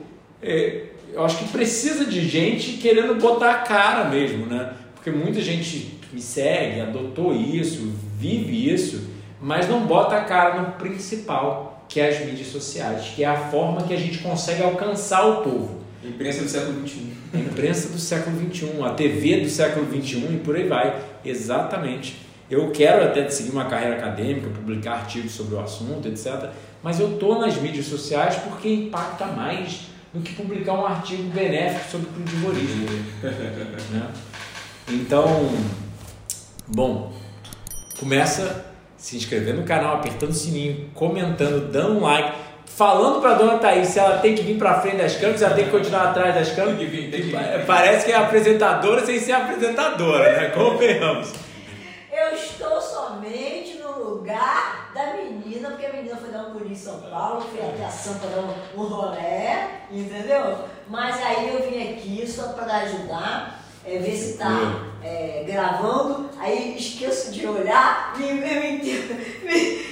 é, 0.41 0.85
eu 1.13 1.25
acho 1.25 1.37
que 1.37 1.49
precisa 1.49 2.05
de 2.05 2.27
gente 2.27 2.77
querendo 2.77 3.15
botar 3.15 3.51
a 3.51 3.57
cara 3.59 4.05
mesmo, 4.05 4.45
né? 4.45 4.73
Porque 4.95 5.11
muita 5.11 5.41
gente 5.41 5.99
me 6.14 6.22
segue, 6.22 6.81
adotou 6.81 7.34
isso, 7.34 7.91
vive 8.18 8.72
isso, 8.72 9.10
mas 9.41 9.68
não 9.68 9.85
bota 9.85 10.15
a 10.15 10.23
cara 10.23 10.61
no 10.61 10.72
principal, 10.73 11.85
que 11.90 11.99
é 11.99 12.10
as 12.10 12.26
mídias 12.26 12.48
sociais, 12.48 13.11
que 13.15 13.23
é 13.23 13.27
a 13.27 13.49
forma 13.49 13.84
que 13.84 13.94
a 13.94 13.98
gente 13.98 14.19
consegue 14.19 14.64
alcançar 14.64 15.26
o 15.26 15.41
povo. 15.44 15.81
A 16.03 16.07
imprensa 16.07 16.44
do 16.44 16.49
século 16.49 16.88
XXI. 16.88 17.14
A 17.34 17.38
imprensa 17.38 17.90
do 17.90 17.98
século 17.98 18.38
XXI, 18.38 18.84
a 18.84 18.90
TV 18.91 19.41
do 19.41 19.49
século 19.49 19.85
XXI 19.85 20.35
e 20.35 20.38
por 20.44 20.56
aí 20.56 20.68
vai. 20.68 21.02
Exatamente. 21.26 22.18
Eu 22.49 22.72
quero 22.72 23.03
até 23.03 23.27
seguir 23.30 23.52
uma 23.52 23.65
carreira 23.65 23.95
acadêmica, 23.95 24.49
publicar 24.49 24.94
artigos 24.94 25.31
sobre 25.31 25.56
o 25.56 25.60
assunto, 25.60 26.07
etc. 26.07 26.49
Mas 26.84 26.99
eu 26.99 27.14
estou 27.14 27.40
nas 27.40 27.56
mídias 27.57 27.85
sociais 27.85 28.35
porque 28.35 28.72
impacta 28.72 29.26
mais 29.27 29.88
do 30.14 30.19
que 30.19 30.34
publicar 30.34 30.73
um 30.73 30.85
artigo 30.85 31.23
benéfico 31.30 31.90
sobre 31.90 32.07
o 32.07 32.11
crudivorismo. 32.11 32.85
né? 33.91 34.07
Então, 34.85 35.49
Bom, 36.68 37.11
começa 37.99 38.65
se 38.98 39.18
inscrevendo 39.18 39.60
no 39.60 39.68
canal, 39.68 39.95
apertando 39.95 40.30
o 40.30 40.34
sininho, 40.34 40.90
comentando, 40.94 41.69
dando 41.69 41.98
um 41.98 42.02
like, 42.03 42.38
falando 42.65 43.19
para 43.19 43.34
dona 43.34 43.60
Thaís 43.60 43.90
se 43.90 43.99
ela 43.99 44.19
tem 44.19 44.34
que 44.34 44.44
vir 44.44 44.57
para 44.57 44.80
frente 44.80 44.95
das 44.95 45.15
câmeras, 45.15 45.40
se 45.40 45.45
ela 45.45 45.56
tem 45.56 45.65
que 45.65 45.72
continuar 45.72 46.10
atrás 46.10 46.34
das 46.34 46.52
câmeras. 46.52 46.80
Tem 46.80 46.90
que 46.90 46.95
vir, 46.95 47.11
tem 47.11 47.22
que 47.22 47.27
vir. 47.27 47.65
Parece 47.65 48.06
que 48.06 48.14
é 48.14 48.15
apresentadora 48.15 49.06
sem 49.06 49.19
ser 49.19 49.34
apresentadora, 49.34 50.31
né? 50.31 50.49
Convenhamos. 50.56 51.34
Eu 52.10 52.34
estou 52.34 52.80
somente 52.80 53.80
no 53.80 54.02
lugar 54.02 54.91
da 54.95 55.15
menina, 55.15 55.72
porque 55.72 55.85
a 55.85 55.91
menina 55.91 56.15
foi 56.15 56.30
dar 56.30 56.44
um 56.44 56.52
pulinho 56.52 56.72
em 56.72 56.76
São 56.76 57.02
Paulo, 57.02 57.41
fui 57.41 57.60
até 57.60 57.84
a 57.84 57.90
Sampa 57.90 58.27
dar 58.27 58.41
um, 58.41 58.81
um 58.81 58.88
rolé, 58.88 59.81
entendeu? 59.91 60.60
Mas 60.88 61.22
aí 61.22 61.53
eu 61.53 61.69
vim 61.69 61.91
aqui 61.91 62.26
só 62.26 62.53
para 62.53 62.77
ajudar 62.77 63.60
é, 63.85 63.98
ver 63.98 64.15
se 64.15 64.31
está 64.31 64.93
é, 65.03 65.43
gravando, 65.45 66.30
aí 66.39 66.77
esqueço 66.77 67.31
de 67.31 67.45
olhar, 67.45 68.13
me, 68.17 68.34
me, 68.34 68.41
me, 68.41 68.81
me, 69.43 69.84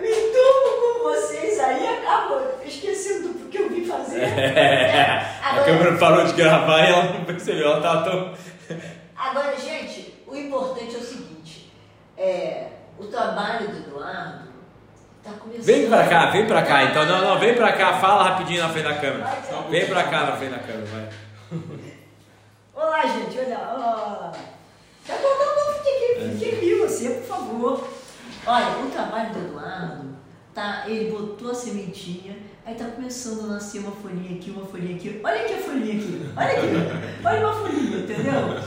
com 1.00 1.02
vocês 1.04 1.58
aí 1.60 1.86
acabo 1.86 2.40
esquecendo 2.64 3.34
do 3.34 3.48
que 3.48 3.58
eu 3.58 3.68
vim 3.68 3.84
fazer. 3.84 4.20
É, 4.30 5.24
Agora, 5.42 5.62
a 5.62 5.64
câmera 5.64 5.98
parou 5.98 6.24
de 6.24 6.32
gravar 6.32 6.80
e 6.80 6.90
ela 6.90 7.04
não 7.12 7.24
percebeu, 7.24 7.66
ela 7.66 7.76
estava 7.78 8.04
tão. 8.04 8.34
Agora, 9.16 9.56
gente, 9.56 10.22
o 10.26 10.36
importante 10.36 10.94
é 10.94 10.98
o 10.98 11.02
seguinte: 11.02 11.72
é, 12.16 12.66
o 12.98 13.06
trabalho 13.06 13.68
do 13.68 13.76
Eduardo 13.78 14.50
Tá 15.22 15.32
vem 15.58 15.86
pra 15.86 16.06
cá, 16.06 16.30
vem 16.30 16.46
pra 16.46 16.62
cá. 16.62 16.84
Então, 16.84 17.04
não, 17.04 17.20
não, 17.20 17.38
vem 17.38 17.54
pra 17.54 17.72
cá, 17.72 17.98
fala 17.98 18.24
rapidinho 18.24 18.62
na 18.62 18.70
frente 18.70 18.84
da 18.84 18.94
câmera. 18.94 19.38
Vem 19.68 19.86
pra 19.86 20.04
cá 20.04 20.24
na 20.24 20.36
frente 20.36 20.52
da 20.52 20.58
câmera, 20.58 20.86
vai. 20.86 21.08
Olá, 22.82 23.02
gente, 23.02 23.38
olha, 23.38 23.58
ó. 23.58 24.32
Já 25.06 25.14
botar 25.16 25.52
um 25.52 25.82
que, 25.82 26.38
que 26.38 26.56
viu 26.56 26.88
você, 26.88 27.10
por 27.10 27.24
favor. 27.24 27.88
Olha, 28.46 28.78
o 28.78 28.90
trabalho 28.90 29.34
do 29.34 29.38
Eduardo, 29.38 30.16
tá, 30.54 30.84
ele 30.88 31.10
botou 31.10 31.50
a 31.50 31.54
sementinha, 31.54 32.38
aí 32.64 32.74
tá 32.74 32.86
começando 32.86 33.44
a 33.44 33.46
nascer 33.48 33.80
uma 33.80 33.92
folhinha 33.92 34.34
aqui, 34.34 34.50
uma 34.50 34.64
folhinha 34.64 34.96
aqui. 34.96 35.20
Olha 35.22 35.42
aqui 35.42 35.52
a 35.52 35.58
folhinha 35.58 35.94
aqui, 35.94 36.30
olha 36.34 36.52
aqui, 36.52 37.22
olha 37.22 37.46
uma 37.46 37.54
folhinha, 37.54 37.98
entendeu? 37.98 38.62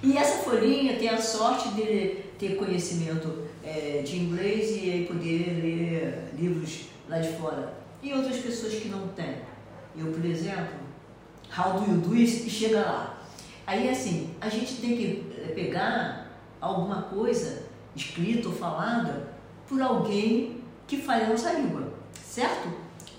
E 0.00 0.16
essa 0.16 0.44
folhinha 0.44 0.96
tem 0.96 1.08
a 1.08 1.20
sorte 1.20 1.70
de 1.70 2.18
ter 2.38 2.54
conhecimento 2.54 3.48
é, 3.64 4.00
de 4.04 4.16
inglês 4.16 4.76
e 4.76 4.92
aí 4.92 5.06
poder 5.06 5.60
ler 5.60 6.30
livros 6.38 6.82
lá 7.08 7.18
de 7.18 7.32
fora. 7.32 7.74
E 8.00 8.14
outras 8.14 8.36
pessoas 8.36 8.74
que 8.74 8.88
não 8.88 9.08
têm. 9.08 9.38
Eu, 9.98 10.12
por 10.12 10.24
exemplo, 10.24 10.76
how 11.58 11.80
do 11.80 11.90
you 11.90 11.96
do 11.98 12.14
isso? 12.14 12.46
E 12.46 12.50
chega 12.50 12.82
lá. 12.82 13.15
Aí, 13.66 13.88
assim, 13.88 14.30
a 14.40 14.48
gente 14.48 14.80
tem 14.80 14.96
que 14.96 15.34
eh, 15.38 15.52
pegar 15.52 16.30
alguma 16.60 17.02
coisa 17.02 17.64
escrita 17.96 18.48
ou 18.48 18.54
falada 18.54 19.28
por 19.68 19.82
alguém 19.82 20.62
que 20.86 20.98
fale 20.98 21.24
a 21.24 21.28
nossa 21.30 21.52
língua, 21.52 21.92
certo? 22.22 22.68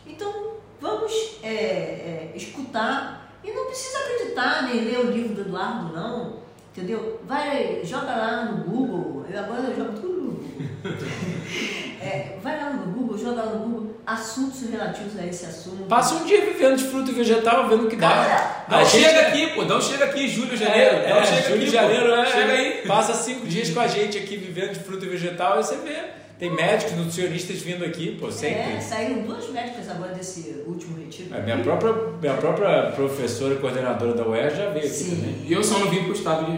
Então, 0.05 0.53
vamos 0.79 1.11
é, 1.43 1.49
é, 1.49 2.33
escutar 2.33 3.37
e 3.43 3.51
não 3.51 3.65
precisa 3.65 3.97
acreditar 3.99 4.63
nem 4.63 4.85
ler 4.85 4.99
o 4.99 5.11
livro 5.11 5.35
do 5.35 5.41
Eduardo, 5.41 5.93
não, 5.93 6.37
entendeu? 6.71 7.19
Vai, 7.25 7.81
joga 7.83 8.15
lá 8.15 8.45
no 8.45 8.63
Google, 8.63 9.25
eu 9.29 9.39
agora 9.39 9.63
eu 9.63 9.75
jogo 9.75 9.99
tudo 9.99 10.21
no 10.21 10.31
Google. 10.31 10.47
É, 11.99 12.37
vai 12.41 12.57
lá 12.57 12.69
no 12.69 12.93
Google, 12.93 13.17
joga 13.17 13.43
lá 13.43 13.55
no 13.55 13.65
Google 13.65 13.96
assuntos 14.07 14.61
relativos 14.69 15.19
a 15.19 15.25
esse 15.25 15.45
assunto. 15.45 15.83
Passa 15.83 16.15
um 16.15 16.23
dia 16.23 16.39
vivendo 16.45 16.77
de 16.77 16.85
fruto 16.85 17.11
e 17.11 17.13
vegetal, 17.13 17.67
vendo 17.67 17.87
o 17.87 17.89
que 17.89 17.97
dá. 17.97 18.07
Cara, 18.07 18.65
não, 18.69 18.85
chega 18.85 19.09
gente... 19.09 19.19
aqui, 19.19 19.47
pô, 19.47 19.65
não 19.65 19.81
chega 19.81 20.05
aqui, 20.05 20.29
julho, 20.29 20.55
janeiro. 20.55 20.95
É, 20.95 21.09
não, 21.09 21.17
é, 21.17 21.25
chega 21.25 21.41
julho, 21.41 21.61
aqui, 21.61 21.69
janeiro, 21.69 22.13
é, 22.13 22.25
chega 22.25 22.53
aí. 22.53 22.83
Passa 22.87 23.13
cinco 23.13 23.45
dias 23.45 23.69
com 23.69 23.81
a 23.81 23.87
gente 23.87 24.17
aqui 24.17 24.37
vivendo 24.37 24.71
de 24.71 24.79
fruto 24.79 25.03
e 25.03 25.09
vegetal 25.09 25.59
e 25.59 25.63
você 25.63 25.75
vê. 25.75 25.97
Tem 26.39 26.53
médicos, 26.53 26.93
nutricionistas 26.93 27.57
vindo 27.57 27.83
aqui, 27.83 28.15
pô, 28.17 28.31
sempre. 28.31 28.77
É, 28.77 28.79
saíram 28.79 29.23
duas 29.23 29.49
médicas 29.49 29.89
agora 29.89 30.13
desse 30.13 30.63
último 30.65 30.97
retiro. 30.97 31.35
É, 31.35 31.41
minha, 31.41 31.57
própria, 31.57 31.93
minha 32.21 32.35
própria 32.35 32.91
professora 32.91 33.55
e 33.55 33.57
coordenadora 33.57 34.13
da 34.13 34.25
UER 34.25 34.55
já 34.55 34.69
veio 34.69 34.87
Sim. 34.87 35.07
aqui 35.07 35.15
também. 35.15 35.45
E 35.47 35.51
eu 35.51 35.63
só 35.63 35.79
não 35.79 35.89
vim 35.89 36.03
pro 36.03 36.13
estado 36.13 36.45
de 36.45 36.51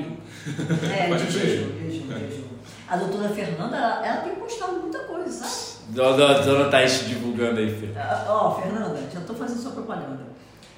É, 0.93 1.07
de 1.15 1.31
jejum, 1.31 1.69
jejum, 1.79 2.07
jejum. 2.09 2.43
A 2.87 2.97
doutora 2.97 3.29
Fernanda, 3.29 3.75
ela, 3.75 4.05
ela 4.05 4.21
tem 4.21 4.35
postado 4.35 4.73
muita 4.81 4.99
coisa, 4.99 5.31
sabe? 5.31 5.68
Dona, 5.89 6.39
dona 6.41 6.65
Thaís 6.69 7.07
divulgando 7.07 7.59
aí, 7.59 7.69
filho. 7.75 7.93
Ah, 7.97 8.25
Ó, 8.29 8.49
oh, 8.57 8.61
Fernanda, 8.61 8.99
já 9.11 9.19
estou 9.19 9.35
fazendo 9.35 9.59
sua 9.61 9.71
propaganda. 9.71 10.19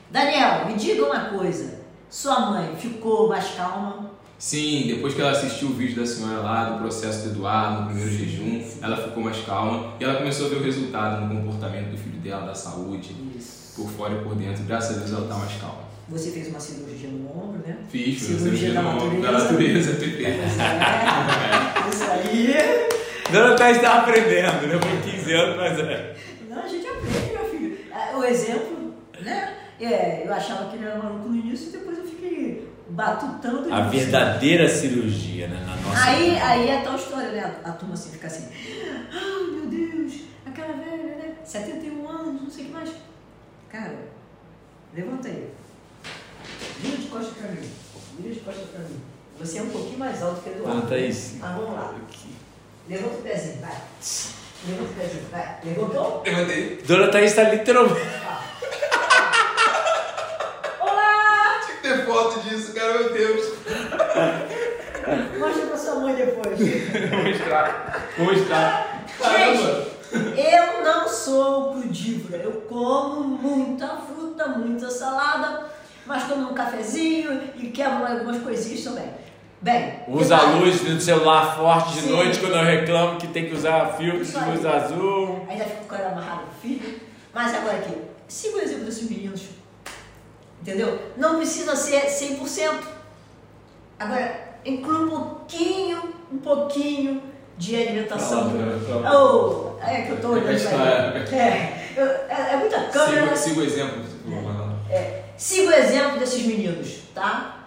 Daniel, 0.10 0.66
me 0.68 0.74
diga 0.76 1.06
uma 1.06 1.20
coisa. 1.26 1.80
Sua 2.10 2.40
mãe 2.52 2.76
ficou 2.78 3.30
mais 3.30 3.50
calma? 3.56 4.12
Sim, 4.38 4.86
depois 4.88 5.14
que 5.14 5.22
ela 5.22 5.32
assistiu 5.32 5.68
o 5.70 5.74
vídeo 5.74 5.98
da 6.02 6.06
senhora 6.06 6.40
lá, 6.42 6.70
do 6.72 6.80
processo 6.80 7.26
do 7.26 7.30
Eduardo, 7.36 7.82
no 7.82 7.86
primeiro 7.88 8.10
jejum, 8.10 8.64
ela 8.82 8.98
ficou 8.98 9.24
mais 9.24 9.38
calma 9.46 9.94
e 10.00 10.04
ela 10.04 10.16
começou 10.16 10.48
a 10.48 10.50
ver 10.50 10.56
o 10.56 10.64
resultado 10.64 11.26
no 11.26 11.42
comportamento 11.42 11.92
do 11.92 11.98
filho 11.98 12.20
dela, 12.20 12.48
da 12.48 12.56
saúde, 12.56 13.16
Isso. 13.38 13.74
por 13.76 13.88
fora 13.90 14.14
e 14.16 14.24
por 14.24 14.34
dentro. 14.36 14.64
Graças 14.64 14.96
a 14.98 15.00
Deus 15.00 15.12
ela 15.12 15.22
está 15.24 15.36
mais 15.36 15.54
calma. 15.62 15.92
Você 16.10 16.32
fez 16.32 16.48
uma 16.48 16.60
cirurgia 16.60 17.10
no 17.10 17.30
ombro, 17.30 17.62
né? 17.66 17.78
Fiz, 17.90 18.20
Cirurgia 18.22 18.44
cirurgia 18.44 18.74
da 18.74 18.82
no- 18.82 18.94
natureza. 18.96 19.22
da 19.22 19.32
natureza, 19.32 19.92
perfeito. 20.00 20.42
É, 20.42 21.90
isso 21.90 22.04
aí. 22.12 23.01
Dona 23.32 23.56
Thais 23.56 23.78
está 23.78 23.99
aprendendo, 23.99 24.68
né? 24.68 24.78
Por 24.78 25.12
15 25.12 25.34
anos, 25.34 25.58
mas 25.58 25.80
é. 25.80 26.16
Não, 26.49 26.64
a 26.64 26.68
gente 26.68 26.88
aprende, 26.88 27.32
meu 27.34 27.49
filho. 27.49 27.78
Ah, 27.94 28.18
O 28.18 28.24
exemplo, 28.24 28.94
né? 29.22 29.58
É, 29.80 30.24
eu 30.28 30.34
achava 30.34 30.70
que 30.70 30.76
ele 30.78 30.86
era 30.86 30.98
maluco 30.99 31.30
no 31.30 31.36
início 31.36 31.70
e 31.70 31.72
depois 31.72 31.98
eu 31.98 32.06
fiquei 32.06 32.68
batutando. 32.90 33.74
A 33.74 33.82
verdadeira 33.82 34.68
cirurgia, 34.68 35.48
né? 35.48 35.64
Na 35.66 35.76
nossa. 35.78 36.10
Aí, 36.10 36.38
aí 36.38 36.70
é 36.70 36.82
tal 36.82 36.95
história, 36.95 37.32
né? 37.32 37.56
A, 37.64 37.70
a 37.70 37.72
turma 37.74 37.94
assim 37.95 38.12
fica 38.12 38.28
assim, 38.28 38.48
ai 39.12 39.52
meu 39.52 39.66
Deus, 39.68 40.22
aquela 40.45 40.74
velha, 40.74 41.16
né? 41.16 41.34
71 41.44 42.08
anos, 42.08 42.41
não 42.44 42.49
sei 42.49 42.66
o 42.66 42.68
que 42.68 42.74
mais. 42.74 42.90
Cara, 43.70 43.95
levanta 44.94 45.28
aí. 45.30 45.49
Vira 46.80 46.98
de 46.98 47.08
costas 47.08 47.34
pra 47.38 47.48
mim. 47.49 47.70
Vira 48.20 48.34
de 48.36 48.40
costas 48.41 48.66
pra 48.70 48.80
mim. 48.82 48.99
Você 49.40 49.58
é 49.58 49.62
um 49.64 49.70
pouquinho 49.70 49.98
mais 49.98 50.22
alto 50.22 50.41
que 50.41 50.49
o 50.49 50.53
Eduardo. 50.53 50.82
Dona 50.82 50.90
Thaís. 50.90 51.38
Ah, 51.41 51.56
vamos 51.58 51.74
lá. 51.74 51.95
Levanta 52.92 53.16
o 53.16 53.22
pezinho, 53.22 53.62
vai. 53.62 53.72
Levanta 54.68 54.92
o 54.92 54.96
pezinho, 54.96 55.24
vai. 55.32 55.60
Levantou? 55.64 56.24
Levantei. 56.26 56.82
Dona 56.86 57.08
Thaís 57.08 57.32
está 57.32 57.44
literalmente. 57.44 58.02
Olá! 60.82 61.62
Tinha 61.66 61.78
que 61.78 61.84
ter 61.84 62.06
foto 62.06 62.42
disso, 62.42 62.74
cara, 62.74 63.00
meu 63.00 63.14
Deus. 63.14 63.54
Mostra 65.40 65.68
pra 65.68 65.78
sua 65.78 65.96
mãe 66.02 66.16
depois. 66.16 66.60
Vou 66.60 67.24
mostrar. 67.24 68.10
Vou 68.18 68.26
mostrar. 68.26 69.06
Caramba. 69.22 69.88
Eu 70.36 70.84
não 70.84 71.08
sou 71.08 71.76
crudívora. 71.76 72.44
Eu 72.44 72.52
como 72.68 73.24
muita 73.24 73.88
fruta, 73.88 74.50
muita 74.50 74.92
salada, 74.92 75.66
mas 76.06 76.28
tomo 76.28 76.52
um 76.52 76.54
cafezinho 76.54 77.52
e 77.56 77.70
quebro 77.70 78.06
algumas 78.06 78.44
coisinhas 78.44 78.84
também. 78.84 79.31
Bem, 79.62 79.94
Usa 80.08 80.36
a 80.38 80.42
luz 80.56 80.82
do 80.82 81.00
celular 81.00 81.56
forte 81.56 81.94
de 81.94 82.02
Sim. 82.02 82.10
noite 82.10 82.40
quando 82.40 82.56
eu 82.56 82.64
reclamo 82.64 83.20
que 83.20 83.28
tem 83.28 83.48
que 83.48 83.54
usar 83.54 83.94
filtro 83.96 84.26
de 84.26 84.40
luz 84.50 84.66
azul. 84.66 85.46
Ainda 85.48 85.66
fico 85.66 85.86
com 85.88 85.96
ela 85.96 86.10
amarrada 86.14 86.42
no 86.48 86.54
filho. 86.60 87.00
Mas 87.32 87.54
agora 87.54 87.78
aqui, 87.78 87.96
siga 88.28 88.58
o 88.58 88.62
exemplo 88.62 88.86
desses 88.86 89.08
meninos. 89.10 89.44
Entendeu? 90.62 91.00
Não 91.16 91.38
precisa 91.38 91.76
ser 91.76 92.06
100%. 92.08 92.74
Agora, 94.00 94.36
inclui 94.66 95.06
um 95.06 95.10
pouquinho, 95.10 96.14
um 96.34 96.38
pouquinho 96.40 97.22
de 97.56 97.76
alimentação. 97.76 98.50
Fala, 98.50 99.02
fala. 99.04 99.24
Oh, 99.80 99.84
é 99.86 100.02
que 100.02 100.10
eu 100.12 100.22
tô 100.22 100.30
olhando. 100.30 100.50
É, 101.36 101.88
eu- 101.96 102.06
é, 102.06 102.54
é 102.54 102.58
muita 102.58 102.80
câmera. 102.86 103.36
Siga, 103.36 103.38
siga 103.38 103.60
o 103.60 103.64
exemplo. 103.64 104.02
É, 104.90 105.22
siga 105.38 105.70
o 105.70 105.74
exemplo 105.74 106.18
desses 106.20 106.44
meninos, 106.46 107.02
tá? 107.14 107.61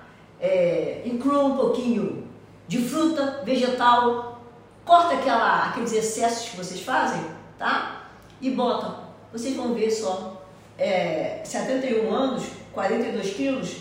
É, 0.45 1.01
inclua 1.07 1.43
um 1.43 1.57
pouquinho 1.57 2.29
de 2.69 2.77
fruta, 2.77 3.41
vegetal, 3.47 4.43
corta 4.85 5.15
aquela, 5.15 5.71
aqueles 5.71 5.95
excessos 5.95 6.51
que 6.51 6.59
vocês 6.59 6.83
fazem, 6.83 7.25
tá? 7.59 8.11
E 8.43 8.51
bota. 8.51 9.05
Vocês 9.33 9.57
vão 9.57 9.73
ver 9.73 9.91
só. 9.91 10.45
É, 10.77 11.41
71 11.43 12.12
anos, 12.12 12.45
42 12.75 13.33
quilos. 13.33 13.77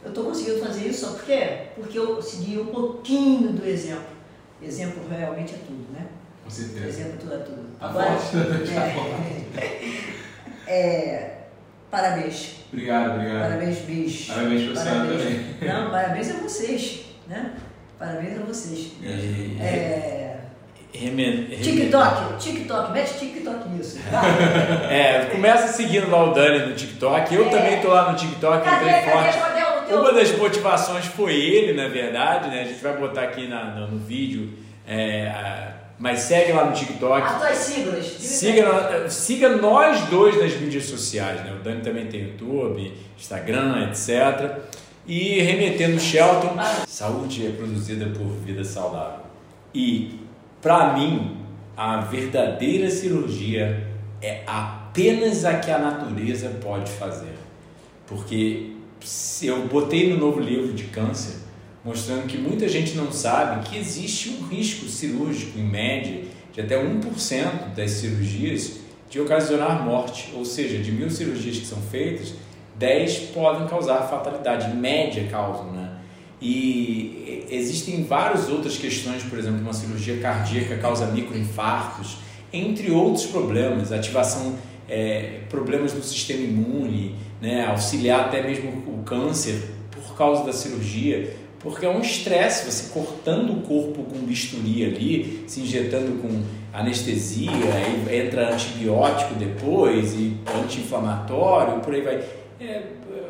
Eu 0.00 0.10
estou 0.10 0.26
conseguindo 0.26 0.64
fazer 0.64 0.86
isso, 0.86 1.06
sabe 1.06 1.16
por 1.16 1.24
quê? 1.24 1.62
Porque 1.74 1.98
eu 1.98 2.22
segui 2.22 2.60
um 2.60 2.66
pouquinho 2.66 3.54
do 3.54 3.66
exemplo. 3.66 4.14
Exemplo 4.62 5.02
realmente 5.10 5.54
é 5.54 5.58
tudo, 5.58 5.92
né? 5.92 6.06
Com 6.44 6.50
certeza. 6.50 6.86
Exemplo 6.86 7.18
tudo 7.18 7.34
é 7.34 7.38
tudo. 7.38 7.78
Tá 7.80 7.88
Agora, 7.88 8.10
tá 8.24 8.78
é, 9.60 10.68
é, 10.72 11.48
parabéns. 11.90 12.63
Obrigado, 12.74 13.14
obrigado. 13.14 13.40
Parabéns, 13.42 13.78
bicho. 13.78 14.32
Parabéns 14.34 14.60
senhora 14.60 14.80
Parabéns. 14.80 15.22
também. 15.22 15.44
Não, 15.62 15.90
parabéns 15.90 16.30
a 16.30 16.38
vocês, 16.38 17.00
né? 17.28 17.50
Parabéns 17.98 18.38
a 18.40 18.44
vocês. 18.44 18.92
E- 19.02 19.56
É, 19.60 20.36
remen- 20.92 21.46
TikTok, 21.62 22.36
TikTok, 22.38 22.92
mete 22.92 23.18
TikTok 23.18 23.68
nisso. 23.70 23.98
Vai. 24.10 24.24
É, 24.90 25.24
começa 25.26 25.68
seguindo 25.68 26.10
lá 26.10 26.24
o 26.24 26.34
Dani 26.34 26.66
no 26.66 26.74
TikTok. 26.74 27.34
Eu 27.34 27.46
É. 27.46 27.50
também 27.50 27.80
tô 27.80 27.88
lá 27.88 28.10
no 28.12 28.18
TikTok, 28.18 28.64
Cadê, 28.64 28.76
entrei 28.88 29.02
cadê, 29.02 29.12
forte. 29.12 29.38
cadê 29.38 29.64
teu... 29.88 30.00
Uma 30.00 30.12
das 30.12 30.36
motivações 30.36 31.04
foi 31.06 31.34
ele, 31.34 31.72
na 31.74 31.88
verdade, 31.88 32.48
né? 32.48 32.62
A 32.62 32.64
gente 32.64 32.82
vai 32.82 32.96
botar 32.96 33.22
aqui 33.22 33.46
na- 33.48 33.64
no, 33.66 33.92
no 33.92 33.98
vídeo. 33.98 34.50
é, 34.86 35.28
a- 35.28 35.72
mas 35.98 36.20
segue 36.20 36.52
lá 36.52 36.64
no 36.66 36.72
TikTok. 36.72 37.22
As 37.22 37.38
tuas 37.40 37.56
siglas. 37.58 38.04
Siga, 38.06 39.02
no- 39.02 39.10
siga 39.10 39.56
nós 39.56 40.02
dois 40.08 40.38
nas 40.40 40.52
mídias 40.60 40.84
sociais, 40.84 41.40
né? 41.44 41.52
O 41.58 41.62
Dani 41.62 41.80
também 41.82 42.06
tem 42.06 42.22
YouTube, 42.22 42.92
Instagram, 43.18 43.88
etc. 43.90 44.58
E 45.06 45.40
remetendo 45.40 45.96
o 45.96 46.00
Shelton, 46.00 46.56
saúde 46.88 47.46
é 47.46 47.50
produzida 47.50 48.06
por 48.06 48.26
vida 48.44 48.64
saudável. 48.64 49.20
E, 49.74 50.20
para 50.62 50.94
mim, 50.94 51.36
a 51.76 52.00
verdadeira 52.00 52.88
cirurgia 52.90 53.86
é 54.22 54.42
apenas 54.46 55.44
a 55.44 55.54
que 55.58 55.70
a 55.70 55.78
natureza 55.78 56.48
pode 56.62 56.90
fazer. 56.90 57.34
Porque 58.06 58.72
se 59.00 59.46
eu 59.46 59.66
botei 59.66 60.10
no 60.12 60.18
novo 60.18 60.40
livro 60.40 60.72
de 60.72 60.84
câncer, 60.84 61.36
mostrando 61.84 62.26
que 62.26 62.38
muita 62.38 62.68
gente 62.68 62.94
não 62.94 63.12
sabe 63.12 63.68
que 63.68 63.76
existe 63.76 64.30
um 64.30 64.46
risco 64.46 64.86
cirúrgico, 64.86 65.58
em 65.58 65.64
média, 65.64 66.22
de 66.52 66.60
até 66.60 66.82
1% 66.82 67.74
das 67.76 67.90
cirurgias 67.90 68.78
de 69.10 69.20
ocasionar 69.20 69.84
morte. 69.84 70.32
Ou 70.34 70.44
seja, 70.44 70.78
de 70.78 70.90
mil 70.90 71.10
cirurgias 71.10 71.58
que 71.58 71.66
são 71.66 71.80
feitas, 71.82 72.34
10 72.76 73.18
podem 73.34 73.66
causar 73.68 74.08
fatalidade, 74.08 74.70
em 74.70 74.76
média 74.76 75.26
causam, 75.30 75.72
né? 75.72 75.98
E 76.40 77.46
existem 77.50 78.04
várias 78.04 78.48
outras 78.48 78.76
questões, 78.76 79.22
por 79.22 79.38
exemplo, 79.38 79.60
uma 79.60 79.72
cirurgia 79.72 80.18
cardíaca 80.18 80.76
causa 80.76 81.06
microinfartos, 81.06 82.18
entre 82.52 82.90
outros 82.90 83.26
problemas, 83.26 83.92
ativação, 83.92 84.56
é, 84.88 85.40
problemas 85.48 85.92
do 85.92 86.02
sistema 86.02 86.42
imune, 86.42 87.14
né, 87.40 87.66
auxiliar 87.66 88.26
até 88.26 88.42
mesmo 88.42 88.70
o 88.70 89.02
câncer 89.04 89.70
por 89.90 90.16
causa 90.16 90.44
da 90.44 90.52
cirurgia, 90.52 91.34
porque 91.64 91.86
é 91.86 91.88
um 91.88 92.02
estresse, 92.02 92.70
você 92.70 92.92
cortando 92.92 93.54
o 93.54 93.62
corpo 93.62 94.02
com 94.04 94.18
bisturi 94.18 94.84
ali, 94.84 95.44
se 95.46 95.62
injetando 95.62 96.20
com 96.20 96.42
anestesia, 96.74 97.50
entra 98.12 98.52
antibiótico 98.52 99.34
depois 99.34 100.12
e 100.12 100.36
anti-inflamatório, 100.62 101.80
por 101.80 101.94
aí 101.94 102.02
vai. 102.02 102.22
É, 102.60 102.82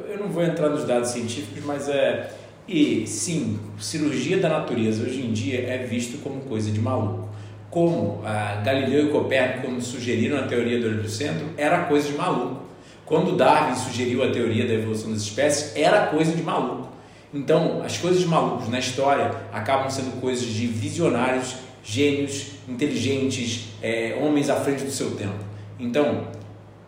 eu 0.08 0.18
não 0.18 0.28
vou 0.28 0.42
entrar 0.42 0.68
nos 0.68 0.84
dados 0.84 1.10
científicos, 1.10 1.64
mas 1.64 1.88
é. 1.88 2.28
E 2.66 3.06
sim, 3.06 3.60
cirurgia 3.78 4.38
da 4.38 4.48
natureza 4.48 5.04
hoje 5.04 5.20
em 5.20 5.32
dia 5.32 5.60
é 5.68 5.86
visto 5.86 6.20
como 6.20 6.40
coisa 6.40 6.72
de 6.72 6.80
maluco. 6.80 7.28
Como 7.70 8.20
Galileu 8.64 9.06
e 9.06 9.10
Copérnico, 9.10 9.68
quando 9.68 9.80
sugeriram 9.80 10.38
a 10.38 10.42
teoria 10.42 10.80
do 10.80 10.86
heliocentro, 10.86 11.46
era 11.56 11.84
coisa 11.84 12.08
de 12.08 12.16
maluco. 12.16 12.62
Quando 13.04 13.36
Darwin 13.36 13.76
sugeriu 13.76 14.24
a 14.24 14.30
teoria 14.30 14.66
da 14.66 14.74
evolução 14.74 15.12
das 15.12 15.20
espécies, 15.20 15.76
era 15.76 16.06
coisa 16.06 16.32
de 16.32 16.42
maluco. 16.42 16.93
Então, 17.34 17.82
as 17.84 17.98
coisas 17.98 18.20
de 18.20 18.26
malucos 18.28 18.68
na 18.68 18.78
história 18.78 19.34
acabam 19.52 19.90
sendo 19.90 20.20
coisas 20.20 20.46
de 20.46 20.68
visionários, 20.68 21.56
gênios, 21.82 22.52
inteligentes, 22.68 23.70
é, 23.82 24.16
homens 24.22 24.48
à 24.48 24.54
frente 24.56 24.84
do 24.84 24.90
seu 24.90 25.16
tempo. 25.16 25.34
Então, 25.78 26.28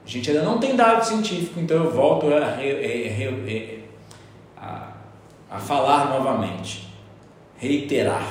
a 0.05 0.09
gente 0.09 0.31
ainda 0.31 0.43
não 0.45 0.59
tem 0.59 0.77
dado 0.77 1.05
científico, 1.05 1.59
então 1.59 1.77
eu 1.83 1.91
volto 1.91 2.33
a, 2.33 2.55
re- 2.55 2.69
é, 2.71 3.09
é, 3.49 3.79
a, 4.57 4.93
a 5.51 5.59
falar 5.59 6.11
novamente, 6.11 6.87
reiterar. 7.59 8.27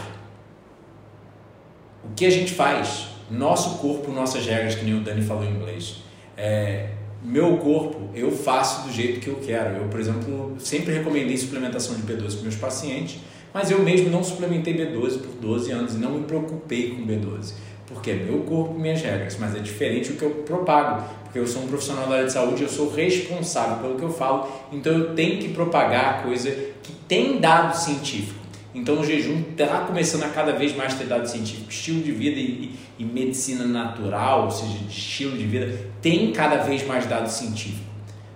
O 2.01 2.13
que 2.15 2.25
a 2.25 2.29
gente 2.29 2.53
faz? 2.53 3.07
Nosso 3.29 3.79
corpo, 3.79 4.09
nossas 4.11 4.45
regras, 4.45 4.75
que 4.75 4.85
nem 4.85 4.93
o 4.93 5.01
Dani 5.01 5.21
falou 5.21 5.43
em 5.43 5.49
inglês. 5.49 5.97
É, 6.37 6.91
meu 7.25 7.57
corpo, 7.57 8.09
eu 8.13 8.31
faço 8.31 8.87
do 8.87 8.93
jeito 8.93 9.19
que 9.19 9.27
eu 9.27 9.35
quero. 9.35 9.77
Eu, 9.77 9.87
por 9.87 9.99
exemplo, 9.99 10.55
sempre 10.59 10.93
recomendei 10.93 11.35
suplementação 11.37 11.95
de 11.95 12.03
B12 12.03 12.33
para 12.33 12.41
meus 12.43 12.55
pacientes, 12.55 13.19
mas 13.53 13.71
eu 13.71 13.81
mesmo 13.81 14.09
não 14.09 14.23
suplementei 14.23 14.75
B12 14.75 15.19
por 15.19 15.31
12 15.41 15.71
anos 15.71 15.95
e 15.95 15.97
não 15.97 16.11
me 16.11 16.23
preocupei 16.25 16.91
com 16.91 17.05
B12. 17.05 17.53
Porque 17.87 18.11
é 18.11 18.15
meu 18.15 18.39
corpo, 18.39 18.73
minhas 18.73 19.01
regras, 19.01 19.37
mas 19.39 19.55
é 19.55 19.59
diferente 19.59 20.11
o 20.11 20.15
que 20.15 20.23
eu 20.23 20.31
propago. 20.45 21.03
Porque 21.23 21.39
eu 21.39 21.47
sou 21.47 21.63
um 21.63 21.67
profissional 21.67 22.07
da 22.07 22.15
área 22.15 22.25
de 22.25 22.33
saúde, 22.33 22.63
eu 22.63 22.69
sou 22.69 22.89
responsável 22.89 23.77
pelo 23.77 23.95
que 23.95 24.03
eu 24.03 24.11
falo, 24.11 24.47
então 24.71 24.93
eu 24.93 25.15
tenho 25.15 25.39
que 25.39 25.49
propagar 25.49 26.23
coisa 26.23 26.51
que 26.81 26.93
tem 27.07 27.39
dado 27.39 27.75
científico. 27.75 28.44
Então 28.75 28.99
o 28.99 29.05
jejum 29.05 29.41
está 29.51 29.79
começando 29.81 30.23
a 30.23 30.29
cada 30.29 30.51
vez 30.51 30.75
mais 30.75 30.93
ter 30.93 31.05
dado 31.05 31.25
científico. 31.27 31.69
Estilo 31.71 32.03
de 32.03 32.11
vida 32.11 32.39
e, 32.39 32.43
e- 32.43 32.75
e 32.99 33.05
medicina 33.05 33.65
natural, 33.65 34.43
ou 34.45 34.51
seja, 34.51 34.77
de 34.77 34.89
estilo 34.89 35.35
de 35.37 35.45
vida, 35.45 35.73
tem 36.01 36.31
cada 36.33 36.57
vez 36.57 36.85
mais 36.85 37.05
dado 37.07 37.27
científico. 37.29 37.85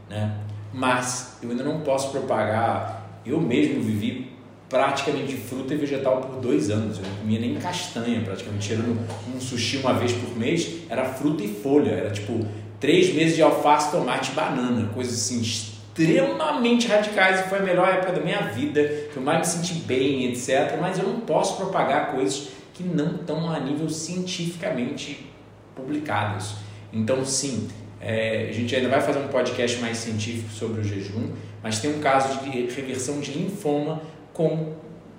Né? 0.09 0.33
mas 0.73 1.37
eu 1.43 1.49
ainda 1.51 1.63
não 1.63 1.81
posso 1.81 2.09
propagar. 2.11 3.21
Eu 3.25 3.39
mesmo 3.41 3.81
vivi 3.81 4.31
praticamente 4.69 5.35
fruta 5.35 5.73
e 5.73 5.77
vegetal 5.77 6.21
por 6.21 6.39
dois 6.39 6.69
anos. 6.69 6.97
Eu 6.97 7.03
não 7.03 7.15
comia 7.17 7.39
nem 7.39 7.55
castanha, 7.55 8.21
praticamente. 8.21 8.67
Tirando 8.67 8.97
um 9.35 9.41
sushi 9.41 9.77
uma 9.77 9.93
vez 9.93 10.11
por 10.13 10.37
mês, 10.37 10.69
era 10.89 11.05
fruta 11.05 11.43
e 11.43 11.47
folha. 11.47 11.89
Era 11.91 12.11
tipo 12.11 12.45
três 12.79 13.13
meses 13.13 13.35
de 13.35 13.41
alface, 13.41 13.91
tomate 13.91 14.31
e 14.31 14.35
banana. 14.35 14.89
Coisas 14.93 15.13
assim 15.15 15.41
extremamente 15.99 16.87
radicais 16.87 17.41
e 17.41 17.43
foi 17.49 17.59
a 17.59 17.61
melhor 17.61 17.89
época 17.89 18.13
da 18.13 18.21
minha 18.21 18.41
vida, 18.43 18.81
que 19.11 19.17
eu 19.17 19.21
mais 19.21 19.39
me 19.39 19.45
senti 19.45 19.73
bem, 19.81 20.31
etc. 20.31 20.77
Mas 20.79 20.97
eu 20.97 21.05
não 21.05 21.19
posso 21.21 21.57
propagar 21.57 22.11
coisas 22.11 22.49
que 22.73 22.83
não 22.83 23.15
estão 23.15 23.51
a 23.51 23.59
nível 23.59 23.89
cientificamente 23.89 25.29
publicadas. 25.75 26.55
Então, 26.93 27.25
sim, 27.25 27.67
é, 27.99 28.47
a 28.49 28.53
gente 28.53 28.73
ainda 28.75 28.87
vai 28.87 29.01
fazer 29.01 29.19
um 29.19 29.27
podcast 29.27 29.79
mais 29.79 29.97
científico 29.97 30.49
sobre 30.49 30.81
o 30.81 30.83
jejum, 30.83 31.31
mas 31.61 31.79
tem 31.79 31.93
um 31.93 31.99
caso 31.99 32.39
de 32.43 32.49
reversão 32.49 33.19
de 33.19 33.31
linfoma 33.31 34.01
com 34.33 34.73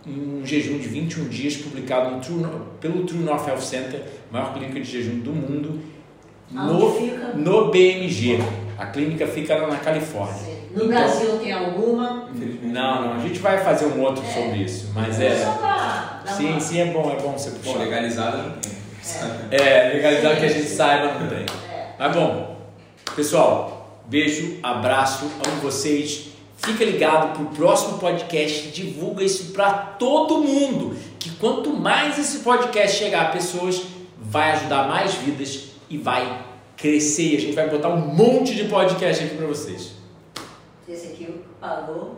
um 0.07 0.41
jejum 0.45 0.79
de 0.79 0.89
21 0.89 1.29
dias 1.29 1.57
publicado 1.57 2.21
True, 2.21 2.47
pelo 2.81 3.05
True 3.05 3.21
North 3.21 3.47
Health 3.47 3.61
Center, 3.61 4.03
maior 4.31 4.55
clínica 4.55 4.81
de 4.81 4.91
jejum 4.91 5.21
do 5.21 5.31
mundo, 5.31 5.79
no, 6.51 7.37
no 7.37 7.71
BMG. 7.71 8.39
A 8.79 8.87
clínica 8.87 9.27
fica 9.27 9.67
na 9.67 9.77
Califórnia. 9.77 10.60
No 10.71 10.85
então, 10.85 10.89
Brasil 10.89 11.39
tem 11.39 11.53
alguma? 11.53 12.29
Não, 12.63 13.03
não. 13.03 13.15
A 13.15 13.19
gente 13.19 13.41
vai 13.41 13.63
fazer 13.63 13.87
um 13.87 14.01
outro 14.03 14.25
é. 14.25 14.33
sobre 14.33 14.59
isso. 14.59 14.91
Mas 14.95 15.21
é. 15.21 15.45
Só 15.45 15.53
pra 15.53 16.23
sim, 16.27 16.51
uma... 16.51 16.61
sim, 16.61 16.81
é 16.81 16.87
bom, 16.87 17.11
é 17.11 17.21
bom 17.21 17.33
você 17.33 17.51
puxar. 17.51 17.73
Bom, 17.73 17.79
legalizado 17.79 18.39
não 18.39 18.53
tem. 18.59 18.73
É, 19.51 19.89
é 19.89 19.93
legalizado 19.95 20.37
que 20.37 20.47
a 20.47 20.49
gente 20.49 20.69
saiba 20.69 21.19
não 21.19 21.29
tem. 21.29 21.45
É. 21.73 21.95
Mas 21.99 22.17
bom, 22.17 22.57
pessoal, 23.17 24.01
beijo, 24.07 24.59
abraço, 24.63 25.25
amo 25.47 25.61
vocês. 25.61 26.29
Fica 26.57 26.85
ligado 26.85 27.33
pro 27.35 27.47
próximo 27.47 27.99
podcast, 27.99 28.69
divulga 28.69 29.25
isso 29.25 29.53
para 29.53 29.73
todo 29.73 30.43
mundo. 30.43 30.95
Que 31.19 31.31
quanto 31.31 31.71
mais 31.71 32.19
esse 32.19 32.41
podcast 32.41 32.99
chegar 32.99 33.23
a 33.23 33.29
pessoas, 33.31 33.83
vai 34.19 34.53
ajudar 34.53 34.87
mais 34.87 35.15
vidas 35.15 35.71
e 35.89 35.97
vai 35.97 36.43
crescer. 36.77 37.37
A 37.37 37.41
gente 37.41 37.55
vai 37.55 37.69
botar 37.69 37.89
um 37.89 38.15
monte 38.15 38.55
de 38.55 38.65
podcast 38.65 39.25
aqui 39.25 39.37
para 39.37 39.47
vocês. 39.47 40.00
Esse 40.91 41.09
aqui 41.09 41.45
parou. 41.61 42.17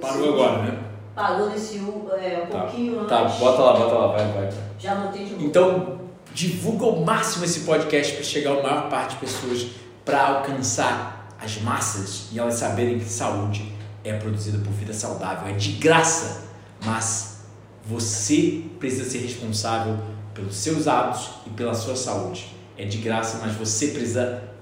parou 0.00 0.34
agora, 0.34 0.62
né? 0.62 0.78
Parou 1.12 1.50
nesse 1.50 1.78
é, 1.78 1.80
um 1.80 2.50
tá. 2.50 2.60
pouquinho 2.60 3.04
tá. 3.06 3.22
antes. 3.22 3.34
Tá, 3.34 3.40
bota 3.40 3.62
lá, 3.62 3.72
bota 3.72 3.94
lá, 3.94 4.06
vai, 4.08 4.32
vai. 4.32 4.50
Já 4.78 4.92
anotei 4.92 5.24
de 5.24 5.32
novo. 5.32 5.44
Então, 5.44 5.98
divulga 6.32 6.84
ao 6.86 6.96
máximo 7.00 7.44
esse 7.44 7.60
podcast 7.60 8.14
para 8.14 8.22
chegar 8.22 8.58
a 8.58 8.62
maior 8.62 8.88
parte 8.88 9.14
de 9.14 9.20
pessoas 9.20 9.70
para 10.04 10.28
alcançar 10.28 11.34
as 11.40 11.60
massas 11.60 12.28
e 12.32 12.38
elas 12.38 12.54
saberem 12.54 12.98
que 12.98 13.04
saúde 13.04 13.72
é 14.04 14.12
produzida 14.12 14.58
por 14.58 14.72
vida 14.72 14.92
saudável, 14.92 15.48
é 15.48 15.52
de 15.52 15.72
graça, 15.72 16.44
mas 16.84 17.44
você 17.84 18.62
precisa 18.78 19.08
ser 19.10 19.18
responsável 19.18 19.98
pelos 20.32 20.56
seus 20.56 20.86
hábitos 20.86 21.30
e 21.46 21.50
pela 21.50 21.74
sua 21.74 21.96
saúde. 21.96 22.54
É 22.76 22.84
de 22.84 22.98
graça, 22.98 23.38
mas 23.40 23.54
você 23.54 23.88
precisa 23.88 24.53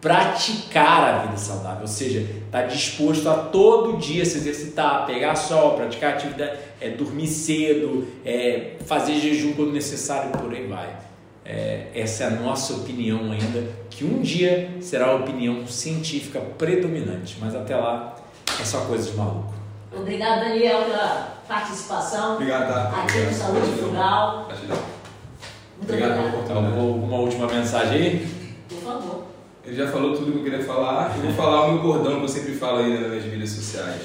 praticar 0.00 1.04
a 1.04 1.18
vida 1.26 1.36
saudável, 1.36 1.82
ou 1.82 1.86
seja, 1.86 2.20
estar 2.20 2.62
tá 2.62 2.66
disposto 2.66 3.28
a 3.28 3.34
todo 3.34 3.98
dia 3.98 4.24
se 4.24 4.38
exercitar, 4.38 5.04
pegar 5.06 5.36
sol, 5.36 5.74
praticar 5.74 6.14
atividade, 6.14 6.58
é, 6.80 6.88
dormir 6.90 7.26
cedo, 7.26 8.08
é, 8.24 8.76
fazer 8.86 9.20
jejum 9.20 9.52
quando 9.52 9.72
necessário, 9.72 10.30
por 10.30 10.52
aí 10.52 10.66
vai. 10.66 10.96
É, 11.44 11.88
essa 11.94 12.24
é 12.24 12.26
a 12.28 12.30
nossa 12.30 12.74
opinião 12.74 13.30
ainda, 13.30 13.70
que 13.90 14.04
um 14.04 14.22
dia 14.22 14.70
será 14.80 15.06
a 15.06 15.14
opinião 15.16 15.66
científica 15.66 16.40
predominante, 16.40 17.36
mas 17.40 17.54
até 17.54 17.76
lá 17.76 18.16
é 18.58 18.64
só 18.64 18.80
coisa 18.82 19.10
de 19.10 19.16
maluco. 19.16 19.52
Obrigado, 19.92 20.40
Daniel, 20.40 20.84
pela 20.84 21.40
participação 21.46 22.34
obrigado, 22.34 22.72
tá? 22.72 23.02
aqui 23.02 23.18
no 23.18 23.34
Saúde 23.34 23.72
Frugal. 23.72 24.48
Muito 24.48 25.92
obrigado. 25.92 26.36
obrigado. 26.36 26.58
Uma 26.58 27.16
última 27.18 27.46
mensagem 27.48 27.96
aí? 28.00 28.39
Ele 29.70 29.76
já 29.76 29.86
falou 29.86 30.16
tudo 30.16 30.32
que 30.32 30.38
eu 30.38 30.42
queria 30.42 30.64
falar. 30.64 31.16
Eu 31.16 31.22
vou 31.22 31.32
falar 31.32 31.66
o 31.66 31.74
meu 31.74 31.80
bordão 31.80 32.16
que 32.16 32.24
eu 32.24 32.28
sempre 32.28 32.54
falo 32.54 32.78
aí 32.78 32.98
nas 32.98 33.08
minhas 33.08 33.24
mídias 33.26 33.50
sociais. 33.50 34.02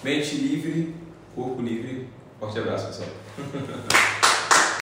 Mente 0.00 0.36
livre, 0.36 0.94
corpo 1.34 1.60
livre. 1.60 2.06
Forte 2.38 2.60
abraço, 2.60 2.86
pessoal. 2.86 3.08